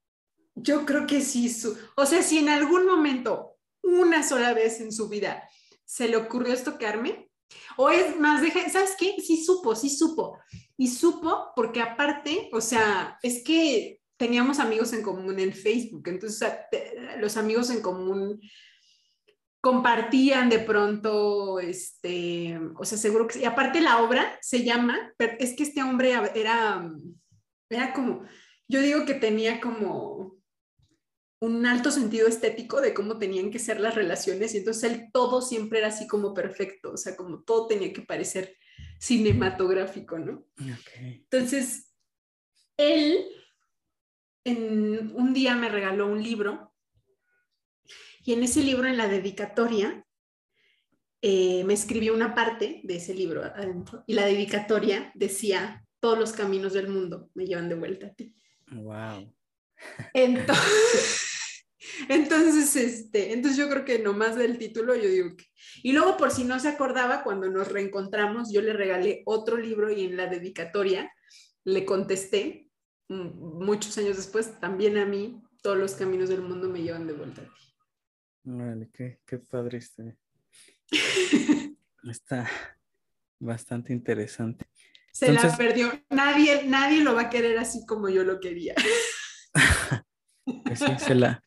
Yo 0.55 0.85
creo 0.85 1.07
que 1.07 1.21
sí. 1.21 1.55
O 1.97 2.07
sea, 2.07 2.23
si 2.23 2.39
en 2.39 2.49
algún 2.49 2.87
momento 2.87 3.57
una 3.83 4.23
sola 4.23 4.55
vez 4.55 4.81
en 4.81 4.93
su 4.93 5.09
vida 5.09 5.49
se 5.85 6.09
le 6.09 6.17
ocurrió 6.17 6.53
estoquearme, 6.55 7.31
o 7.77 7.91
es 7.91 8.19
más, 8.19 8.43
deja, 8.43 8.69
¿sabes 8.69 8.95
qué? 8.99 9.17
Sí 9.19 9.45
supo, 9.45 9.75
sí 9.75 9.91
supo. 9.91 10.39
Y 10.77 10.89
supo 10.89 11.53
porque 11.57 11.81
aparte, 11.81 12.49
o 12.53 12.61
sea, 12.61 13.19
es 13.23 13.43
que 13.43 14.01
teníamos 14.17 14.59
amigos 14.61 14.93
en 14.93 15.03
común 15.03 15.39
en 15.41 15.53
Facebook, 15.53 16.07
entonces 16.09 16.53
los 17.19 17.37
amigos 17.37 17.71
en 17.71 17.81
común 17.81 18.41
compartían 19.61 20.49
de 20.49 20.59
pronto, 20.59 21.61
este, 21.61 22.59
o 22.77 22.85
sea, 22.85 22.97
seguro 22.97 23.27
que, 23.27 23.41
y 23.41 23.45
aparte 23.45 23.81
la 23.81 24.03
obra 24.03 24.39
se 24.41 24.65
llama, 24.65 25.13
pero 25.17 25.35
es 25.39 25.55
que 25.55 25.65
este 25.65 25.83
hombre 25.83 26.13
era, 26.35 26.91
era 27.69 27.93
como, 27.93 28.25
yo 28.69 28.81
digo 28.81 29.05
que 29.05 29.15
tenía 29.15 29.61
como, 29.61 30.41
un 31.41 31.65
alto 31.65 31.91
sentido 31.91 32.29
estético 32.29 32.81
de 32.81 32.93
cómo 32.93 33.19
tenían 33.19 33.51
que 33.51 33.59
ser 33.59 33.81
las 33.81 33.95
relaciones 33.95 34.55
y 34.55 34.59
entonces 34.59 34.93
él 34.93 35.09
todo 35.13 35.41
siempre 35.41 35.79
era 35.79 35.89
así 35.89 36.07
como 36.07 36.35
perfecto, 36.35 36.93
o 36.93 36.97
sea, 36.97 37.17
como 37.17 37.43
todo 37.43 37.67
tenía 37.67 37.93
que 37.93 38.03
parecer 38.03 38.57
cinematográfico, 38.99 40.19
¿no? 40.19 40.47
Entonces, 40.99 41.95
él 42.77 43.27
en 44.45 45.13
un 45.17 45.33
día 45.33 45.55
me 45.55 45.71
regaló 45.71 46.09
un 46.09 46.23
libro 46.23 46.70
y 48.23 48.33
en 48.33 48.43
ese 48.43 48.63
libro, 48.63 48.87
en 48.87 48.97
la 48.97 49.09
dedicatoria, 49.09 50.05
eh, 51.23 51.65
me 51.65 51.75
escribió 51.75 52.15
una 52.15 52.35
parte 52.35 52.81
de 52.85 52.97
ese 52.97 53.15
libro 53.15 53.45
adentro 53.45 54.05
y 54.07 54.15
la 54.15 54.25
dedicatoria 54.25 55.13
decía, 55.15 55.85
todos 56.01 56.19
los 56.19 56.33
caminos 56.33 56.73
del 56.73 56.89
mundo 56.89 57.31
me 57.35 57.47
llevan 57.47 57.69
de 57.69 57.75
vuelta 57.75 58.07
a 58.07 58.15
ti. 58.15 58.35
Wow. 58.71 59.35
Entonces, 60.15 61.21
entonces, 62.09 62.77
este, 62.77 63.33
entonces 63.33 63.59
yo 63.59 63.69
creo 63.69 63.85
que 63.85 63.99
nomás 63.99 64.37
del 64.37 64.59
título 64.59 64.95
yo 64.95 65.09
digo 65.09 65.37
que... 65.37 65.47
Y 65.83 65.93
luego 65.93 66.17
por 66.17 66.31
si 66.31 66.45
no 66.45 66.59
se 66.59 66.69
acordaba, 66.69 67.23
cuando 67.23 67.49
nos 67.49 67.69
reencontramos, 67.69 68.53
yo 68.53 68.61
le 68.61 68.73
regalé 68.73 69.23
otro 69.25 69.57
libro 69.57 69.91
y 69.91 70.05
en 70.05 70.17
la 70.17 70.27
dedicatoria 70.27 71.11
le 71.65 71.85
contesté, 71.85 72.69
mm, 73.09 73.65
muchos 73.65 73.97
años 73.99 74.17
después, 74.17 74.59
también 74.61 74.99
a 74.99 75.07
mí, 75.07 75.43
todos 75.63 75.79
los 75.79 75.95
caminos 75.95 76.29
del 76.29 76.43
mundo 76.43 76.69
me 76.69 76.83
llevan 76.83 77.07
de 77.07 77.13
vuelta 77.13 77.43
a 77.43 77.45
ti. 77.45 77.70
Vale, 78.45 78.89
qué, 78.93 79.21
qué 79.27 79.39
padre 79.39 79.79
este. 79.79 80.17
Está 82.11 82.49
bastante 83.39 83.93
interesante. 83.93 84.67
Se 85.13 85.33
la 85.33 85.57
perdió. 85.57 85.93
Nadie, 86.09 86.65
nadie 86.65 87.03
lo 87.03 87.15
va 87.15 87.23
a 87.23 87.31
querer 87.31 87.59
así 87.59 87.85
como 87.85 88.09
yo 88.09 88.25
lo 88.25 88.41
quería. 88.41 88.75
pues 90.65 90.79
sí, 90.79 90.87
se 90.99 91.15
la, 91.15 91.43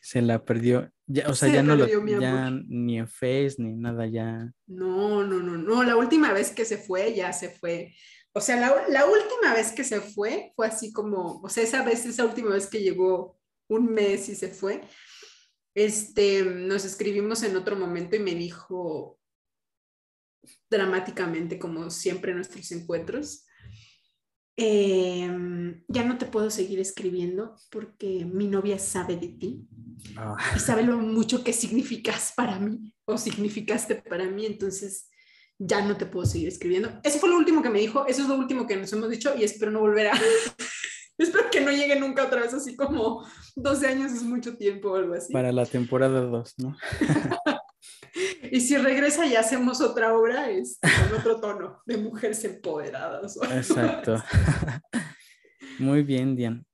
se 0.00 0.22
la 0.22 0.44
perdió. 0.44 0.90
Ya, 1.06 1.28
o 1.28 1.34
sea, 1.34 1.48
ya 1.48 1.62
no 1.62 1.74
lo, 1.74 1.86
ya 2.20 2.50
ni 2.50 2.98
en 2.98 3.08
Face 3.08 3.56
ni 3.58 3.74
nada 3.74 4.06
ya. 4.06 4.52
No, 4.66 5.24
no, 5.24 5.40
no, 5.40 5.56
no. 5.56 5.82
La 5.82 5.96
última 5.96 6.32
vez 6.32 6.50
que 6.50 6.64
se 6.64 6.78
fue, 6.78 7.14
ya 7.14 7.32
se 7.32 7.50
fue. 7.50 7.94
O 8.32 8.40
sea, 8.40 8.56
la, 8.56 8.88
la, 8.88 9.06
última 9.06 9.54
vez 9.54 9.72
que 9.72 9.84
se 9.84 10.00
fue 10.00 10.52
fue 10.54 10.66
así 10.66 10.92
como, 10.92 11.40
o 11.40 11.48
sea, 11.48 11.64
esa 11.64 11.82
vez, 11.82 12.04
esa 12.06 12.24
última 12.24 12.50
vez 12.50 12.66
que 12.66 12.82
llegó 12.82 13.38
un 13.68 13.92
mes 13.92 14.28
y 14.28 14.34
se 14.34 14.48
fue, 14.48 14.82
este, 15.84 16.44
nos 16.44 16.84
escribimos 16.84 17.42
en 17.42 17.56
otro 17.56 17.76
momento 17.76 18.16
y 18.16 18.20
me 18.20 18.34
dijo 18.34 19.18
dramáticamente, 20.70 21.58
como 21.58 21.90
siempre 21.90 22.30
en 22.30 22.38
nuestros 22.38 22.70
encuentros, 22.72 23.48
Em, 24.60 25.84
ya 25.86 26.02
no 26.02 26.18
te 26.18 26.26
puedo 26.26 26.50
seguir 26.50 26.80
escribiendo 26.80 27.54
porque 27.70 28.24
mi 28.24 28.48
novia 28.48 28.76
sabe 28.80 29.14
de 29.14 29.28
ti 29.28 29.68
ah. 30.16 30.36
y 30.56 30.58
sabe 30.58 30.82
lo 30.82 30.98
mucho 30.98 31.44
que 31.44 31.52
significas 31.52 32.32
para 32.36 32.58
mí 32.58 32.92
o 33.04 33.16
significaste 33.16 33.94
para 33.94 34.24
mí, 34.24 34.46
entonces 34.46 35.10
ya 35.60 35.86
no 35.86 35.96
te 35.96 36.06
puedo 36.06 36.26
seguir 36.26 36.48
escribiendo. 36.48 36.90
Eso 37.04 37.20
fue 37.20 37.28
lo 37.28 37.36
último 37.36 37.62
que 37.62 37.70
me 37.70 37.78
dijo, 37.78 38.04
eso 38.08 38.22
es 38.22 38.28
lo 38.28 38.34
último 38.34 38.66
que 38.66 38.74
nos 38.74 38.92
hemos 38.92 39.08
dicho 39.10 39.32
y 39.38 39.44
espero 39.44 39.70
no 39.70 39.78
volver 39.78 40.08
a... 40.08 40.20
espero 41.22 41.50
que 41.50 41.60
no 41.60 41.70
llegue 41.70 41.98
nunca 41.98 42.24
otra 42.24 42.42
vez, 42.42 42.54
así 42.54 42.76
como 42.76 43.26
12 43.56 43.86
años 43.86 44.12
es 44.12 44.22
mucho 44.22 44.56
tiempo 44.56 44.90
o 44.90 44.96
algo 44.96 45.14
así. 45.14 45.32
Para 45.32 45.52
la 45.52 45.66
temporada 45.66 46.20
2, 46.20 46.54
¿no? 46.58 46.76
Y 48.50 48.60
si 48.60 48.76
regresa 48.76 49.26
y 49.26 49.36
hacemos 49.36 49.80
otra 49.80 50.16
obra, 50.16 50.50
es 50.50 50.78
con 50.80 51.18
otro 51.18 51.40
tono 51.40 51.82
de 51.86 51.98
mujeres 51.98 52.42
empoderadas. 52.44 53.38
Exacto. 53.52 54.16
Muy 55.78 56.02
bien, 56.02 56.34
Diane. 56.34 56.64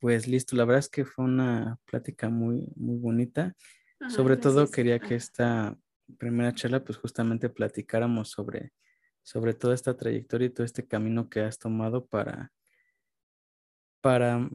Pues 0.00 0.26
listo, 0.26 0.56
la 0.56 0.64
verdad 0.64 0.80
es 0.80 0.88
que 0.88 1.04
fue 1.04 1.24
una 1.24 1.78
plática 1.86 2.28
muy, 2.28 2.68
muy 2.76 2.98
bonita. 2.98 3.54
sobre 4.08 4.36
todo 4.36 4.70
quería 4.70 4.98
que 4.98 5.14
esta 5.14 5.74
primera 6.18 6.52
charla, 6.52 6.84
pues 6.84 6.98
justamente 6.98 7.48
platicáramos 7.48 8.28
sobre, 8.28 8.72
sobre 9.22 9.54
toda 9.54 9.74
esta 9.74 9.96
trayectoria 9.96 10.48
y 10.48 10.50
todo 10.50 10.66
este 10.66 10.86
camino 10.86 11.30
que 11.30 11.40
has 11.40 11.58
tomado 11.58 12.04
para, 12.04 12.52
para 14.04 14.50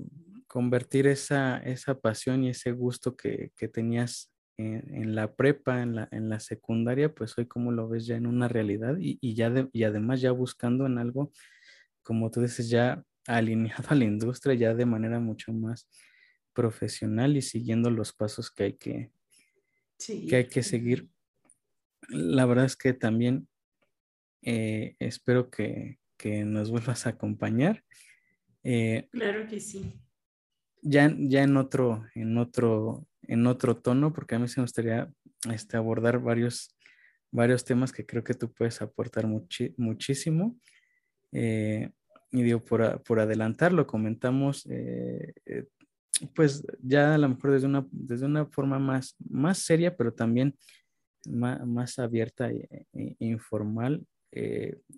convertir 0.46 1.08
esa, 1.08 1.58
esa 1.58 2.00
pasión 2.00 2.44
y 2.44 2.50
ese 2.50 2.72
gusto 2.72 3.16
que, 3.16 3.52
que 3.58 3.68
tenías 3.68 4.32
en, 4.58 5.16
la 5.16 5.34
prepa, 5.34 5.82
en 5.82 5.96
la, 5.96 6.08
en 6.12 6.30
la 6.30 6.40
secundaria, 6.40 7.16
pues 7.16 7.36
hoy 7.36 7.48
como 7.48 7.72
lo 7.72 7.90
ves 7.90 8.06
ya 8.06 8.16
en 8.16 8.28
una 8.28 8.48
realidad 8.48 8.96
y, 9.00 9.18
y 9.22 9.34
ya 9.34 9.52
y 9.74 9.84
además 9.86 10.22
ya 10.22 10.30
buscando 10.34 10.86
en 10.86 11.00
algo, 11.00 11.32
como 12.04 12.30
tú 12.30 12.42
dices, 12.42 12.70
ya 12.70 13.04
alineado 13.26 13.86
a 13.90 13.96
la 13.96 14.06
industria, 14.06 14.54
ya 14.54 14.76
de 14.76 14.86
manera 14.86 15.20
mucho 15.20 15.52
más 15.52 15.90
profesional 16.54 17.36
y 17.36 17.42
siguiendo 17.42 17.90
los 17.90 18.14
pasos 18.14 18.52
que 18.52 18.64
hay 18.66 18.74
que, 18.74 19.12
que, 19.98 20.36
hay 20.36 20.48
que 20.48 20.62
seguir. 20.62 21.10
La 22.08 22.46
verdad 22.46 22.66
es 22.66 22.76
que 22.76 22.94
también 22.94 23.48
eh, 24.44 24.96
espero 25.00 25.50
que, 25.50 25.98
que, 26.18 26.44
nos 26.44 26.70
vuelvas 26.70 27.08
a 27.08 27.12
acompañar. 27.12 27.84
Eh, 28.72 29.08
claro 29.12 29.48
que 29.48 29.60
sí. 29.60 29.94
Ya, 30.82 31.12
ya 31.18 31.42
en 31.44 31.58
otro, 31.58 32.06
en 32.14 32.38
otro 32.38 33.10
en 33.30 33.46
otro 33.46 33.78
tono, 33.78 34.12
porque 34.12 34.36
a 34.36 34.40
mí 34.40 34.48
se 34.48 34.60
me 34.60 34.64
gustaría 34.64 35.12
este, 35.52 35.78
abordar 35.78 36.20
varios, 36.20 36.76
varios 37.32 37.64
temas 37.64 37.92
que 37.92 38.06
creo 38.06 38.24
que 38.24 38.34
tú 38.34 38.52
puedes 38.52 38.82
aportar 38.82 39.28
muchísimo. 39.28 40.58
Eh, 41.32 41.92
y 42.32 42.42
digo, 42.42 42.66
por, 42.66 43.04
por 43.04 43.20
adelantar, 43.20 43.86
comentamos, 43.86 44.66
eh, 44.68 45.34
eh, 45.46 45.68
pues 46.36 46.66
ya 46.82 47.14
a 47.14 47.18
lo 47.20 47.30
mejor 47.30 47.52
desde 47.52 47.68
una, 47.68 47.88
desde 47.92 48.26
una 48.26 48.48
forma 48.48 48.80
más, 48.80 49.16
más 49.30 49.60
seria, 49.60 49.96
pero 49.96 50.12
también 50.12 50.56
más, 51.26 52.00
abierta 52.00 52.52
e, 52.52 52.88
e 52.94 53.16
informal. 53.20 54.06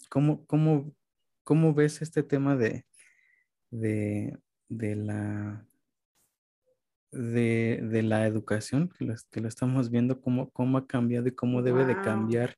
¿cómo, 0.09 0.45
cómo, 0.45 0.93
cómo, 1.43 1.73
ves 1.73 2.01
este 2.01 2.23
tema 2.23 2.55
de, 2.55 2.85
de, 3.71 4.37
de 4.69 4.95
la 4.95 5.65
de, 7.11 8.01
la 8.03 8.25
educación, 8.25 8.89
que 8.89 9.05
lo, 9.05 9.15
que 9.31 9.41
lo, 9.41 9.47
estamos 9.47 9.89
viendo, 9.89 10.21
cómo, 10.21 10.49
cómo 10.51 10.77
ha 10.77 10.87
cambiado 10.87 11.27
y 11.27 11.35
cómo 11.35 11.61
debe 11.61 11.85
de 11.85 11.99
cambiar 12.01 12.55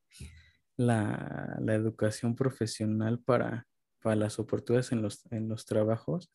la, 0.78 1.60
educación 1.70 2.36
profesional 2.36 3.20
para, 3.20 3.68
para 4.02 4.16
las 4.16 4.40
oportunidades 4.40 4.92
en 4.92 5.02
los, 5.02 5.26
en 5.32 5.50
los 5.50 5.66
trabajos. 5.66 6.32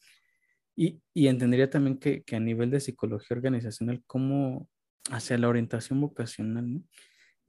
Y, 0.77 1.01
entendería 1.15 1.71
también 1.71 1.99
que, 1.99 2.25
a 2.33 2.41
nivel 2.41 2.71
de 2.71 2.81
psicología 2.81 3.37
organizacional, 3.37 4.03
cómo 4.07 4.69
hacia 5.11 5.39
la 5.39 5.49
orientación 5.49 6.01
vocacional, 6.01 6.75
¿no? 6.75 6.83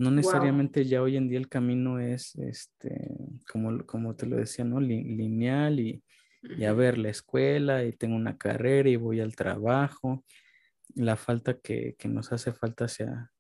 No 0.02 0.12
necesariamente 0.12 0.86
ya 0.86 1.02
hoy 1.02 1.18
en 1.18 1.28
día 1.28 1.38
el 1.38 1.50
camino 1.50 2.00
es, 2.00 2.34
este, 2.38 3.12
como, 3.52 3.86
como 3.86 4.16
te 4.16 4.28
lo 4.28 4.38
decía, 4.38 4.64
¿no? 4.64 4.80
lineal 4.80 5.78
y, 5.82 6.02
y 6.42 6.66
a 6.66 6.74
ver 6.74 6.98
la 6.98 7.10
escuela 7.10 7.84
y 7.84 7.94
tengo 7.94 8.16
una 8.16 8.38
carrera 8.38 8.90
y 8.90 8.96
voy 8.96 9.20
al 9.20 9.36
trabajo 9.36 10.24
la 10.96 11.16
falta 11.16 11.60
que, 11.60 11.96
nos 12.06 12.32
hace 12.32 12.52
falta 12.52 12.86
hacia, 12.86 13.32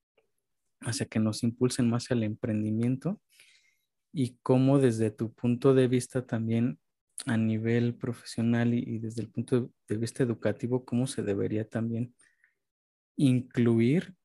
hacia 0.81 1.07
que 1.07 1.19
nos 1.19 1.43
impulsen 1.43 1.89
más 1.89 2.11
al 2.11 2.23
emprendimiento 2.23 3.21
y 4.11 4.38
cómo 4.41 4.80
desde 4.80 5.11
tu 5.11 5.34
punto 5.34 5.73
de 5.73 5.88
vista 5.88 6.26
también 6.26 6.80
a 7.26 7.38
nivel 7.38 7.95
profesional 7.95 8.73
y, 8.73 8.99
desde 8.99 9.21
el 9.21 9.30
punto 9.30 9.71
de 9.88 9.97
vista 9.97 10.23
educativo, 10.23 10.85
cómo 10.85 11.05
se 11.05 11.21
debería 11.21 11.67
también 11.67 12.15
incluir 13.17 14.15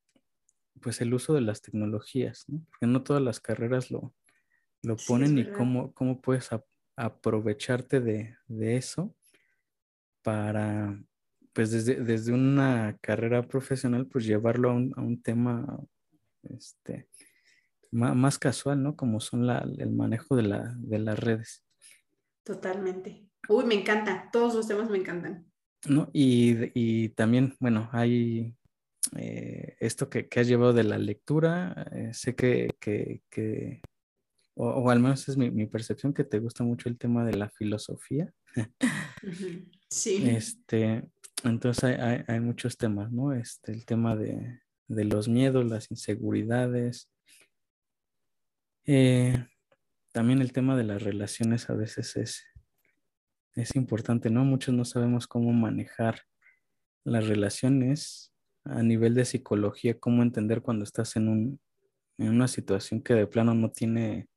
pues 0.80 1.00
el 1.00 1.12
uso 1.14 1.34
de 1.34 1.40
las 1.40 1.60
tecnologías, 1.62 2.44
¿no? 2.48 2.64
Porque 2.70 2.86
no 2.86 3.02
todas 3.02 3.22
las 3.22 3.40
carreras 3.40 3.90
lo, 3.90 4.14
lo 4.82 4.96
ponen 4.96 5.38
y 5.38 5.50
cómo, 5.50 5.92
cómo 5.94 6.20
puedes 6.20 6.52
aprovecharte 6.96 8.00
de, 8.00 8.36
eso 8.76 9.14
para, 10.22 10.98
pues 11.52 11.70
desde, 11.70 11.96
desde, 11.96 12.32
una 12.32 12.96
carrera 13.00 13.42
profesional, 13.42 14.06
pues 14.06 14.24
llevarlo 14.24 14.70
a 14.70 14.74
un, 14.74 14.92
a 14.96 15.02
un 15.02 15.20
tema 15.20 15.78
este, 16.42 17.08
más, 17.90 18.38
casual, 18.38 18.82
¿no? 18.82 18.96
Como 18.96 19.20
son 19.20 19.46
la, 19.46 19.66
el 19.78 19.92
manejo 19.92 20.36
de, 20.36 20.42
la, 20.42 20.74
de 20.78 20.98
las 20.98 21.18
redes. 21.18 21.64
Totalmente. 22.42 23.28
Uy, 23.48 23.64
me 23.64 23.74
encanta, 23.74 24.30
todos 24.32 24.54
los 24.54 24.66
temas 24.66 24.90
me 24.90 24.98
encantan. 24.98 25.46
¿No? 25.86 26.08
Y, 26.12 26.70
y 26.74 27.10
también, 27.10 27.54
bueno, 27.60 27.90
hay 27.92 28.54
eh, 29.16 29.76
esto 29.80 30.08
que, 30.08 30.28
que, 30.28 30.40
has 30.40 30.48
llevado 30.48 30.72
de 30.72 30.84
la 30.84 30.98
lectura, 30.98 31.86
eh, 31.92 32.14
sé 32.14 32.34
que, 32.34 32.70
que, 32.80 33.22
que 33.28 33.82
o, 34.54 34.68
o, 34.68 34.90
al 34.90 35.00
menos 35.00 35.28
es 35.28 35.36
mi, 35.36 35.50
mi, 35.50 35.66
percepción, 35.66 36.14
que 36.14 36.24
te 36.24 36.38
gusta 36.38 36.64
mucho 36.64 36.88
el 36.88 36.98
tema 36.98 37.24
de 37.24 37.34
la 37.34 37.50
filosofía. 37.50 38.32
Sí. 39.88 40.28
Este, 40.28 41.08
entonces 41.44 41.84
hay, 41.84 41.94
hay, 41.94 42.24
hay, 42.26 42.40
muchos 42.40 42.76
temas, 42.76 43.12
¿no? 43.12 43.32
Este, 43.32 43.70
el 43.70 43.86
tema 43.86 44.16
de, 44.16 44.58
de 44.88 45.04
los 45.04 45.28
miedos, 45.28 45.64
las 45.64 45.90
inseguridades. 45.90 47.10
Eh, 48.86 49.46
también 50.12 50.40
el 50.40 50.52
tema 50.52 50.76
de 50.76 50.84
las 50.84 51.02
relaciones 51.02 51.70
a 51.70 51.74
veces 51.74 52.16
es, 52.16 52.44
es 53.54 53.74
importante, 53.76 54.30
¿no? 54.30 54.44
Muchos 54.44 54.74
no 54.74 54.84
sabemos 54.84 55.26
cómo 55.26 55.52
manejar 55.52 56.22
las 57.04 57.26
relaciones 57.26 58.32
a 58.64 58.82
nivel 58.82 59.14
de 59.14 59.24
psicología, 59.24 59.98
cómo 59.98 60.22
entender 60.22 60.62
cuando 60.62 60.84
estás 60.84 61.16
en, 61.16 61.28
un, 61.28 61.60
en 62.18 62.28
una 62.30 62.48
situación 62.48 63.02
que 63.02 63.14
de 63.14 63.26
plano 63.26 63.54
no 63.54 63.70
tiene 63.70 64.28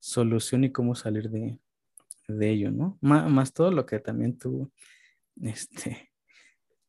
solución 0.00 0.64
y 0.64 0.72
cómo 0.72 0.94
salir 0.94 1.30
de, 1.30 1.58
de 2.26 2.50
ello, 2.50 2.70
¿no? 2.70 2.98
más 3.00 3.52
todo 3.52 3.70
lo 3.70 3.86
que 3.86 4.00
también 4.00 4.38
tú 4.38 4.72
este, 5.42 6.10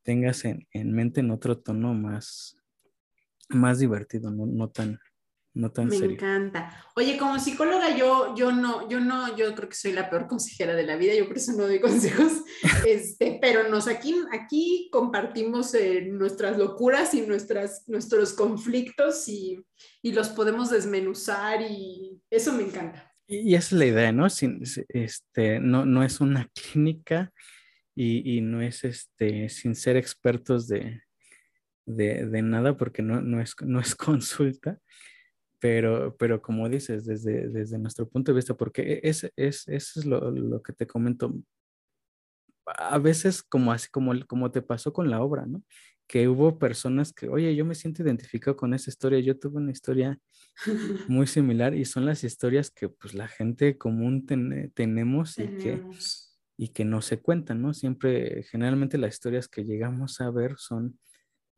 tengas 0.03 0.45
en, 0.45 0.67
en, 0.71 0.91
mente 0.93 1.19
en 1.19 1.31
otro 1.31 1.59
tono 1.59 1.93
más, 1.93 2.57
más 3.49 3.79
divertido, 3.79 4.31
no, 4.31 4.45
no 4.45 4.69
tan, 4.69 4.99
no 5.53 5.72
tan 5.72 5.88
Me 5.90 5.98
encanta. 5.98 6.73
Oye, 6.95 7.18
como 7.18 7.38
psicóloga, 7.38 7.95
yo, 7.95 8.34
yo 8.36 8.52
no, 8.52 8.88
yo 8.90 9.02
no, 9.02 9.36
yo 9.36 9.53
creo 9.53 9.68
que 9.68 9.76
soy 9.76 9.91
la 9.91 10.10
peor 10.10 10.28
consejera 10.28 10.76
de 10.76 10.84
la 10.84 10.95
vida, 10.95 11.14
yo 11.14 11.28
por 11.28 11.38
eso 11.38 11.52
no 11.53 11.64
doy 11.64 11.80
consejos, 11.82 12.44
este, 12.88 13.38
pero 13.41 13.68
nos 13.69 13.88
aquí, 13.88 14.15
aquí 14.32 14.90
compartimos 14.91 15.73
eh, 15.73 16.03
nuestras 16.10 16.57
locuras 16.57 17.14
y 17.14 17.22
nuestras, 17.22 17.84
nuestros 17.88 18.34
conflictos 18.34 19.28
y, 19.28 19.61
y, 20.02 20.14
los 20.14 20.30
podemos 20.30 20.69
desmenuzar 20.69 21.61
y 21.61 22.22
eso 22.30 22.53
me 22.53 22.64
encanta. 22.64 23.11
Y, 23.28 23.56
esa 23.56 23.76
es 23.76 23.80
la 23.80 23.86
idea, 23.86 24.11
¿no? 24.14 24.30
Sin, 24.30 24.61
este, 24.90 25.60
no, 25.60 25.86
no 25.86 26.03
es 26.03 26.22
una 26.22 26.49
clínica 26.53 27.34
y, 27.94 28.38
y 28.38 28.41
no 28.41 28.61
es 28.61 28.86
este, 28.86 29.49
sin 29.49 29.76
ser 29.76 29.98
expertos 29.98 30.69
de, 30.69 31.02
de, 31.86 32.26
de 32.26 32.41
nada 32.41 32.78
porque 32.78 33.02
no, 33.02 33.22
no, 33.22 33.41
es, 33.41 33.53
no 33.65 33.82
es 33.82 33.95
consulta 33.95 34.80
pero, 35.61 36.17
pero 36.17 36.41
como 36.41 36.67
dices, 36.67 37.05
desde, 37.05 37.47
desde 37.47 37.77
nuestro 37.77 38.09
punto 38.09 38.31
de 38.31 38.38
vista, 38.38 38.55
porque 38.55 38.99
es, 39.03 39.31
es, 39.35 39.67
eso 39.67 39.99
es 39.99 40.05
lo, 40.07 40.31
lo, 40.31 40.63
que 40.63 40.73
te 40.73 40.88
comento, 40.88 41.35
a 42.65 42.97
veces 42.97 43.43
como 43.43 43.71
así 43.71 43.88
como, 43.91 44.11
como 44.25 44.49
te 44.49 44.63
pasó 44.63 44.91
con 44.91 45.11
la 45.11 45.21
obra, 45.21 45.45
¿no? 45.45 45.63
Que 46.07 46.27
hubo 46.27 46.57
personas 46.57 47.13
que, 47.13 47.29
oye, 47.29 47.55
yo 47.55 47.63
me 47.63 47.75
siento 47.75 48.01
identificado 48.01 48.57
con 48.57 48.73
esa 48.73 48.89
historia, 48.89 49.19
yo 49.19 49.38
tuve 49.38 49.57
una 49.57 49.71
historia 49.71 50.19
muy 51.07 51.27
similar 51.27 51.75
y 51.75 51.85
son 51.85 52.07
las 52.07 52.23
historias 52.23 52.71
que 52.71 52.89
pues 52.89 53.13
la 53.13 53.27
gente 53.27 53.77
común 53.77 54.25
ten, 54.25 54.71
tenemos 54.73 55.38
y 55.38 55.47
que, 55.57 55.83
y 56.57 56.69
que 56.69 56.85
no 56.85 57.03
se 57.03 57.21
cuentan, 57.21 57.61
¿no? 57.61 57.75
Siempre, 57.75 58.41
generalmente 58.49 58.97
las 58.97 59.13
historias 59.13 59.47
que 59.47 59.63
llegamos 59.63 60.21
a 60.21 60.31
ver 60.31 60.55
son 60.57 60.97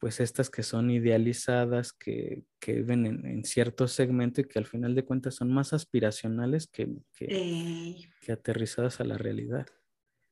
pues 0.03 0.19
estas 0.19 0.49
que 0.49 0.63
son 0.63 0.91
idealizadas, 0.91 1.93
que, 1.93 2.43
que 2.59 2.73
viven 2.73 3.05
en, 3.05 3.25
en, 3.25 3.45
cierto 3.45 3.88
segmento 3.88 4.41
y 4.41 4.43
que 4.49 4.59
al 4.59 4.65
final 4.65 4.95
de 4.95 5.05
cuentas 5.05 5.35
son 5.35 5.49
más 5.53 5.71
aspiracionales 5.71 6.67
que, 6.67 6.89
que, 7.13 7.27
eh, 7.30 8.11
que 8.19 8.34
aterrizadas 8.34 8.99
a 8.99 9.05
la 9.05 9.17
realidad. 9.17 9.65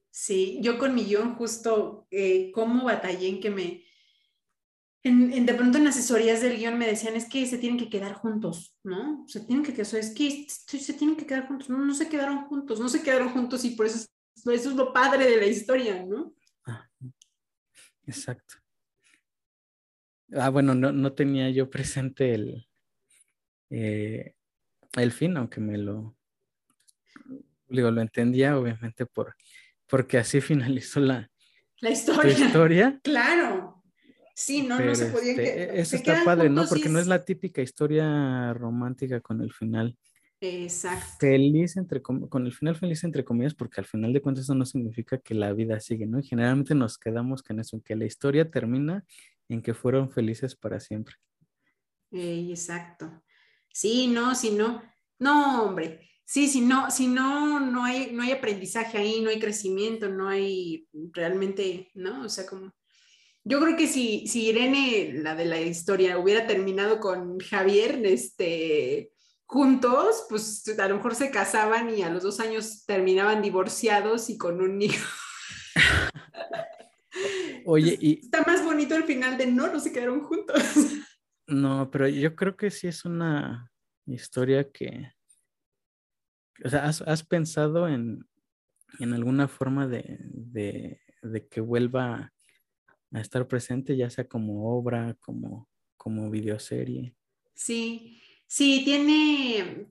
Sí, 0.10 0.60
yo 0.61 0.77
con 0.77 0.93
mi 0.93 1.06
guion 1.06 1.35
justo, 1.35 2.06
eh, 2.11 2.52
cómo 2.53 2.84
batallé 2.84 3.30
en 3.30 3.39
que 3.39 3.49
me, 3.49 3.85
en, 5.03 5.31
en, 5.31 5.45
de 5.45 5.53
pronto 5.53 5.77
en 5.77 5.88
asesorías 5.88 6.41
del 6.41 6.57
guion 6.57 6.77
me 6.77 6.88
decían, 6.88 7.15
es 7.15 7.30
que 7.30 7.45
se 7.45 7.57
tienen 7.57 7.80
que 7.80 7.89
quedar 7.89 8.15
juntos, 8.15 8.76
¿no? 8.84 9.23
Se 9.30 9.39
tienen 9.39 9.64
que, 9.64 9.81
es 9.81 10.14
que 10.14 10.48
se 10.49 10.93
tienen 10.95 11.15
que 11.15 11.26
quedar 11.26 11.48
juntos, 11.48 11.69
no, 11.69 11.77
no 11.77 11.93
se 11.93 12.10
quedaron 12.10 12.43
juntos, 12.48 12.81
no 12.81 12.89
se 12.89 13.02
quedaron 13.02 13.30
juntos 13.30 13.64
y 13.64 13.69
por 13.69 13.85
eso, 13.85 14.06
eso 14.35 14.52
es 14.52 14.76
lo 14.76 14.91
padre 14.91 15.30
de 15.30 15.38
la 15.38 15.45
historia, 15.45 16.06
¿no? 16.06 16.34
Ah, 16.65 16.89
exacto. 18.06 18.56
Ah, 20.34 20.49
bueno, 20.49 20.74
no, 20.76 20.91
no 20.91 21.14
tenía 21.14 21.49
yo 21.49 21.70
presente 21.70 22.34
el, 22.34 22.68
eh, 23.70 24.34
el 24.98 25.12
fin, 25.12 25.38
aunque 25.38 25.60
me 25.60 25.78
lo, 25.78 26.16
digo, 27.68 27.91
lo 27.91 28.02
entendía 28.02 28.58
obviamente 28.58 29.06
por, 29.06 29.36
porque 29.88 30.18
así 30.18 30.41
finalizó 30.41 30.99
la, 30.99 31.30
la 31.80 31.90
historia. 31.90 32.32
historia. 32.32 32.99
Claro. 33.03 33.78
Sí, 34.34 34.64
no, 34.64 34.78
Pero 34.78 34.90
no 34.90 34.95
se 34.95 35.06
podía 35.08 35.32
este, 35.34 35.80
Eso 35.80 35.90
se 35.91 35.95
está 35.98 36.24
padre, 36.24 36.49
¿no? 36.49 36.66
Porque 36.68 36.90
no 36.90 36.99
es- 36.99 37.06
la 37.08 37.24
típica 37.26 37.62
historia 37.62 38.53
romántica 38.53 39.20
con 39.20 39.41
el 39.41 39.53
final 39.53 39.95
Exacto. 40.40 41.18
feliz, 41.20 41.78
entre 41.78 42.02
con 42.02 42.45
el 42.48 42.53
final 42.53 42.76
feliz 42.76 43.03
entre 43.03 43.24
comillas, 43.24 43.53
porque 43.53 43.82
al 43.82 43.86
final 43.86 44.14
de 44.14 44.22
cuentas 44.22 44.45
eso 44.45 44.56
no 44.56 44.66
significa 44.66 45.20
que 45.20 45.36
la 45.36 45.53
vida 45.53 45.80
sigue, 45.80 46.08
¿no? 46.08 46.18
Y 46.18 46.24
generalmente 46.24 46.74
nos 46.74 46.98
quedamos 46.98 47.44
con 47.44 47.60
eso, 47.60 47.76
en 47.76 47.82
que 47.84 47.95
la 47.95 48.06
historia 48.06 48.49
termina 48.49 49.06
en 49.53 49.61
que 49.61 49.73
fueron 49.73 50.10
felices 50.10 50.56
para 50.56 50.80
siempre. 50.80 51.15
Exacto. 52.11 53.23
Sí, 53.73 54.07
no, 54.07 54.34
si 54.36 54.52
no, 54.52 54.82
no, 55.19 55.64
hombre. 55.64 56.10
Sí, 56.26 56.48
si 56.48 56.61
no, 56.61 56.90
si 56.90 57.07
no, 57.07 57.60
no 57.60 57.84
hay, 57.84 58.11
no 58.14 58.23
hay 58.23 58.32
aprendizaje 58.32 58.98
ahí, 58.98 59.22
no 59.22 59.30
hay 59.30 59.40
crecimiento, 59.40 60.07
no 60.07 60.30
hay 60.30 60.88
realmente, 61.11 61.91
¿no? 61.94 62.23
O 62.23 62.30
sea, 62.30 62.45
como. 62.45 62.73
Yo 63.44 63.60
creo 63.60 63.76
que 63.76 63.88
si, 63.88 64.28
si 64.28 64.49
Irene, 64.49 65.14
la 65.14 65.36
de 65.36 65.45
la 65.45 65.60
historia, 65.60 66.18
hubiera 66.18 66.48
terminado 66.48 66.99
con 66.99 67.40
Javier, 67.40 67.99
este, 68.06 69.11
juntos, 69.45 70.28
pues 70.30 70.64
a 70.80 70.88
lo 70.88 70.98
mejor 70.98 71.15
se 71.15 71.32
casaban 71.32 71.90
y 71.90 72.03
a 72.03 72.10
los 72.10 72.23
dos 72.23 72.40
años 72.40 72.86
terminaban 72.86 73.41
divorciados 73.41 74.30
y 74.30 74.38
con 74.38 74.61
un 74.61 74.82
hijo. 74.82 75.10
Oye, 77.65 77.98
y 77.99 78.19
Está 78.19 78.43
más 78.43 78.64
bonito 78.64 78.95
el 78.95 79.03
final 79.03 79.38
de 79.38 79.48
no, 79.48 79.72
no 79.72 79.80
se 79.80 79.91
quedaron 79.91 80.22
juntos. 80.22 80.61
no, 81.48 81.89
pero 81.91 82.07
yo 82.07 82.35
creo 82.35 82.56
que 82.56 82.72
sí 82.72 82.88
es 82.88 83.06
una 83.06 83.72
historia 84.06 84.69
que, 84.69 85.11
o 86.64 86.69
sea, 86.69 86.85
¿has, 86.85 87.02
has 87.02 87.23
pensado 87.23 87.88
en, 87.88 88.27
en 88.99 89.14
alguna 89.14 89.48
forma 89.48 89.88
de, 89.88 90.18
de, 90.23 91.02
de 91.22 91.48
que 91.48 91.61
vuelva 91.61 92.34
a 93.14 93.19
estar 93.19 93.48
presente, 93.48 93.95
ya 93.95 94.10
sea 94.10 94.27
como 94.27 94.77
obra, 94.77 95.15
como, 95.19 95.69
como 95.98 96.30
videoserie? 96.30 97.15
Sí, 97.53 98.22
sí, 98.48 98.84
tiene, 98.84 99.89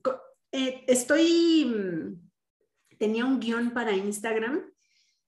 eh, 0.51 0.83
estoy, 0.87 1.65
mm, 1.65 2.97
tenía 2.97 3.25
un 3.25 3.39
guion 3.39 3.71
para 3.71 3.93
Instagram, 3.93 4.61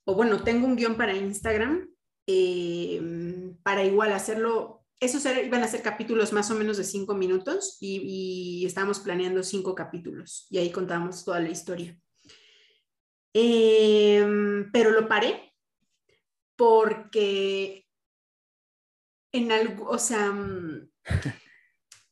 o 0.05 0.15
bueno, 0.15 0.43
tengo 0.43 0.67
un 0.67 0.75
guion 0.75 0.97
para 0.97 1.15
Instagram, 1.15 1.89
eh, 2.27 2.99
mm, 3.01 3.63
para 3.63 3.83
igual 3.83 4.13
hacerlo, 4.13 4.85
esos 4.99 5.25
era- 5.25 5.41
iban 5.41 5.63
a 5.63 5.67
ser 5.67 5.81
capítulos 5.81 6.33
más 6.33 6.49
o 6.51 6.55
menos 6.55 6.77
de 6.77 6.83
cinco 6.83 7.13
minutos 7.15 7.77
y, 7.81 8.61
y 8.61 8.65
estábamos 8.65 8.99
planeando 8.99 9.43
cinco 9.43 9.75
capítulos 9.75 10.47
y 10.49 10.57
ahí 10.59 10.71
contábamos 10.71 11.23
toda 11.25 11.39
la 11.39 11.49
historia. 11.49 11.97
Eh, 13.33 14.23
pero 14.71 14.91
lo 14.91 15.07
paré 15.07 15.53
porque 16.55 17.87
en 19.33 19.51
algo, 19.51 19.89
o 19.89 19.97
sea, 19.97 20.31
mm, 20.31 20.89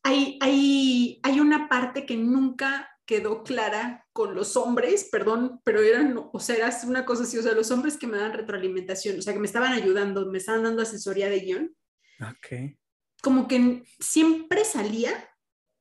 hay, 0.04 0.40
hay, 0.42 1.20
hay 1.24 1.40
una 1.40 1.70
parte 1.70 2.06
que 2.06 2.18
nunca 2.18 2.90
quedó 3.12 3.44
clara 3.44 4.08
con 4.14 4.36
los 4.36 4.56
hombres, 4.56 5.10
perdón, 5.12 5.60
pero 5.66 5.82
eran, 5.82 6.18
o 6.32 6.40
sea, 6.40 6.56
era 6.56 6.70
una 6.88 7.04
cosa 7.04 7.24
así, 7.24 7.38
o 7.38 7.44
sea, 7.44 7.52
los 7.52 7.70
hombres 7.70 7.98
que 7.98 8.08
me 8.08 8.18
dan 8.18 8.32
retroalimentación, 8.32 9.20
o 9.20 9.22
sea, 9.22 9.34
que 9.34 9.40
me 9.40 9.48
estaban 9.48 9.74
ayudando, 9.74 10.32
me 10.32 10.38
estaban 10.38 10.64
dando 10.64 10.82
asesoría 10.82 11.28
de 11.28 11.42
guion, 11.42 11.76
Ok. 12.22 12.78
como 13.22 13.50
que 13.50 13.84
siempre 14.00 14.64
salía 14.64 15.12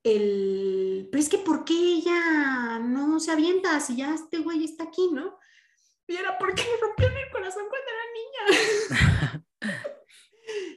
el, 0.02 1.08
pero 1.12 1.22
es 1.22 1.28
que 1.28 1.38
¿por 1.38 1.64
qué 1.64 1.74
ella 1.74 2.80
no 2.80 3.20
se 3.20 3.30
avienta 3.30 3.78
si 3.78 3.94
ya 3.94 4.12
este 4.12 4.38
güey 4.38 4.64
está 4.64 4.84
aquí, 4.84 5.08
no? 5.12 5.38
Y 6.08 6.16
era 6.16 6.36
porque 6.36 6.64
me 6.64 6.84
rompieron 6.84 7.16
el 7.16 7.30
corazón 7.30 7.62
cuando 7.68 7.90
era 7.94 9.30
niña. 9.30 9.44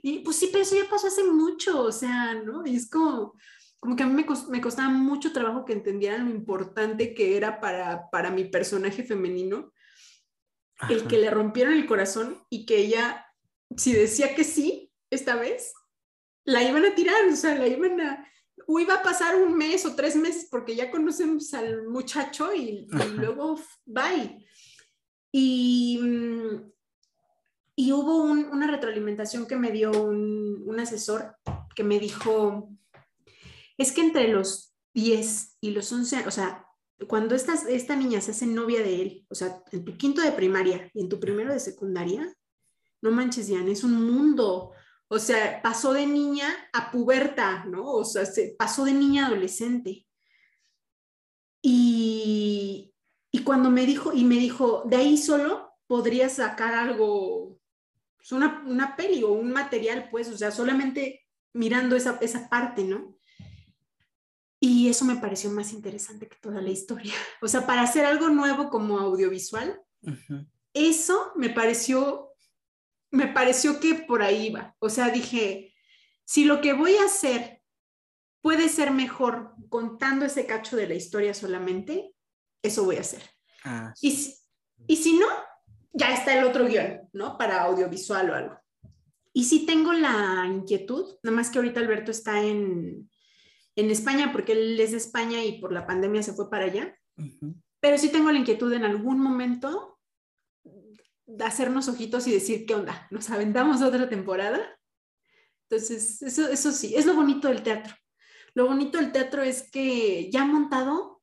Y 0.03 0.19
pues 0.19 0.35
sí, 0.35 0.49
pero 0.51 0.61
eso 0.63 0.75
ya 0.75 0.87
pasó 0.87 1.07
hace 1.07 1.23
mucho, 1.23 1.81
o 1.81 1.91
sea, 1.91 2.35
¿no? 2.35 2.63
Y 2.63 2.75
es 2.75 2.89
como, 2.89 3.33
como 3.83 3.97
que 3.97 4.03
a 4.03 4.07
mí 4.07 4.13
me, 4.13 4.25
me 4.47 4.61
costaba 4.61 4.87
mucho 4.87 5.33
trabajo 5.33 5.65
que 5.65 5.73
entendieran 5.73 6.23
lo 6.23 6.31
importante 6.33 7.13
que 7.13 7.35
era 7.35 7.59
para, 7.59 8.09
para 8.11 8.31
mi 8.31 8.45
personaje 8.45 9.03
femenino, 9.03 9.73
el 10.89 11.05
que 11.05 11.17
le 11.17 11.29
rompieron 11.29 11.73
el 11.73 11.85
corazón 11.85 12.41
y 12.49 12.65
que 12.65 12.77
ella, 12.77 13.25
si 13.75 13.91
decía 13.91 14.35
que 14.35 14.45
sí, 14.45 14.89
esta 15.09 15.35
vez, 15.35 15.73
la 16.45 16.63
iban 16.63 16.85
a 16.85 16.95
tirar, 16.95 17.25
o 17.29 17.35
sea, 17.35 17.55
la 17.57 17.67
iban 17.67 17.99
a, 17.99 18.25
o 18.67 18.79
iba 18.79 18.93
a 18.93 19.03
pasar 19.03 19.35
un 19.35 19.57
mes 19.57 19.85
o 19.85 19.95
tres 19.95 20.15
meses 20.15 20.47
porque 20.49 20.77
ya 20.77 20.89
conocemos 20.89 21.53
al 21.53 21.85
muchacho 21.85 22.55
y, 22.55 22.87
luego 23.17 23.59
bye. 23.83 24.47
Y, 25.29 25.99
mm, 26.01 26.71
y 27.75 27.91
hubo 27.91 28.23
una 28.23 28.65
retroalimentación 28.67 29.45
que 29.45 29.57
me 29.57 29.73
dio 29.73 29.91
un, 29.91 30.63
un, 30.65 30.79
asesor 30.79 31.35
que 31.75 31.83
me 31.83 31.99
dijo, 31.99 32.69
es 33.83 33.91
que 33.91 34.01
entre 34.01 34.27
los 34.29 34.73
10 34.93 35.57
y 35.61 35.71
los 35.71 35.91
11, 35.91 36.27
o 36.27 36.31
sea, 36.31 36.65
cuando 37.07 37.35
esta, 37.35 37.53
esta 37.69 37.95
niña 37.95 38.21
se 38.21 38.31
hace 38.31 38.45
novia 38.45 38.81
de 38.81 39.01
él, 39.01 39.25
o 39.29 39.35
sea, 39.35 39.63
en 39.71 39.83
tu 39.83 39.97
quinto 39.97 40.21
de 40.21 40.31
primaria 40.31 40.89
y 40.93 41.01
en 41.01 41.09
tu 41.09 41.19
primero 41.19 41.53
de 41.53 41.59
secundaria, 41.59 42.33
no 43.01 43.11
manches, 43.11 43.47
Diane, 43.47 43.71
es 43.71 43.83
un 43.83 44.01
mundo. 44.09 44.71
O 45.09 45.19
sea, 45.19 45.61
pasó 45.61 45.93
de 45.93 46.07
niña 46.07 46.47
a 46.71 46.89
puberta, 46.89 47.65
¿no? 47.65 47.91
O 47.91 48.05
sea, 48.05 48.25
se 48.25 48.55
pasó 48.57 48.85
de 48.85 48.93
niña 48.93 49.27
adolescente. 49.27 50.07
Y, 51.61 52.93
y 53.31 53.43
cuando 53.43 53.69
me 53.69 53.85
dijo, 53.85 54.13
y 54.13 54.23
me 54.23 54.35
dijo, 54.35 54.83
de 54.85 54.95
ahí 54.95 55.17
solo 55.17 55.73
podrías 55.85 56.33
sacar 56.33 56.73
algo, 56.73 57.59
pues 58.15 58.31
una, 58.31 58.63
una 58.65 58.95
peli 58.95 59.23
o 59.23 59.33
un 59.33 59.51
material, 59.51 60.07
pues, 60.09 60.29
o 60.29 60.37
sea, 60.37 60.51
solamente 60.51 61.27
mirando 61.53 61.95
esa, 61.95 62.17
esa 62.21 62.49
parte, 62.49 62.83
¿no? 62.83 63.17
Y 64.65 64.87
eso 64.87 65.03
me 65.03 65.17
pareció 65.17 65.49
más 65.51 65.73
interesante 65.73 66.29
que 66.29 66.37
toda 66.37 66.61
la 66.61 66.69
historia. 66.69 67.13
O 67.41 67.49
sea, 67.49 67.67
para 67.67 67.81
hacer 67.81 68.05
algo 68.05 68.29
nuevo 68.29 68.69
como 68.69 68.97
audiovisual, 68.97 69.77
eso 70.73 71.33
me 71.35 71.49
pareció, 71.49 72.29
me 73.11 73.27
pareció 73.27 73.81
que 73.81 73.95
por 73.95 74.21
ahí 74.21 74.47
iba. 74.47 74.73
O 74.79 74.89
sea, 74.89 75.09
dije, 75.09 75.75
si 76.23 76.45
lo 76.45 76.61
que 76.61 76.71
voy 76.71 76.95
a 76.95 77.03
hacer 77.03 77.61
puede 78.41 78.69
ser 78.69 78.91
mejor 78.91 79.53
contando 79.67 80.23
ese 80.23 80.45
cacho 80.45 80.77
de 80.77 80.87
la 80.87 80.93
historia 80.93 81.33
solamente, 81.33 82.15
eso 82.61 82.85
voy 82.85 82.95
a 82.95 83.01
hacer. 83.01 83.21
Ah, 83.65 83.93
y, 83.99 84.33
y 84.87 84.95
si 84.95 85.19
no, 85.19 85.27
ya 85.91 86.13
está 86.13 86.39
el 86.39 86.45
otro 86.45 86.65
guion, 86.67 87.09
¿no? 87.11 87.37
Para 87.37 87.63
audiovisual 87.63 88.29
o 88.29 88.33
algo. 88.33 88.57
Y 89.33 89.43
si 89.43 89.65
tengo 89.65 89.91
la 89.91 90.45
inquietud, 90.47 91.17
nada 91.21 91.35
más 91.35 91.49
que 91.49 91.57
ahorita 91.57 91.81
Alberto 91.81 92.11
está 92.11 92.41
en, 92.41 93.09
en 93.75 93.89
España 93.89 94.31
porque 94.31 94.53
él 94.53 94.79
es 94.79 94.91
de 94.91 94.97
España 94.97 95.43
y 95.43 95.59
por 95.59 95.71
la 95.71 95.85
pandemia 95.85 96.23
se 96.23 96.33
fue 96.33 96.49
para 96.49 96.65
allá. 96.65 96.97
Pero 97.79 97.97
sí 97.97 98.09
tengo 98.09 98.31
la 98.31 98.39
inquietud 98.39 98.71
en 98.73 98.83
algún 98.83 99.19
momento 99.19 99.99
de 101.25 101.43
hacernos 101.43 101.87
ojitos 101.87 102.27
y 102.27 102.33
decir, 102.33 102.65
¿qué 102.65 102.75
onda? 102.75 103.07
¿Nos 103.11 103.29
aventamos 103.29 103.81
otra 103.81 104.09
temporada? 104.09 104.61
Entonces, 105.69 106.21
eso, 106.21 106.49
eso 106.49 106.71
sí, 106.71 106.95
es 106.95 107.05
lo 107.05 107.15
bonito 107.15 107.47
del 107.47 107.63
teatro. 107.63 107.95
Lo 108.53 108.67
bonito 108.67 108.99
del 108.99 109.11
teatro 109.11 109.41
es 109.41 109.69
que 109.71 110.29
ya 110.31 110.45
montado, 110.45 111.21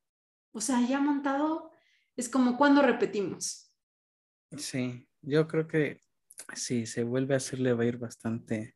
o 0.51 0.59
sea, 0.59 0.85
ya 0.85 0.99
montado, 0.99 1.71
es 2.17 2.27
como 2.27 2.57
cuando 2.57 2.81
repetimos. 2.81 3.73
Sí, 4.57 5.07
yo 5.21 5.47
creo 5.47 5.67
que 5.67 6.01
sí, 6.53 6.85
se 6.85 7.03
vuelve 7.03 7.33
a 7.33 7.37
hacer, 7.37 7.59
le 7.59 7.73
va 7.73 7.83
a 7.83 7.87
ir 7.87 7.97
bastante, 7.97 8.75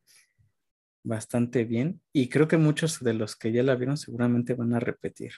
bastante 1.06 1.64
bien 1.64 2.00
y 2.12 2.28
creo 2.28 2.48
que 2.48 2.56
muchos 2.56 3.00
de 3.00 3.14
los 3.14 3.36
que 3.36 3.52
ya 3.52 3.62
la 3.62 3.76
vieron 3.76 3.96
seguramente 3.96 4.54
van 4.54 4.74
a 4.74 4.80
repetir. 4.80 5.32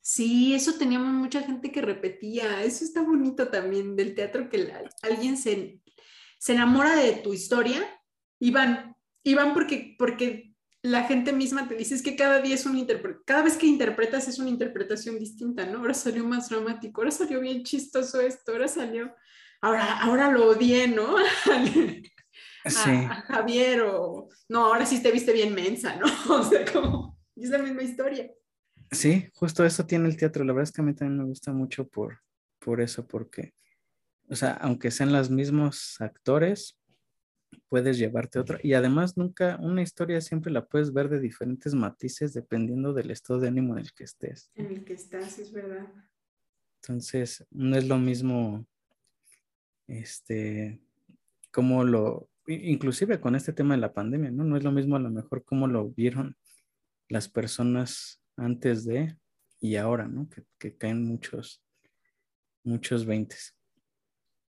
Sí, 0.00 0.54
eso 0.54 0.74
teníamos 0.78 1.12
mucha 1.12 1.42
gente 1.42 1.72
que 1.72 1.82
repetía, 1.82 2.62
eso 2.62 2.84
está 2.84 3.02
bonito 3.02 3.48
también 3.48 3.96
del 3.96 4.14
teatro, 4.14 4.48
que 4.48 4.72
alguien 5.02 5.36
se, 5.36 5.80
se 6.38 6.52
enamora 6.52 6.96
de 6.96 7.12
tu 7.14 7.34
historia 7.34 7.82
y 8.38 8.50
van, 8.50 8.96
y 9.22 9.34
van 9.34 9.52
porque, 9.52 9.96
porque 9.98 10.54
la 10.82 11.04
gente 11.04 11.32
misma 11.32 11.68
te 11.68 11.74
dice 11.74 12.02
que 12.02 12.16
cada 12.16 12.40
día 12.40 12.54
es 12.54 12.64
un 12.64 12.86
cada 13.24 13.42
vez 13.42 13.56
que 13.56 13.66
interpretas 13.66 14.28
es 14.28 14.38
una 14.38 14.50
interpretación 14.50 15.18
distinta, 15.18 15.66
¿no? 15.66 15.78
Ahora 15.78 15.94
salió 15.94 16.24
más 16.24 16.48
dramático, 16.48 17.00
ahora 17.00 17.10
salió 17.10 17.40
bien 17.40 17.64
chistoso 17.64 18.20
esto, 18.20 18.52
ahora 18.52 18.68
salió, 18.68 19.14
ahora, 19.60 20.00
ahora 20.00 20.30
lo 20.30 20.48
odié, 20.48 20.88
¿no? 20.88 21.16
a, 22.68 23.22
Javier 23.22 23.82
o 23.82 24.28
no, 24.48 24.66
ahora 24.66 24.86
sí 24.86 25.02
te 25.02 25.10
viste 25.10 25.32
bien 25.32 25.54
mensa, 25.54 25.96
¿no? 25.96 26.06
O 26.38 26.42
sea, 26.42 26.64
como 26.72 27.18
es 27.36 27.50
la 27.50 27.58
misma 27.58 27.82
historia. 27.82 28.30
Sí, 28.90 29.28
justo 29.34 29.64
eso 29.64 29.86
tiene 29.86 30.08
el 30.08 30.16
teatro. 30.16 30.44
La 30.44 30.52
verdad 30.52 30.68
es 30.68 30.72
que 30.72 30.80
a 30.80 30.84
mí 30.84 30.94
también 30.94 31.18
me 31.18 31.24
gusta 31.24 31.52
mucho 31.52 31.86
por, 31.86 32.20
por 32.58 32.80
eso, 32.80 33.06
porque, 33.06 33.54
o 34.28 34.36
sea, 34.36 34.52
aunque 34.52 34.90
sean 34.90 35.12
los 35.12 35.30
mismos 35.30 36.00
actores, 36.00 36.78
puedes 37.68 37.98
llevarte 37.98 38.38
otra. 38.38 38.58
Y 38.62 38.74
además 38.74 39.16
nunca, 39.16 39.58
una 39.60 39.82
historia 39.82 40.20
siempre 40.20 40.52
la 40.52 40.66
puedes 40.66 40.92
ver 40.92 41.08
de 41.08 41.20
diferentes 41.20 41.74
matices 41.74 42.32
dependiendo 42.32 42.92
del 42.92 43.10
estado 43.10 43.40
de 43.40 43.48
ánimo 43.48 43.74
en 43.74 43.80
el 43.80 43.92
que 43.92 44.04
estés. 44.04 44.50
En 44.54 44.66
el 44.66 44.84
que 44.84 44.94
estás, 44.94 45.38
es 45.38 45.52
verdad. 45.52 45.86
Entonces, 46.82 47.46
no 47.50 47.76
es 47.76 47.86
lo 47.86 47.98
mismo, 47.98 48.66
este, 49.86 50.80
como 51.50 51.84
lo, 51.84 52.30
inclusive 52.48 53.20
con 53.20 53.34
este 53.34 53.52
tema 53.52 53.74
de 53.74 53.80
la 53.80 53.92
pandemia, 53.92 54.30
¿no? 54.30 54.44
No 54.44 54.56
es 54.56 54.64
lo 54.64 54.72
mismo 54.72 54.96
a 54.96 55.00
lo 55.00 55.10
mejor 55.10 55.44
cómo 55.44 55.66
lo 55.66 55.90
vieron 55.90 56.36
las 57.08 57.28
personas 57.28 58.22
antes 58.36 58.84
de 58.84 59.18
y 59.60 59.76
ahora, 59.76 60.06
¿no? 60.06 60.28
Que, 60.58 60.76
caen 60.76 61.04
muchos, 61.04 61.62
muchos 62.62 63.04
veintes. 63.06 63.56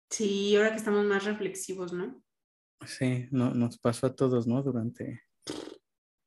Sí, 0.10 0.56
ahora 0.56 0.72
que 0.72 0.78
estamos 0.78 1.06
más 1.06 1.26
reflexivos, 1.26 1.94
¿no? 1.94 2.24
Sí, 2.86 3.28
no, 3.32 3.54
nos 3.54 3.78
pasó 3.78 4.08
a 4.08 4.16
todos, 4.16 4.48
¿no? 4.48 4.64
Durante, 4.64 5.24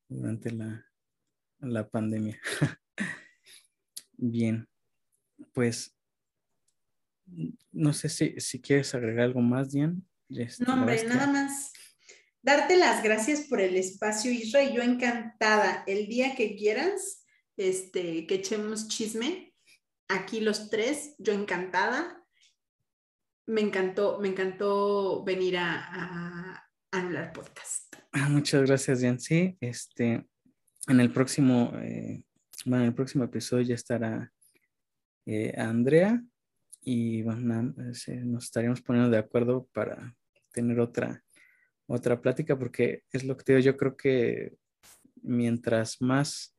durante 0.08 0.50
la, 0.50 0.86
la 1.60 1.88
pandemia. 1.88 2.38
Bien, 4.12 4.68
pues 5.52 5.96
no 7.70 7.92
sé 7.92 8.08
si, 8.08 8.38
si 8.40 8.60
quieres 8.60 8.94
agregar 8.94 9.24
algo 9.24 9.40
más, 9.40 9.70
Diane. 9.70 10.02
No, 10.60 10.74
hombre, 10.74 11.04
nada 11.04 11.26
más. 11.26 11.72
Darte 12.42 12.76
las 12.76 13.02
gracias 13.02 13.42
por 13.42 13.60
el 13.60 13.76
espacio, 13.76 14.30
Isra, 14.30 14.62
y 14.62 14.74
yo 14.74 14.82
encantada. 14.82 15.84
El 15.86 16.08
día 16.08 16.34
que 16.34 16.56
quieras, 16.56 17.24
este, 17.56 18.26
que 18.26 18.36
echemos 18.36 18.88
chisme, 18.88 19.54
aquí 20.08 20.40
los 20.40 20.68
tres, 20.70 21.14
yo 21.18 21.32
encantada. 21.32 22.24
Me 23.46 23.60
encantó, 23.60 24.18
me 24.20 24.28
encantó 24.28 25.22
venir 25.24 25.56
a, 25.58 25.84
a 25.84 26.68
anular 26.90 27.32
podcast. 27.32 27.94
Ah, 28.12 28.28
muchas 28.28 28.62
gracias. 28.62 29.00
Sí, 29.22 29.56
este, 29.60 30.26
en 30.88 31.00
el 31.00 31.12
próximo, 31.12 31.72
eh, 31.76 32.22
bueno, 32.64 32.84
en 32.84 32.88
el 32.88 32.94
próximo 32.94 33.24
episodio 33.24 33.64
ya 33.64 33.74
estará 33.74 34.32
eh, 35.26 35.54
Andrea 35.56 36.22
y 36.80 37.22
bueno, 37.22 37.74
nos 37.76 38.44
estaríamos 38.44 38.82
poniendo 38.82 39.10
de 39.10 39.18
acuerdo 39.18 39.68
para 39.72 40.16
tener 40.52 40.80
otra, 40.80 41.24
otra 41.86 42.20
plática, 42.20 42.58
porque 42.58 43.02
es 43.12 43.24
lo 43.24 43.36
que 43.36 43.44
te 43.44 43.52
digo, 43.52 43.64
yo 43.64 43.76
creo 43.76 43.96
que 43.96 44.54
mientras 45.22 46.00
más 46.00 46.56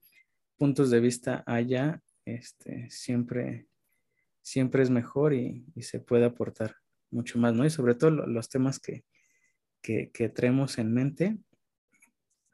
puntos 0.57 0.89
de 0.89 0.99
vista 0.99 1.43
haya, 1.45 2.01
este, 2.25 2.89
siempre, 2.89 3.67
siempre 4.41 4.83
es 4.83 4.89
mejor 4.89 5.33
y, 5.33 5.65
se 5.81 5.99
puede 5.99 6.25
aportar 6.25 6.75
mucho 7.11 7.37
más, 7.39 7.53
¿no? 7.53 7.65
Y 7.65 7.69
sobre 7.69 7.95
todo 7.95 8.11
los 8.11 8.49
temas 8.49 8.79
que, 8.79 9.03
que, 9.81 10.09
que 10.11 10.29
traemos 10.29 10.77
en 10.77 10.93
mente, 10.93 11.37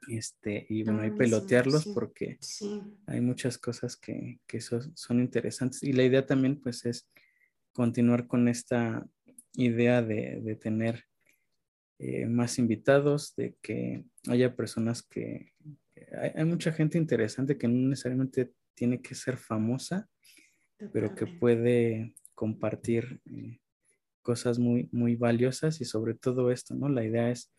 este, 0.08 0.66
y 0.68 0.82
bueno, 0.82 1.02
hay 1.02 1.10
pelotearlos 1.10 1.86
porque 1.94 2.38
hay 3.06 3.20
muchas 3.20 3.58
cosas 3.58 3.96
que, 3.96 4.40
que 4.46 4.60
son, 4.60 4.96
son, 4.96 5.20
interesantes. 5.20 5.82
Y 5.82 5.92
la 5.92 6.04
idea 6.04 6.24
también, 6.26 6.60
pues, 6.60 6.86
es 6.86 7.08
continuar 7.72 8.26
con 8.26 8.48
esta 8.48 9.06
idea 9.54 10.02
de, 10.02 10.40
de 10.42 10.56
tener 10.56 11.04
eh, 12.02 12.24
más 12.24 12.58
invitados, 12.58 13.34
de 13.36 13.56
que 13.60 14.06
haya 14.26 14.56
personas 14.56 15.02
que... 15.02 15.52
Hay, 16.34 16.46
mucha 16.46 16.72
gente 16.72 16.96
interesante 16.96 17.58
que 17.58 17.68
no 17.68 17.90
necesariamente 17.90 18.52
tiene 18.74 19.02
que 19.02 19.14
ser 19.14 19.36
famosa, 19.36 20.08
pero 20.94 21.14
que 21.14 21.26
puede 21.26 22.14
compartir 22.34 23.20
eh, 23.26 23.58
cosas 24.22 24.58
muy, 24.58 24.88
muy 24.92 25.14
valiosas 25.14 25.82
y 25.82 25.84
sobre 25.84 26.14
todo 26.14 26.50
esto, 26.50 26.74
¿no? 26.74 26.88
La 26.88 27.04
idea 27.04 27.30
es 27.30 27.52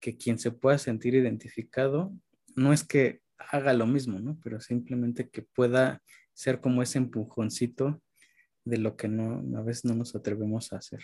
que 0.00 0.16
quien 0.16 0.38
se 0.38 0.50
pueda 0.50 0.78
sentir 0.78 1.14
identificado, 1.14 2.10
no 2.56 2.72
es 2.72 2.84
que 2.84 3.20
haga 3.36 3.74
lo 3.74 3.86
mismo, 3.86 4.18
¿no? 4.18 4.38
Pero 4.42 4.62
simplemente 4.62 5.28
que 5.28 5.42
pueda 5.42 6.02
ser 6.32 6.62
como 6.62 6.82
ese 6.82 6.96
empujoncito 6.96 8.02
de 8.64 8.78
lo 8.78 8.96
que 8.96 9.08
no, 9.08 9.58
a 9.58 9.62
veces 9.62 9.84
no 9.84 9.94
nos 9.94 10.14
atrevemos 10.14 10.72
a 10.72 10.76
hacer. 10.78 11.00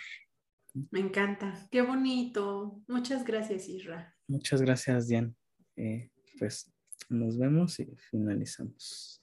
Me 0.91 1.01
encanta. 1.01 1.69
Qué 1.71 1.83
bonito. 1.83 2.83
Muchas 2.89 3.25
gracias, 3.25 3.69
Isra. 3.69 4.15
Muchas 4.27 4.61
gracias, 4.61 5.09
Diane. 5.09 5.35
Eh, 5.77 6.11
pues 6.39 6.71
nos 7.09 7.39
vemos 7.39 7.79
y 7.81 7.97
finalizamos. 8.11 9.23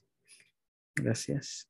Gracias. 0.94 1.68